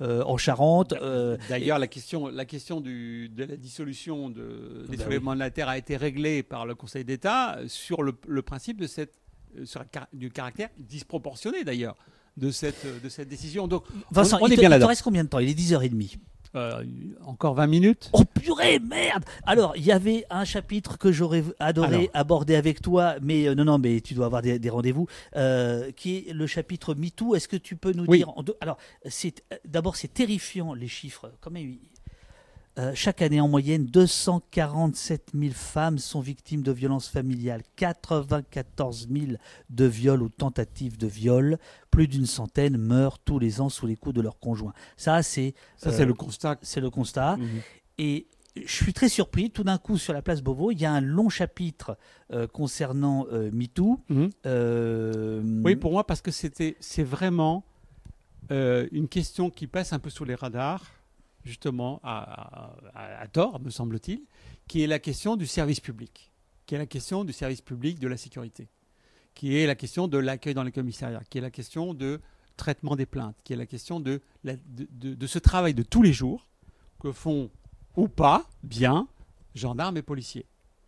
en 0.00 0.36
Charente. 0.36 0.94
D'ailleurs, 1.48 1.78
la 1.78 1.86
question, 1.88 2.28
la 2.28 2.44
question 2.44 2.80
du- 2.80 3.28
de 3.28 3.44
la 3.44 3.56
dissolution 3.56 4.30
de, 4.30 4.86
des 4.88 4.96
Bah 4.96 5.04
soulèvements 5.04 5.34
de 5.34 5.40
la 5.40 5.50
terre 5.50 5.68
a 5.68 5.78
été 5.78 5.96
réglée 5.96 6.42
par 6.42 6.64
le 6.66 6.74
Conseil 6.74 7.04
d'État 7.04 7.58
sur 7.66 8.02
le, 8.02 8.12
le 8.28 8.42
principe 8.42 8.80
de 8.80 8.86
cette, 8.86 9.14
sur 9.64 9.84
du 10.12 10.30
caractère 10.30 10.68
disproportionné 10.78 11.64
d'ailleurs 11.64 11.96
de 12.36 12.50
cette, 12.50 12.86
de 13.02 13.08
cette 13.08 13.28
décision. 13.28 13.66
Donc, 13.68 13.84
Vincent, 14.10 14.38
on 14.40 14.46
il, 14.46 14.52
est 14.52 14.56
te, 14.56 14.60
bien 14.60 14.74
il 14.74 14.80
te 14.80 14.84
reste 14.84 15.02
combien 15.02 15.24
de 15.24 15.28
temps? 15.28 15.38
Il 15.38 15.48
est 15.48 15.58
10h30. 15.58 16.18
Euh, 16.56 16.84
encore 17.24 17.54
20 17.54 17.66
minutes. 17.66 18.10
Oh 18.12 18.24
purée, 18.24 18.78
merde 18.78 19.24
Alors, 19.46 19.74
il 19.76 19.84
y 19.84 19.92
avait 19.92 20.24
un 20.30 20.44
chapitre 20.44 20.98
que 20.98 21.12
j'aurais 21.12 21.42
adoré 21.58 21.94
Alors. 21.96 22.08
aborder 22.14 22.54
avec 22.56 22.80
toi, 22.82 23.16
mais 23.22 23.46
euh, 23.48 23.54
non, 23.54 23.64
non, 23.64 23.78
mais 23.78 24.00
tu 24.00 24.14
dois 24.14 24.26
avoir 24.26 24.42
des, 24.42 24.58
des 24.58 24.70
rendez-vous, 24.70 25.06
euh, 25.36 25.90
qui 25.92 26.16
est 26.28 26.32
le 26.32 26.46
chapitre 26.46 26.94
MeToo. 26.94 27.34
Est-ce 27.34 27.48
que 27.48 27.56
tu 27.56 27.76
peux 27.76 27.92
nous 27.92 28.04
Oui. 28.06 28.18
dire 28.18 28.28
en 28.36 28.42
deux- 28.42 28.56
Alors, 28.60 28.76
c'est 29.06 29.42
d'abord, 29.64 29.96
c'est 29.96 30.12
terrifiant 30.12 30.74
les 30.74 30.88
chiffres. 30.88 31.30
Il- 31.54 31.78
Euh, 32.76 32.90
chaque 32.94 33.22
année, 33.22 33.40
en 33.40 33.46
moyenne, 33.46 33.86
247 33.86 35.30
000 35.32 35.52
femmes 35.52 35.98
sont 35.98 36.20
victimes 36.20 36.62
de 36.62 36.72
violences 36.72 37.08
familiales, 37.08 37.62
94 37.76 39.08
000 39.12 39.32
de 39.70 39.84
viols 39.84 40.22
ou 40.22 40.28
tentatives 40.28 40.98
de 40.98 41.06
viol, 41.06 41.58
plus 41.90 42.08
d'une 42.08 42.26
centaine 42.26 42.76
meurent 42.76 43.20
tous 43.20 43.38
les 43.38 43.60
ans 43.60 43.68
sous 43.68 43.86
les 43.86 43.94
coups 43.94 44.16
de 44.16 44.20
leur 44.22 44.40
conjoint. 44.40 44.72
Ça, 44.96 45.22
c'est 45.22 45.54
Ça, 45.76 45.90
euh, 45.90 45.92
c'est 45.92 46.04
le 46.04 46.14
constat. 46.14 46.58
c'est 46.62 46.80
le 46.80 46.90
constat. 46.90 47.36
Mhm. 47.36 47.60
Et 47.98 48.26
je 48.56 48.72
suis 48.72 48.92
très 48.92 49.08
surpris, 49.08 49.50
tout 49.50 49.62
d'un 49.62 49.78
coup, 49.78 49.96
sur 49.96 50.12
la 50.12 50.22
place 50.22 50.42
Beauvau, 50.42 50.72
il 50.72 50.80
y 50.80 50.84
a 50.84 50.92
un 50.92 51.00
long 51.00 51.28
chapitre 51.28 51.96
euh, 52.32 52.48
concernant 52.48 53.24
MeToo. 53.52 54.00
Mhm. 54.08 55.62
Oui, 55.64 55.76
pour 55.76 55.92
moi, 55.92 56.04
parce 56.04 56.22
que 56.22 56.32
c'était, 56.32 56.76
c'est 56.80 57.04
vraiment 57.04 57.64
une 58.50 59.06
question 59.08 59.48
qui 59.48 59.68
passe 59.68 59.92
un 59.92 59.98
peu 60.00 60.10
sous 60.10 60.24
les 60.24 60.34
radars, 60.34 60.84
justement, 61.44 62.00
à, 62.02 63.26
tort, 63.32 63.60
me 63.60 63.70
semble-t-il, 63.70 64.22
qui 64.66 64.82
est 64.82 64.86
la 64.86 64.98
question 64.98 65.36
du 65.36 65.46
service 65.46 65.80
public, 65.80 66.32
qui 66.66 66.74
est 66.74 66.78
la 66.78 66.86
question 66.86 67.24
du 67.24 67.32
service 67.32 67.60
public 67.60 67.98
de 67.98 68.08
la 68.08 68.16
sécurité, 68.16 68.68
qui 69.34 69.56
est 69.58 69.66
la 69.66 69.74
question 69.74 70.08
de 70.08 70.18
l'accueil 70.18 70.54
dans 70.54 70.62
les 70.62 70.72
commissariats, 70.72 71.22
qui 71.28 71.38
est 71.38 71.42
la 71.42 71.50
question 71.50 71.94
de 71.94 72.20
traitement 72.56 72.96
des 72.96 73.06
plaintes, 73.06 73.36
qui 73.44 73.52
est 73.52 73.56
la 73.56 73.66
question 73.66 74.00
de 74.00 74.20
ce 74.44 75.38
travail 75.38 75.74
de 75.74 75.82
tous 75.82 76.02
les 76.02 76.12
jours 76.12 76.48
que 77.00 77.12
font 77.12 77.50
ou 77.96 78.08
pas 78.08 78.48
bien 78.62 79.08
gendarmes 79.54 79.96
et 79.96 80.02
policiers. 80.02 80.46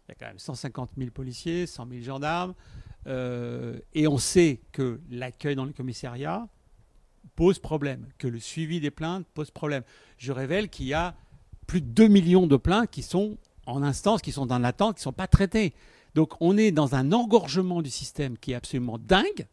Il 0.08 0.10
y 0.10 0.12
a 0.12 0.14
quand 0.14 0.26
même 0.26 0.38
150 0.38 0.90
000 0.96 1.10
policiers, 1.10 1.66
100 1.66 1.88
000 1.88 2.02
gendarmes, 2.02 2.54
euh, 3.06 3.78
et 3.92 4.06
on 4.06 4.18
sait 4.18 4.60
que 4.72 5.00
l'accueil 5.10 5.56
dans 5.56 5.64
les 5.64 5.72
commissariats 5.72 6.48
pose 7.34 7.58
problème, 7.58 8.06
que 8.18 8.28
le 8.28 8.38
suivi 8.38 8.80
des 8.80 8.90
plaintes 8.90 9.26
pose 9.34 9.50
problème. 9.50 9.82
Je 10.18 10.32
révèle 10.32 10.68
qu'il 10.68 10.86
y 10.86 10.94
a 10.94 11.14
plus 11.66 11.80
de 11.80 11.86
2 11.86 12.08
millions 12.08 12.46
de 12.46 12.56
plaintes 12.56 12.90
qui 12.90 13.02
sont 13.02 13.36
en 13.66 13.82
instance, 13.82 14.22
qui 14.22 14.32
sont 14.32 14.52
en 14.52 14.64
attente, 14.64 14.96
qui 14.96 15.00
ne 15.00 15.04
sont 15.04 15.12
pas 15.12 15.26
traitées. 15.26 15.74
Donc 16.14 16.34
on 16.40 16.56
est 16.56 16.70
dans 16.70 16.94
un 16.94 17.12
engorgement 17.12 17.82
du 17.82 17.90
système 17.90 18.38
qui 18.38 18.52
est 18.52 18.54
absolument 18.54 18.98
dingue, 18.98 19.46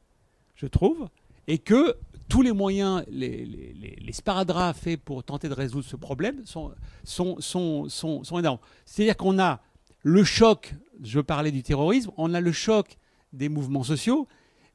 je 0.55 0.67
trouve, 0.67 1.09
et 1.47 1.57
que 1.57 1.97
tous 2.29 2.41
les 2.41 2.53
moyens, 2.53 3.03
les, 3.09 3.45
les, 3.45 4.13
sparadraps 4.13 4.79
faits 4.79 5.01
pour 5.01 5.23
tenter 5.23 5.49
de 5.49 5.53
résoudre 5.53 5.85
ce 5.85 5.95
problème 5.95 6.45
sont, 6.45 6.71
sont, 7.03 7.35
sont, 7.39 7.89
sont, 7.89 8.23
sont 8.23 8.39
énormes. 8.39 8.59
C'est-à-dire 8.85 9.17
qu'on 9.17 9.39
a 9.39 9.59
le 10.03 10.23
choc, 10.23 10.73
je 11.03 11.19
parlais 11.19 11.51
du 11.51 11.63
terrorisme, 11.63 12.11
on 12.17 12.33
a 12.33 12.39
le 12.39 12.51
choc 12.51 12.97
des 13.33 13.49
mouvements 13.49 13.83
sociaux, 13.83 14.27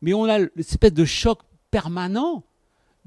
mais 0.03 0.13
on 0.13 0.25
a 0.25 0.39
l'espèce 0.39 0.93
de 0.93 1.05
choc 1.05 1.41
permanent 1.71 2.45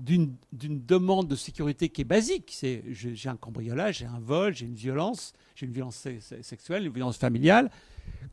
d'une 0.04 0.38
demande 0.86 1.28
de 1.28 1.36
sécurité 1.36 1.90
qui 1.90 2.02
est 2.02 2.06
basique. 2.06 2.52
C'est 2.56 2.84
j'ai 2.92 3.30
un 3.30 3.38
cambriolage, 3.38 4.00
j'ai 4.00 4.06
un 4.06 4.20
vol, 4.20 4.56
j'ai 4.56 4.66
une 4.66 4.76
violence, 4.76 5.34
j'ai 5.56 5.66
une 5.68 5.72
violence 5.74 5.98
se- 5.98 6.20
se- 6.20 6.42
sexuelle, 6.42 6.86
une 6.86 6.94
violence 6.94 7.18
familiale. 7.18 7.70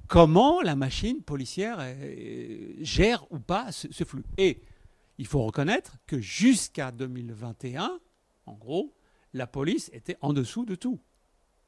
Comment 0.07 0.61
la 0.63 0.77
machine 0.77 1.23
policière 1.23 1.77
euh, 1.81 2.73
gère 2.81 3.31
ou 3.31 3.39
pas 3.39 3.71
ce, 3.73 3.87
ce 3.93 4.05
flux? 4.05 4.25
Et 4.39 4.63
il 5.19 5.27
faut 5.27 5.43
reconnaître 5.43 5.97
que 6.07 6.19
jusqu'à 6.21 6.91
2021, 6.91 7.99
en 8.47 8.55
gros, 8.55 8.95
la 9.35 9.47
police 9.47 9.91
était 9.93 10.17
en 10.23 10.33
dessous 10.33 10.65
de 10.65 10.75
tout. 10.75 11.01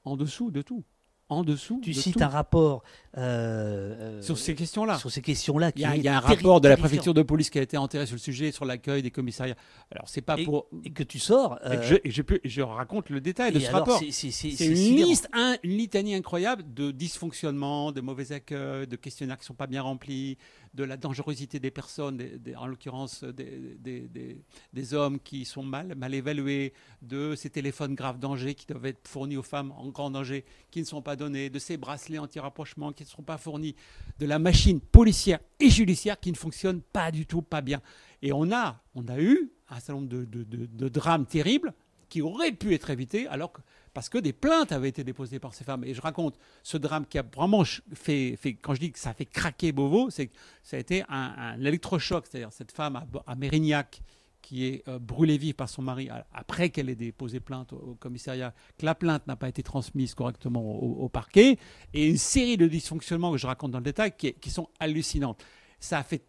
En 0.04 0.16
dessous 0.16 0.50
de 0.50 0.62
tout. 0.62 0.82
En 1.30 1.44
dessous 1.44 1.80
Tu 1.82 1.90
de 1.90 1.94
cites 1.96 2.16
tout. 2.18 2.22
un 2.24 2.28
rapport 2.28 2.82
euh, 3.16 4.18
euh, 4.18 4.22
sur 4.22 4.36
ces 4.36 4.54
questions-là. 4.54 4.98
sur 4.98 5.10
ces 5.10 5.22
questions-là. 5.22 5.70
Il 5.76 5.82
y 5.82 5.84
a, 5.84 5.96
y 5.96 6.08
un 6.08 6.20
rapport 6.20 6.60
de 6.60 6.68
la 6.68 6.76
préfecture 6.76 7.14
de 7.14 7.22
police 7.22 7.50
qui 7.50 7.58
a 7.58 7.62
été 7.62 7.76
enterré 7.76 8.06
sur 8.06 8.14
le 8.16 8.20
sujet, 8.20 8.52
sur 8.52 8.64
l'accueil 8.64 9.02
des 9.02 9.10
commissariats. 9.10 9.54
Alors, 9.92 10.08
c'est 10.08 10.20
pas 10.20 10.36
Et- 10.38 10.44
pour. 10.44 10.66
Et 10.84 10.90
que 10.90 11.02
tu 11.02 11.18
sors. 11.18 11.58
et 11.64 11.68
euh, 11.68 11.76
que 11.76 11.82
je, 11.86 11.94
et 12.04 12.10
je 12.10 12.22
peux- 12.22 12.40
je 12.44 12.62
raconte 12.62 13.10
le 13.10 13.20
détail 13.20 13.52
de 13.52 13.60
ce 13.60 13.66
alors, 13.68 13.80
rapport. 13.80 13.98
c'est- 14.00 14.26
une 14.26 14.32
sidérant. 14.76 15.08
liste, 15.08 15.28
un- 15.32 15.56
une 15.62 15.76
litanie 15.76 16.14
incroyable 16.14 16.64
de 16.74 16.90
dysfonctionnements, 16.90 17.92
de 17.92 18.00
mauvais 18.00 18.32
accueils, 18.32 18.86
de 18.86 18.96
questionnaires 18.96 19.36
qui 19.36 19.42
ne 19.42 19.46
sont 19.46 19.54
pas 19.54 19.66
bien 19.66 19.82
remplis, 19.82 20.36
de 20.74 20.84
la 20.84 20.96
dangerosité 20.96 21.58
des 21.58 21.70
personnes, 21.70 22.20
en 22.56 22.66
l'occurrence 22.66 23.24
des, 23.24 24.94
hommes 24.94 25.18
qui 25.18 25.44
sont 25.44 25.62
mal, 25.62 25.94
mal 25.96 26.14
évalués, 26.14 26.72
de 27.02 27.34
ces 27.34 27.50
téléphones 27.50 27.94
grave 27.94 28.18
danger 28.18 28.54
qui 28.54 28.66
doivent 28.66 28.86
être 28.86 29.08
fournis 29.08 29.36
aux 29.36 29.42
femmes 29.42 29.72
en 29.72 29.88
grand 29.88 30.10
danger, 30.10 30.44
qui 30.70 30.80
ne 30.80 30.84
sont 30.86 31.02
pas 31.02 31.16
donnés, 31.16 31.50
de 31.50 31.58
ces 31.58 31.76
bracelets 31.76 32.18
anti-rapprochement 32.18 32.92
qui 32.92 33.02
ne 33.02 33.08
sont 33.08 33.22
pas 33.22 33.38
fournis, 33.38 33.74
de 34.18 34.26
la 34.26 34.38
machine 34.38 34.80
policière 34.80 35.40
et 35.58 35.70
judiciaire 35.70 36.18
qui 36.18 36.30
ne 36.30 36.36
fonctionne 36.36 36.80
pas 36.80 37.10
du 37.10 37.26
tout, 37.26 37.42
pas 37.42 37.60
bien. 37.60 37.80
Et 38.22 38.32
on 38.32 38.52
a, 38.52 38.80
on 38.94 39.06
a 39.08 39.18
eu 39.18 39.50
un 39.68 39.76
certain 39.80 39.94
nombre 39.94 40.08
de 40.08 40.88
drames 40.88 41.26
terribles 41.26 41.74
qui 42.08 42.22
auraient 42.22 42.52
pu 42.52 42.74
être 42.74 42.90
évités 42.90 43.26
alors 43.28 43.52
que, 43.52 43.60
parce 43.92 44.08
que 44.08 44.18
des 44.18 44.32
plaintes 44.32 44.72
avaient 44.72 44.88
été 44.88 45.04
déposées 45.04 45.38
par 45.38 45.54
ces 45.54 45.64
femmes. 45.64 45.84
Et 45.84 45.94
je 45.94 46.00
raconte 46.00 46.38
ce 46.62 46.76
drame 46.76 47.06
qui 47.06 47.18
a 47.18 47.22
vraiment 47.22 47.64
fait, 47.64 48.38
quand 48.62 48.74
je 48.74 48.80
dis 48.80 48.92
que 48.92 48.98
ça 48.98 49.10
a 49.10 49.14
fait 49.14 49.26
craquer 49.26 49.72
Beauvau, 49.72 50.10
c'est 50.10 50.28
que 50.28 50.36
ça 50.62 50.76
a 50.76 50.80
été 50.80 51.02
un, 51.08 51.34
un 51.36 51.60
électrochoc, 51.60 52.26
c'est-à-dire 52.26 52.52
cette 52.52 52.72
femme 52.72 53.04
à, 53.26 53.34
Mérignac 53.34 54.02
qui 54.42 54.66
est 54.66 54.88
euh, 54.88 54.98
brûlée 54.98 55.36
vive 55.36 55.54
par 55.54 55.68
son 55.68 55.82
mari 55.82 56.08
après 56.32 56.70
qu'elle 56.70 56.88
ait 56.88 56.94
déposé 56.94 57.40
plainte 57.40 57.72
au, 57.72 57.94
commissariat, 58.00 58.54
que 58.78 58.86
la 58.86 58.94
plainte 58.94 59.26
n'a 59.26 59.36
pas 59.36 59.48
été 59.48 59.62
transmise 59.62 60.14
correctement 60.14 60.62
au, 60.62 61.08
parquet, 61.08 61.58
et 61.92 62.08
une 62.08 62.16
série 62.16 62.56
de 62.56 62.66
dysfonctionnements 62.66 63.32
que 63.32 63.38
je 63.38 63.46
raconte 63.46 63.72
dans 63.72 63.78
le 63.78 63.84
détail 63.84 64.12
qui, 64.16 64.50
sont 64.50 64.68
hallucinants. 64.78 65.36
Ça 65.78 65.98
a 65.98 66.02
fait 66.02 66.24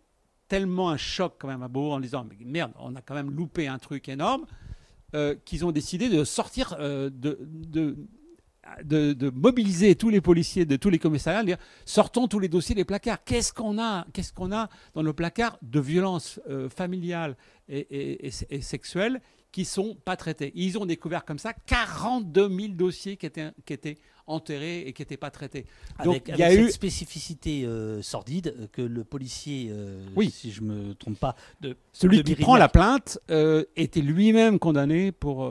tellement 0.48 0.90
un 0.90 0.98
choc 0.98 1.36
quand 1.40 1.48
même 1.48 1.64
à 1.64 1.70
Beauvau 1.70 1.94
en 1.94 2.00
disant 2.02 2.26
mais 2.30 2.38
merde, 2.44 2.74
on 2.80 2.96
a 2.96 3.02
quand 3.02 3.16
même 3.16 3.32
loupé 3.32 3.68
un 3.68 3.80
truc 3.80 4.10
énorme 4.10 4.46
euh, 5.14 5.36
qu'ils 5.46 5.66
ont 5.66 5.72
décidé 5.72 6.10
de 6.10 6.24
sortir, 6.24 6.76
euh, 6.80 7.10
de, 7.12 7.98
mobiliser 9.34 9.96
tous 9.96 10.10
les 10.10 10.22
policiers 10.22 10.66
de 10.66 10.76
tous 10.76 10.90
les 10.90 11.00
commissariats, 11.00 11.42
de 11.42 11.48
dire 11.48 11.58
sortons 11.86 12.28
tous 12.28 12.40
les 12.40 12.48
dossiers 12.48 12.76
des 12.76 12.86
placards. 12.86 13.24
Qu'est-ce 13.24 13.54
qu'on 13.54 13.80
a, 13.80 14.06
qu'est-ce 14.14 14.32
qu'on 14.34 14.52
a 14.52 14.70
dans 14.94 15.04
nos 15.04 15.14
placards 15.14 15.58
de 15.62 15.80
violences 15.80 16.40
euh, 16.50 16.70
familiales 16.70 17.36
et, 17.68 18.28
et- 18.28 18.62
sexuelles 18.62 19.22
qui 19.52 19.66
sont 19.66 19.96
pas 20.06 20.16
traités. 20.16 20.54
Ils 20.56 20.78
ont 20.78 20.86
découvert 20.86 21.26
comme 21.26 21.40
ça 21.40 21.54
42 21.54 22.48
000 22.48 22.68
dossiers 22.70 23.18
qui 23.18 23.26
étaient, 23.26 23.52
qui 23.66 23.74
étaient 23.74 23.98
enterrés 24.28 24.82
et 24.82 24.94
qui 24.94 25.02
n'étaient 25.02 25.18
pas 25.18 25.32
traités. 25.32 25.66
Donc, 26.04 26.24
il 26.28 26.38
y 26.38 26.44
a 26.44 26.54
eu- 26.54 26.66
cette 26.66 26.74
spécificité 26.74 27.66
euh, 27.66 28.02
sordide 28.02 28.70
que 28.72 28.82
le 28.82 29.04
policier, 29.04 29.70
euh, 29.72 30.06
Oui. 30.16 30.30
si 30.30 30.52
je 30.52 30.62
me 30.62 30.94
trompe 30.96 31.20
pas, 31.20 31.36
de 31.62 31.76
Celui 31.94 32.18
de 32.18 32.24
qui 32.24 32.36
prend 32.36 32.56
la 32.58 32.70
plainte 32.70 33.20
euh, 33.30 33.64
était 33.76 34.02
lui-même 34.02 34.60
condamné 34.60 35.12
pour 35.12 35.50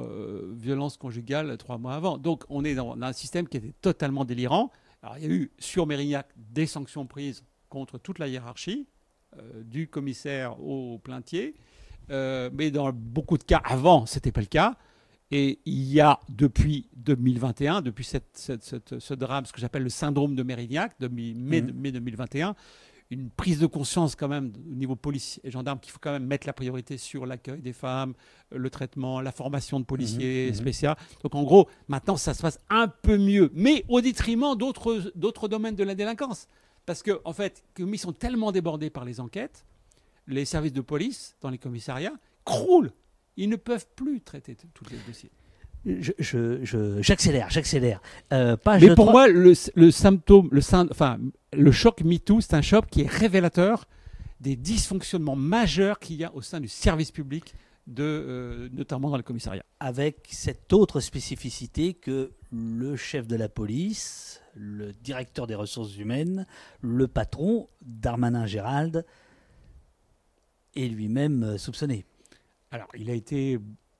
violence 0.52 0.96
conjugale 0.96 1.56
trois 1.58 1.78
mois 1.78 1.94
avant. 1.94 2.18
Donc 2.18 2.44
on 2.48 2.64
est 2.64 2.74
dans 2.74 2.96
un 3.00 3.12
système 3.12 3.48
qui 3.48 3.56
était 3.56 3.72
totalement 3.80 4.24
délirant. 4.24 4.70
Alors 5.02 5.18
il 5.18 5.24
y 5.24 5.26
a 5.26 5.30
eu 5.30 5.50
sur 5.58 5.86
Mérignac 5.86 6.28
des 6.36 6.66
sanctions 6.66 7.06
prises 7.06 7.44
contre 7.68 7.98
toute 7.98 8.18
la 8.18 8.28
hiérarchie, 8.28 8.86
du 9.64 9.88
commissaire 9.88 10.60
au 10.60 10.98
plaintier. 10.98 11.54
Mais 12.08 12.70
dans 12.70 12.92
beaucoup 12.92 13.38
de 13.38 13.44
cas, 13.44 13.60
avant, 13.64 14.06
ce 14.06 14.16
n'était 14.16 14.32
pas 14.32 14.40
le 14.40 14.46
cas. 14.48 14.76
Et 15.32 15.60
il 15.64 15.84
y 15.92 16.00
a 16.00 16.18
depuis 16.28 16.88
2021, 16.96 17.82
depuis 17.82 18.04
cette- 18.04 18.30
cette- 18.36 18.64
cette- 18.64 18.98
ce 18.98 19.14
drame, 19.14 19.46
ce 19.46 19.52
que 19.52 19.60
j'appelle 19.60 19.84
le 19.84 19.88
syndrome 19.90 20.34
de 20.34 20.42
Mérignac, 20.42 20.98
de 21.00 21.06
mai, 21.08 21.34
Mhm. 21.62 21.72
mai 21.74 21.92
2021, 21.92 22.54
une 23.10 23.28
prise 23.30 23.58
de 23.58 23.66
conscience 23.66 24.14
quand 24.16 24.28
même 24.28 24.52
au 24.70 24.74
niveau 24.74 24.94
police 24.96 25.40
et 25.44 25.50
gendarme 25.50 25.80
qu'il 25.80 25.92
faut 25.92 25.98
quand 26.00 26.12
même 26.12 26.26
mettre 26.26 26.46
la 26.46 26.52
priorité 26.52 26.96
sur 26.96 27.26
l'accueil 27.26 27.60
des 27.60 27.72
femmes, 27.72 28.14
le 28.52 28.70
traitement, 28.70 29.20
la 29.20 29.32
formation 29.32 29.78
de 29.80 29.84
policiers 29.84 30.44
Mhm, 30.46 30.50
mhm. 30.50 30.54
spéciaux. 30.54 30.92
Donc 31.22 31.34
en 31.34 31.42
gros, 31.44 31.68
maintenant 31.88 32.16
ça 32.16 32.34
se 32.34 32.42
passe 32.42 32.58
un 32.68 32.88
peu 32.88 33.16
mieux, 33.18 33.50
mais 33.54 33.84
au 33.88 34.00
détriment 34.00 34.56
d'autres 34.56 35.12
d'autres 35.16 35.48
domaines 35.48 35.74
de 35.76 35.84
la 35.84 35.94
délinquance. 35.94 36.46
Parce 36.86 37.02
que 37.02 37.20
en 37.24 37.32
fait, 37.32 37.62
comme 37.74 37.92
ils 37.94 37.98
sont 37.98 38.12
tellement 38.12 38.52
débordés 38.52 38.90
par 38.90 39.04
les 39.04 39.20
enquêtes, 39.20 39.64
les 40.26 40.44
services 40.44 40.72
de 40.72 40.80
police 40.80 41.36
dans 41.40 41.50
les 41.50 41.58
commissariats 41.58 42.14
croulent. 42.44 42.90
Ils 43.42 43.48
ne 43.48 43.56
peuvent 43.56 43.86
plus 43.96 44.20
traiter 44.20 44.54
tous 44.74 44.84
les 44.90 44.98
dossiers. 45.06 45.30
Je- 45.86 46.12
je- 46.18 46.62
je- 46.62 47.00
J'accélère, 47.00 47.48
j'accélère. 47.50 48.02
Euh, 48.34 48.56
Mais 48.80 48.94
pour 48.94 49.06
3 49.06 49.12
moi, 49.12 49.28
le, 49.28 49.54
le 49.74 49.90
symptôme, 49.90 50.48
le, 50.52 50.60
enfin, 50.90 51.18
le 51.54 51.72
choc 51.72 52.02
MeToo, 52.02 52.42
c'est 52.42 52.52
un 52.54 52.60
choc 52.60 52.84
qui 52.90 53.00
est 53.02 53.06
révélateur 53.08 53.86
des 54.40 54.56
dysfonctionnements 54.56 55.36
majeurs 55.36 55.98
qu'il 55.98 56.16
y 56.16 56.24
a 56.24 56.34
au 56.34 56.42
sein 56.42 56.60
du 56.60 56.68
service 56.68 57.10
public, 57.10 57.54
de, 57.86 58.02
euh, 58.04 58.68
notamment 58.72 59.08
dans 59.10 59.16
les 59.16 59.22
commissariats. 59.22 59.64
avec 59.80 60.28
cette 60.30 60.72
autre 60.74 61.00
spécificité 61.00 61.94
que 61.94 62.32
le 62.52 62.94
chef 62.96 63.26
de 63.26 63.34
la 63.36 63.48
police, 63.48 64.42
le 64.54 64.92
directeur 64.92 65.46
des 65.46 65.54
ressources 65.54 65.96
humaines, 65.96 66.46
le 66.82 67.08
patron, 67.08 67.70
Darmanin 67.80 68.44
Gérald, 68.44 69.06
est 70.76 70.88
lui-même 70.88 71.42
euh, 71.42 71.58
soupçonné. 71.58 72.04
Alors, 72.70 72.88
il 72.96 73.10
a 73.10 73.14
été, 73.14 73.58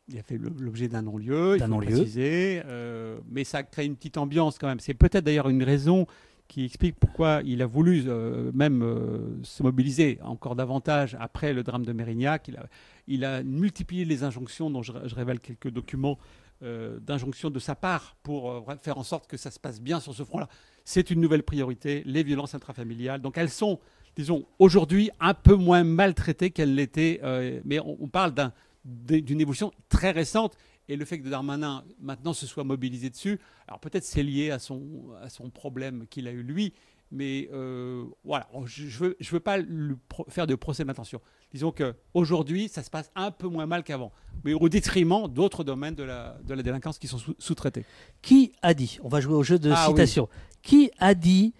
il 0.09 0.19
a 0.19 0.23
fait 0.23 0.39
l'objet 0.39 0.89
d'un 0.89 1.03
non-lieu, 1.03 1.57
il 1.57 1.63
faut 1.63 1.69
non-lieu. 1.69 1.89
préciser, 1.89 2.63
euh, 2.67 3.19
mais 3.29 3.45
ça 3.45 3.63
crée 3.63 3.85
une 3.85 3.97
petite 3.97 4.17
ambiance 4.17 4.59
quand 4.59 4.69
même. 4.69 4.81
C'est 4.81 4.95
peut-être 4.95 5.25
d'ailleurs 5.25 5.49
une 5.49 5.63
raison 5.63 6.07
qui 6.47 6.65
explique 6.65 6.97
pourquoi 6.99 7.43
il 7.45 7.63
a 7.63 7.67
voulu 7.67 8.05
euh, 8.07 8.51
même 8.55 8.83
euh, 8.83 9.39
se 9.45 9.63
mobiliser 9.63 10.19
encore 10.23 10.57
davantage 10.57 11.17
après 11.21 11.53
le 11.53 11.63
drame 11.63 11.85
de 11.85 11.93
Mérignac. 11.93 12.49
Il 12.49 12.57
a, 12.57 12.67
il 13.07 13.25
a 13.25 13.43
multiplié 13.43 14.05
les 14.05 14.25
injonctions, 14.25 14.71
dont 14.71 14.83
je, 14.83 14.93
je 15.05 15.15
révèle 15.15 15.41
quelques 15.41 15.71
documents 15.71 16.19
d'injonctions 16.63 17.49
de 17.49 17.59
sa 17.59 17.75
part 17.75 18.17
pour 18.23 18.67
faire 18.83 18.99
en 18.99 19.03
sorte 19.03 19.27
que 19.27 19.39
ça 19.39 19.51
se 19.51 19.59
passe 19.59 19.81
bien 19.81 19.99
sur 19.99 20.15
ce 20.15 20.25
front-là. 20.25 20.47
C'est 20.85 21.11
une 21.11 21.19
nouvelle 21.19 21.43
priorité, 21.43 22.03
les 22.05 22.23
violences 22.23 22.55
intrafamiliales. 22.55 23.23
Donc 23.23 23.39
elles 23.39 23.49
sont, 23.49 23.81
disons, 24.21 24.45
aujourd'hui 24.59 25.11
un 25.21 25.35
peu 25.35 25.55
moins 25.55 25.85
maltraitées 25.85 26.51
qu'elles 26.51 26.75
l'étaient, 26.75 27.21
euh, 27.23 27.61
mais 27.65 27.79
on, 27.81 27.97
on 28.01 28.09
parle 28.09 28.33
d'un- 28.35 28.53
d'une 28.85 29.41
évolution 29.41 29.73
très 29.89 30.11
récente. 30.11 30.57
Et 30.89 30.97
le 30.97 31.05
fait 31.05 31.21
que 31.21 31.29
Darmanin 31.29 31.85
maintenant 32.01 32.33
se 32.33 32.47
soit 32.47 32.65
mobilisé 32.65 33.11
dessus, 33.11 33.39
alors 33.69 33.79
peut-être 33.79 34.05
c'est 34.05 34.23
lié 34.25 34.51
à 34.51 34.59
son, 34.59 34.81
à 35.23 35.29
son 35.29 35.49
problème 35.51 36.07
qu'il 36.11 36.27
a 36.27 36.33
eu 36.33 36.43
lui, 36.43 36.73
mais 37.13 37.49
euh, 37.53 38.05
voilà, 38.25 38.49
je 38.67 38.85
ne 38.85 38.91
veux, 38.91 39.17
je 39.21 39.31
veux 39.31 39.41
pas 39.41 39.59
lui 39.59 39.95
faire 40.29 40.47
de 40.47 40.55
procès 40.57 40.85
d'intention. 40.85 41.21
Disons 41.53 41.73
qu'aujourd'hui, 41.73 42.69
ça 42.69 42.83
se 42.83 42.91
passe 42.91 43.11
un 43.15 43.31
peu 43.31 43.49
moins 43.49 43.67
mal 43.67 43.83
qu'avant, 43.85 44.13
mais 44.45 44.53
au 44.55 44.69
détriment 44.69 45.29
d'autres 45.29 45.63
domaines 45.65 45.95
de 45.95 46.03
la, 46.05 46.39
de 46.45 46.55
la 46.55 46.63
délinquance 46.63 46.99
qui 46.99 47.07
sont 47.09 47.19
sous- 47.19 47.35
sous-traités. 47.39 47.85
Qui 48.23 48.53
a 48.63 48.75
dit 48.75 48.99
On 49.03 49.09
va 49.09 49.21
jouer 49.21 49.35
au 49.35 49.43
jeu 49.45 49.59
de 49.59 49.71
Ah 49.73 49.87
oui. 49.89 49.95
citation. 49.95 50.29
Qui 50.63 50.91
a 50.99 51.15
dit 51.15 51.55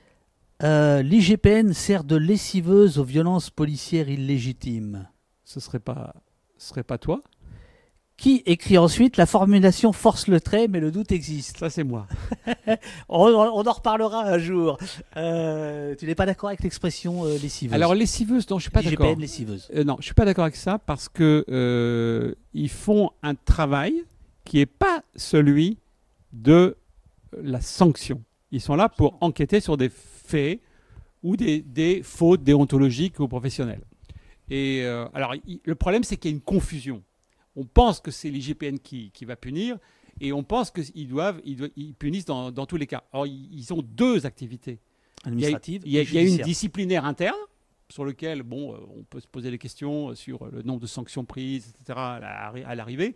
euh, 0.63 1.03
l'IGPN 1.03 1.73
sert 1.73 2.05
de 2.05 2.17
lessiveuse 2.17 2.99
aux 2.99 3.05
violences 3.05 3.51
policières 3.51 4.09
illégitimes 4.09 5.09
Ce 5.45 5.61
serait 5.61 5.81
pas, 5.81 6.15
ce 6.59 6.69
serait 6.69 6.83
pas 6.83 6.99
toi? 6.99 7.23
Qui 8.17 8.43
écrit 8.45 8.77
ensuite 8.77 9.17
la 9.17 9.25
formulation 9.25 9.95
force 9.95 10.29
le 10.29 10.43
trait, 10.43 10.69
mais 10.69 10.79
le 10.79 10.91
doute 10.91 11.11
existe 11.11 11.57
Ça, 11.57 11.71
c'est 11.71 11.85
moi. 11.85 12.07
on, 13.09 13.29
on 13.29 13.67
en 13.67 13.73
reparlera 13.73 14.27
un 14.27 14.37
jour. 14.37 14.77
Euh, 15.17 15.95
tu 15.99 16.05
n'es 16.05 16.15
pas 16.15 16.27
d'accord 16.27 16.51
avec 16.51 16.63
l'expression 16.63 17.25
euh, 17.25 17.39
lessiveuse? 17.39 17.75
Alors, 17.75 17.95
lessiveuse, 17.95 18.49
non, 18.51 18.59
je 18.59 18.65
suis 18.65 18.71
pas 18.71 18.83
d'accord. 18.83 19.07
l'IGPN 19.07 19.21
lessiveuse. 19.23 19.71
Euh, 19.75 19.85
non, 19.85 19.97
je 20.01 20.05
suis 20.05 20.15
pas 20.15 20.27
d'accord 20.27 20.45
avec 20.45 20.57
ça 20.57 20.79
parce 20.79 21.09
que 21.09 22.37
ils 22.53 22.69
font 22.69 23.11
un 23.23 23.35
travail 23.35 24.05
qui 24.45 24.59
n'est 24.59 24.67
pas 24.67 25.03
celui 25.17 25.79
de 26.35 26.77
la 27.43 27.63
sanction. 27.63 28.23
Ils 28.51 28.61
sont 28.61 28.77
là 28.77 28.89
pour 28.91 29.17
enquêter 29.23 29.61
sur 29.61 29.79
des 29.79 29.91
faits 30.31 30.61
ou 31.23 31.37
des, 31.37 31.61
des 31.61 32.03
fautes 32.03 32.43
déontologiques 32.43 33.21
ou 33.21 33.29
professionnelles. 33.29 33.85
Et 34.49 34.83
euh, 34.85 35.07
alors, 35.15 35.35
il- 35.47 35.61
le 35.65 35.75
problème, 35.75 36.03
c'est 36.05 36.17
qu'il 36.17 36.31
y 36.31 36.35
a 36.35 36.37
une 36.37 36.43
confusion. 36.43 37.03
On 37.57 37.65
pense 37.65 38.01
que 38.01 38.11
c'est 38.11 38.31
l'IGPN 38.31 38.79
qui, 38.79 39.11
qui 39.13 39.25
va 39.25 39.37
punir 39.37 39.77
et 40.21 40.33
on 40.33 40.43
pense 40.43 40.71
qu'ils 40.71 41.09
doivent, 41.09 41.41
ils, 41.45 41.57
doivent- 41.57 41.71
ils 41.77 41.95
punissent 41.95 42.25
dans, 42.25 42.51
dans 42.51 42.67
tous 42.67 42.77
les 42.77 42.87
cas. 42.87 43.05
Or, 43.13 43.27
ils, 43.27 43.49
ils 43.53 43.73
ont 43.73 43.83
deux 43.83 44.25
activités. 44.27 44.79
Il 45.27 45.29
y 45.41 45.45
a, 45.45 45.49
Administrative. 45.49 45.83
il 45.85 45.93
y 45.93 45.99
a- 45.99 46.01
et 46.01 46.05
il 46.05 46.15
y 46.15 46.19
a 46.19 46.23
une 46.23 46.39
disciplinaire 46.45 47.05
interne 47.05 47.37
sur 47.91 48.05
lequel 48.05 48.43
bon, 48.43 48.73
euh, 48.73 48.79
on 48.97 49.03
peut 49.03 49.21
se 49.21 49.27
poser 49.27 49.51
des 49.51 49.59
questions 49.59 50.15
sur 50.15 50.47
le 50.47 50.63
nombre 50.63 50.81
de 50.81 50.87
sanctions 50.87 51.25
prises, 51.25 51.75
etc. 51.75 51.99
à 51.99 52.19
la- 52.55 52.69
à 52.69 52.75
l'arrivée. 52.75 53.15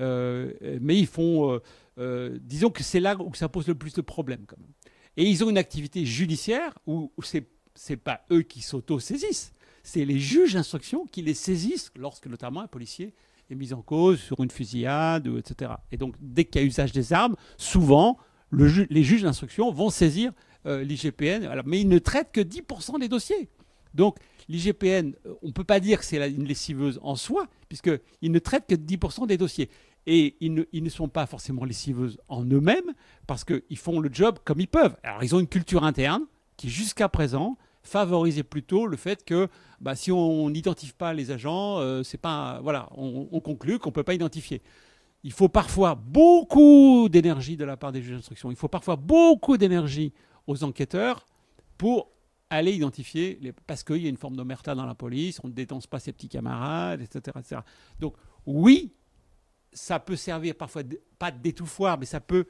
Euh, 0.00 0.52
mais 0.80 0.98
ils 0.98 1.06
font, 1.06 1.60
euh, 1.98 2.38
disons 2.42 2.70
que 2.70 2.82
c'est 2.82 2.98
là 3.00 3.16
où 3.20 3.32
ça 3.34 3.48
pose 3.48 3.68
le 3.68 3.74
plus 3.76 3.92
de 3.94 4.00
problèmes 4.00 4.44
quand 4.46 4.56
même. 4.58 4.72
Et 5.16 5.28
ils 5.28 5.44
ont 5.44 5.50
une 5.50 5.58
activité 5.58 6.04
judiciaire 6.04 6.78
où, 6.86 7.12
où 7.16 7.22
c'est 7.22 7.48
c'est 7.74 7.96
pas 7.96 8.20
eux 8.30 8.42
qui 8.42 8.62
s'auto-saisissent, 8.62 9.52
c'est 9.82 10.04
les 10.04 10.18
juges 10.18 10.54
d'instruction 10.54 11.06
qui 11.06 11.22
les 11.22 11.34
saisissent 11.34 11.90
lorsque 11.96 12.26
notamment 12.26 12.60
un 12.60 12.66
policier 12.66 13.14
est 13.50 13.54
mis 13.54 13.72
en 13.72 13.82
cause 13.82 14.20
sur 14.20 14.42
une 14.42 14.50
fusillade, 14.50 15.26
etc. 15.26 15.72
Et 15.92 15.96
donc 15.96 16.14
dès 16.20 16.44
qu'il 16.44 16.60
y 16.60 16.64
a 16.64 16.66
usage 16.66 16.92
des 16.92 17.12
armes, 17.12 17.36
souvent 17.58 18.18
les 18.52 19.02
juges 19.02 19.22
d'instruction 19.22 19.70
vont 19.72 19.90
saisir 19.90 20.32
euh, 20.66 20.82
l'IGPN, 20.84 21.62
mais 21.66 21.80
ils 21.80 21.88
ne 21.88 21.98
traitent 21.98 22.32
que 22.32 22.40
10% 22.40 23.00
des 23.00 23.08
dossiers. 23.08 23.50
Donc 23.92 24.18
l'IGPN, 24.48 25.12
on 25.42 25.48
ne 25.48 25.52
peut 25.52 25.64
pas 25.64 25.80
dire 25.80 25.98
que 25.98 26.04
c'est 26.04 26.24
une 26.30 26.44
lessiveuse 26.44 26.98
en 27.02 27.16
soi, 27.16 27.48
puisqu'ils 27.68 28.32
ne 28.32 28.38
traitent 28.38 28.66
que 28.68 28.74
10% 28.74 29.26
des 29.26 29.36
dossiers. 29.36 29.68
Et 30.06 30.36
ils 30.40 30.52
ne, 30.52 30.88
sont 30.90 31.08
pas 31.08 31.26
forcément 31.26 31.64
lessiveuses 31.64 32.18
en 32.28 32.44
eux-mêmes, 32.44 32.92
parce 33.26 33.44
qu'ils 33.44 33.78
font 33.78 34.00
le 34.00 34.10
job 34.12 34.38
comme 34.44 34.60
ils 34.60 34.68
peuvent. 34.68 34.96
Alors 35.02 35.24
ils 35.24 35.34
ont 35.34 35.40
une 35.40 35.48
culture 35.48 35.84
interne 35.84 36.24
qui, 36.56 36.68
jusqu'à 36.68 37.08
présent, 37.08 37.56
favorisait 37.82 38.42
plutôt 38.42 38.86
le 38.86 38.96
fait 38.96 39.24
que 39.24 39.48
bah, 39.80 39.94
si 39.94 40.12
on 40.12 40.50
n'identifie 40.50 40.92
pas 40.92 41.12
les 41.14 41.30
agents, 41.30 41.78
euh, 41.78 42.02
c'est 42.02 42.18
pas, 42.18 42.60
voilà, 42.62 42.88
on, 42.96 43.28
on 43.30 43.40
conclut 43.40 43.78
qu'on 43.78 43.90
ne 43.90 43.94
peut 43.94 44.02
pas 44.02 44.14
identifier. 44.14 44.62
Il 45.22 45.32
faut 45.32 45.48
parfois 45.48 45.94
beaucoup 45.94 47.08
d'énergie 47.08 47.56
de 47.56 47.64
la 47.64 47.76
part 47.76 47.92
des 47.92 48.02
juges 48.02 48.16
d'instruction. 48.16 48.50
Il 48.50 48.56
faut 48.56 48.68
parfois 48.68 48.96
beaucoup 48.96 49.56
d'énergie 49.56 50.12
aux 50.46 50.64
enquêteurs 50.64 51.24
pour 51.78 52.10
aller 52.50 52.72
identifier, 52.72 53.38
les... 53.40 53.52
parce 53.52 53.82
qu'il 53.82 54.02
y 54.02 54.06
a 54.06 54.08
une 54.08 54.16
forme 54.16 54.36
d'omerta 54.36 54.74
dans 54.74 54.86
la 54.86 54.94
police, 54.94 55.40
on 55.42 55.48
ne 55.48 55.52
détense 55.52 55.86
pas 55.86 55.98
ses 55.98 56.12
petits 56.12 56.28
camarades, 56.28 57.00
etc. 57.00 57.36
etc. 57.38 57.60
Donc 58.00 58.14
oui, 58.46 58.92
ça 59.74 59.98
peut 60.00 60.16
servir 60.16 60.54
parfois, 60.54 60.82
de- 60.82 61.00
pas 61.18 61.30
d'étouffoir, 61.30 61.98
mais 61.98 62.06
ça 62.06 62.20
peut 62.20 62.46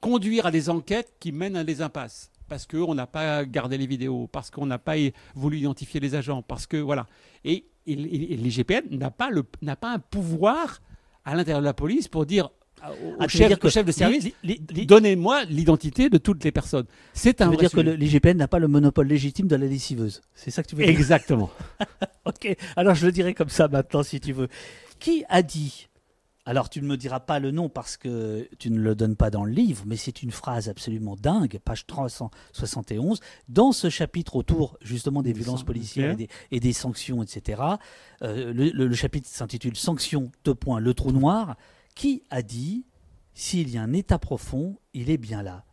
conduire 0.00 0.46
à 0.46 0.50
des 0.50 0.70
enquêtes 0.70 1.12
qui 1.20 1.32
mènent 1.32 1.56
à 1.56 1.64
des 1.64 1.82
impasses. 1.82 2.30
Parce 2.48 2.66
qu'on 2.66 2.94
n'a 2.94 3.06
pas 3.06 3.44
gardé 3.44 3.78
les 3.78 3.86
vidéos, 3.86 4.26
parce 4.26 4.50
qu'on 4.50 4.66
n'a 4.66 4.78
pas 4.78 4.94
voulu 5.34 5.58
identifier 5.58 6.00
les 6.00 6.14
agents, 6.14 6.42
parce 6.42 6.66
que 6.66 6.76
voilà. 6.76 7.06
Et, 7.44 7.66
et, 7.86 7.92
et- 7.92 8.32
et 8.34 8.36
l'IGPN 8.36 8.82
n'a 8.98 9.10
pas, 9.10 9.30
le- 9.30 9.44
n'a 9.62 9.76
pas 9.76 9.92
un 9.92 9.98
pouvoir 9.98 10.80
à 11.24 11.34
l'intérieur 11.34 11.60
de 11.60 11.66
la 11.66 11.74
police 11.74 12.08
pour 12.08 12.26
dire 12.26 12.50
au, 12.84 13.14
Ah, 13.20 13.28
chef, 13.28 13.46
dire 13.46 13.58
que 13.60 13.68
au 13.68 13.70
chef 13.70 13.86
de 13.86 13.92
service 13.92 14.28
Donnez-moi 14.68 15.44
l'identité 15.44 16.10
de 16.10 16.18
toutes 16.18 16.42
les 16.42 16.50
personnes. 16.50 16.86
C'est 17.14 17.40
un 17.40 17.46
veux 17.46 17.52
vrai 17.52 17.62
dire 17.68 17.70
que 17.70 17.80
sujet. 17.80 17.96
l'IGPN 17.96 18.36
n'a 18.36 18.48
pas 18.48 18.58
le 18.58 18.66
monopole 18.66 19.06
légitime 19.06 19.46
de 19.46 19.54
la 19.54 19.66
lessiveuse 19.66 20.20
C'est 20.34 20.50
ça 20.50 20.62
que 20.64 20.68
tu 20.68 20.74
veux 20.76 20.84
dire? 20.84 20.92
Exactement. 20.92 21.50
Ok, 22.24 22.56
alors 22.76 22.94
je 22.94 23.04
le 23.06 23.10
dirai 23.12 23.34
comme 23.34 23.48
ça 23.48 23.66
maintenant 23.68 24.02
si 24.04 24.20
tu 24.20 24.32
veux. 24.32 24.48
Qui 25.00 25.24
a 25.28 25.42
dit 25.42 25.88
Alors 26.44 26.68
tu 26.68 26.82
ne 26.82 26.86
me 26.88 26.96
diras 26.96 27.20
pas 27.20 27.38
le 27.38 27.52
nom 27.52 27.68
parce 27.68 27.96
que 27.96 28.48
tu 28.58 28.70
ne 28.70 28.80
le 28.80 28.94
donnes 28.96 29.14
pas 29.14 29.30
dans 29.30 29.44
le 29.44 29.52
livre, 29.52 29.84
mais 29.86 29.96
c'est 29.96 30.22
une 30.24 30.32
phrase 30.32 30.68
absolument 30.68 31.14
dingue, 31.14 31.60
page 31.64 31.86
371, 31.86 33.20
dans 33.48 33.70
ce 33.70 33.88
chapitre 33.88 34.34
autour 34.36 34.76
justement 34.80 35.22
des 35.22 35.32
Des 35.32 35.38
violences 35.40 35.62
policières 35.64 36.10
et 36.12 36.16
des, 36.16 36.28
et 36.50 36.60
des 36.60 36.72
sanctions, 36.72 37.22
etc. 37.22 37.62
Euh, 38.22 38.52
le, 38.52 38.70
le- 38.70 38.86
le 38.88 38.94
chapitre 38.96 39.28
s'intitule 39.28 39.76
Sanctions, 39.76 40.32
deux 40.44 40.54
points, 40.54 40.80
le 40.80 40.94
trou 40.94 41.12
noir. 41.12 41.56
Qui 41.94 42.22
a 42.30 42.42
dit 42.42 42.86
S'il 43.34 43.68
y 43.70 43.78
a 43.78 43.82
un 43.82 43.92
état 43.92 44.18
profond, 44.18 44.78
il 44.94 45.10
est 45.10 45.18
bien 45.18 45.42
là 45.42 45.64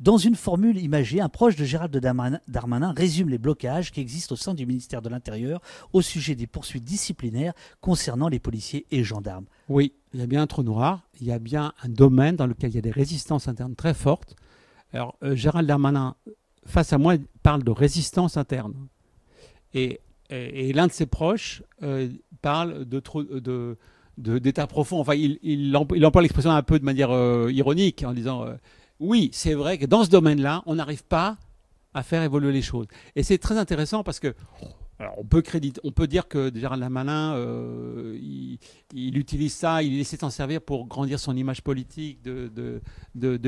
dans 0.00 0.16
une 0.16 0.34
formule 0.34 0.78
imagée, 0.78 1.20
un 1.20 1.28
proche 1.28 1.56
de 1.56 1.64
Gérald 1.64 1.96
Darmanin, 1.96 2.92
résume 2.96 3.28
les 3.28 3.38
blocages 3.38 3.90
qui 3.92 4.00
existent 4.00 4.34
au 4.34 4.36
sein 4.36 4.54
du 4.54 4.66
ministère 4.66 5.02
de 5.02 5.08
l'Intérieur 5.08 5.60
au 5.92 6.02
sujet 6.02 6.34
des 6.34 6.46
poursuites 6.46 6.84
disciplinaires 6.84 7.52
concernant 7.80 8.28
les 8.28 8.38
policiers 8.38 8.86
et 8.90 9.04
gendarmes. 9.04 9.46
Oui, 9.68 9.92
il 10.14 10.20
y 10.20 10.22
a 10.22 10.26
bien 10.26 10.42
un 10.42 10.46
trou 10.46 10.62
noir, 10.62 11.02
il 11.20 11.26
y 11.26 11.32
a 11.32 11.38
bien 11.38 11.72
un 11.82 11.88
domaine 11.88 12.36
dans 12.36 12.46
lequel 12.46 12.70
il 12.70 12.74
y 12.74 12.78
a 12.78 12.82
des 12.82 12.90
résistances 12.90 13.48
internes 13.48 13.74
très 13.74 13.94
fortes. 13.94 14.36
Alors, 14.92 15.16
euh, 15.22 15.34
Gérald 15.34 15.66
Darmanin, 15.66 16.16
face 16.66 16.92
à 16.92 16.98
moi, 16.98 17.14
parle 17.42 17.62
de 17.62 17.70
résistance 17.70 18.36
interne. 18.36 18.74
Et, 19.74 20.00
l'un 20.30 20.86
de 20.86 20.92
ses 20.92 21.04
proches 21.04 21.62
euh, 21.82 22.08
parle 22.40 22.86
de 22.86 23.00
de- 24.18 24.38
d'état 24.38 24.66
profond. 24.66 25.00
Enfin, 25.00 25.14
il, 25.14 25.38
il, 25.42 25.76
il 25.94 26.06
emploie 26.06 26.22
l'expression 26.22 26.50
un 26.50 26.62
peu 26.62 26.78
de 26.78 26.84
manière 26.84 27.10
euh, 27.10 27.50
ironique 27.52 28.04
en 28.06 28.12
disant 28.12 28.46
oui, 29.02 29.30
c'est 29.32 29.54
vrai 29.54 29.78
que 29.78 29.86
dans 29.86 30.04
ce 30.04 30.10
domaine-là, 30.10 30.62
on 30.66 30.76
n'arrive 30.76 31.04
pas 31.04 31.36
à 31.92 32.02
faire 32.02 32.22
évoluer 32.22 32.52
les 32.52 32.62
choses. 32.62 32.86
Et 33.16 33.24
c'est 33.24 33.38
très 33.38 33.58
intéressant 33.58 34.04
parce 34.04 34.20
que 34.20 34.34
on 35.16 35.24
peut 35.24 36.06
dire 36.06 36.28
que 36.28 36.52
Gérald 36.54 36.80
Darmanin, 36.80 37.34
euh, 37.34 38.16
il, 38.20 38.58
il 38.94 39.18
utilise 39.18 39.52
ça, 39.52 39.82
il 39.82 39.98
essaie 39.98 40.16
s'en 40.16 40.30
servir 40.30 40.60
pour 40.60 40.86
grandir 40.86 41.18
son 41.18 41.36
image 41.36 41.62
politique 41.62 42.22
de, 42.22 42.80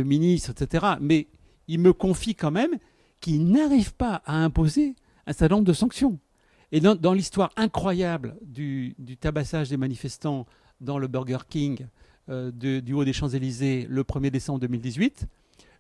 ministre, 0.03 0.51
etc. 0.51 0.95
Mais 1.01 1.29
il 1.69 1.79
me 1.79 1.93
confie 1.93 2.35
quand 2.35 2.51
même 2.51 2.77
qu'il 3.21 3.47
n'arrive 3.49 3.95
pas 3.95 4.23
à 4.27 4.35
imposer 4.35 4.97
un 5.29 5.33
certain 5.33 5.55
nombre 5.55 5.69
de 5.69 5.73
sanctions. 5.73 6.19
Et 6.73 6.81
dans, 6.81 7.13
l'histoire 7.13 7.51
incroyable 7.57 8.37
du, 8.43 8.97
tabassage 9.21 9.69
des 9.69 9.77
manifestants 9.77 10.47
dans 10.81 10.99
le 10.99 11.07
Burger 11.07 11.39
King 11.49 11.87
euh, 12.29 12.51
du 12.51 12.93
haut 12.93 13.05
des 13.05 13.13
Champs-Élysées 13.13 13.87
le 13.89 14.03
1er 14.03 14.31
décembre 14.31 14.59
2018, 14.59 15.29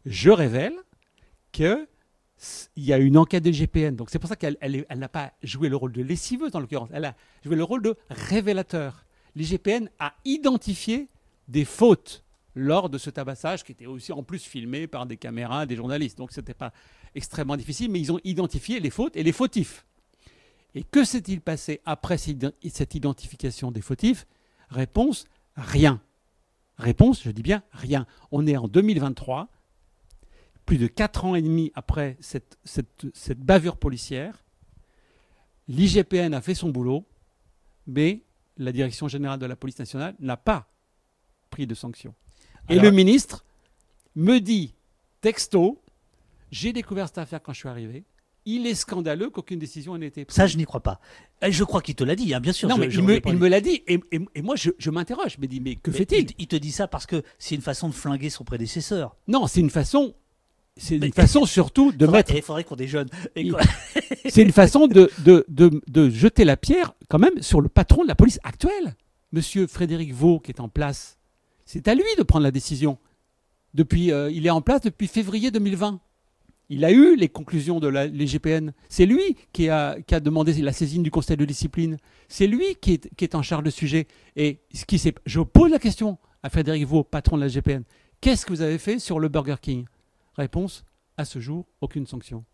je 0.06 0.30
révèle 0.30 0.74
que 1.52 1.88
il 2.76 2.84
y 2.84 2.92
a 2.92 2.98
une 2.98 3.16
enquête 3.16 3.44
de 3.44 3.50
GPN. 3.50 3.96
Donc 3.96 4.10
c'est 4.10 4.18
pour 4.18 4.28
ça 4.28 4.36
qu'elle 4.36 4.58
n'a 4.96 5.08
pas 5.08 5.32
joué 5.42 5.68
le 5.68 5.76
rôle 5.76 5.92
de 5.92 6.02
lessiveuse 6.02 6.50
dans 6.50 6.60
l'occurrence. 6.60 6.90
Elle 6.92 7.04
a 7.04 7.14
joué 7.44 7.56
le 7.56 7.64
rôle 7.64 7.82
de 7.82 7.96
révélateur. 8.10 9.06
L'IGPN 9.36 9.88
a 9.98 10.14
identifié 10.24 11.08
des 11.48 11.64
fautes 11.64 12.22
lors 12.54 12.90
de 12.90 12.98
ce 12.98 13.08
tabassage 13.10 13.64
qui 13.64 13.72
était 13.72 13.86
aussi 13.86 14.12
en 14.12 14.22
plus 14.22 14.42
filmé 14.42 14.86
par 14.86 15.06
des 15.06 15.16
caméras, 15.16 15.64
des 15.64 15.76
journalistes. 15.76 16.18
Donc 16.18 16.32
c'était 16.32 16.54
pas 16.54 16.72
extrêmement 17.14 17.56
difficile, 17.56 17.90
mais 17.90 18.00
ils 18.00 18.12
ont 18.12 18.20
identifié 18.24 18.80
les 18.80 18.90
fautes 18.90 19.16
et 19.16 19.22
les 19.22 19.32
fautifs. 19.32 19.86
Et 20.74 20.82
que 20.82 21.04
s'est-il 21.04 21.40
passé 21.40 21.80
après 21.86 22.18
cette 22.18 22.94
identification 22.94 23.70
des 23.70 23.80
fautifs? 23.80 24.26
Réponse 24.70 25.24
rien. 25.56 26.00
Réponse, 26.78 27.22
je 27.22 27.30
dis 27.30 27.42
bien 27.42 27.62
rien. 27.70 28.06
On 28.32 28.46
est 28.46 28.56
en 28.56 28.66
2023. 28.66 29.48
Plus 30.66 30.78
de 30.78 30.86
4 30.86 31.24
ans 31.24 31.34
et 31.34 31.42
demi 31.42 31.72
après 31.74 32.16
cette, 32.20 32.58
cette, 32.64 33.06
cette 33.12 33.40
bavure 33.40 33.76
policière, 33.76 34.44
l'IGPN 35.68 36.34
a 36.34 36.40
fait 36.40 36.54
son 36.54 36.70
boulot, 36.70 37.04
mais 37.86 38.22
la 38.56 38.72
Direction 38.72 39.08
générale 39.08 39.38
de 39.38 39.46
la 39.46 39.56
police 39.56 39.78
nationale 39.78 40.14
n'a 40.20 40.36
pas 40.36 40.68
pris 41.50 41.66
de 41.66 41.74
sanctions. 41.74 42.14
Et 42.68 42.72
Alors- 42.74 42.84
le 42.84 42.90
ministre 42.92 43.44
me 44.14 44.38
dit, 44.38 44.74
texto, 45.20 45.82
j'ai 46.50 46.72
découvert 46.72 47.08
cette 47.08 47.18
affaire 47.18 47.42
quand 47.42 47.52
je 47.52 47.58
suis 47.58 47.68
arrivé. 47.68 48.04
Il 48.46 48.66
est 48.66 48.74
scandaleux 48.74 49.30
qu'aucune 49.30 49.58
décision 49.58 49.96
n'ait 49.96 50.08
été 50.08 50.26
prise. 50.26 50.36
Ça, 50.36 50.46
je 50.46 50.58
n'y 50.58 50.64
crois 50.66 50.82
pas. 50.82 51.00
Je 51.48 51.64
crois 51.64 51.80
qu'il 51.80 51.94
te 51.94 52.04
l'a 52.04 52.14
dit, 52.14 52.34
hein, 52.34 52.40
bien 52.40 52.52
sûr. 52.52 52.68
non, 52.68 52.76
je- 52.76 52.80
mais 52.82 52.90
je 52.90 53.00
il, 53.00 53.06
me, 53.06 53.16
il 53.26 53.50
l'a 53.50 53.60
dit. 53.62 53.82
Et, 53.86 53.98
et- 54.12 54.20
et 54.34 54.42
moi, 54.42 54.54
je, 54.54 54.70
je 54.78 54.90
m'interroge. 54.90 55.36
Je 55.36 55.40
me 55.40 55.46
dis, 55.46 55.60
mais 55.60 55.76
que 55.76 55.90
fait-il? 55.90 56.30
il, 56.30 56.34
il 56.38 56.46
te 56.46 56.56
dit 56.56 56.70
ça 56.70 56.86
parce 56.86 57.06
que 57.06 57.22
c'est 57.38 57.54
une 57.54 57.62
façon 57.62 57.88
de 57.88 57.94
flinguer 57.94 58.28
son 58.28 58.44
prédécesseur. 58.44 59.16
Non, 59.28 59.46
c'est 59.46 59.60
une 59.60 59.70
façon. 59.70 60.14
C'est 60.76 60.98
Mais- 60.98 61.06
une 61.06 61.12
façon 61.12 61.44
surtout 61.46 61.92
de 61.92 62.04
faudrait, 62.04 62.18
mettre. 62.20 62.32
eh, 62.34 62.42
faudrait 62.42 62.64
qu'on 62.64 62.74
déjeune. 62.76 63.08
Il- 63.36 63.54
C'est 64.28 64.42
une 64.42 64.52
façon 64.52 64.86
de, 64.88 65.10
de, 65.24 65.44
de, 65.48 65.80
de 65.88 66.10
jeter 66.10 66.44
la 66.44 66.56
pierre, 66.56 66.94
quand 67.08 67.18
même, 67.18 67.40
sur 67.42 67.60
le 67.60 67.68
patron 67.68 68.02
de 68.02 68.08
la 68.08 68.14
police 68.16 68.40
actuelle. 68.42 68.94
Monsieur 69.32 69.66
Frédéric 69.66 70.12
Vaux, 70.12 70.40
qui 70.40 70.50
est 70.50 70.60
en 70.60 70.68
place. 70.68 71.16
C'est 71.64 71.86
à 71.88 71.94
lui 71.94 72.02
de 72.18 72.22
prendre 72.24 72.42
la 72.42 72.50
décision. 72.50 72.98
Depuis, 73.72 74.12
euh, 74.12 74.30
il 74.30 74.46
est 74.46 74.50
en 74.50 74.62
place 74.62 74.80
depuis 74.82 75.06
février 75.06 75.50
2020. 75.50 76.00
Il 76.70 76.84
a 76.84 76.90
eu 76.92 77.14
les 77.16 77.28
conclusions 77.28 77.78
de 77.78 77.88
la, 77.88 78.06
l'IGPN. 78.06 78.72
C'est 78.88 79.06
lui 79.06 79.36
qui 79.52 79.68
a, 79.68 79.96
qui 80.06 80.14
a 80.14 80.20
demandé 80.20 80.52
la 80.54 80.72
saisine 80.72 81.02
du 81.02 81.10
conseil 81.10 81.36
de 81.36 81.44
discipline. 81.44 81.98
C'est 82.28 82.46
lui 82.46 82.74
qui 82.80 82.94
est, 82.94 83.14
qui 83.16 83.24
est 83.24 83.34
en 83.34 83.42
charge 83.42 83.64
du 83.64 83.70
sujet. 83.70 84.06
Et 84.34 84.58
ce 84.72 84.84
qui 84.84 85.00
je 85.26 85.40
pose 85.40 85.70
la 85.70 85.78
question 85.78 86.18
à 86.42 86.50
Frédéric 86.50 86.86
Vaux, 86.86 87.04
patron 87.04 87.36
de 87.36 87.42
la 87.42 87.48
GPN. 87.48 87.82
Qu'est-ce 88.20 88.46
que 88.46 88.52
vous 88.52 88.62
avez 88.62 88.78
fait 88.78 88.98
sur 88.98 89.20
le 89.20 89.28
Burger 89.28 89.56
King? 89.60 89.84
Réponse 90.36 90.84
à 91.16 91.24
ce 91.24 91.38
jour, 91.38 91.66
aucune 91.80 92.06
sanction. 92.06 92.44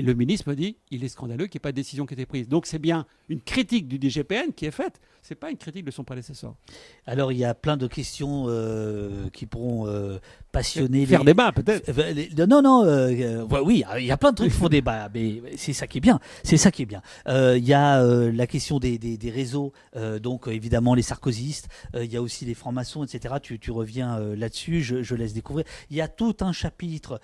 Et 0.00 0.02
le 0.02 0.14
ministre 0.14 0.48
me 0.48 0.56
dit, 0.56 0.78
il 0.90 1.04
est 1.04 1.08
scandaleux 1.08 1.46
qu'il 1.46 1.58
n'y 1.58 1.60
ait 1.60 1.68
pas 1.68 1.72
de 1.72 1.76
décision 1.76 2.06
qui 2.06 2.14
ait 2.14 2.16
été 2.16 2.24
prise. 2.24 2.48
Donc 2.48 2.64
c'est 2.64 2.78
bien 2.78 3.04
une 3.28 3.42
critique 3.42 3.86
du 3.86 3.98
DGPN 4.00 4.54
qui 4.56 4.64
est 4.64 4.70
faite, 4.70 4.98
c'est 5.20 5.34
pas 5.34 5.50
une 5.50 5.58
critique 5.58 5.84
de 5.84 5.90
son 5.90 6.04
prédécesseur. 6.04 6.54
Alors, 7.06 7.32
il 7.32 7.38
y 7.38 7.44
a 7.44 7.54
plein 7.54 7.76
de 7.76 7.86
questions 7.86 8.46
euh, 8.48 9.28
qui 9.34 9.44
pourront 9.44 9.86
euh, 9.86 10.18
passionner 10.52 11.04
Faire 11.04 11.20
les... 11.20 11.26
débat 11.26 11.52
peut-être. 11.52 11.86
Euh, 11.90 12.46
Non, 12.46 12.62
non, 12.62 12.84
euh, 12.86 13.44
oui, 13.62 13.84
il 13.98 14.06
y 14.06 14.10
a 14.10 14.16
plein 14.16 14.30
de 14.30 14.36
trucs 14.36 14.50
qui 14.50 14.56
font 14.56 14.68
débat, 14.68 15.10
mais 15.12 15.42
c'est 15.56 15.74
ça 15.74 15.86
qui 15.86 15.98
est 15.98 16.00
bien. 16.00 16.18
C'est 16.42 16.56
ça 16.56 16.70
qui 16.70 16.82
est 16.82 16.86
bien. 16.86 17.02
Il 17.28 17.62
y 17.64 17.74
a 17.74 18.02
la 18.02 18.46
question 18.46 18.78
des, 18.78 18.96
des, 18.96 19.18
des 19.18 19.30
réseaux, 19.30 19.74
donc 20.22 20.48
évidemment 20.48 20.94
les 20.94 21.02
sarkozystes, 21.02 21.68
il 21.94 22.10
y 22.10 22.16
a 22.16 22.22
aussi 22.22 22.46
les 22.46 22.54
francs-maçons, 22.54 23.04
etc. 23.04 23.34
Tu, 23.42 23.58
tu 23.58 23.70
reviens 23.70 24.18
là-dessus, 24.34 24.80
je, 24.80 25.02
je 25.02 25.14
laisse 25.14 25.34
découvrir. 25.34 25.66
Il 25.90 25.96
y 25.96 26.00
a 26.00 26.08
tout 26.08 26.36
un 26.40 26.52
chapitre 26.52 27.20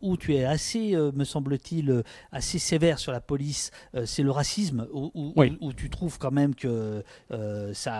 où 0.00 0.16
tu 0.16 0.34
es 0.36 0.44
assez, 0.44 0.94
me 0.96 1.24
semble-t-il, 1.24 1.63
euh, 1.72 2.02
assez 2.32 2.58
sévère 2.58 2.98
sur 2.98 3.12
la 3.12 3.20
police. 3.20 3.70
Euh, 3.94 4.06
c'est 4.06 4.22
le 4.22 4.30
racisme, 4.30 4.86
où, 4.92 5.10
où- 5.14 5.32
Oui. 5.36 5.56
où 5.60 5.72
tu 5.72 5.88
trouves 5.90 6.18
quand 6.18 6.30
même 6.30 6.54
que 6.54 7.02
euh, 7.32 7.74
ça. 7.74 7.94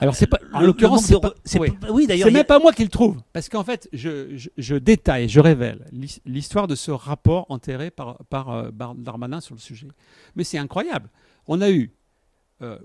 Alors, 0.00 0.14
c'est 0.14 0.26
pas- 0.26 0.38
en 0.52 0.60
l'occurrence, 0.60 1.04
c'est 1.04 1.20
pas- 1.20 1.34
c'est 1.44 1.58
oui. 1.58 2.06
d'ailleurs. 2.06 2.28
C'est 2.28 2.34
a- 2.34 2.38
même 2.38 2.46
pas 2.46 2.58
moi 2.58 2.72
qui 2.72 2.82
le 2.84 2.90
trouve. 2.90 3.20
Parce 3.32 3.48
qu'en 3.48 3.64
fait, 3.64 3.88
je, 3.92 4.36
je- 4.36 4.50
je 4.56 4.74
détaille, 4.76 5.28
je 5.28 5.40
révèle 5.40 5.86
l'his- 5.92 6.20
l'histoire 6.26 6.66
de 6.66 6.74
ce 6.74 6.90
rapport 6.90 7.46
enterré 7.50 7.90
par, 7.90 8.18
par, 8.30 8.72
Darmanin 8.94 9.40
sur 9.40 9.54
le 9.54 9.60
sujet. 9.60 9.88
Mais 10.36 10.44
c'est 10.44 10.58
incroyable. 10.58 11.08
On 11.46 11.60
a 11.60 11.70
eu 11.70 11.92
euh, 12.62 12.78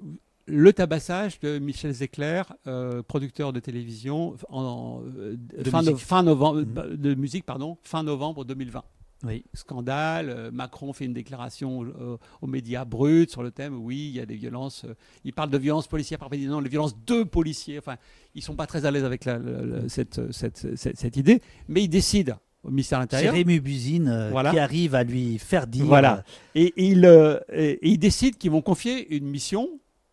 le 0.47 0.73
tabassage 0.73 1.39
de 1.39 1.57
Michel 1.59 1.91
Zecler, 1.93 2.41
euh, 2.67 3.01
producteur 3.03 3.53
de 3.53 3.59
télévision, 3.59 4.35
en, 4.49 5.01
De 5.01 5.69
fin 5.95 6.23
novembre, 6.23 6.61
Mhm. 6.61 6.95
de 6.97 7.13
musique, 7.13 7.45
pardon, 7.45 7.77
fin 7.83 8.03
novembre 8.03 8.43
2020. 8.43 8.83
Oui. 9.23 9.43
Scandale, 9.53 10.30
euh, 10.30 10.52
Macron 10.52 10.93
fait 10.93 11.06
une 11.06 11.14
déclaration 11.14 11.84
euh, 11.84 12.18
aux 12.41 12.48
médias 12.48 12.85
bruts 12.85 13.27
sur 13.30 13.43
le 13.43 13.52
thème, 13.52 13.76
oui, 13.77 14.07
il 14.10 14.15
y 14.15 14.19
a 14.19 14.26
des 14.26 14.35
violences, 14.35 14.85
euh, 14.85 14.93
il 15.23 15.34
parle 15.34 15.49
de 15.49 15.57
violences 15.57 15.88
policières 15.88 16.19
par 16.19 16.30
pays, 16.30 16.45
non, 16.48 16.60
les 16.60 16.69
violences 16.69 16.95
de 17.06 17.23
policiers, 17.23 17.77
enfin, 17.80 17.98
ils 18.35 18.41
sont 18.41 18.56
pas 18.56 18.68
très 18.68 18.85
à 18.85 18.91
l'aise 18.91 19.03
avec 19.03 19.26
la- 19.26 19.38
la- 19.38 19.61
la- 19.65 19.89
cette, 19.89 20.31
cette, 20.31 20.76
cette- 20.76 20.98
cette 20.98 21.18
idée, 21.18 21.41
mais 21.68 21.84
ils 21.84 21.88
décident 21.89 22.35
au 22.64 22.69
ministère 22.69 22.99
de 22.99 23.03
C'est 23.10 23.15
l'Intérieur, 23.18 23.34
Rémi 23.34 23.60
Buzine 23.60 24.07
euh, 24.07 24.30
Voilà. 24.31 24.52
qui 24.52 24.60
arrive 24.60 24.93
à 24.95 25.03
lui 25.03 25.38
faire 25.39 25.65
dire. 25.68 25.85
Voilà. 25.85 26.23
et, 26.56 26.65
et 26.77 26.85
ils, 26.89 27.06
euh, 27.06 27.39
et- 27.52 27.72
et 27.73 27.89
ils 27.89 27.98
décident 27.98 28.38
qu'ils 28.38 28.52
vont 28.52 28.61
confier 28.61 29.15
une 29.15 29.26
mission, 29.27 29.68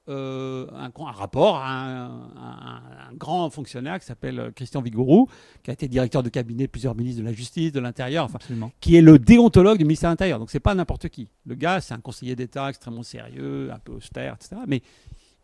euh, 0.09 0.66
un, 0.72 0.90
un 0.97 1.10
rapport 1.12 1.56
à 1.56 1.68
un, 1.70 2.06
un- 2.36 2.82
un 3.10 3.12
grand 3.14 3.48
fonctionnaire 3.51 3.98
qui 4.01 4.06
s'appelle 4.06 4.39
euh, 4.40 4.51
Christian 4.51 4.80
Vigouroux, 4.82 5.28
qui 5.62 5.70
a 5.70 5.74
été 5.74 5.89
directeur 5.89 6.22
de 6.22 6.28
cabinet 6.28 6.66
de 6.66 6.70
plusieurs 6.70 6.94
ministres 6.94 7.20
de 7.20 7.26
la 7.26 7.32
Justice, 7.32 7.72
de 7.72 7.80
l'Intérieur, 7.80 8.24
enfin, 8.24 8.39
qui 8.80 8.97
est 8.97 9.01
le 9.02 9.18
déontologue 9.18 9.78
du 9.78 9.85
ministère 9.85 10.09
de 10.10 10.12
l'Intérieur. 10.12 10.39
Donc 10.39 10.51
c'est 10.51 10.60
pas 10.60 10.74
n'importe 10.74 11.09
qui. 11.09 11.28
Le 11.47 11.55
gars, 11.55 11.80
c'est 11.80 11.94
un 11.94 12.01
conseiller 12.01 12.35
d'État 12.36 12.68
extrêmement 12.68 13.02
sérieux, 13.02 13.70
un 13.72 13.78
peu 13.78 13.93
austère, 13.93 14.35
etc. 14.35 14.56
Mais 14.66 14.82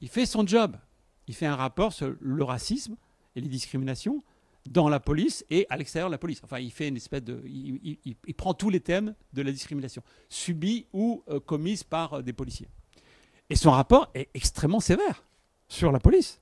il 0.00 0.08
fait 0.08 0.26
son 0.26 0.46
job. 0.46 0.76
Il 1.26 1.34
fait 1.34 1.46
un 1.46 1.56
rapport 1.56 1.92
sur 1.92 2.14
le 2.20 2.44
racisme 2.44 2.96
et 3.36 3.40
les 3.40 3.48
discriminations 3.48 4.22
dans 4.70 4.88
la 4.88 5.00
police 5.00 5.44
et 5.50 5.66
à 5.68 5.76
l'extérieur 5.76 6.08
de 6.08 6.14
la 6.14 6.18
police. 6.18 6.40
Enfin, 6.44 6.58
il 6.58 6.70
fait 6.70 6.88
une 6.88 6.96
espèce 6.96 7.22
de, 7.24 7.42
il, 7.46 7.78
il- 7.82 7.98
il- 8.04 8.16
il 8.26 8.34
prend 8.34 8.54
tous 8.54 8.70
les 8.70 8.80
thèmes 8.80 9.14
de 9.32 9.42
la 9.42 9.52
discrimination 9.52 10.02
subie 10.28 10.86
ou 10.92 11.22
euh, 11.28 11.40
commise 11.40 11.82
par 11.82 12.14
euh, 12.14 12.22
des 12.22 12.32
policiers. 12.32 12.68
Et 13.50 13.56
son 13.56 13.70
rapport 13.70 14.10
est 14.14 14.28
extrêmement 14.34 14.80
sévère 14.80 15.24
sur 15.68 15.92
la 15.92 16.00
police. 16.00 16.40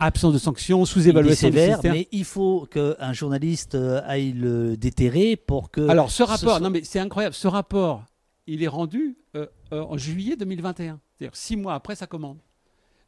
Absence 0.00 0.32
de 0.32 0.38
sanctions, 0.38 0.84
sous-évaluation 0.84 1.48
sévère, 1.48 1.80
mais 1.82 2.06
il 2.12 2.24
faut 2.24 2.66
qu'un 2.70 3.12
journaliste 3.12 3.74
euh, 3.74 4.00
aille 4.04 4.30
le 4.32 4.76
déterrer 4.76 5.34
pour 5.34 5.72
que. 5.72 5.88
Alors, 5.88 6.10
ce 6.12 6.22
rapport, 6.22 6.38
soit- 6.38 6.60
non 6.60 6.70
mais 6.70 6.84
c'est 6.84 7.00
incroyable, 7.00 7.34
ce 7.34 7.48
rapport, 7.48 8.04
il 8.46 8.62
est 8.62 8.68
rendu 8.68 9.16
euh, 9.34 9.46
euh, 9.72 9.82
en 9.82 9.96
juillet 9.96 10.36
2021, 10.36 11.00
c'est-à-dire 11.18 11.34
six 11.36 11.56
mois 11.56 11.74
après 11.74 11.96
sa 11.96 12.06
commande. 12.06 12.38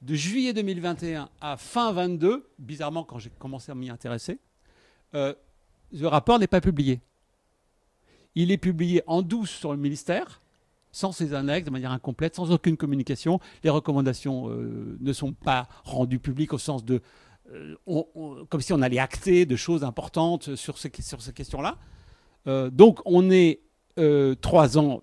De 0.02 0.15
juillet 0.16 0.52
2021 0.52 1.28
à 1.40 1.57
fin 1.57 1.93
22, 1.93 2.48
bizarrement 2.59 3.05
quand 3.05 3.19
j'ai 3.20 3.31
commencé 3.39 3.70
à 3.70 3.77
m'y 3.77 3.89
intéresser, 3.89 4.40
euh, 5.15 5.32
le 5.93 6.09
rapport 6.09 6.40
n'est 6.40 6.48
pas 6.48 6.61
publié. 6.61 7.01
Il 8.35 8.51
est 8.51 8.59
publié 8.59 9.02
en 9.07 9.23
douce 9.23 9.51
sur 9.51 9.70
le 9.70 9.78
ministère, 9.78 10.40
sans 10.92 11.12
ses 11.12 11.34
annexes, 11.34 11.66
de 11.66 11.70
manière 11.70 11.92
incomplète, 11.92 12.34
sans 12.34 12.50
aucune 12.50 12.76
communication. 12.76 13.40
Les 13.64 13.70
recommandations 13.70 14.48
euh, 14.50 14.96
ne 15.00 15.12
sont 15.12 15.32
pas 15.32 15.68
rendues 15.84 16.18
publiques 16.18 16.52
au 16.52 16.58
sens 16.58 16.84
de... 16.84 17.00
euh, 17.52 17.74
comme 18.48 18.60
si 18.60 18.72
on 18.72 18.82
allait 18.82 18.98
acter 18.98 19.46
de 19.46 19.56
choses 19.56 19.84
importantes 19.84 20.54
sur, 20.56 20.78
ces- 20.78 20.90
ces 21.00 21.32
questions-là. 21.32 21.78
Euh, 22.46 22.70
donc 22.70 23.00
on 23.04 23.30
est 23.30 23.60
trois 24.40 24.78
ans, 24.78 25.02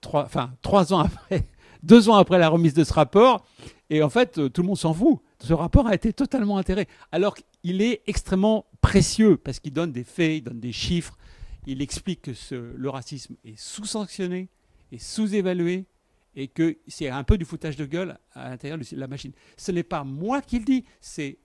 trois, 0.00 0.24
enfin 0.24 0.54
trois 0.62 0.92
ans 0.94 1.00
après, 1.00 1.46
deux 1.82 2.08
ans 2.08 2.14
après 2.14 2.38
la 2.38 2.48
remise 2.48 2.72
de 2.72 2.82
ce 2.84 2.92
rapport, 2.94 3.44
et 3.90 4.02
en 4.02 4.08
fait 4.08 4.40
tout 4.52 4.62
le 4.62 4.68
monde 4.68 4.78
s'en 4.78 4.94
fout. 4.94 5.18
Ce 5.40 5.52
rapport 5.52 5.86
a 5.86 5.94
été 5.94 6.12
totalement 6.12 6.56
intérêt, 6.56 6.86
alors 7.10 7.34
qu'il 7.34 7.82
est 7.82 8.00
extrêmement 8.06 8.64
précieux 8.80 9.36
parce 9.36 9.60
qu'il 9.60 9.72
donne 9.74 9.92
des 9.92 10.04
faits, 10.04 10.38
il 10.38 10.42
donne 10.42 10.60
des 10.60 10.72
chiffres, 10.72 11.18
il 11.66 11.82
explique 11.82 12.22
que 12.22 12.32
le 12.74 12.88
racisme 12.90 13.34
est 13.44 13.58
sous-sanctionné, 13.58 14.48
est 14.92 14.98
sous-évalué, 15.02 15.86
et 16.34 16.48
que 16.48 16.78
c'est 16.88 17.08
un 17.08 17.24
peu 17.24 17.36
du 17.36 17.44
foutage 17.44 17.76
de 17.76 17.84
gueule 17.84 18.18
à 18.32 18.48
l'intérieur 18.50 18.78
de 18.78 18.84
la 18.96 19.06
machine. 19.08 19.32
Ce 19.56 19.70
n'est 19.72 19.82
pas 19.82 20.02
moi 20.04 20.40
qui 20.40 20.58
le 20.58 20.64
dis, 20.64 20.84
c'est 21.00 21.38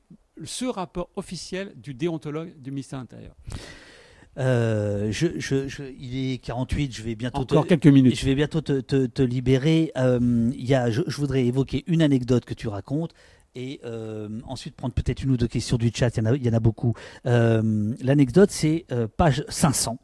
ce 0.45 0.65
rapport 0.65 1.09
officiel 1.15 1.73
du 1.75 1.93
déontologue 1.93 2.53
du 2.61 2.71
ministère 2.71 2.99
de 2.99 3.03
l'Intérieur. 3.03 3.35
Euh, 4.37 5.11
je, 5.11 5.39
je- 5.39 5.67
je- 5.67 5.83
il 5.99 6.33
est 6.33 6.37
48, 6.37 6.95
je 6.95 7.01
vais 7.01 7.15
bientôt 7.15 7.39
Encore 7.39 7.63
te, 7.63 7.69
quelques 7.69 7.87
minutes. 7.87 8.15
je 8.15 8.23
vais 8.25 8.35
bientôt 8.35 8.61
te, 8.61 8.81
te- 8.81 9.07
te 9.07 9.21
libérer. 9.23 9.91
Euh, 9.97 10.51
y 10.55 10.75
a, 10.75 10.91
je, 10.91 11.01
je 11.07 11.17
voudrais 11.17 11.45
évoquer 11.45 11.83
une 11.87 12.03
anecdote 12.03 12.45
que 12.45 12.53
tu 12.53 12.67
racontes 12.67 13.13
et 13.55 13.79
euh, 13.83 14.29
ensuite 14.45 14.75
prendre 14.75 14.93
peut-être 14.93 15.23
une 15.23 15.31
ou 15.31 15.37
deux 15.37 15.47
questions 15.47 15.77
du 15.77 15.89
chat. 15.93 16.15
Il 16.15 16.19
y 16.23 16.27
en 16.27 16.31
a, 16.31 16.35
il 16.35 16.45
y 16.45 16.49
en 16.49 16.53
a 16.53 16.59
beaucoup. 16.59 16.93
Euh, 17.25 17.95
L'anecdote, 18.01 18.51
c'est 18.51 18.85
page 19.17 19.43
500. 19.49 19.97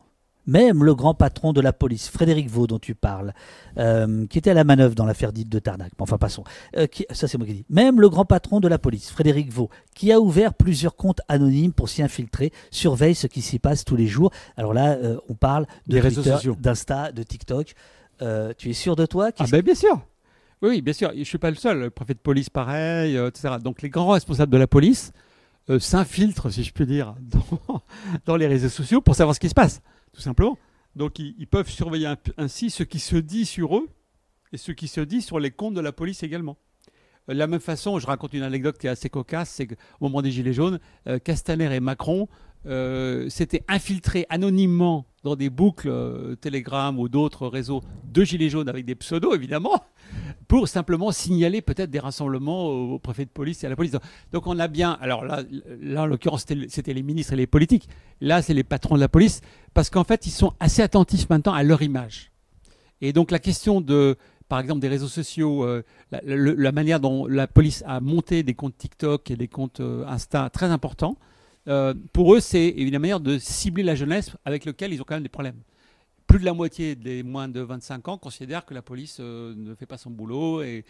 Même 0.45 0.83
le 0.83 0.93
grand 0.93 1.13
patron 1.13 1.53
de 1.53 1.61
la 1.61 1.71
police, 1.71 2.09
Frédéric 2.09 2.49
Vaux, 2.49 2.67
dont 2.67 2.79
tu 2.79 2.95
parles, 2.95 3.33
euh, 3.77 4.25
qui 4.27 4.37
était 4.37 4.49
à 4.49 4.53
la 4.53 4.65
manœuvre 4.65 4.93
dans 4.93 5.05
l'affaire 5.05 5.31
dite 5.31 5.47
de 5.47 5.57
Tarnac, 5.59 5.91
mais 5.97 6.01
enfin 6.03 6.17
passons. 6.17 6.43
Euh, 6.75 6.85
qui- 6.87 7.05
ça, 7.11 7.27
c'est 7.29 7.37
moi 7.37 7.47
qui 7.47 7.53
dis. 7.53 7.65
Même 7.69 8.01
le 8.01 8.09
grand 8.09 8.25
patron 8.25 8.59
de 8.59 8.67
la 8.67 8.77
police, 8.77 9.09
Frédéric 9.09 9.51
Vaux, 9.53 9.69
qui 9.95 10.11
a 10.11 10.19
ouvert 10.19 10.53
plusieurs 10.53 10.95
comptes 10.97 11.21
anonymes 11.29 11.71
pour 11.71 11.87
s'y 11.87 12.03
infiltrer, 12.03 12.51
surveille 12.71 13.15
ce 13.15 13.27
qui 13.27 13.41
s'y 13.41 13.57
passe 13.57 13.85
tous 13.85 13.95
les 13.95 14.07
jours. 14.07 14.31
Alors 14.57 14.73
là, 14.73 14.93
euh, 14.97 15.17
on 15.29 15.33
parle 15.33 15.65
de 15.87 15.93
Des 15.93 15.99
réseaux 16.01 16.21
Twitter, 16.21 16.35
sociaux. 16.35 16.57
d'Insta, 16.59 17.11
de 17.13 17.23
TikTok. 17.23 17.73
Tu 18.57 18.69
es 18.69 18.73
sûr 18.73 18.95
de 18.95 19.05
toi? 19.05 19.29
Ah 19.39 19.45
ben 19.51 19.61
bien 19.61 19.75
sûr. 19.75 19.99
Oui, 20.61 20.81
bien 20.81 20.93
sûr. 20.93 21.11
Je 21.13 21.19
ne 21.19 21.23
suis 21.25 21.37
pas 21.37 21.49
le 21.49 21.57
seul. 21.57 21.79
Le 21.79 21.89
préfet 21.89 22.13
de 22.13 22.19
police, 22.19 22.49
pareil, 22.49 23.15
etc. 23.17 23.55
Donc 23.61 23.81
les 23.81 23.89
grands 23.89 24.11
responsables 24.11 24.51
de 24.51 24.57
la 24.57 24.67
police 24.67 25.11
s'infiltrent, 25.79 26.51
si 26.51 26.63
je 26.63 26.71
puis 26.73 26.85
dire, 26.85 27.15
dans, 27.67 27.81
dans 28.25 28.35
les 28.35 28.47
réseaux 28.47 28.69
sociaux 28.69 29.01
pour 29.01 29.15
savoir 29.15 29.35
ce 29.35 29.39
qui 29.39 29.49
se 29.49 29.53
passe, 29.53 29.81
tout 30.13 30.21
simplement. 30.21 30.57
Donc 30.95 31.19
ils, 31.19 31.47
peuvent 31.47 31.69
surveiller 31.69 32.13
ainsi 32.37 32.69
ce 32.69 32.83
qui 32.83 32.99
se 32.99 33.15
dit 33.15 33.45
sur 33.45 33.77
eux 33.77 33.89
et 34.51 34.57
ce 34.57 34.71
qui 34.71 34.87
se 34.87 35.01
dit 35.01 35.21
sur 35.21 35.39
les 35.39 35.51
comptes 35.51 35.73
de 35.73 35.81
la 35.81 35.91
police 35.91 36.23
également. 36.23 36.57
Euh, 37.29 37.33
De 37.33 37.39
la 37.39 37.47
même 37.47 37.59
façon, 37.59 37.97
je 37.99 38.05
raconte 38.05 38.33
une 38.33 38.43
anecdote 38.43 38.77
qui 38.77 38.87
est 38.87 38.91
assez 38.91 39.09
cocasse, 39.09 39.49
c'est 39.49 39.65
qu'au 39.67 39.75
moment 40.01 40.21
des 40.21 40.31
Gilets 40.31 40.53
jaunes, 40.53 40.79
euh, 41.07 41.17
Castaner 41.17 41.73
et 41.73 41.79
Macron 41.79 42.27
euh, 42.65 43.27
s'étaient 43.27 43.65
infiltrés 43.67 44.25
anonymement 44.29 45.05
dans 45.25 45.35
des 45.35 45.49
boucles 45.49 45.89
euh, 45.89 46.35
Telegram 46.35 46.97
ou 46.97 47.09
d'autres 47.09 47.47
réseaux 47.47 47.81
de 48.05 48.23
gilets 48.23 48.49
jaunes 48.49 48.69
avec 48.69 48.85
des 48.85 48.95
pseudos 48.95 49.35
évidemment 49.35 49.83
pour 50.47 50.69
simplement 50.69 51.11
signaler 51.11 51.61
peut-être 51.61 51.89
des 51.89 51.99
rassemblements 51.99 52.67
au, 52.67 52.93
au 52.93 52.99
préfet 52.99 53.25
de 53.25 53.29
police 53.29 53.63
et 53.63 53.67
à 53.67 53.69
la 53.69 53.75
police. 53.75 53.91
Donc 54.31 54.47
on 54.47 54.59
a 54.59 54.69
bien, 54.69 54.97
alors 55.01 55.25
là, 55.25 55.43
là 55.81 56.03
en 56.03 56.05
l'occurrence 56.05 56.45
c'était 56.69 56.93
les 56.93 57.03
ministres 57.03 57.33
et 57.33 57.37
les 57.37 57.47
politiques, 57.47 57.89
là 58.21 58.41
c'est 58.41 58.53
les 58.53 58.63
patrons 58.63 58.95
de 58.95 59.01
la 59.01 59.09
police, 59.09 59.41
parce 59.73 59.89
qu'en 59.89 60.03
fait 60.03 60.25
ils 60.25 60.31
sont 60.31 60.53
assez 60.59 60.81
attentifs 60.81 61.29
maintenant 61.29 61.53
à 61.53 61.63
leur 61.63 61.81
image. 61.81 62.31
Et 63.01 63.11
donc 63.11 63.31
la 63.31 63.39
question 63.39 63.81
de, 63.81 64.17
par 64.53 64.59
exemple, 64.59 64.81
des 64.81 64.87
réseaux 64.87 65.07
sociaux, 65.07 65.63
euh, 65.63 65.83
la, 66.11 66.71
manière 66.71 66.99
dont 66.99 67.25
la 67.25 67.47
police 67.47 67.83
a 67.87 67.99
monté 67.99 68.43
des 68.43 68.53
comptes 68.53 68.77
TikTok 68.77 69.31
et 69.31 69.35
des 69.35 69.47
comptes 69.47 69.79
euh, 69.79 70.05
Insta, 70.07 70.49
très 70.51 70.67
important. 70.67 71.17
Euh, 71.67 71.95
pour 72.11 72.35
eux, 72.35 72.39
c'est 72.39 72.69
une 72.69 72.97
manière 72.99 73.19
de 73.19 73.39
cibler 73.39 73.83
la 73.83 73.95
jeunesse 73.95 74.29
avec 74.45 74.65
lequel 74.65 74.93
ils 74.93 75.01
ont 75.01 75.05
quand 75.05 75.15
même 75.15 75.23
des 75.23 75.29
problèmes. 75.29 75.55
Plus 76.27 76.39
de 76.39 76.45
la 76.45 76.53
moitié 76.53 76.95
des 76.95 77.23
moins 77.23 77.47
de 77.47 77.61
25 77.61 78.07
ans 78.09 78.17
considèrent 78.19 78.63
que 78.63 78.75
la 78.75 78.83
police 78.83 79.19
ne 79.19 79.73
fait 79.75 79.87
pas 79.87 79.97
son 79.97 80.11
boulot 80.11 80.61
et 80.61 80.85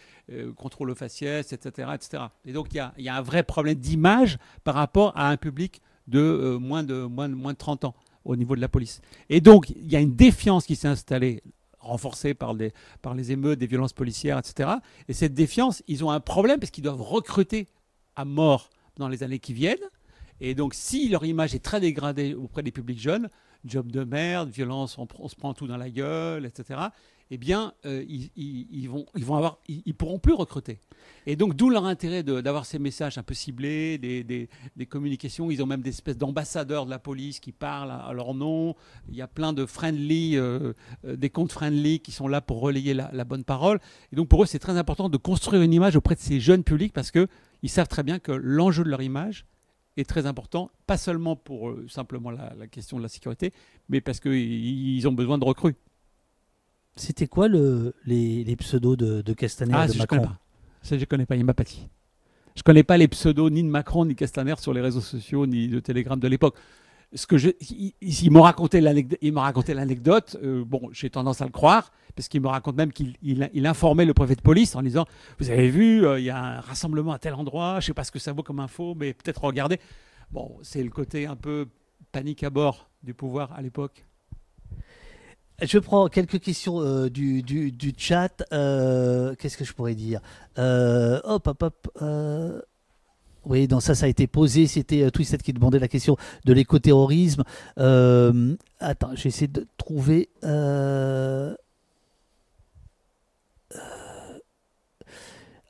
contrôle 0.56 0.88
le 0.88 0.94
faciès, 0.94 1.52
etc., 1.52 1.88
etc. 1.94 2.24
Et 2.44 2.52
donc 2.52 2.68
il 2.72 2.76
y 2.98 3.08
a, 3.08 3.16
un 3.16 3.22
vrai 3.22 3.42
problème 3.42 3.74
d'image 3.74 4.38
par 4.62 4.74
rapport 4.74 5.12
à 5.16 5.30
un 5.30 5.36
public 5.36 5.82
de, 6.06 6.56
moins 6.60 6.82
de 6.82 7.02
moins 7.02 7.30
de 7.30 7.34
moins 7.34 7.52
de 7.52 7.58
30 7.58 7.84
ans 7.84 7.94
au 8.24 8.36
niveau 8.36 8.56
de 8.56 8.60
la 8.60 8.68
police. 8.68 9.00
Et 9.28 9.40
donc 9.40 9.70
il 9.70 9.90
y 9.90 9.96
a 9.96 10.00
une 10.00 10.14
défiance 10.14 10.66
qui 10.66 10.76
s'est 10.76 10.88
installée 10.88 11.42
renforcée 11.78 12.34
par 12.34 12.54
les, 12.54 12.72
par 13.02 13.14
les 13.14 13.30
émeutes, 13.30 13.58
des 13.58 13.66
violences 13.66 13.92
policières, 13.92 14.38
etc. 14.38 14.70
Et 15.08 15.12
cette 15.12 15.34
défiance, 15.34 15.82
ils 15.86 16.04
ont 16.04 16.10
un 16.10 16.20
problème 16.20 16.58
parce 16.58 16.70
qu'ils 16.70 16.84
doivent 16.84 17.02
recruter 17.02 17.68
à 18.16 18.24
mort 18.24 18.70
dans 18.96 19.08
les 19.08 19.22
années 19.22 19.38
qui 19.38 19.52
viennent. 19.52 19.76
Et 20.40 20.54
donc, 20.54 20.74
si 20.74 21.08
leur 21.08 21.24
image 21.24 21.54
est 21.54 21.62
très 21.62 21.80
dégradée 21.80 22.34
auprès 22.34 22.62
des 22.62 22.72
publics 22.72 23.00
jeunes, 23.00 23.28
job 23.64 23.90
de 23.92 24.02
merde, 24.04 24.50
violence, 24.50 24.98
on, 24.98 25.06
on 25.18 25.28
se 25.28 25.36
prend 25.36 25.54
tout 25.54 25.66
dans 25.66 25.76
la 25.76 25.90
gueule, 25.90 26.44
etc., 26.46 26.80
eh 27.34 27.36
bien, 27.36 27.72
euh, 27.84 28.04
ils, 28.08 28.30
ils- 28.36 28.88
vont, 28.88 29.06
ils 29.16 29.24
avoir, 29.24 29.58
ils, 29.66 29.92
pourront 29.92 30.20
plus 30.20 30.34
recruter. 30.34 30.78
Et 31.26 31.34
donc, 31.34 31.56
d'où 31.56 31.68
leur 31.68 31.84
intérêt 31.84 32.22
d'avoir 32.22 32.64
ces 32.64 32.78
messages 32.78 33.18
un 33.18 33.24
peu 33.24 33.34
ciblés, 33.34 33.98
des, 33.98 34.48
communications. 34.86 35.50
Ils 35.50 35.60
ont 35.60 35.66
même 35.66 35.80
des 35.80 35.90
espèces 35.90 36.16
d'ambassadeurs 36.16 36.86
de 36.86 36.90
la 36.90 37.00
police 37.00 37.40
qui 37.40 37.50
parlent 37.50 37.90
à, 37.90 38.12
leur 38.12 38.34
nom. 38.34 38.76
Il 39.08 39.16
y 39.16 39.20
a 39.22 39.26
plein 39.26 39.52
de 39.52 39.66
friendly, 39.66 40.36
euh, 40.36 40.74
euh, 41.04 41.16
des 41.16 41.28
comptes 41.28 41.50
friendly 41.50 41.98
qui 41.98 42.12
sont 42.12 42.28
là 42.28 42.40
pour 42.40 42.60
relayer 42.60 42.94
la, 42.94 43.24
bonne 43.24 43.42
parole. 43.42 43.80
Et 44.12 44.16
donc, 44.16 44.28
pour 44.28 44.44
eux, 44.44 44.46
c'est 44.46 44.60
très 44.60 44.76
important 44.76 45.08
de 45.08 45.16
construire 45.16 45.62
une 45.62 45.72
image 45.72 45.96
auprès 45.96 46.14
de 46.14 46.20
ces 46.20 46.38
jeunes 46.38 46.62
publics 46.62 46.92
parce 46.92 47.10
que 47.10 47.26
ils 47.64 47.70
savent 47.70 47.88
très 47.88 48.04
bien 48.04 48.20
que 48.20 48.30
l'enjeu 48.30 48.84
de 48.84 48.90
leur 48.90 49.02
image 49.02 49.44
est 49.96 50.08
très 50.08 50.26
important, 50.26 50.70
pas 50.86 50.98
seulement 50.98 51.34
pour 51.34 51.74
simplement 51.88 52.30
la, 52.30 52.54
la 52.56 52.68
question 52.68 52.96
de 52.96 53.02
la 53.02 53.08
sécurité, 53.08 53.52
mais 53.88 54.00
parce 54.00 54.20
qu'ils 54.20 54.34
ils 54.96 55.08
ont 55.08 55.12
besoin 55.12 55.36
de 55.38 55.44
recrues. 55.44 55.74
C'était 56.96 57.26
quoi 57.26 57.48
le, 57.48 57.94
les, 58.04 58.44
les 58.44 58.56
pseudos 58.56 58.96
de, 58.96 59.20
de 59.22 59.32
Castaner 59.32 59.72
Ah, 59.76 59.84
et 59.84 59.88
de 59.88 59.92
ça, 59.92 59.94
je 59.94 59.98
Macron 60.00 60.16
connais 60.16 60.28
pas. 60.28 60.38
Ça, 60.82 60.98
je 60.98 61.04
connais 61.06 61.26
pas. 61.26 61.36
Il 61.36 61.44
m'a 61.44 61.54
pas 61.54 61.64
dit. 61.64 61.88
Je 62.56 62.62
connais 62.62 62.84
pas 62.84 62.96
les 62.96 63.08
pseudos 63.08 63.50
ni 63.50 63.62
de 63.62 63.68
Macron 63.68 64.04
ni 64.04 64.14
de 64.14 64.18
Castaner 64.18 64.54
sur 64.58 64.72
les 64.72 64.80
réseaux 64.80 65.00
sociaux 65.00 65.46
ni 65.46 65.66
de 65.68 65.80
Telegram 65.80 66.18
de 66.18 66.28
l'époque. 66.28 66.56
Ce 67.12 67.26
que 67.26 67.36
je, 67.38 67.50
il, 67.70 67.92
il- 68.00 68.24
il 68.24 68.30
m'a 68.32 68.42
raconté 68.42 68.80
l'anecdote. 68.80 69.20
Raconté 69.34 69.74
euh, 70.42 70.64
bon, 70.64 70.88
j'ai 70.92 71.10
tendance 71.10 71.40
à 71.40 71.44
le 71.46 71.50
croire 71.52 71.92
parce 72.16 72.28
qu'il 72.28 72.40
me 72.40 72.48
raconte 72.48 72.76
même 72.76 72.92
qu'il 72.92 73.16
il, 73.22 73.48
il 73.54 73.66
informait 73.66 74.04
le 74.04 74.14
préfet 74.14 74.34
de 74.36 74.40
police 74.40 74.74
en 74.76 74.82
disant 74.82 75.04
"Vous 75.38 75.50
avez 75.50 75.68
vu, 75.70 76.06
euh, 76.06 76.18
il 76.20 76.24
y 76.24 76.30
a 76.30 76.38
un 76.42 76.60
rassemblement 76.60 77.12
à 77.12 77.18
tel 77.18 77.34
endroit. 77.34 77.78
Je 77.80 77.86
sais 77.86 77.94
pas 77.94 78.04
ce 78.04 78.10
que 78.12 78.18
ça 78.18 78.32
vaut 78.32 78.42
comme 78.42 78.60
info, 78.60 78.94
mais 78.96 79.14
peut-être 79.14 79.42
regardez." 79.44 79.78
Bon, 80.32 80.56
c'est 80.62 80.82
le 80.82 80.90
côté 80.90 81.26
un 81.26 81.36
peu 81.36 81.66
panique 82.12 82.42
à 82.44 82.50
bord 82.50 82.88
du 83.02 83.14
pouvoir 83.14 83.52
à 83.52 83.62
l'époque. 83.62 84.04
Je 85.62 85.78
prends 85.78 86.08
quelques 86.08 86.40
questions 86.40 86.80
euh, 86.80 87.08
du, 87.08 87.42
du, 87.42 87.92
chat. 87.96 88.44
Euh, 88.52 89.34
Qu'est-ce 89.38 89.56
que 89.56 89.64
je 89.64 89.72
pourrais 89.72 89.94
dire 89.94 90.20
Euh, 90.58 91.20
Hop, 91.24 91.46
hop, 91.46 91.62
hop. 91.62 92.68
Oui, 93.46 93.68
non, 93.68 93.78
ça, 93.78 93.94
ça 93.94 94.06
a 94.06 94.08
été 94.08 94.26
posé. 94.26 94.66
C'était 94.66 95.10
Twisted 95.10 95.42
qui 95.42 95.52
demandait 95.52 95.78
la 95.78 95.88
question 95.88 96.16
de 96.44 96.52
l'écoterrorisme. 96.52 97.44
Attends, 97.76 99.14
j'essaie 99.14 99.48
de 99.48 99.66
trouver. 99.76 100.30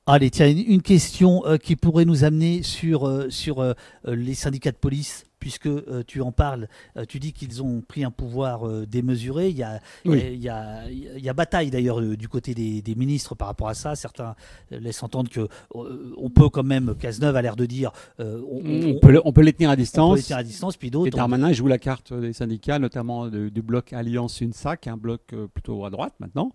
Allez, 0.06 0.30
tiens, 0.30 0.48
une, 0.48 0.82
question 0.82 1.42
qui 1.62 1.76
pourrait 1.76 2.04
nous 2.04 2.24
amener 2.24 2.62
sur, 2.62 3.26
sur 3.28 3.74
les 4.06 4.34
syndicats 4.34 4.70
de 4.70 4.76
police, 4.76 5.24
puisque 5.44 5.66
euh, 5.66 6.02
tu 6.06 6.22
en 6.22 6.32
parles. 6.32 6.68
Euh, 6.96 7.04
tu 7.06 7.20
dis 7.20 7.34
qu'ils 7.34 7.62
ont 7.62 7.82
pris 7.82 8.02
un 8.02 8.10
pouvoir 8.10 8.64
démesuré. 8.86 9.50
Il 9.50 9.58
y 9.58 9.62
a, 9.62 9.78
Oui. 10.06 10.22
il 10.32 10.40
y 10.42 10.48
a, 10.48 10.88
il 10.90 11.22
y 11.22 11.28
a 11.28 11.34
bataille 11.34 11.70
d'ailleurs 11.70 12.00
euh, 12.00 12.16
du 12.16 12.28
côté 12.30 12.54
des, 12.54 12.80
des 12.80 12.94
ministres 12.94 13.34
par 13.34 13.48
rapport 13.48 13.68
à 13.68 13.74
ça. 13.74 13.94
Certains 13.94 14.36
laissent 14.70 15.02
entendre 15.02 15.28
que 15.28 15.46
on 15.74 16.30
peut 16.30 16.48
quand 16.48 16.62
même. 16.62 16.94
Cazeneuve 16.98 17.36
a 17.36 17.42
l'air 17.42 17.56
de 17.56 17.66
dire. 17.66 17.92
euh, 18.20 18.40
on, 18.50 18.94
On, 18.96 18.98
peut, 19.00 19.12
le- 19.12 19.20
on 19.26 19.34
peut 19.34 19.42
les 19.42 19.52
tenir 19.52 19.68
à 19.68 19.74
on 19.74 19.76
peut 19.76 19.82
distance. 19.82 20.16
les 20.16 20.22
tenir 20.22 20.38
à 20.38 20.42
distance, 20.42 20.78
puis 20.78 20.88
Et 20.88 20.90
d'autres. 20.90 21.14
Darmanin 21.14 21.52
joue 21.52 21.66
la 21.66 21.78
carte 21.78 22.14
des 22.14 22.32
syndicats, 22.32 22.78
notamment 22.78 23.28
de- 23.28 23.50
du 23.50 23.60
bloc 23.60 23.92
Alliance 23.92 24.40
UNSAC, 24.40 24.86
un 24.86 24.96
bloc 24.96 25.34
plutôt 25.52 25.84
à 25.84 25.90
droite 25.90 26.14
maintenant, 26.20 26.52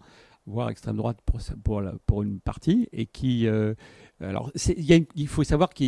voire 0.47 0.71
extrême 0.71 0.97
droite 0.97 1.19
pour, 1.27 1.39
pour, 1.63 1.81
la- 1.81 1.93
pour 2.07 2.23
une 2.23 2.39
partie, 2.39 2.89
et 2.91 3.05
qui... 3.05 3.45
euh, 3.45 3.75
alors, 4.19 4.51
il 4.75 4.83
y 4.83 4.93
a 4.93 4.95
une- 4.95 5.05
il 5.15 5.27
faut 5.27 5.43
savoir 5.43 5.69
que 5.75 5.83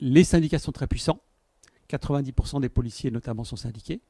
les 0.00 0.22
syndicats 0.24 0.60
sont 0.60 0.70
très 0.72 0.86
puissants. 0.86 1.18
90% 1.90 2.60
des 2.60 2.68
policiers, 2.68 3.10
notamment, 3.10 3.44
sont 3.44 3.56
syndiqués. 3.56 4.00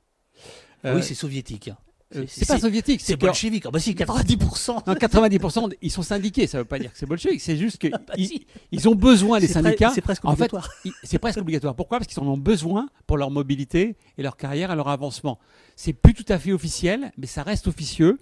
Euh, 0.84 0.96
oui, 0.96 1.02
c'est 1.02 1.14
soviétique. 1.14 1.68
hein. 1.68 1.76
euh, 2.16 2.24
c'est- 2.26 2.44
c'est 2.44 2.46
pas 2.55 2.59
soviétique, 2.59 3.00
C'est 3.00 3.09
c'est 3.09 3.14
que- 3.18 3.26
bolchevique. 3.26 3.64
Ah 3.66 3.70
bah 3.70 3.80
si, 3.80 3.94
90%. 3.94 4.82
non, 4.86 4.94
90% 4.94 5.68
ils 5.82 5.90
sont 5.90 6.02
syndiqués, 6.02 6.46
ça 6.46 6.59
veut 6.59 6.64
pas 6.64 6.78
dire 6.78 6.90
que 6.92 6.96
c'est 6.98 7.05
bolchevique, 7.06 7.40
c'est 7.40 7.56
juste 7.56 7.76
qu'ils 7.78 7.90
Bah 8.06 8.14
si. 8.16 8.46
ils 8.72 8.88
ont 8.88 8.94
besoin 8.94 9.40
des 9.40 9.46
syndicats. 9.48 9.90
C'est 9.94 10.00
presque 10.00 10.24
En 10.24 10.30
fait, 10.30 10.44
obligatoire. 10.44 10.70
c'est 11.02 11.18
presque 11.18 11.38
obligatoire. 11.38 11.74
Pourquoi? 11.74 11.98
Parce 11.98 12.09
qu'ils 12.09 12.22
en 12.22 12.26
ont 12.26 12.38
besoin 12.38 12.88
pour 13.06 13.18
leur 13.18 13.30
mobilité 13.30 13.96
et 14.16 14.22
leur 14.22 14.36
carrière 14.38 14.72
et 14.72 14.76
leur 14.76 14.88
avancement. 14.88 15.38
C'est 15.76 15.92
plus 15.92 16.14
tout 16.14 16.24
à 16.28 16.38
fait 16.38 16.52
officiel, 16.52 17.12
mais 17.18 17.26
ça 17.26 17.42
reste 17.42 17.66
officieux. 17.68 18.18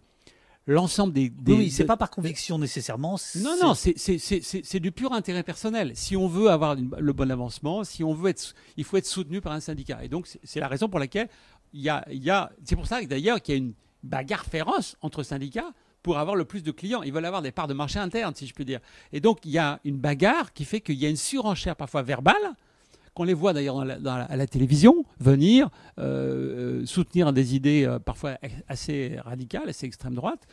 L'ensemble 0.69 1.13
des, 1.13 1.31
des- 1.31 1.53
oui, 1.53 1.71
c'est 1.71 1.85
de- 1.85 1.89
pas 1.89 1.97
par 1.97 2.11
conviction 2.11 2.59
nécessairement. 2.59 3.17
non, 3.37 3.57
non, 3.63 3.75
c'est- 3.75 4.81
du 4.81 4.91
pur 4.91 5.13
intérêt 5.13 5.45
personnel. 5.45 5.93
Si 5.95 6.17
on 6.17 6.27
veut 6.27 6.51
avoir 6.51 6.75
une- 6.77 6.91
le 6.99 7.13
bon 7.13 7.31
avancement, 7.31 7.85
si 7.85 8.03
on 8.03 8.13
veut 8.15 8.31
être, 8.31 8.53
il 8.77 8.83
faut 8.85 8.97
être 8.97 9.07
soutenu 9.07 9.41
par 9.41 9.53
un 9.53 9.61
syndicat. 9.61 10.03
Et 10.03 10.09
donc, 10.09 10.27
c'est- 10.43 10.59
la 10.61 10.67
raison 10.69 10.89
pour 10.89 10.99
laquelle 10.99 11.29
il 11.73 11.83
y 11.83 11.89
a, 11.89 12.05
il 12.11 12.23
y 12.23 12.31
a 12.31 12.51
c'est 12.65 12.75
pour 12.77 12.87
ça 12.87 13.01
que, 13.01 13.07
d'ailleurs 13.07 13.41
qu'il 13.41 13.55
y 13.55 13.59
a 13.59 13.59
une 13.59 13.75
bagarre 14.03 14.45
féroce 14.45 14.97
entre 15.03 15.23
syndicats 15.23 15.73
pour 16.03 16.19
avoir 16.19 16.35
le 16.37 16.45
plus 16.45 16.63
de 16.63 16.71
clients. 16.73 17.03
Ils 17.03 17.13
veulent 17.13 17.25
avoir 17.25 17.43
des 17.43 17.53
parts 17.53 17.67
de 17.69 17.75
marché 17.75 17.99
interne, 17.99 18.35
si 18.35 18.47
je 18.47 18.55
puis 18.55 18.65
dire. 18.65 18.81
Et 19.13 19.21
donc, 19.21 19.39
il 19.45 19.51
y 19.53 19.59
a 19.59 19.81
une 19.85 19.99
bagarre 19.99 20.53
qui 20.53 20.65
fait 20.65 20.81
qu'il 20.81 20.95
y 20.97 21.07
a 21.07 21.09
une 21.09 21.17
surenchère 21.17 21.75
parfois 21.77 22.03
verbale 22.03 22.35
qu'on 23.17 23.25
les 23.25 23.35
voit 23.35 23.55
d'ailleurs 23.55 23.81
à 23.81 24.37
la 24.37 24.47
télévision 24.47 25.05
venir 25.19 25.71
euh, 25.99 26.83
euh, 26.83 26.87
soutenir 26.87 27.33
des 27.33 27.57
idées 27.57 27.85
euh, 27.87 27.99
parfois 27.99 28.37
assez 28.69 29.17
radicales, 29.25 29.71
assez 29.71 29.87
extrême 29.87 30.15
droite, 30.15 30.47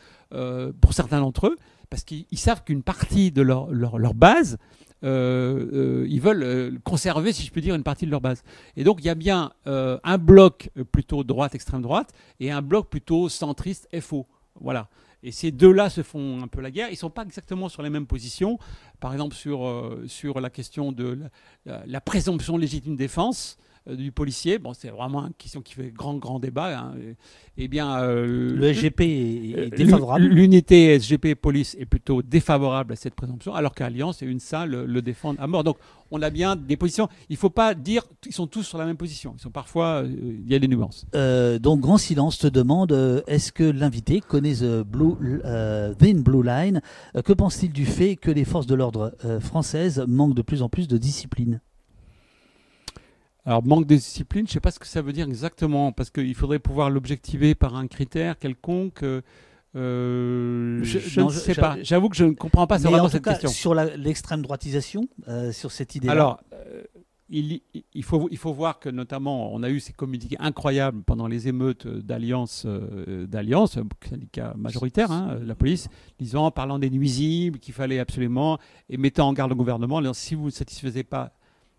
pour 0.80 0.94
certains 0.94 1.20
d'entre 1.20 1.48
eux, 1.48 1.56
parce 1.90 2.02
qu'ils 2.02 2.24
ils 2.32 2.38
savent 2.38 2.64
qu'une 2.64 2.82
partie 2.82 3.30
de 3.30 3.42
leur, 3.42 4.14
base, 4.14 4.56
ils 5.02 6.20
veulent 6.20 6.80
conserver, 6.82 7.32
si 7.32 7.44
je 7.46 7.52
peux 7.52 7.60
dire, 7.60 7.74
une 7.74 7.84
partie 7.84 8.06
de 8.06 8.10
leur 8.10 8.22
base. 8.22 8.42
Et 8.76 8.82
donc 8.82 8.96
il 9.00 9.04
y 9.04 9.10
a 9.10 9.14
bien 9.14 9.52
un 9.66 10.18
bloc 10.18 10.70
plutôt 10.90 11.22
droite, 11.22 11.54
extrême 11.54 11.82
droite, 11.82 12.12
et 12.40 12.50
un 12.50 12.62
bloc 12.62 12.88
plutôt 12.88 13.28
centriste, 13.28 13.88
FO. 14.00 14.26
Voilà. 14.60 14.88
Et 15.24 15.32
ces 15.32 15.50
deux-là 15.50 15.88
se 15.88 16.02
font 16.02 16.42
un 16.42 16.48
peu 16.48 16.60
la 16.60 16.70
guerre. 16.70 16.88
Ils 16.88 16.92
ne 16.92 16.96
sont 16.98 17.10
pas 17.10 17.22
exactement 17.22 17.70
sur 17.70 17.82
les 17.82 17.88
mêmes 17.88 18.06
positions. 18.06 18.58
Par 19.00 19.14
exemple, 19.14 19.34
sur, 19.34 19.66
euh, 19.66 20.04
sur 20.06 20.38
la 20.38 20.50
question 20.50 20.92
de 20.92 21.18
la, 21.64 22.00
présomption 22.02 22.58
légitime 22.58 22.94
défense 22.94 23.56
du 23.86 24.12
policier. 24.12 24.58
Bon, 24.58 24.72
c'est 24.72 24.88
vraiment 24.88 25.26
une 25.26 25.34
question 25.34 25.60
qui 25.60 25.74
fait 25.74 25.90
grand, 25.90 26.14
grand 26.14 26.38
débat. 26.38 26.78
hein. 26.78 26.94
Et- 27.00 27.14
Eh 27.56 27.68
bien, 27.68 28.00
euh, 28.02 28.52
Le 28.56 28.72
SGP 28.72 29.00
est, 29.02 29.56
euh, 29.56 29.68
défavorable. 29.68 30.24
L'unité 30.24 30.94
SGP 30.98 31.36
police 31.36 31.76
est 31.78 31.84
plutôt 31.86 32.20
défavorable 32.20 32.94
à 32.94 32.96
cette 32.96 33.14
présomption, 33.14 33.54
alors 33.54 33.74
qu'Alliance 33.76 34.22
et 34.22 34.26
UNSA 34.26 34.66
le, 34.66 34.86
le 34.86 35.02
défendent 35.02 35.36
à 35.38 35.46
mort. 35.46 35.62
Donc, 35.62 35.76
on 36.10 36.20
a 36.22 36.30
bien 36.30 36.56
des 36.56 36.76
positions. 36.76 37.08
Il 37.28 37.34
ne 37.34 37.38
faut 37.38 37.50
pas 37.50 37.74
dire 37.74 38.02
qu'ils 38.20 38.32
sont 38.32 38.48
tous 38.48 38.64
sur 38.64 38.76
la 38.78 38.86
même 38.86 38.96
position. 38.96 39.34
Ils 39.38 39.40
sont 39.42 39.50
parfois, 39.50 40.02
euh, 40.02 40.08
il 40.44 40.50
y 40.50 40.56
a 40.56 40.58
des 40.58 40.66
nuances. 40.66 41.06
Euh, 41.14 41.60
donc, 41.60 41.78
Grand 41.80 41.96
Silence 41.98 42.38
te 42.38 42.48
demande 42.48 42.90
euh, 42.90 43.20
est-ce 43.28 43.52
que 43.52 43.62
l'invité 43.62 44.20
connaît 44.20 44.54
The 44.54 44.82
Blue, 44.82 45.40
euh, 45.44 45.94
Thin 45.94 46.22
Blue 46.22 46.42
Line? 46.42 46.80
Euh, 47.16 47.22
Que 47.22 47.32
pense-t-il 47.32 47.72
du 47.72 47.86
fait 47.86 48.16
que 48.16 48.32
les 48.32 48.44
forces 48.44 48.66
de 48.66 48.74
l'ordre 48.74 49.14
euh, 49.24 49.38
françaises 49.38 50.04
manquent 50.08 50.34
de 50.34 50.42
plus 50.42 50.62
en 50.62 50.68
plus 50.68 50.88
de 50.88 50.98
discipline? 50.98 51.60
Alors, 53.46 53.62
manque 53.64 53.86
de 53.86 53.94
discipline, 53.96 54.46
je 54.46 54.50
ne 54.50 54.54
sais 54.54 54.60
pas 54.60 54.70
ce 54.70 54.78
que 54.78 54.86
ça 54.86 55.02
veut 55.02 55.12
dire 55.12 55.26
exactement, 55.28 55.92
parce 55.92 56.10
qu'il 56.10 56.34
faudrait 56.34 56.58
pouvoir 56.58 56.88
l'objectiver 56.90 57.54
par 57.54 57.74
un 57.76 57.86
critère 57.86 58.38
quelconque. 58.38 59.02
euh, 59.02 59.20
euh, 59.76 60.80
Je- 60.82 60.98
je, 60.98 61.20
non, 61.20 61.26
ne 61.26 61.32
sais 61.32 61.54
pas. 61.54 61.76
J'avoue 61.82 62.08
que 62.08 62.16
je 62.16 62.24
ne 62.24 62.32
comprends 62.32 62.66
pas 62.66 62.78
vraiment 62.78 63.08
cette 63.08 63.24
cas, 63.24 63.32
question. 63.32 63.50
sur 63.50 63.74
l'extrême 63.74 64.40
droitisation, 64.40 65.08
euh, 65.28 65.52
sur 65.52 65.72
cette 65.72 65.94
idée-là. 65.94 66.12
Alors, 66.12 66.40
euh, 66.54 66.82
il, 67.28 67.60
il, 67.94 68.02
faut, 68.04 68.28
il 68.30 68.38
faut 68.38 68.52
voir 68.52 68.78
que 68.78 68.88
notamment, 68.88 69.52
on 69.52 69.62
a 69.62 69.68
eu 69.70 69.80
ces 69.80 69.92
communiqués 69.92 70.36
incroyables 70.38 71.02
pendant 71.02 71.26
les 71.26 71.48
émeutes 71.48 71.86
d'Alliance, 71.86 72.66
d'Alliance, 73.28 73.78
syndicat 74.08 74.54
majoritaire, 74.56 75.10
hein, 75.10 75.38
la 75.42 75.54
police, 75.54 75.88
disant, 76.20 76.50
parlant 76.50 76.78
des 76.78 76.90
nuisibles, 76.90 77.58
qu'il 77.58 77.74
fallait 77.74 77.98
absolument, 77.98 78.58
et 78.88 78.96
mettant 78.96 79.28
en 79.28 79.32
garde 79.32 79.50
le 79.50 79.56
gouvernement, 79.56 80.00
si 80.12 80.34
vous 80.34 80.46
ne 80.46 80.50
satisfaisez 80.50 81.02
pas 81.02 81.32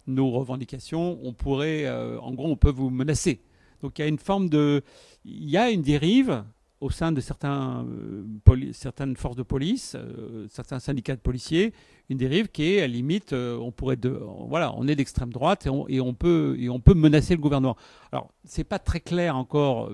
nos 0.07 0.31
revendications, 0.31 1.19
on 1.23 1.33
pourrait, 1.33 1.85
euh, 1.85 2.19
en 2.19 2.33
gros, 2.33 2.49
on 2.49 2.55
peut 2.55 2.71
vous 2.71 2.89
menacer. 2.89 3.41
Donc 3.81 3.99
il 3.99 4.01
y 4.01 4.05
a 4.05 4.07
une 4.07 4.19
forme 4.19 4.49
de, 4.49 4.83
il 5.25 5.49
y 5.49 5.57
a 5.57 5.69
une 5.69 5.81
dérive 5.81 6.43
au 6.81 6.89
sein 6.89 7.11
de 7.11 7.21
certains, 7.21 7.85
euh, 7.85 8.71
certaines 8.73 9.15
forces 9.15 9.35
de 9.35 9.43
police, 9.43 9.95
euh, 9.95 10.45
certains 10.49 10.79
syndicats 10.79 11.15
de 11.15 11.21
policiers, 11.21 11.73
une 12.09 12.17
dérive 12.17 12.49
qui 12.49 12.73
est 12.73 12.79
à 12.79 12.81
la 12.81 12.93
limite, 12.93 13.33
on 13.33 13.71
pourrait, 13.71 13.95
de, 13.95 14.09
voilà, 14.47 14.73
on 14.75 14.87
est 14.87 14.95
d'extrême 14.95 15.31
droite 15.31 15.67
et 15.87 15.99
on, 15.99 16.13
peut, 16.13 16.55
et 16.59 16.69
on 16.69 16.79
peut 16.79 16.93
menacer 16.93 17.33
le 17.33 17.41
gouvernement. 17.41 17.75
Alors, 18.11 18.29
c'est 18.43 18.63
pas 18.63 18.77
très 18.77 18.99
clair 18.99 19.35
encore, 19.35 19.93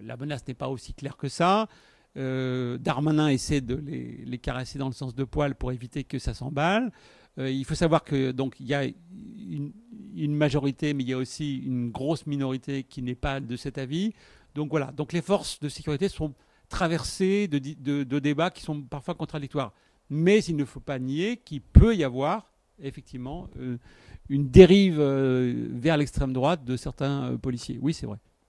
la 0.00 0.16
menace 0.16 0.46
n'est 0.48 0.54
pas 0.54 0.68
aussi 0.68 0.94
claire 0.94 1.16
que 1.16 1.28
ça. 1.28 1.68
Darmanin 2.14 3.28
essaie 3.28 3.60
de 3.60 3.74
les, 3.74 4.24
les, 4.24 4.38
caresser 4.38 4.78
dans 4.78 4.86
le 4.86 4.94
sens 4.94 5.14
de 5.14 5.24
poil 5.24 5.54
pour 5.54 5.72
éviter 5.72 6.02
que 6.02 6.18
ça 6.18 6.32
s'emballe. 6.32 6.90
Il 7.38 7.64
faut 7.64 7.74
savoir 7.74 8.02
que 8.02 8.32
donc 8.32 8.56
il 8.60 8.66
y 8.66 8.74
a 8.74 8.84
une, 8.84 10.34
majorité, 10.34 10.94
mais 10.94 11.02
il 11.02 11.10
y 11.10 11.12
a 11.12 11.18
aussi 11.18 11.58
une 11.58 11.90
grosse 11.90 12.26
minorité 12.26 12.82
qui 12.84 13.02
n'est 13.02 13.14
pas 13.14 13.40
de 13.40 13.56
cet 13.56 13.78
avis. 13.78 14.14
Donc 14.54 14.70
voilà, 14.70 14.90
donc 14.92 15.12
les 15.12 15.20
forces 15.20 15.60
de 15.60 15.68
sécurité 15.68 16.08
sont 16.08 16.34
traversées 16.68 17.48
de, 17.48 18.18
débats 18.18 18.50
qui 18.50 18.62
sont 18.62 18.82
parfois 18.82 19.14
contradictoires. 19.14 19.72
Mais 20.08 20.38
il 20.44 20.56
ne 20.56 20.64
faut 20.64 20.80
pas 20.80 20.98
nier 20.98 21.36
qu'il 21.38 21.60
peut 21.60 21.94
y 21.94 22.04
avoir 22.04 22.50
effectivement 22.78 23.48
euh, 23.58 23.78
une 24.28 24.48
dérive 24.50 25.00
euh, 25.00 25.68
vers 25.72 25.96
l'extrême 25.96 26.32
droite 26.32 26.64
de 26.64 26.76
certains 26.76 27.32
euh, 27.32 27.38
policiers. 27.38 27.78
Oui, 27.80 27.92
c'est 27.92 28.06
vrai. 28.06 28.18